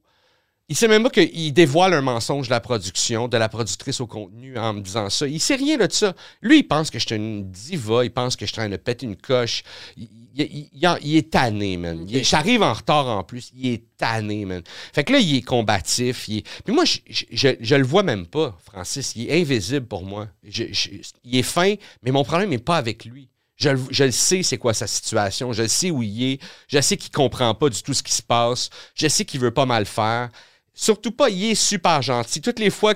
Il 0.69 0.77
sait 0.77 0.87
même 0.87 1.03
pas 1.03 1.09
qu'il 1.09 1.53
dévoile 1.53 1.93
un 1.93 2.01
mensonge 2.01 2.47
de 2.47 2.51
la 2.53 2.61
production, 2.61 3.27
de 3.27 3.35
la 3.37 3.49
productrice 3.49 3.99
au 3.99 4.07
contenu 4.07 4.57
en 4.57 4.73
me 4.73 4.79
disant 4.81 5.09
ça. 5.09 5.27
Il 5.27 5.41
sait 5.41 5.55
rien 5.55 5.77
de 5.77 5.91
ça. 5.91 6.13
Lui, 6.41 6.59
il 6.59 6.63
pense 6.63 6.89
que 6.89 6.99
je 6.99 7.05
suis 7.05 7.15
une 7.17 7.51
diva. 7.51 8.05
Il 8.05 8.11
pense 8.11 8.37
que 8.37 8.45
je 8.45 8.51
suis 8.53 8.61
en 8.61 8.63
train 8.63 8.69
de 8.69 8.77
péter 8.77 9.05
une 9.05 9.17
coche. 9.17 9.61
Il, 9.97 10.07
il- 10.35 10.69
il- 10.73 10.97
il 11.03 11.17
est 11.17 11.29
tanné, 11.31 11.75
man. 11.75 12.07
J'arrive 12.07 12.63
en 12.63 12.71
retard 12.73 13.07
en 13.07 13.23
plus. 13.23 13.51
Il 13.53 13.67
est 13.73 13.83
tanné, 13.97 14.45
man. 14.45 14.63
Fait 14.93 15.03
que 15.03 15.11
là, 15.11 15.19
il 15.19 15.35
est 15.35 15.41
combatif. 15.41 16.29
il 16.29 16.37
est- 16.37 16.47
Puis 16.63 16.73
moi, 16.73 16.85
je, 16.85 16.99
je, 17.09 17.25
je- 17.29 17.57
je 17.59 17.75
le 17.75 17.83
vois 17.85 18.03
même 18.03 18.25
pas, 18.25 18.57
Francis. 18.63 19.13
Il 19.17 19.29
est 19.29 19.41
invisible 19.41 19.85
pour 19.85 20.03
moi. 20.05 20.29
Il 20.43 21.35
est 21.37 21.43
fin, 21.43 21.75
mais 22.03 22.11
mon 22.11 22.23
problème 22.23 22.49
n'est 22.49 22.57
pas 22.57 22.77
avec 22.77 23.03
lui. 23.03 23.27
Je, 23.57 23.69
le- 23.69 23.81
je 23.91 24.05
le 24.05 24.11
sais, 24.11 24.41
c'est 24.43 24.57
quoi 24.57 24.73
sa 24.73 24.87
situation. 24.87 25.51
Je 25.51 25.63
le 25.63 25.67
sais 25.67 25.91
où 25.91 26.01
il 26.01 26.23
est. 26.23 26.39
Je 26.69 26.79
sais 26.81 26.95
qu'il 26.97 27.11
comprend 27.11 27.53
pas 27.53 27.69
du 27.69 27.83
tout 27.83 27.93
ce 27.93 28.01
qui 28.01 28.13
se 28.13 28.23
passe. 28.23 28.69
Je 28.95 29.07
sais 29.09 29.25
qu'il 29.25 29.41
veut 29.41 29.51
pas 29.53 29.65
mal 29.65 29.85
faire. 29.85 30.29
Surtout 30.73 31.11
pas, 31.11 31.29
il 31.29 31.43
est 31.51 31.55
super 31.55 32.01
gentil. 32.01 32.41
Toutes 32.41 32.59
les 32.59 32.69
fois 32.69 32.95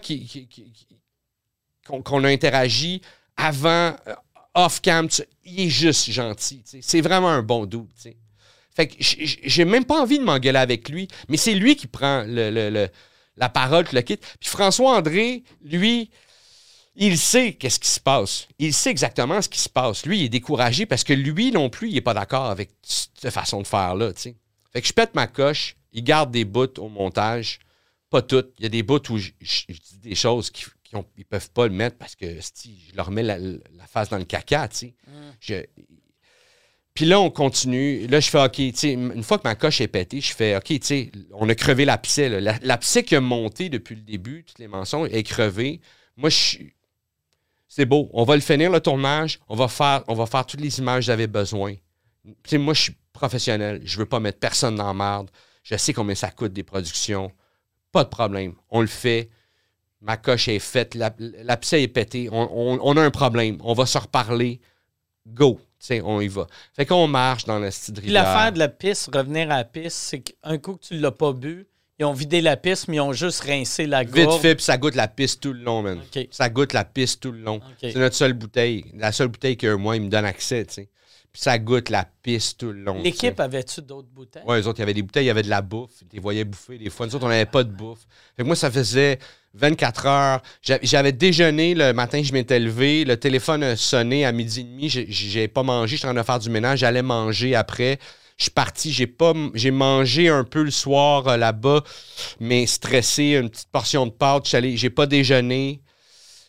qu'on 1.85 2.23
a 2.23 2.27
interagi 2.29 3.01
avant, 3.35 3.95
euh, 4.07 4.15
off-cam, 4.55 5.07
il 5.45 5.61
est 5.61 5.69
juste 5.69 6.09
gentil. 6.11 6.63
C'est 6.81 7.01
vraiment 7.01 7.29
un 7.29 7.43
bon 7.43 7.65
doux. 7.65 7.87
Fait 8.75 8.87
que 8.87 8.95
j'ai 8.99 9.65
même 9.65 9.85
pas 9.85 10.01
envie 10.01 10.19
de 10.19 10.23
m'engueuler 10.23 10.59
avec 10.59 10.89
lui, 10.89 11.07
mais 11.29 11.37
c'est 11.37 11.53
lui 11.53 11.75
qui 11.75 11.87
prend 11.87 12.23
le- 12.27 12.49
le- 12.69 12.89
la 13.35 13.49
parole, 13.49 13.87
qui 13.87 13.95
le 13.95 14.01
quitte. 14.01 14.23
Puis 14.39 14.49
François-André, 14.49 15.43
lui, 15.63 16.09
il 16.95 17.17
sait 17.17 17.53
qu'est-ce 17.53 17.79
qui 17.79 17.89
se 17.89 17.99
passe. 17.99 18.47
Il 18.57 18.73
sait 18.73 18.89
exactement 18.89 19.41
ce 19.41 19.49
qui 19.49 19.59
se 19.59 19.69
passe. 19.69 20.05
Lui, 20.05 20.19
il 20.21 20.25
est 20.25 20.29
découragé 20.29 20.85
parce 20.87 21.03
que 21.03 21.13
lui 21.13 21.51
non 21.51 21.69
plus, 21.69 21.89
il 21.89 21.93
n'est 21.95 22.01
pas 22.01 22.15
d'accord 22.15 22.45
avec 22.47 22.71
cette 22.81 23.29
façon 23.31 23.61
de 23.61 23.67
faire-là. 23.67 24.11
Fait 24.15 24.81
que 24.81 24.87
je 24.87 24.93
pète 24.93 25.13
ma 25.15 25.27
coche, 25.27 25.75
il 25.93 26.03
garde 26.03 26.31
des 26.31 26.45
bouts 26.45 26.79
au 26.79 26.89
montage. 26.89 27.59
Pas 28.09 28.21
toutes. 28.21 28.53
Il 28.59 28.63
y 28.63 28.65
a 28.65 28.69
des 28.69 28.83
bouts 28.83 29.01
où 29.09 29.17
je, 29.17 29.31
je- 29.41 29.63
je 29.69 29.73
dis 29.73 29.97
des 29.99 30.15
choses 30.15 30.49
qu'ils 30.49 30.67
ne 30.93 31.23
peuvent 31.23 31.51
pas 31.51 31.67
le 31.67 31.73
mettre 31.73 31.97
parce 31.97 32.15
que 32.15 32.25
je 32.39 32.95
leur 32.95 33.11
mets 33.11 33.23
la, 33.23 33.37
la 33.37 33.87
face 33.87 34.09
dans 34.09 34.17
le 34.17 34.23
caca. 34.25 34.67
tu 34.69 34.77
sais. 34.77 34.93
Je- 35.41 35.65
Puis 36.93 37.05
là, 37.05 37.19
on 37.19 37.29
continue. 37.29 38.07
Là, 38.07 38.19
je 38.19 38.29
fais 38.29 38.41
OK. 38.43 38.53
tu 38.53 38.71
sais, 38.75 38.93
Une 38.93 39.23
fois 39.23 39.37
que 39.37 39.43
ma 39.47 39.55
coche 39.55 39.81
est 39.81 39.87
pétée, 39.87 40.21
je 40.21 40.33
fais 40.33 40.55
OK. 40.55 40.63
tu 40.65 40.79
sais, 40.81 41.11
On 41.33 41.47
a 41.49 41.53
crevé 41.55 41.85
l'abcès. 41.85 42.39
L'abcès 42.61 43.03
qui 43.03 43.15
a 43.15 43.21
monté 43.21 43.69
depuis 43.69 43.95
le 43.95 44.01
début, 44.01 44.43
tous 44.45 44.57
les 44.59 44.67
mensonges, 44.67 45.09
est 45.11 45.23
crevé. 45.23 45.81
Moi, 46.15 46.29
je 46.29 46.35
suis. 46.35 46.73
C'est 47.67 47.85
beau. 47.85 48.09
On 48.13 48.23
va 48.23 48.35
le 48.35 48.41
finir, 48.41 48.71
le 48.71 48.79
tournage. 48.79 49.39
On 49.49 49.55
va 49.55 49.67
faire, 49.67 50.03
on 50.07 50.13
va 50.15 50.25
faire 50.25 50.45
toutes 50.45 50.61
les 50.61 50.79
images 50.79 51.01
que 51.03 51.07
j'avais 51.07 51.27
besoin. 51.27 51.75
Tu 52.25 52.33
sais, 52.47 52.57
moi, 52.57 52.73
je 52.73 52.83
suis 52.83 52.95
professionnel. 53.11 53.81
Je 53.83 53.97
veux 53.99 54.05
pas 54.05 54.19
mettre 54.21 54.39
personne 54.39 54.75
dans 54.77 54.87
la 54.87 54.93
merde. 54.93 55.29
Je 55.63 55.75
sais 55.75 55.91
combien 55.93 56.15
ça 56.15 56.31
coûte 56.31 56.53
des 56.53 56.63
productions. 56.63 57.29
Pas 57.97 58.03
de 58.03 58.09
problème. 58.09 58.53
On 58.69 58.81
le 58.81 58.87
fait. 58.87 59.29
Ma 60.01 60.17
coche 60.17 60.47
est 60.49 60.59
faite. 60.59 60.93
la- 60.93 61.15
L'abcès 61.17 61.81
est 61.81 61.87
pété. 61.87 62.29
On, 62.31 62.47
on- 62.53 62.79
on 62.83 62.95
a 62.97 63.01
un 63.01 63.09
problème. 63.09 63.57
On 63.63 63.73
va 63.73 63.87
se 63.87 63.97
reparler. 63.97 64.59
Go. 65.27 65.59
On 66.03 66.21
y 66.21 66.27
va. 66.27 66.45
Fait 66.73 66.85
qu'on 66.85 67.07
marche 67.07 67.45
dans 67.45 67.57
la 67.59 67.71
style 67.71 67.95
Puis 67.95 68.09
l'affaire 68.09 68.51
de 68.51 68.59
la 68.59 68.67
piste, 68.67 69.09
revenir 69.15 69.49
à 69.51 69.57
la 69.57 69.63
piste, 69.63 69.97
c'est 69.97 70.19
qu'un 70.19 70.57
coup 70.59 70.75
que 70.75 70.85
tu 70.85 70.93
l'as 70.99 71.11
pas 71.11 71.33
bu, 71.33 71.65
ils 71.99 72.05
ont 72.05 72.13
vidé 72.13 72.41
la 72.41 72.55
piste, 72.57 72.87
mais 72.87 72.97
ils 72.97 73.01
ont 73.01 73.13
juste 73.13 73.41
rincé 73.41 73.87
la 73.87 74.03
Vite 74.03 74.13
gourde. 74.25 74.41
fait, 74.41 74.53
puis 74.55 74.63
ça 74.63 74.77
goûte 74.77 74.95
la 74.95 75.07
piste 75.07 75.41
tout 75.41 75.53
le 75.53 75.61
long, 75.61 75.81
man. 75.81 75.99
Ça 76.31 76.49
goûte 76.49 76.73
la 76.73 76.83
piste 76.85 77.21
tout 77.21 77.31
le 77.31 77.39
long. 77.39 77.59
C'est 77.81 77.95
notre 77.95 78.15
seule 78.15 78.33
bouteille. 78.33 78.85
La 78.95 79.11
seule 79.11 79.27
bouteille 79.29 79.57
que 79.57 79.73
moi, 79.73 79.95
il 79.95 80.03
me 80.03 80.09
donne 80.09 80.25
accès, 80.25 80.65
tu 80.65 80.73
sais. 80.75 80.89
Ça 81.39 81.59
goûte 81.59 81.89
la 81.89 82.03
piste 82.23 82.61
tout 82.61 82.71
le 82.71 82.81
long. 82.81 82.99
L'équipe 83.03 83.39
avait-tu 83.39 83.83
d'autres 83.83 84.07
bouteilles? 84.11 84.41
Ouais, 84.47 84.59
eux 84.59 84.67
autres, 84.67 84.79
il 84.79 84.81
y 84.81 84.83
avait 84.83 84.95
des 84.95 85.03
bouteilles, 85.03 85.25
il 85.25 85.27
y 85.27 85.29
avait 85.29 85.43
de 85.43 85.49
la 85.49 85.61
bouffe. 85.61 85.91
Ils 86.01 86.07
les 86.15 86.19
voyaient 86.19 86.43
bouffer 86.43 86.79
des 86.79 86.89
fois. 86.89 87.05
Nous 87.05 87.15
autres, 87.15 87.25
on 87.25 87.29
n'avait 87.29 87.45
pas 87.45 87.63
de 87.63 87.71
bouffe. 87.71 88.07
Fait 88.35 88.41
que 88.41 88.47
moi, 88.47 88.55
ça 88.55 88.71
faisait 88.71 89.19
24 89.53 90.05
heures. 90.07 90.41
J'a- 90.63 90.79
J'avais 90.81 91.11
déjeuné 91.11 91.75
le 91.75 91.93
matin, 91.93 92.23
je 92.23 92.33
m'étais 92.33 92.59
levé. 92.59 93.05
Le 93.05 93.17
téléphone 93.17 93.61
a 93.61 93.75
sonné 93.75 94.25
à 94.25 94.31
midi 94.31 94.61
et 94.61 94.63
demi. 94.63 94.89
J'ai- 94.89 95.47
pas 95.47 95.61
mangé. 95.61 95.95
J'étais 95.97 96.07
en 96.07 96.13
train 96.13 96.21
de 96.21 96.25
faire 96.25 96.39
du 96.39 96.49
ménage. 96.49 96.79
J'allais 96.79 97.03
manger 97.03 97.53
après. 97.53 97.99
Je 98.37 98.45
suis 98.45 98.51
parti. 98.51 98.91
J'ai 98.91 99.05
pas, 99.07 99.33
j'ai 99.53 99.69
mangé 99.71 100.29
un 100.29 100.43
peu 100.43 100.63
le 100.63 100.71
soir 100.71 101.27
euh, 101.27 101.37
là-bas, 101.37 101.83
mais 102.39 102.65
stressé. 102.65 103.37
Une 103.39 103.51
petite 103.51 103.69
portion 103.71 104.07
de 104.07 104.11
pâtes. 104.11 104.47
J'ai 104.47 104.89
pas 104.89 105.05
déjeuné. 105.05 105.81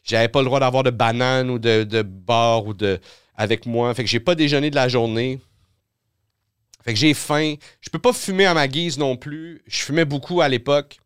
J'avais 0.04 0.28
pas 0.28 0.38
le 0.40 0.46
droit 0.46 0.60
d'avoir 0.60 0.82
de 0.82 0.90
banane 0.90 1.50
ou 1.50 1.58
de, 1.58 1.84
de 1.84 2.00
bar 2.00 2.64
ou 2.66 2.72
de 2.72 2.98
avec 3.38 3.64
moi. 3.64 3.94
Fait 3.94 4.04
que 4.04 4.10
j'ai 4.10 4.20
pas 4.20 4.34
déjeuné 4.34 4.68
de 4.68 4.74
la 4.74 4.88
journée. 4.88 5.40
Fait 6.84 6.92
que 6.92 6.98
j'ai 6.98 7.14
faim. 7.14 7.54
Je 7.80 7.88
peux 7.88 7.98
pas 7.98 8.12
fumer 8.12 8.44
à 8.44 8.52
ma 8.52 8.68
guise 8.68 8.98
non 8.98 9.16
plus. 9.16 9.62
Je 9.66 9.78
fumais 9.78 10.04
beaucoup 10.04 10.42
à 10.42 10.48
l'époque. 10.48 10.98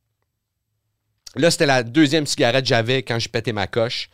Là, 1.37 1.51
c'était 1.51 1.67
la 1.67 1.83
deuxième 1.83 2.27
cigarette 2.27 2.65
que 2.65 2.69
j'avais 2.69 3.03
quand 3.03 3.19
je 3.19 3.29
pétais 3.29 3.53
ma 3.53 3.67
coche. 3.67 4.11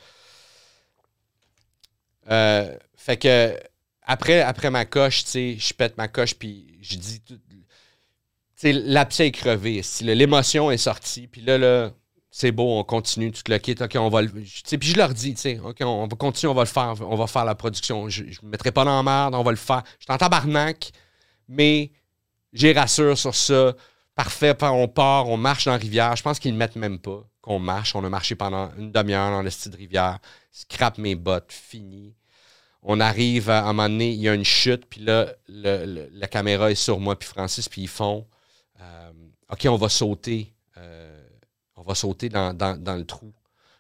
Euh, 2.31 2.77
fait 2.97 3.17
que 3.17 3.59
après, 4.03 4.43
après 4.43 4.71
ma 4.71 4.85
coche, 4.85 5.25
tu 5.25 5.31
sais, 5.31 5.57
je 5.59 5.73
pète 5.73 5.97
ma 5.97 6.09
coche, 6.09 6.35
puis 6.35 6.79
je 6.83 6.97
dis. 6.97 7.21
Tu 7.21 7.37
sais, 8.57 8.73
l'abcès 8.73 9.29
est 9.29 9.33
crevé. 9.33 9.83
L'émotion 10.01 10.71
est 10.71 10.77
sortie. 10.77 11.29
Puis 11.29 11.41
là, 11.41 11.59
là, 11.59 11.93
c'est 12.31 12.53
beau, 12.53 12.79
on 12.79 12.85
continue 12.85 13.33
tout 13.33 13.43
le 13.49 13.59
kit. 13.59 13.75
OK, 13.81 13.97
on 13.97 14.09
va 14.09 14.23
le. 14.23 14.31
tu 14.31 14.79
Puis 14.79 14.91
je 14.91 14.97
leur 14.97 15.15
dis, 15.15 15.35
tu 15.35 15.41
sais, 15.41 15.59
OK, 15.59 15.79
on 15.81 16.07
va 16.07 16.17
continuer, 16.17 16.51
on 16.51 16.55
va 16.55 16.63
le 16.63 16.69
faire. 16.69 16.95
On 17.01 17.17
va 17.17 17.27
faire 17.27 17.45
la 17.45 17.55
production. 17.55 18.09
Je 18.09 18.25
ne 18.25 18.29
me 18.43 18.51
mettrai 18.51 18.71
pas 18.71 18.85
dans 18.85 18.97
la 18.97 19.03
merde, 19.03 19.35
on 19.35 19.43
va 19.43 19.51
le 19.51 19.57
faire. 19.57 19.83
Je 19.99 20.05
suis 20.05 20.13
en 20.13 20.19
tabarnak, 20.19 20.93
mais 21.49 21.91
j'ai 22.53 22.73
rassure 22.73 23.17
sur 23.17 23.35
ça. 23.35 23.75
Parfait, 24.15 24.57
on 24.63 24.89
part, 24.89 25.29
on 25.29 25.37
marche 25.37 25.67
dans 25.67 25.73
la 25.73 25.79
rivière. 25.79 26.17
Je 26.17 26.23
pense 26.23 26.39
qu'ils 26.39 26.53
ne 26.53 26.59
mettent 26.59 26.77
même 26.77 26.99
pas 26.99 27.25
qu'on 27.41 27.61
marche. 27.61 27.95
On 27.95 28.05
a 28.05 28.09
marché 28.09 28.35
pendant 28.35 28.71
une 28.77 28.91
demi-heure 28.91 29.31
dans 29.31 29.43
le 29.43 29.51
style 29.51 29.73
de 29.73 29.77
rivière. 29.77 30.19
Scrape 30.51 30.99
mes 30.99 31.15
bottes, 31.15 31.53
fini. 31.53 32.15
on 32.83 33.01
arrive 33.01 33.49
à, 33.49 33.65
un 33.65 33.73
moment 33.73 33.89
donné, 33.89 34.11
il 34.11 34.21
y 34.21 34.29
a 34.29 34.35
une 34.35 34.45
chute, 34.45 34.87
puis 34.87 35.03
là, 35.03 35.29
la 35.47 36.27
caméra 36.27 36.71
est 36.71 36.75
sur 36.75 36.99
moi, 36.99 37.17
puis 37.19 37.29
Francis, 37.29 37.69
puis 37.69 37.83
ils 37.83 37.89
font 37.89 38.27
euh, 38.81 39.11
OK, 39.51 39.67
on 39.69 39.77
va 39.77 39.89
sauter. 39.89 40.53
Euh, 40.77 41.08
on 41.79 41.83
va 41.83 41.95
sauter 41.95 42.29
dans, 42.29 42.53
le 42.53 43.05
trou. 43.05 43.33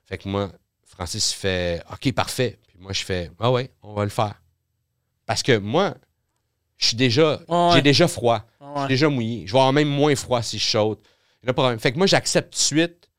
Fait 0.07 0.19
que 0.19 0.29
moi, 0.29 0.51
Francis 0.85 1.33
fait 1.33 1.83
OK, 1.93 2.13
parfait. 2.13 2.59
Puis 2.69 2.79
moi, 2.79 2.93
je 2.93 3.05
fais 3.05 3.31
Ah 3.39 3.51
ouais, 3.51 3.71
on 3.83 3.93
va 3.93 4.05
le 4.05 4.11
faire. 4.11 4.41
Parce 5.27 5.43
que 5.43 5.59
moi, 5.59 5.97
je 6.77 6.87
suis 6.87 6.97
déjà, 6.97 7.41
j'ai 7.75 7.83
déjà 7.83 8.09
froid. 8.09 8.47
Je 8.61 8.79
suis 8.81 8.89
déjà 8.89 9.09
mouillé. 9.09 9.47
Je 9.47 9.53
vais 9.53 9.59
avoir 9.59 9.73
même 9.73 9.89
moins 9.89 10.15
froid 10.15 10.43
si 10.43 10.59
je 10.59 10.67
saute. 10.67 11.05
Fait 11.79 11.93
que 11.93 11.99
moi, 11.99 12.07
j'accepte 12.07 12.53
tout 12.53 12.59
de 12.59 12.63
suite. 12.63 13.11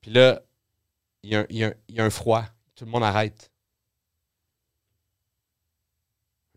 Puis 0.00 0.12
là, 0.12 0.42
il 1.22 1.30
y, 1.50 1.64
a 2.00 2.04
un 2.04 2.10
froid. 2.10 2.44
Tout 2.74 2.84
le 2.84 2.90
monde 2.90 3.04
arrête. 3.04 3.50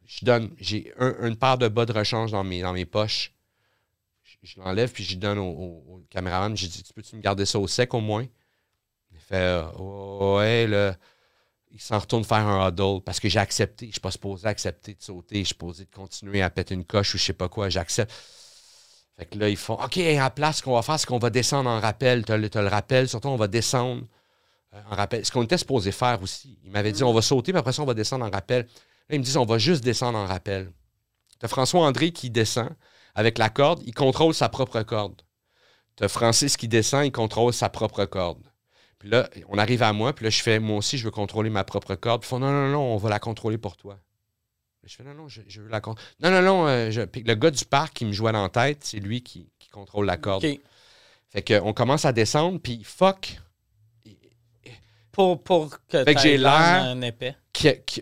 Je 0.05 0.23
donne, 0.23 0.55
j'ai 0.59 0.93
une 0.99 1.35
paire 1.35 1.57
de 1.57 1.67
bas 1.67 1.85
de 1.85 1.91
rechange 1.91 2.31
dans 2.31 2.43
mes, 2.43 2.61
dans 2.61 2.73
mes 2.73 2.85
poches. 2.85 3.34
Je, 4.45 4.59
l'enlève, 4.59 4.91
puis 4.91 5.03
je 5.03 5.17
donne 5.17 5.39
au, 5.39 6.03
caméraman. 6.09 6.55
J'ai 6.55 6.67
dit, 6.67 6.83
tu 6.83 6.93
peux-tu 6.93 7.15
me 7.15 7.21
garder 7.21 7.45
ça 7.45 7.59
au 7.59 7.67
sec 7.67 7.93
au 7.93 7.99
moins? 7.99 8.25
Il 9.11 9.19
fait, 9.19 9.61
ouais, 9.77 10.67
là 10.67 10.95
il 11.75 11.81
s'en 11.81 11.99
retourne 11.99 12.23
faire 12.23 12.47
un 12.47 12.69
huddle 12.69 13.01
parce 13.03 13.19
que 13.19 13.27
j'ai 13.27 13.39
accepté. 13.39 13.85
Je 13.85 13.89
ne 13.89 13.93
suis 13.93 14.01
pas 14.01 14.11
supposé 14.11 14.47
accepter 14.47 14.93
de 14.93 15.03
sauter. 15.03 15.39
Je 15.39 15.39
suis 15.39 15.47
supposé 15.49 15.83
de 15.83 15.93
continuer 15.93 16.41
à 16.41 16.49
péter 16.49 16.73
une 16.73 16.85
coche 16.85 17.13
ou 17.13 17.17
je 17.17 17.23
sais 17.23 17.33
pas 17.33 17.49
quoi. 17.49 17.67
J'accepte. 17.67 18.13
Fait 19.17 19.25
que 19.25 19.37
là, 19.37 19.49
ils 19.49 19.57
font 19.57 19.73
OK, 19.73 19.97
à 19.97 20.13
la 20.13 20.29
place, 20.29 20.57
ce 20.57 20.63
qu'on 20.63 20.73
va 20.73 20.81
faire, 20.81 20.97
c'est 20.97 21.05
qu'on 21.05 21.19
va 21.19 21.29
descendre 21.29 21.69
en 21.69 21.81
rappel. 21.81 22.23
Tu 22.23 22.31
as, 22.31 22.37
le 22.37 22.67
rappel, 22.67 23.09
surtout, 23.09 23.27
on 23.27 23.35
va 23.35 23.47
descendre 23.47 24.03
euh, 24.73 24.81
en 24.89 24.95
rappel. 24.95 25.25
Ce 25.25 25.31
qu'on 25.31 25.43
était 25.43 25.57
supposé 25.57 25.91
faire 25.91 26.21
aussi. 26.21 26.57
Il 26.63 26.71
m'avait 26.71 26.93
dit 26.93 27.03
on 27.03 27.13
va 27.13 27.21
sauter, 27.21 27.51
puis 27.51 27.59
après 27.59 27.73
ça, 27.73 27.81
on 27.81 27.85
va 27.85 27.93
descendre 27.93 28.23
en 28.23 28.29
rappel. 28.29 28.63
Là, 29.09 29.15
ils 29.15 29.19
me 29.19 29.23
disent 29.23 29.37
on 29.37 29.45
va 29.45 29.57
juste 29.57 29.83
descendre 29.83 30.17
en 30.17 30.25
rappel. 30.25 30.71
Tu 31.39 31.45
as 31.45 31.49
François 31.49 31.85
André 31.85 32.11
qui 32.11 32.29
descend 32.29 32.69
avec 33.15 33.37
la 33.37 33.49
corde, 33.49 33.81
il 33.85 33.93
contrôle 33.93 34.33
sa 34.33 34.49
propre 34.49 34.81
corde. 34.83 35.21
Tu 35.95 36.07
Francis 36.09 36.57
qui 36.57 36.67
descend, 36.67 37.05
il 37.05 37.11
contrôle 37.11 37.53
sa 37.53 37.69
propre 37.69 38.05
corde. 38.05 38.43
Puis 38.99 39.09
là, 39.09 39.29
on 39.47 39.57
arrive 39.57 39.81
à 39.81 39.93
moi, 39.93 40.13
puis 40.13 40.25
là, 40.25 40.29
je 40.29 40.41
fais, 40.41 40.59
moi 40.59 40.77
aussi, 40.77 40.97
je 40.97 41.05
veux 41.05 41.11
contrôler 41.11 41.49
ma 41.49 41.63
propre 41.63 41.95
corde. 41.95 42.21
Puis 42.21 42.27
ils 42.27 42.29
font, 42.29 42.39
non, 42.39 42.51
non, 42.51 42.69
non, 42.69 42.81
on 42.81 42.97
va 42.97 43.09
la 43.09 43.19
contrôler 43.19 43.57
pour 43.57 43.77
toi. 43.77 43.97
Je 44.83 44.95
fais, 44.95 45.03
non, 45.03 45.13
non, 45.13 45.27
je, 45.27 45.41
veux 45.61 45.69
la 45.69 45.81
contrôler. 45.81 46.07
Non, 46.19 46.29
non, 46.29 46.41
non. 46.41 46.67
Euh, 46.67 46.89
le 46.91 47.33
gars 47.33 47.51
du 47.51 47.65
parc 47.65 47.93
qui 47.93 48.05
me 48.05 48.11
jouait 48.11 48.33
dans 48.33 48.43
la 48.43 48.49
tête, 48.49 48.79
c'est 48.83 48.99
lui 48.99 49.21
qui, 49.21 49.49
contrôle 49.71 50.05
la 50.05 50.15
corde. 50.15 50.45
Fait 51.29 51.41
qu'on 51.41 51.73
commence 51.73 52.05
à 52.05 52.13
descendre, 52.13 52.59
puis 52.61 52.81
fuck. 52.83 53.41
Pour, 55.11 55.43
pour 55.43 55.69
que, 55.87 56.03
fait 56.03 56.15
que 56.15 56.21
j'ai 56.21 56.37
l'air. 56.37 56.95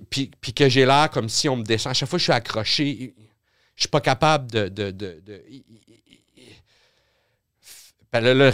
puis, 0.09 0.31
puis, 0.41 0.53
que 0.53 0.69
j'ai 0.69 0.85
l'air 0.85 1.09
comme 1.11 1.29
si 1.29 1.47
on 1.47 1.55
me 1.55 1.63
descend. 1.63 1.91
À 1.91 1.93
chaque 1.93 2.09
fois 2.09 2.17
que 2.17 2.21
je 2.21 2.25
suis 2.25 2.33
accroché, 2.33 3.15
suis 3.81 3.89
pas 3.89 4.01
capable 4.01 4.51
de, 4.51 4.67
de, 4.67 4.91
de, 4.91 5.21
de 5.25 5.43
ben, 8.13 8.23
le, 8.23 8.47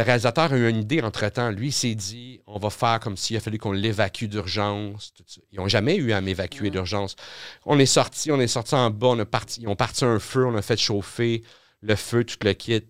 réalisateur, 0.00 0.52
a 0.54 0.56
eu 0.56 0.66
une 0.70 0.78
idée 0.78 1.02
entre-temps. 1.02 1.50
Lui, 1.50 1.68
il 1.68 1.72
s'est 1.72 1.94
dit, 1.94 2.40
on 2.46 2.58
va 2.58 2.70
faire 2.70 2.98
comme 2.98 3.14
s'il 3.14 3.36
a 3.36 3.40
fallu 3.40 3.58
qu'on 3.58 3.72
l'évacue 3.72 4.24
d'urgence. 4.24 5.12
Ils 5.52 5.58
n'ont 5.58 5.68
jamais 5.68 5.96
eu 5.96 6.12
à 6.12 6.22
m'évacuer 6.22 6.70
d'urgence. 6.70 7.14
On 7.66 7.78
est 7.78 7.84
sorti, 7.84 8.32
on 8.32 8.40
est 8.40 8.46
sorti 8.46 8.74
en 8.74 8.88
bas, 8.88 9.08
on 9.08 9.18
a 9.18 9.26
parti, 9.26 9.60
ils 9.60 9.68
ont 9.68 9.76
parti 9.76 10.06
un 10.06 10.18
feu, 10.18 10.46
on 10.46 10.56
a 10.56 10.62
fait 10.62 10.78
chauffer 10.78 11.42
le 11.82 11.94
feu, 11.94 12.24
tout 12.24 12.38
le 12.42 12.54
kit. 12.54 12.82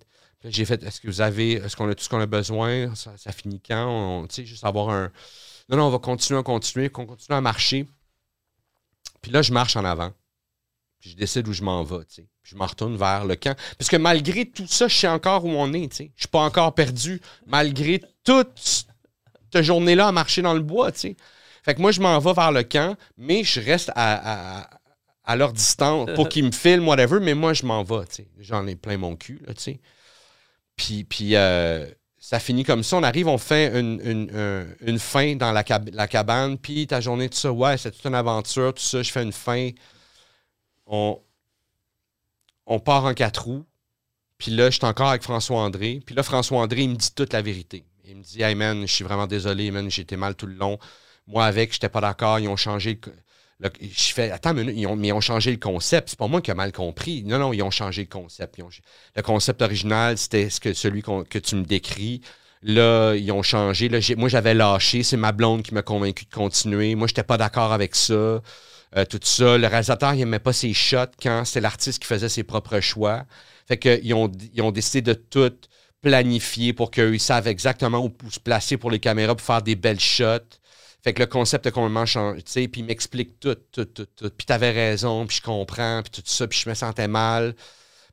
J'ai 0.45 0.65
fait, 0.65 0.81
est-ce 0.85 1.01
que 1.01 1.09
vous 1.09 1.21
avez, 1.23 1.55
est-ce 1.55 1.77
qu'on 1.77 1.89
a 1.89 1.95
tout 1.97 2.05
ce 2.05 2.09
qu'on 2.09 2.21
a 2.21 2.27
besoin? 2.27 2.95
Ça, 2.95 3.33
finit 3.33 3.61
quand? 3.61 4.29
Tu 4.29 4.35
sais, 4.37 4.47
juste 4.47 4.65
avoir 4.65 4.91
un... 4.91 5.11
Non, 5.69 5.77
non, 5.77 5.87
on 5.87 5.91
va 5.91 5.99
continuer 5.99 6.39
à 6.39 6.45
continuer, 6.45 6.89
qu'on 6.89 7.05
continue 7.05 7.37
à 7.37 7.41
marcher. 7.41 7.89
Puis 9.23 9.33
là, 9.33 9.43
je 9.43 9.53
marche 9.53 9.75
en 9.75 9.85
avant. 9.85 10.13
Puis 11.01 11.11
je 11.11 11.17
décide 11.17 11.49
où 11.49 11.53
je 11.53 11.63
m'en 11.63 11.83
vais, 11.83 12.05
tu 12.05 12.17
sais. 12.17 12.27
Puis 12.43 12.53
je 12.53 12.57
m'en 12.57 12.67
retourne 12.67 12.97
vers 12.97 13.25
le 13.25 13.35
camp. 13.35 13.57
Parce 13.79 13.89
que 13.89 13.97
malgré 13.97 14.45
tout 14.45 14.67
ça, 14.67 14.87
je 14.87 14.95
sais 14.95 15.09
encore 15.09 15.45
où 15.45 15.51
on 15.51 15.73
est, 15.73 15.91
tu 15.91 15.97
sais. 15.97 16.13
Je 16.15 16.23
suis 16.23 16.29
pas 16.29 16.41
encore 16.41 16.75
perdu, 16.75 17.21
malgré 17.47 18.03
toute 18.23 18.87
cette 19.53 19.65
journée-là 19.65 20.09
à 20.09 20.13
marcher 20.13 20.43
dans 20.43 20.55
le 20.55 20.61
bois, 20.61 20.93
tu 20.93 21.01
sais. 21.01 21.17
Fait 21.65 21.75
que 21.75 21.81
moi, 21.81 21.91
je 21.91 22.01
m'en 22.01 22.19
vais 22.19 22.33
vers 22.33 22.53
le 22.53 22.63
camp, 22.63 22.97
mais 23.17 23.45
je 23.45 23.61
reste 23.61 23.91
à, 23.95 24.69
leur 25.37 25.53
distance 25.53 26.11
pour 26.17 26.29
qu'ils 26.29 26.45
me 26.45 26.51
filment, 26.51 26.89
whatever, 26.89 27.21
mais 27.21 27.35
moi, 27.35 27.55
je 27.55 27.65
m'en 27.65 27.83
vais, 27.83 28.05
tu 28.07 28.17
sais. 28.17 28.29
J'en 28.39 28.67
ai 28.67 28.77
plein 28.77 28.99
mon 28.99 29.17
cul, 29.17 29.41
tu 29.49 29.55
sais. 29.57 29.81
Puis, 30.77 31.05
puis 31.05 31.37
euh, 31.37 31.87
ça 32.19 32.39
finit 32.41 32.65
comme 32.65 32.83
ça. 32.83 32.97
On 32.97 33.03
arrive, 33.03 33.29
on 33.29 33.39
fait 33.39 33.73
une, 33.79 34.99
fin 34.99 35.35
dans 35.37 35.53
la, 35.53 35.65
la 35.93 36.09
cabane, 36.09 36.59
puis 36.59 36.87
ta 36.87 37.01
journée, 37.01 37.31
tout 37.31 37.39
ça, 37.39 37.53
ouais, 37.53 37.79
c'est 37.79 37.91
toute 37.91 38.05
une 38.05 38.15
aventure, 38.15 38.75
tout 38.75 38.83
ça, 38.83 39.03
je 39.03 39.11
fais 39.11 39.23
une 39.23 39.33
fin 39.33 39.71
on, 40.91 42.81
part 42.81 43.05
en 43.05 43.15
quatre 43.15 43.45
roues. 43.45 43.65
Puis 44.39 44.51
là, 44.51 44.71
je 44.71 44.77
suis 44.77 44.87
encore 44.87 45.09
avec 45.09 45.23
François-André. 45.23 46.03
Puis 46.05 46.15
là, 46.15 46.23
François-André, 46.23 46.83
il 46.83 46.91
me 46.91 46.97
dit 46.97 47.15
toute 47.15 47.33
la 47.33 47.43
vérité. 47.43 47.85
Il 48.05 48.17
me 48.17 48.23
dit 48.23 48.43
Hey 48.43 48.55
man, 48.55 48.83
je 48.83 48.93
suis 48.93 49.05
vraiment 49.05 49.27
désolé, 49.27 49.71
man, 49.71 49.87
été 49.87 50.17
mal 50.17 50.35
tout 50.35 50.47
le 50.47 50.55
long. 50.55 50.79
Moi, 51.27 51.45
avec, 51.45 51.71
je 51.73 51.77
n'étais 51.77 51.89
pas 51.89 52.01
d'accord. 52.01 52.39
Ils 52.39 52.49
ont 52.49 52.57
changé 52.57 53.01
le, 53.61 53.69
je 53.81 54.13
fais, 54.15 54.31
attends 54.31 54.57
ils 54.57 54.87
ont, 54.87 54.97
mais 54.97 55.09
ils 55.09 55.13
ont 55.13 55.21
changé 55.21 55.51
le 55.51 55.59
concept. 55.59 56.09
C'est 56.09 56.19
pas 56.19 56.27
moi 56.27 56.41
qui 56.41 56.51
ai 56.51 56.55
mal 56.55 56.73
compris. 56.73 57.23
Non, 57.25 57.39
non, 57.39 57.53
ils 57.53 57.63
ont 57.63 57.71
changé 57.71 58.03
le 58.03 58.09
concept. 58.09 58.59
le 58.59 59.23
concept 59.23 59.61
original, 59.61 60.17
c'était 60.17 60.49
ce 60.49 60.61
que, 60.61 60.73
celui 60.73 61.03
que 61.03 61.39
tu 61.39 61.57
me 61.57 61.65
décris. 61.65 62.23
Là, 62.63 63.15
ils 63.15 63.31
ont 63.33 63.43
changé. 63.43 63.91
Moi, 64.17 64.29
j'avais 64.29 64.55
lâché. 64.55 65.03
C'est 65.03 65.19
ma 65.19 65.33
blonde 65.33 65.63
qui 65.63 65.75
m'a 65.75 65.83
convaincu 65.83 66.25
de 66.25 66.31
continuer. 66.31 66.95
Moi, 66.95 67.07
je 67.07 67.13
n'étais 67.13 67.23
pas 67.23 67.37
d'accord 67.37 67.73
avec 67.73 67.95
ça. 67.95 68.41
Euh, 68.97 69.05
tout 69.05 69.21
ça. 69.23 69.57
Le 69.57 69.67
réalisateur, 69.67 70.15
il 70.15 70.19
n'aimait 70.19 70.39
pas 70.39 70.53
ses 70.53 70.73
shots 70.73 71.13
quand 71.23 71.45
c'est 71.45 71.61
l'artiste 71.61 72.01
qui 72.01 72.09
faisait 72.09 72.29
ses 72.29 72.43
propres 72.43 72.81
choix. 72.81 73.25
Fait 73.67 73.79
qu'ils 73.79 74.15
ont, 74.15 74.31
ils 74.53 74.63
ont 74.63 74.73
décidé 74.73 75.01
de 75.03 75.15
tout 75.15 75.53
planifier 76.01 76.73
pour 76.73 76.91
qu'ils 76.91 77.21
savent 77.21 77.47
exactement 77.47 78.05
où, 78.05 78.13
se 78.31 78.41
placer 78.41 78.77
pour 78.77 78.91
les 78.91 78.99
caméras 78.99 79.35
pour 79.35 79.47
faire 79.47 79.63
des 79.63 79.77
belles 79.77 80.01
shots. 80.01 80.59
Fait 81.03 81.15
que 81.15 81.21
le 81.21 81.27
concept 81.27 81.67
a 81.67 81.71
complètement 81.71 82.05
changé, 82.05 82.43
tu 82.43 82.53
sais, 82.53 82.69
puis 82.69 82.83
il 82.83 82.85
m'explique 82.85 83.41
tout, 83.41 83.57
tout, 83.73 83.87
tout, 83.87 84.05
tout. 84.05 84.31
Puis 84.37 84.47
t'avais 84.47 84.71
raison, 84.71 85.27
puis 85.27 85.39
je 85.39 85.43
comprends, 85.43 86.03
puis 86.03 86.11
tout 86.11 86.23
ça, 86.27 86.47
puis 86.47 86.59
je 86.63 86.69
me 86.69 86.75
sentais 86.75 87.09
mal. 87.09 87.55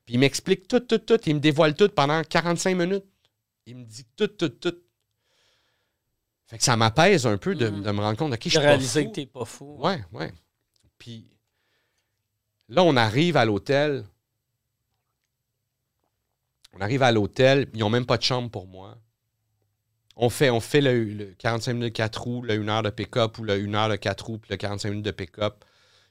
Puis 0.06 0.16
il 0.16 0.20
m'explique 0.20 0.70
tout, 0.70 0.80
tout, 0.80 1.00
tout. 1.00 1.20
Il 1.26 1.36
me 1.36 1.40
dévoile 1.42 1.76
tout 1.76 1.90
pendant 1.90 2.24
45 2.24 2.78
minutes. 2.78 3.04
Il 3.66 3.76
me 3.76 3.84
dit 3.84 4.06
tout, 4.16 4.28
tout, 4.28 4.48
tout. 4.48 4.76
Fait 6.46 6.58
que 6.58 6.64
ça 6.64 6.78
m'apaise 6.78 7.28
un 7.28 7.38
peu 7.38 7.56
de, 7.56 7.68
mm. 7.68 7.92
me 7.92 8.00
rendre 8.00 8.18
compte, 8.18 8.34
OK, 8.34 8.40
je 8.42 8.50
suis 8.50 8.58
pas 8.58 8.64
réaliser 8.64 9.08
que 9.08 9.12
t'es 9.12 9.26
pas 9.26 9.44
fou. 9.44 9.76
Ouais, 9.80 10.02
ouais. 10.14 10.32
Puis 10.98 11.28
là, 12.70 12.84
on 12.84 12.96
arrive 12.96 13.38
à 13.38 13.46
l'hôtel. 13.46 14.06
On 16.74 16.82
arrive 16.82 17.02
à 17.02 17.12
l'hôtel, 17.12 17.70
ils 17.74 17.80
n'ont 17.80 17.90
même 17.90 18.06
pas 18.06 18.18
de 18.18 18.24
chambre 18.24 18.52
pour 18.52 18.68
moi. 18.68 18.98
On 20.16 20.30
fait, 20.30 20.50
le, 20.82 21.34
45 21.38 21.74
minutes 21.74 21.94
de 21.94 21.98
4 21.98 22.22
roues, 22.22 22.42
le 22.42 22.56
1 22.56 22.68
heure 22.70 22.84
de 22.84 22.90
pick-up 22.90 23.38
ou 23.38 23.44
le 23.44 23.54
1 23.54 23.74
heure 23.76 23.90
de 23.90 23.96
4 23.96 24.26
roues, 24.26 24.40
puis 24.40 24.50
le 24.50 24.58
45 24.58 24.90
minutes 24.90 25.06
de 25.06 25.12
pick-up. 25.12 25.64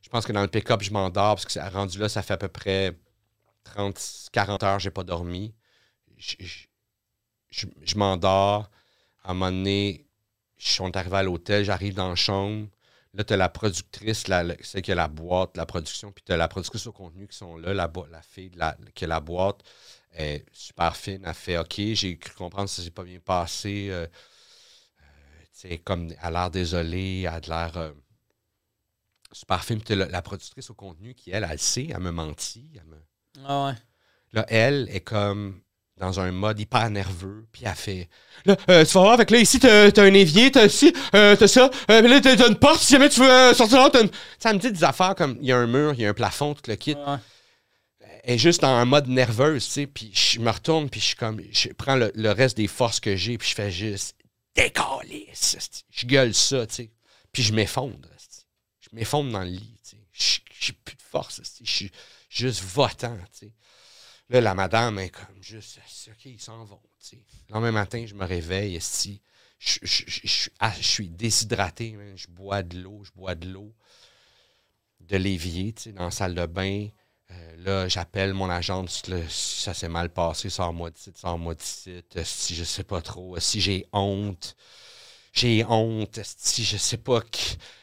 Je 0.02 0.08
pense 0.08 0.24
que 0.24 0.32
dans 0.32 0.42
le 0.42 0.48
pick-up, 0.48 0.82
je 0.82 0.92
m'endors 0.92 1.34
parce 1.34 1.44
que 1.46 1.72
rendu 1.72 1.98
là, 1.98 2.08
ça 2.08 2.22
fait 2.22 2.34
à 2.34 2.36
peu 2.36 2.48
près 2.48 2.96
30, 3.64 4.28
40 4.32 4.62
heures, 4.62 4.78
j'ai 4.78 4.90
pas 4.90 5.02
dormi. 5.02 5.54
Je, 6.18 7.96
m'endors. 7.96 8.70
À 9.24 9.32
un 9.32 9.34
moment 9.34 9.50
donné, 9.50 10.06
je 10.56 10.68
suis 10.68 10.84
arrivé 10.94 11.16
à 11.16 11.22
l'hôtel, 11.24 11.64
j'arrive 11.64 11.94
dans 11.94 12.08
la 12.08 12.14
chambre. 12.14 12.68
Là, 13.16 13.24
tu 13.24 13.32
as 13.32 13.36
la 13.38 13.48
productrice, 13.48 14.28
la, 14.28 14.44
celle 14.62 14.82
qui 14.82 14.92
a 14.92 14.94
la 14.94 15.08
boîte, 15.08 15.56
la 15.56 15.64
production, 15.64 16.12
puis 16.12 16.22
tu 16.22 16.32
as 16.32 16.36
la 16.36 16.48
productrice 16.48 16.86
au 16.86 16.92
contenu 16.92 17.26
qui 17.26 17.36
sont 17.36 17.56
là, 17.56 17.72
la, 17.72 17.90
la 18.10 18.20
fille 18.20 18.50
qui 18.94 19.04
a 19.04 19.08
la 19.08 19.20
boîte. 19.20 19.62
est 20.12 20.44
super 20.52 20.94
fine, 20.94 21.22
elle 21.24 21.34
fait 21.34 21.56
OK, 21.56 21.74
j'ai 21.78 22.18
cru 22.18 22.34
comprendre 22.34 22.68
ça 22.68 22.82
s'est 22.82 22.90
pas 22.90 23.04
bien 23.04 23.18
passé. 23.18 23.88
Euh, 23.90 24.06
euh 25.64 25.76
comme 25.84 26.10
elle 26.10 26.18
a 26.20 26.30
l'air 26.30 26.50
désolée, 26.50 27.22
elle 27.22 27.28
a 27.28 27.40
l'air 27.40 27.76
euh, 27.78 27.92
super 29.32 29.64
fine. 29.64 29.80
Puis 29.80 29.94
la, 29.94 30.06
la, 30.06 30.20
productrice 30.20 30.68
au 30.68 30.74
contenu 30.74 31.14
qui, 31.14 31.30
elle, 31.30 31.46
elle 31.50 31.58
sait, 31.58 31.88
elle 31.88 32.00
me 32.00 32.10
mentit. 32.10 32.70
Elle 32.74 32.84
me... 32.84 33.02
Ah 33.46 33.66
ouais. 33.66 33.74
Là, 34.32 34.44
elle 34.48 34.90
est 34.90 35.00
comme 35.00 35.62
dans 35.98 36.20
un 36.20 36.30
mode 36.30 36.60
hyper 36.60 36.90
nerveux, 36.90 37.46
puis 37.52 37.62
elle 37.64 37.74
fait 37.74 38.08
Là, 38.44 38.56
euh, 38.68 38.84
tu 38.84 38.92
vas 38.92 39.00
voir, 39.00 39.12
avec 39.14 39.30
là, 39.30 39.38
ici, 39.38 39.58
t'as 39.58 39.86
as 39.86 40.00
un 40.00 40.14
évier, 40.14 40.50
t'as 40.50 40.66
ici, 40.66 40.92
euh, 41.14 41.34
t'as 41.36 41.48
ça, 41.48 41.70
euh, 41.90 42.02
là, 42.02 42.20
t'as 42.20 42.48
une 42.48 42.56
porte, 42.56 42.80
si 42.80 42.92
jamais 42.92 43.08
tu 43.08 43.20
veux 43.20 43.30
euh, 43.30 43.54
sortir 43.54 43.78
là, 43.78 43.90
t'as 43.90 44.02
une. 44.02 44.10
Ça 44.38 44.52
me 44.52 44.58
dit 44.58 44.70
des 44.70 44.84
affaires 44.84 45.14
comme 45.14 45.38
il 45.40 45.46
y 45.46 45.52
a 45.52 45.56
un 45.56 45.66
mur, 45.66 45.94
il 45.94 46.00
y 46.00 46.06
a 46.06 46.10
un 46.10 46.14
plafond, 46.14 46.54
tout 46.54 46.62
le 46.68 46.76
kit. 46.76 46.96
Elle 48.22 48.34
est 48.34 48.38
juste 48.38 48.64
en 48.64 48.84
mode 48.86 49.08
nerveuse, 49.08 49.64
tu 49.66 49.72
sais, 49.72 49.86
puis 49.86 50.10
je 50.12 50.40
me 50.40 50.50
retourne, 50.50 50.90
puis 50.90 51.00
je 51.00 51.06
suis 51.06 51.16
comme. 51.16 51.40
Je 51.50 51.68
prends 51.70 51.96
le, 51.96 52.30
reste 52.30 52.56
des 52.56 52.66
forces 52.66 53.00
que 53.00 53.16
j'ai, 53.16 53.38
puis 53.38 53.48
je 53.48 53.54
fais 53.54 53.70
juste 53.70 54.16
décoller, 54.54 55.28
je 55.90 56.06
gueule 56.06 56.34
ça, 56.34 56.66
tu 56.66 56.74
sais. 56.74 56.90
Puis 57.32 57.42
je 57.42 57.52
m'effondre, 57.52 58.08
je 58.80 58.88
m'effondre 58.92 59.30
dans 59.30 59.42
le 59.42 59.50
lit, 59.50 59.80
tu 59.82 59.96
sais. 60.12 60.42
J'ai 60.60 60.72
plus 60.72 60.96
de 60.96 61.02
force, 61.02 61.40
je 61.62 61.70
suis 61.70 61.90
juste 62.28 62.62
votant, 62.62 63.16
tu 63.32 63.46
sais. 63.46 63.52
Là, 64.28 64.40
la 64.40 64.54
madame 64.54 64.98
est 64.98 65.10
comme 65.10 65.40
juste, 65.40 65.78
OK, 66.10 66.24
ils 66.24 66.40
s'en 66.40 66.64
vont. 66.64 66.80
Le 67.12 67.54
lendemain 67.54 67.72
matin, 67.72 68.04
je 68.06 68.14
me 68.14 68.24
réveille, 68.24 68.78
je- 69.84 70.48
ah, 70.58 70.72
je 70.76 70.82
suis 70.86 71.08
déshydraté. 71.08 71.96
Je 72.16 72.26
bois 72.28 72.62
de 72.62 72.78
l'eau, 72.80 73.04
je 73.04 73.12
bois 73.12 73.34
de 73.36 73.48
l'eau. 73.48 73.72
De 75.00 75.16
l'évier, 75.16 75.74
dans 75.94 76.04
la 76.04 76.10
salle 76.10 76.34
de 76.34 76.46
bain. 76.46 76.88
Euh, 77.30 77.56
là, 77.58 77.88
j'appelle 77.88 78.34
mon 78.34 78.48
si 79.28 79.62
ça 79.62 79.74
s'est 79.74 79.88
mal 79.88 80.10
passé, 80.10 80.48
sors-moi 80.48 80.90
d'ici, 80.90 81.12
sors-moi 81.14 81.54
d'ici. 81.54 82.02
Si 82.24 82.54
je 82.54 82.64
sais 82.64 82.84
pas 82.84 83.00
trop, 83.02 83.38
si 83.38 83.60
j'ai 83.60 83.86
honte, 83.92 84.56
j'ai 85.36 85.64
honte, 85.64 86.18
si 86.24 86.64
je 86.64 86.76
sais 86.76 86.96
pas 86.96 87.20
que 87.20 87.38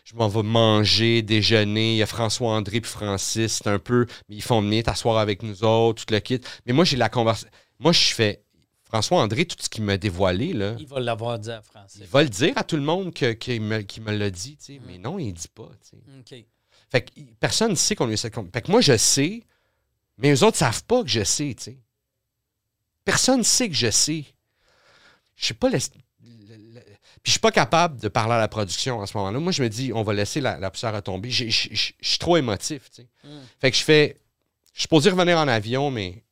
je 0.05 0.15
m'en 0.15 0.27
vais 0.27 0.43
manger, 0.43 1.21
déjeuner. 1.21 1.93
Il 1.93 1.97
y 1.97 2.03
a 2.03 2.07
François-André 2.07 2.81
puis 2.81 2.89
Francis, 2.91 3.53
c'est 3.63 3.67
un 3.67 3.79
peu, 3.79 4.05
mais 4.27 4.35
ils 4.35 4.41
font 4.43 4.61
venir 4.61 4.83
t'asseoir 4.83 5.17
avec 5.17 5.43
nous 5.43 5.63
autres, 5.63 6.05
tout 6.05 6.13
le 6.13 6.19
kit. 6.19 6.41
Mais 6.65 6.73
moi, 6.73 6.83
j'ai 6.85 6.97
la 6.97 7.09
conversation. 7.09 7.49
Moi, 7.79 7.91
je 7.91 8.13
fais, 8.13 8.43
François-André, 8.83 9.45
tout 9.45 9.55
ce 9.59 9.69
qu'il 9.69 9.83
m'a 9.83 9.97
dévoilé, 9.97 10.53
là, 10.53 10.75
Il 10.79 10.87
va 10.87 10.99
l'avoir 10.99 11.37
dit 11.39 11.51
à 11.51 11.61
Francis. 11.61 12.01
il 12.01 12.07
va 12.07 12.23
le 12.23 12.29
dire 12.29 12.53
à 12.57 12.63
tout 12.63 12.75
le 12.75 12.81
monde 12.83 13.13
que- 13.13 13.33
qu'il 13.33 13.61
me, 13.61 13.79
me 14.01 14.11
l'a 14.17 14.29
dit, 14.29 14.57
tu 14.57 14.63
sais. 14.75 14.81
mais 14.87 14.97
non, 14.97 15.19
il 15.19 15.33
dit 15.33 15.47
pas. 15.53 15.69
tu 15.81 15.97
sais. 15.97 16.37
OK. 16.39 16.45
Fait 16.91 17.01
que 17.01 17.11
personne 17.39 17.71
ne 17.71 17.75
sait 17.75 17.95
qu'on 17.95 18.05
lui 18.05 18.13
a 18.13 18.17
Fait 18.17 18.29
que 18.29 18.71
moi, 18.71 18.81
je 18.81 18.95
sais, 18.97 19.43
mais 20.17 20.31
eux 20.33 20.43
autres 20.43 20.57
savent 20.57 20.83
pas 20.83 21.01
que 21.03 21.09
je 21.09 21.23
sais, 21.23 21.55
tu 21.57 21.63
sais. 21.63 21.79
Personne 23.05 23.39
ne 23.39 23.43
sait 23.43 23.67
que 23.67 23.75
je 23.75 23.89
sais. 23.91 24.25
Je 25.35 25.47
sais 25.47 25.53
pas. 25.55 25.69
Puis 27.23 27.29
je 27.29 27.31
suis 27.31 27.39
pas 27.39 27.51
capable 27.51 27.99
de 28.01 28.09
parler 28.09 28.33
à 28.33 28.39
la 28.39 28.49
production 28.49 29.01
à 29.01 29.07
ce 29.07 29.17
moment-là. 29.17 29.39
Moi, 29.39 29.53
je 29.53 29.63
me 29.63 29.69
dis, 29.69 29.93
on 29.93 30.03
va 30.03 30.13
laisser 30.13 30.41
la, 30.41 30.59
la 30.59 30.69
poussière 30.69 30.93
retomber. 30.93 31.29
Je 31.29 31.49
suis 31.49 32.19
trop 32.19 32.35
émotif, 32.35 32.89
tu 32.91 33.01
sais. 33.03 33.07
Mm. 33.23 33.39
Fait 33.61 33.71
que 33.71 33.77
je 33.77 33.83
fais. 33.83 34.21
Je 34.73 34.79
suis 34.79 34.81
supposé 34.83 35.09
revenir 35.09 35.37
en 35.37 35.47
avion, 35.47 35.89
mais 35.89 36.23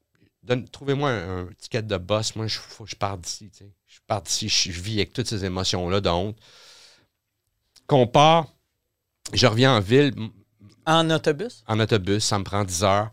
trouvez-moi 0.72 1.10
un, 1.10 1.42
un 1.44 1.50
ticket 1.58 1.84
de 1.84 1.98
boss. 1.98 2.36
Moi, 2.36 2.50
faut 2.50 2.86
je 2.86 2.96
parte 2.96 3.22
d'ici, 3.22 3.50
tu 3.52 3.60
sais. 3.60 3.72
Je 3.88 4.00
pars 4.08 4.22
d'ici, 4.22 4.50
je, 4.50 4.72
je 4.72 4.82
vis 4.82 4.96
avec 4.96 5.14
toutes 5.14 5.28
ces 5.28 5.46
émotions-là 5.46 6.02
de 6.02 6.10
honte. 6.10 6.38
Qu'on 7.88 8.08
part, 8.08 8.48
je 9.34 9.48
reviens 9.48 9.76
en 9.76 9.80
ville 9.80 10.14
En 10.86 11.10
autobus? 11.10 11.64
en 11.68 11.80
autobus, 11.80 12.24
ça 12.24 12.40
me 12.40 12.44
prend 12.44 12.64
10 12.64 12.84
heures. 12.84 13.12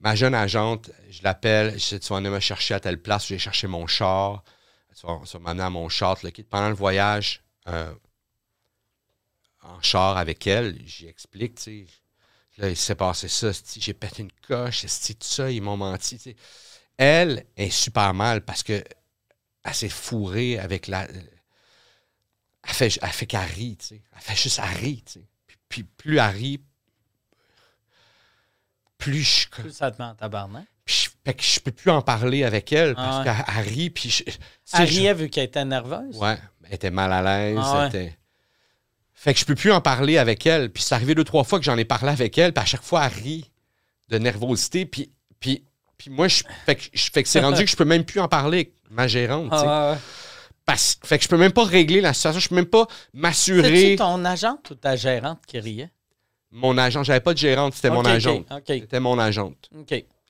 Ma 0.00 0.14
jeune 0.14 0.34
agente, 0.34 0.90
je 1.10 1.22
l'appelle, 1.22 1.72
je 1.78 1.96
dis, 1.96 2.00
tu 2.00 2.08
vas 2.08 2.16
venir 2.16 2.30
me 2.32 2.40
chercher 2.40 2.74
à 2.74 2.80
telle 2.80 3.00
place, 3.00 3.26
je 3.26 3.34
vais 3.34 3.38
chercher 3.38 3.66
mon 3.66 3.86
char, 3.86 4.42
tu 4.94 5.06
vas, 5.06 5.20
tu 5.24 5.32
vas 5.32 5.38
m'amener 5.38 5.64
à 5.64 5.70
mon 5.70 5.88
char. 5.88 6.18
Pendant 6.48 6.68
le 6.68 6.74
voyage, 6.74 7.42
euh, 7.68 7.94
en 9.62 9.80
char 9.82 10.16
avec 10.16 10.46
elle, 10.46 10.78
j'y 10.86 11.06
explique, 11.06 11.56
tu 11.56 11.62
sais. 11.62 11.86
Là, 12.58 12.68
il 12.68 12.76
s'est 12.76 12.94
passé 12.94 13.28
ça, 13.28 13.50
j'ai 13.76 13.94
pété 13.94 14.22
une 14.22 14.32
coche, 14.32 14.84
c'ti, 14.86 15.16
tout 15.16 15.26
ça, 15.26 15.50
ils 15.50 15.62
m'ont 15.62 15.76
menti. 15.76 16.36
Elle 16.96 17.46
est 17.56 17.70
super 17.70 18.12
mal 18.12 18.44
parce 18.44 18.62
que 18.62 18.84
elle 19.64 19.74
s'est 19.74 19.88
fourrée 19.88 20.58
avec 20.58 20.86
la. 20.86 21.08
Elle 22.62 22.74
fait, 22.74 22.98
elle 23.00 23.08
fait 23.10 23.26
qu'elle 23.26 23.40
rit, 23.40 23.76
tu 23.78 23.86
sais. 23.86 24.02
Elle 24.14 24.20
fait 24.20 24.36
juste 24.36 24.60
elle 24.62 24.76
rit, 24.78 25.02
tu 25.04 25.12
sais. 25.12 25.28
Puis, 25.68 25.84
plus 25.84 26.18
elle 26.18 26.36
rit, 26.36 26.64
plus 28.98 29.22
je 29.22 29.48
Plus 29.48 29.72
ça 29.72 29.90
te 29.90 30.00
met 30.00 30.08
en 30.08 30.14
tabarnak. 30.14 30.68
Fait 31.24 31.34
que 31.34 31.42
je 31.42 31.60
peux 31.60 31.70
plus 31.72 31.90
en 31.90 32.02
parler 32.02 32.44
avec 32.44 32.72
elle 32.72 32.94
parce 32.94 33.26
Ah 33.28 33.44
qu'elle 33.44 33.54
elle 33.58 33.68
rit. 33.72 33.90
Puis 33.90 34.10
je, 34.10 34.22
Elle 34.72 34.88
riait 34.88 35.14
vu 35.14 35.28
qu'elle 35.28 35.44
était 35.44 35.64
nerveuse? 35.64 36.16
Ouais, 36.16 36.38
elle 36.64 36.74
était 36.74 36.90
mal 36.90 37.12
à 37.12 37.22
l'aise. 37.22 37.58
Ah 37.60 37.80
ouais. 37.80 37.88
était- 37.88 38.16
Fait 39.12 39.34
que 39.34 39.40
je 39.40 39.44
peux 39.44 39.54
plus 39.54 39.70
en 39.72 39.80
parler 39.80 40.16
avec 40.18 40.46
elle. 40.46 40.70
Puis 40.70 40.82
c'est 40.82 40.94
arrivé 40.94 41.14
deux, 41.14 41.24
trois 41.24 41.44
fois 41.44 41.58
que 41.58 41.64
j'en 41.64 41.76
ai 41.76 41.84
parlé 41.84 42.10
avec 42.10 42.38
elle. 42.38 42.52
Puis 42.54 42.62
à 42.62 42.66
chaque 42.66 42.82
fois, 42.82 43.04
elle 43.06 43.22
rit 43.22 43.50
de 44.08 44.18
nervosité. 44.18 44.86
Puis, 44.86 45.12
puis, 45.40 45.62
puis 45.98 46.08
moi, 46.10 46.26
je, 46.28 46.42
fait 46.64 46.76
que, 46.76 46.82
je- 46.94 47.10
fait 47.12 47.22
que 47.22 47.28
c'est 47.28 47.40
rendu 47.40 47.64
que 47.64 47.70
je 47.70 47.76
peux 47.76 47.84
même 47.84 48.04
plus 48.04 48.20
en 48.20 48.28
parler 48.28 48.58
avec 48.58 48.72
ma 48.90 49.06
gérante. 49.06 49.48
Ah, 49.52 49.92
ouais. 49.92 49.98
Parce, 50.64 50.98
fait 51.04 51.18
que 51.18 51.24
je 51.24 51.28
peux 51.28 51.36
même 51.36 51.52
pas 51.52 51.64
régler 51.64 52.00
la 52.00 52.14
situation. 52.14 52.40
Je 52.40 52.48
peux 52.48 52.54
même 52.54 52.64
pas 52.66 52.86
m'assurer. 53.12 53.68
C'est-tu 53.76 53.96
ton 53.96 54.24
agente 54.24 54.70
ou 54.70 54.74
ta 54.74 54.96
gérante 54.96 55.40
qui 55.46 55.58
riait? 55.58 55.90
Mon 56.52 56.78
agent, 56.78 57.02
j'avais 57.04 57.20
pas 57.20 57.32
de 57.34 57.38
gérante, 57.38 57.74
c'était 57.74 57.90
mon 57.90 58.04
agente. 58.04 58.46
C'était 58.66 59.00
mon 59.00 59.18
agente. 59.18 59.68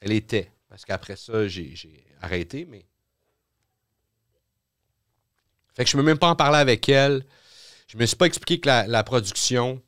Elle 0.00 0.12
était. 0.12 0.50
Parce 0.70 0.84
qu'après 0.84 1.16
ça, 1.16 1.48
j'ai 1.48 2.06
arrêté, 2.22 2.64
mais. 2.64 2.86
Fait 5.74 5.84
que 5.84 5.90
je 5.90 5.96
ne 5.96 6.02
peux 6.02 6.06
même 6.06 6.18
pas 6.18 6.28
en 6.28 6.36
parler 6.36 6.58
avec 6.58 6.88
elle. 6.88 7.24
Je 7.88 7.98
me 7.98 8.06
suis 8.06 8.16
pas 8.16 8.26
expliqué 8.26 8.60
que 8.60 8.68
la, 8.68 9.02
production. 9.02 9.82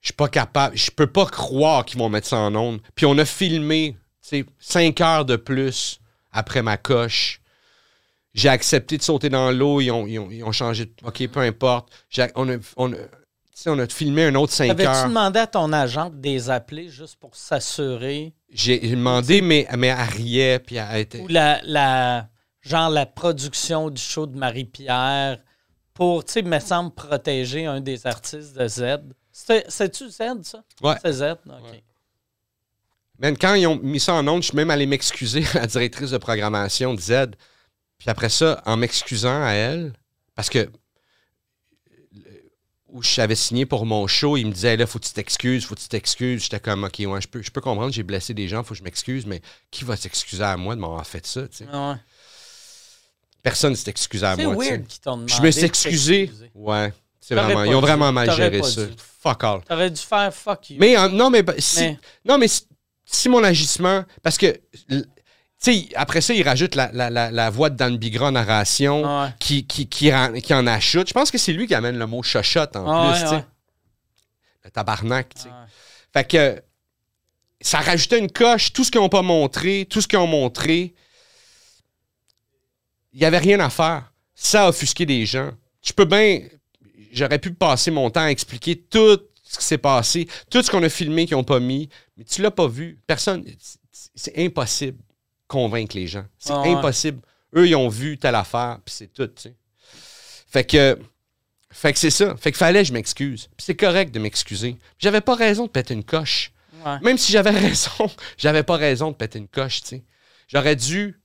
Je 0.00 0.08
suis 0.08 0.14
pas 0.14 0.28
capable. 0.28 0.76
Je 0.76 0.90
peux 0.90 1.06
pas 1.06 1.26
croire 1.26 1.84
qu'ils 1.84 1.98
vont 1.98 2.08
mettre 2.08 2.26
ça 2.26 2.38
en 2.38 2.54
onde. 2.56 2.80
Puis 2.96 3.06
on 3.06 3.16
a 3.16 3.24
filmé, 3.24 3.96
tu 4.22 4.28
sais, 4.28 4.46
cinq 4.58 5.00
heures 5.00 5.24
de 5.24 5.36
plus 5.36 6.00
après 6.32 6.62
ma 6.62 6.76
coche. 6.76 7.40
J'ai 8.34 8.48
accepté 8.48 8.96
de 8.96 9.02
sauter 9.02 9.28
dans 9.28 9.52
l'eau. 9.52 9.80
Ils 9.80 9.90
ont, 9.92 10.06
ils 10.06 10.18
ont- 10.18 10.30
ils 10.30 10.42
ont 10.42 10.52
changé. 10.52 10.86
de- 10.86 10.94
OK, 11.04 11.28
peu 11.28 11.40
importe. 11.40 11.92
On, 12.34 12.48
a, 12.48 12.96
on 13.68 13.78
a 13.78 13.86
filmé 13.88 14.24
un 14.24 14.34
autre 14.36 14.52
cinq 14.52 14.70
Avais-tu 14.70 14.88
heures. 14.88 15.08
demandé 15.08 15.38
à 15.40 15.46
ton 15.46 15.72
agente 15.72 16.20
de 16.20 16.28
les 16.28 16.48
appeler 16.48 16.88
juste 16.88 17.16
pour 17.16 17.34
s'assurer? 17.36 18.32
J'ai 18.50 18.78
demandé, 18.78 19.42
mais, 19.42 19.66
mais 19.76 19.88
elle 19.88 20.08
riait, 20.08 20.58
puis 20.58 20.76
elle 20.76 21.00
était... 21.00 21.20
Ou 21.20 21.28
la, 21.28 21.60
la, 21.64 22.28
genre 22.62 22.90
la 22.90 23.06
production 23.06 23.90
du 23.90 24.00
show 24.00 24.26
de 24.26 24.36
Marie-Pierre 24.36 25.38
pour, 25.94 26.24
tu 26.24 26.32
sais, 26.32 26.42
me 26.42 26.58
semble, 26.58 26.94
protéger 26.94 27.66
un 27.66 27.80
des 27.80 28.06
artistes 28.06 28.56
de 28.56 28.66
Z. 28.66 28.82
C'est-tu 29.32 30.08
Z, 30.08 30.42
ça? 30.42 30.62
Ouais. 30.82 30.94
C'est 31.02 31.12
Z? 31.12 31.22
OK. 31.22 31.62
Ouais. 31.70 31.82
Man, 33.18 33.36
quand 33.36 33.54
ils 33.54 33.66
ont 33.66 33.76
mis 33.76 34.00
ça 34.00 34.14
en 34.14 34.26
onde, 34.26 34.42
je 34.42 34.48
suis 34.48 34.56
même 34.56 34.70
allé 34.70 34.86
m'excuser 34.86 35.44
à 35.54 35.60
la 35.60 35.66
directrice 35.66 36.10
de 36.10 36.18
programmation 36.18 36.94
de 36.94 37.00
Z. 37.00 37.32
Puis 37.98 38.08
après 38.08 38.30
ça, 38.30 38.62
en 38.64 38.78
m'excusant 38.78 39.42
à 39.42 39.50
elle, 39.50 39.92
parce 40.34 40.48
que 40.48 40.70
où 42.92 43.02
j'avais 43.02 43.34
signé 43.34 43.66
pour 43.66 43.86
mon 43.86 44.06
show, 44.06 44.36
il 44.36 44.46
me 44.46 44.52
disait 44.52 44.76
là, 44.76 44.86
faut 44.86 44.98
que 44.98 45.06
tu 45.06 45.12
t'excuses, 45.12 45.64
faut 45.64 45.74
que 45.74 45.80
tu 45.80 45.88
t'excuses. 45.88 46.42
J'étais 46.42 46.60
comme 46.60 46.84
OK, 46.84 46.94
ouais, 46.98 47.20
je 47.20 47.28
peux, 47.28 47.42
je 47.42 47.50
peux 47.50 47.60
comprendre, 47.60 47.92
j'ai 47.92 48.02
blessé 48.02 48.34
des 48.34 48.48
gens, 48.48 48.62
faut 48.62 48.74
que 48.74 48.78
je 48.78 48.84
m'excuse, 48.84 49.26
mais 49.26 49.40
qui 49.70 49.84
va 49.84 49.96
s'excuser 49.96 50.42
à 50.42 50.56
moi 50.56 50.74
de 50.74 50.80
m'avoir 50.80 51.06
fait 51.06 51.24
ça? 51.26 51.42
tu 51.48 51.56
sais? 51.58 51.66
Ah 51.72 51.90
ouais. 51.92 51.96
Personne 53.42 53.70
ne 53.70 53.76
s'est 53.76 53.90
excusé 53.90 54.26
à 54.26 54.36
C'est 54.36 54.44
moi. 54.44 54.62
sais. 54.64 54.70
weird 54.70 54.86
qu'ils 54.86 55.00
t'ont 55.00 55.16
demandé. 55.16 55.32
Je 55.32 55.42
me 55.42 55.50
suis 55.50 55.64
excusé. 55.64 56.30
Ouais. 56.54 56.92
C'est 57.20 57.34
vraiment. 57.34 57.64
Ils 57.64 57.74
ont 57.74 57.80
dû. 57.80 57.86
vraiment 57.86 58.12
mal 58.12 58.30
géré 58.34 58.62
ça. 58.62 58.84
dû. 58.84 58.92
Fuck 59.22 59.44
all. 59.44 59.60
T'aurais 59.66 59.90
dû 59.90 60.00
faire 60.00 60.32
fuck 60.34 60.70
you. 60.70 60.76
Mais 60.80 60.96
en- 60.96 61.08
non, 61.08 61.30
mais, 61.30 61.44
si, 61.58 61.80
Mais- 61.80 61.98
non, 62.24 62.38
mais 62.38 62.48
si, 62.48 62.62
si 63.04 63.28
mon 63.28 63.42
agissement. 63.44 64.04
Parce 64.22 64.36
que, 64.36 64.58
l- 65.66 65.72
tu 65.74 65.88
sais, 65.88 65.88
après 65.94 66.20
ça, 66.20 66.32
il 66.34 66.42
rajoute 66.42 66.74
la, 66.74 66.90
la, 66.92 67.10
la, 67.10 67.30
la 67.30 67.50
voix 67.50 67.70
de 67.70 67.76
Dan 67.76 67.96
Bigra 67.96 68.30
narration 68.30 69.02
Ah 69.04 69.24
ouais. 69.26 69.34
qui, 69.40 69.66
qui, 69.66 69.86
qui, 69.88 70.12
en 70.12 70.66
ajoute. 70.66 71.08
Je 71.08 71.12
pense 71.12 71.30
que 71.30 71.38
c'est 71.38 71.52
lui 71.52 71.66
qui 71.66 71.74
amène 71.74 71.98
le 71.98 72.06
mot 72.06 72.22
chochotte 72.22 72.76
en 72.76 72.86
Ah 72.90 73.12
plus, 73.12 73.18
ouais, 73.18 73.24
tu 73.24 73.28
sais. 73.28 73.34
ouais. 73.36 73.44
Le 74.64 74.70
tabarnak, 74.70 75.34
tu 75.34 75.42
sais. 75.42 75.48
Ah. 75.52 75.66
Fait 76.12 76.24
que 76.28 76.62
ça 77.60 77.78
rajoutait 77.80 78.18
une 78.18 78.30
coche, 78.30 78.72
tout 78.72 78.84
ce 78.84 78.90
qu'ils 78.90 79.00
n'ont 79.00 79.08
pas 79.08 79.22
montré, 79.22 79.86
tout 79.88 80.00
ce 80.00 80.08
qu'ils 80.08 80.18
ont 80.18 80.26
montré, 80.26 80.94
il 83.12 83.18
n'y 83.20 83.24
avait 83.26 83.38
rien 83.38 83.60
à 83.60 83.70
faire. 83.70 84.12
Ça 84.34 84.64
a 84.64 84.68
offusqué 84.70 85.04
des 85.04 85.26
gens. 85.26 85.50
Je 85.82 85.92
peux 85.92 86.04
bien. 86.04 86.40
J'aurais 87.12 87.38
pu 87.38 87.52
passer 87.52 87.90
mon 87.90 88.08
temps 88.10 88.22
à 88.22 88.30
expliquer 88.30 88.76
tout 88.80 89.18
ce 89.42 89.58
qui 89.58 89.64
s'est 89.64 89.78
passé, 89.78 90.28
tout 90.48 90.62
ce 90.62 90.70
qu'on 90.70 90.82
a 90.82 90.88
filmé 90.88 91.26
qu'ils 91.26 91.36
n'ont 91.36 91.44
pas 91.44 91.58
mis, 91.60 91.88
mais 92.16 92.24
tu 92.24 92.40
l'as 92.40 92.50
pas 92.52 92.68
vu. 92.68 92.98
Personne. 93.06 93.44
c'est- 94.14 94.38
impossible 94.38 94.98
convaincre 95.50 95.96
les 95.96 96.06
gens. 96.06 96.24
C'est 96.38 96.52
Ah 96.52 96.62
ouais. 96.62 96.72
impossible. 96.74 97.20
Eux, 97.56 97.66
ils 97.68 97.74
ont 97.76 97.88
vu 97.88 98.16
telle 98.16 98.36
affaire, 98.36 98.78
puis 98.84 98.94
c'est 98.94 99.12
tout, 99.12 99.26
tu 99.26 99.42
sais. 99.42 99.54
Fait 100.48 100.64
que. 100.64 100.98
Fait 101.72 101.92
que 101.92 101.98
c'est 101.98 102.10
ça. 102.10 102.36
Fait 102.36 102.50
que 102.52 102.58
fallait 102.58 102.82
que 102.82 102.88
je 102.88 102.92
m'excuse. 102.92 103.48
Puis 103.56 103.64
c'est 103.66 103.76
correct 103.76 104.12
de 104.12 104.18
m'excuser. 104.18 104.76
J'avais 104.98 105.20
pas 105.20 105.34
raison 105.36 105.66
de 105.66 105.70
péter 105.70 105.94
une 105.94 106.04
coche. 106.04 106.52
Ouais. 106.84 106.98
Même 107.02 107.18
si 107.18 107.30
j'avais 107.32 107.50
raison, 107.68 108.10
j'avais 108.38 108.62
pas 108.62 108.76
raison 108.76 109.10
de 109.10 109.16
péter 109.16 109.38
une 109.38 109.48
coche, 109.48 109.82
tu 109.82 109.88
sais. 109.88 110.04
J'aurais 110.48 110.74
dû. 110.76 111.16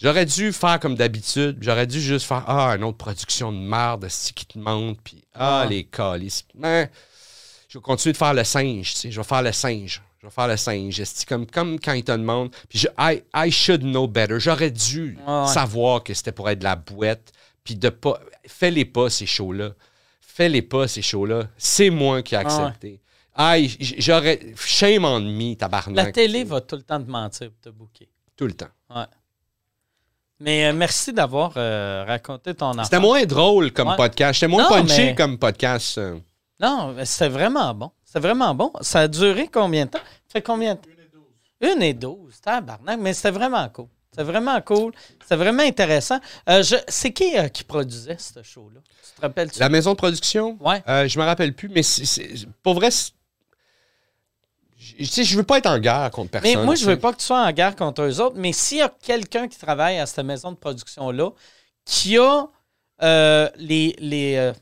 J'aurais 0.00 0.26
dû 0.26 0.52
faire 0.52 0.78
comme 0.80 0.96
d'habitude. 0.96 1.58
J'aurais 1.60 1.86
dû 1.86 2.00
juste 2.00 2.26
faire 2.26 2.44
Ah, 2.48 2.74
une 2.76 2.84
autre 2.84 2.98
production 2.98 3.52
de 3.52 3.58
merde, 3.58 4.08
ce 4.08 4.32
qui 4.32 4.44
te 4.46 4.58
monte, 4.58 4.98
puis 5.02 5.24
Ah, 5.34 5.62
Ouais. 5.62 5.68
les 5.70 5.84
calices. 5.84 6.44
Mais 6.54 6.90
je 7.68 7.78
vais 7.78 7.82
continuer 7.82 8.12
de 8.12 8.18
faire 8.18 8.34
le 8.34 8.44
singe, 8.44 8.92
tu 8.94 9.00
sais. 9.00 9.10
Je 9.12 9.20
vais 9.20 9.26
faire 9.26 9.42
le 9.42 9.52
singe. 9.52 10.02
Je 10.24 10.28
vais 10.30 10.34
faire 10.34 10.48
le 10.48 10.56
singe. 10.56 11.02
Comme, 11.28 11.46
comme 11.46 11.78
quand 11.78 11.92
ils 11.92 12.02
te 12.02 12.12
demandent. 12.12 12.50
Puis 12.70 12.78
je, 12.78 12.88
I, 12.98 13.22
I 13.34 13.50
should 13.50 13.82
know 13.82 14.06
better. 14.08 14.40
J'aurais 14.40 14.70
dû 14.70 15.18
ouais. 15.26 15.46
savoir 15.48 16.02
que 16.02 16.14
c'était 16.14 16.32
pour 16.32 16.48
être 16.48 16.60
de 16.60 16.64
la 16.64 16.76
boîte, 16.76 17.30
puis 17.62 17.74
de 17.76 17.90
pas. 17.90 18.18
Fais-les 18.46 18.86
pas, 18.86 19.10
ces 19.10 19.26
shows-là. 19.26 19.72
Fais-les 20.22 20.62
pas, 20.62 20.88
ces 20.88 21.02
shows-là. 21.02 21.44
C'est 21.58 21.90
moi 21.90 22.22
qui 22.22 22.34
ai 22.34 22.38
accepté. 22.38 23.00
Aïe, 23.34 23.68
j- 23.68 23.96
j'aurais. 23.98 24.40
Shame 24.56 25.04
on 25.04 25.20
me, 25.20 25.54
tabarnak. 25.56 26.06
La 26.06 26.12
télé 26.12 26.42
va 26.44 26.60
tout 26.62 26.76
le 26.76 26.82
temps 26.82 27.02
te 27.02 27.10
mentir 27.10 27.50
pour 27.50 27.60
te 27.60 27.68
bouquer. 27.68 28.08
Tout 28.36 28.46
le 28.46 28.54
temps. 28.54 28.68
Ouais. 28.94 29.04
Mais 30.40 30.66
euh, 30.66 30.72
merci 30.72 31.12
d'avoir 31.12 31.52
euh, 31.56 32.04
raconté 32.06 32.54
ton 32.54 32.70
enfant. 32.70 32.84
C'était 32.84 32.98
moins 32.98 33.24
drôle 33.26 33.72
comme 33.72 33.88
Ouais. 33.88 33.96
podcast. 33.96 34.40
C'était 34.40 34.50
moins 34.50 34.68
Non, 34.70 34.80
punché 34.82 35.04
mais- 35.06 35.14
comme 35.14 35.38
podcast. 35.38 35.98
euh. 35.98 36.18
Non, 36.60 36.94
c'était 37.04 37.28
vraiment 37.28 37.74
bon. 37.74 37.90
C'était 38.14 38.28
vraiment 38.28 38.54
bon. 38.54 38.70
Ça 38.80 39.00
a 39.00 39.08
duré 39.08 39.48
combien 39.52 39.86
de 39.86 39.90
temps? 39.90 39.98
Ça 39.98 40.34
fait 40.34 40.42
combien 40.42 40.76
de 40.76 40.78
temps? 40.80 40.88
Une 40.88 41.02
et 41.02 41.08
douze. 41.12 41.74
Une 41.76 41.82
et 41.82 41.94
douze. 41.94 42.40
Tabarnak. 42.40 43.00
Mais 43.00 43.12
c'était 43.12 43.32
vraiment 43.32 43.68
cool. 43.70 43.86
C'est 44.14 44.22
vraiment 44.22 44.60
cool. 44.60 44.92
C'est 45.26 45.34
vraiment 45.34 45.64
intéressant. 45.64 46.20
Euh, 46.48 46.62
je- 46.62 46.76
c'est 46.86 47.12
qui 47.12 47.36
euh, 47.36 47.48
qui 47.48 47.64
produisait 47.64 48.16
ce 48.18 48.40
show-là? 48.44 48.78
Tu 48.86 49.16
te 49.16 49.20
rappelles? 49.20 49.50
La 49.58 49.68
maison 49.68 49.90
de 49.90 49.96
production, 49.96 50.56
Ouais. 50.60 50.80
euh, 50.88 51.08
je 51.08 51.18
me 51.18 51.24
rappelle 51.24 51.52
plus, 51.56 51.68
mais 51.68 51.82
c'est- 51.82 52.04
c'est- 52.04 52.46
pour 52.62 52.74
vrai, 52.74 52.92
c'est- 52.92 53.10
je 54.78 54.94
tu 54.98 55.06
sais, 55.06 55.24
je 55.24 55.36
veux 55.36 55.42
pas 55.42 55.58
être 55.58 55.66
en 55.66 55.80
guerre 55.80 56.08
contre 56.12 56.30
Mais 56.34 56.40
personne. 56.42 56.64
moi, 56.64 56.76
je 56.76 56.82
tu 56.82 56.86
veux 56.86 56.98
pas 56.98 57.12
que 57.12 57.18
tu 57.18 57.24
sois 57.24 57.40
en 57.44 57.50
guerre 57.50 57.74
contre 57.74 58.02
eux 58.02 58.20
autres, 58.20 58.36
mais 58.38 58.52
s'il 58.52 58.78
y 58.78 58.82
a 58.82 58.92
quelqu'un 59.02 59.48
qui 59.48 59.58
travaille 59.58 59.98
à 59.98 60.06
cette 60.06 60.24
maison 60.24 60.52
de 60.52 60.56
production-là, 60.56 61.30
qui 61.84 62.16
a 62.18 62.46
euh, 63.02 63.48
les, 63.56 63.96
les, 63.98 64.36
euh, 64.36 64.52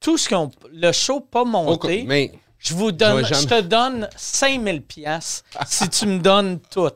tout 0.00 0.16
ce 0.16 0.30
qu'on. 0.30 0.50
Le 0.72 0.90
show 0.92 1.20
pas 1.20 1.44
monté, 1.44 2.04
Mais 2.06 2.32
je 2.62 2.74
vous 2.74 2.92
donne. 2.92 3.24
Je 3.24 3.34
Je 3.34 3.46
te 3.46 3.60
donne 3.60 4.08
5000 4.16 4.82
pièces 4.82 5.42
si 5.66 5.88
tu 5.88 6.06
me 6.06 6.18
donnes 6.20 6.60
tout. 6.70 6.88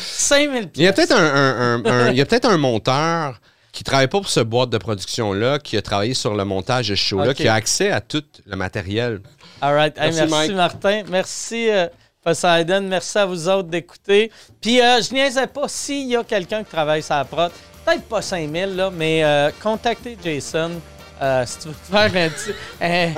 5000 0.00 0.70
il 0.76 0.82
y 0.82 0.86
a 0.86 0.92
pièces. 0.92 1.08
peut-être 1.08 1.20
un, 1.20 1.24
un- 1.34 1.84
un- 1.84 1.84
un- 1.86 2.10
il 2.10 2.16
y 2.16 2.20
a 2.20 2.26
peut-être 2.26 2.48
un 2.48 2.56
monteur 2.58 3.40
qui 3.72 3.84
travaille 3.84 4.08
pas 4.08 4.18
pour 4.20 4.28
ce 4.28 4.40
boîte 4.40 4.68
de 4.70 4.78
production-là, 4.78 5.58
qui 5.58 5.76
a 5.78 5.82
travaillé 5.82 6.12
sur 6.14 6.34
le 6.34 6.44
montage 6.44 6.88
de 6.88 6.94
ce 6.94 7.00
show-là, 7.00 7.30
Ok. 7.30 7.36
qui 7.36 7.48
a 7.48 7.54
accès 7.54 7.90
à 7.90 8.00
tout 8.02 8.22
le 8.46 8.56
matériel. 8.56 9.20
All 9.62 9.74
right. 9.74 9.96
Hey, 9.96 10.12
Merci, 10.12 10.30
merci. 10.34 10.52
Martin. 10.54 11.02
Merci, 11.08 11.70
euh, 11.70 11.86
Poseidon. 12.22 12.82
Merci 12.82 13.16
à 13.18 13.24
vous 13.26 13.48
autres 13.48 13.68
d'écouter. 13.68 14.30
Puis, 14.60 14.80
euh, 14.82 15.00
je 15.00 15.14
niaisais 15.14 15.46
pas 15.46 15.68
s'il 15.68 16.08
y 16.08 16.16
a 16.16 16.22
quelqu'un 16.24 16.62
qui 16.64 16.70
travaille 16.70 17.02
sur 17.02 17.14
la 17.14 17.24
prod. 17.24 17.50
Peut-être 17.86 18.02
pas 18.04 18.20
5000, 18.22 18.76
là, 18.76 18.90
mais 18.90 19.24
euh, 19.24 19.50
contactez 19.62 20.18
Jason. 20.22 20.72
Euh, 21.22 21.44
si 21.46 21.58
tu 21.58 21.68
veux 21.68 21.74
faire 21.90 22.24
un 22.24 22.28
petit. 22.28 22.54
Un, 22.80 23.12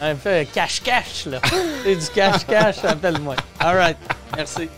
un 0.00 0.14
peu 0.14 0.44
cash-cash, 0.52 1.26
là. 1.26 1.40
C'est 1.84 1.96
du 1.96 2.06
cash-cash, 2.14 2.84
appelle-moi. 2.84 3.36
All 3.60 3.76
right. 3.76 3.96
Merci. 4.36 4.68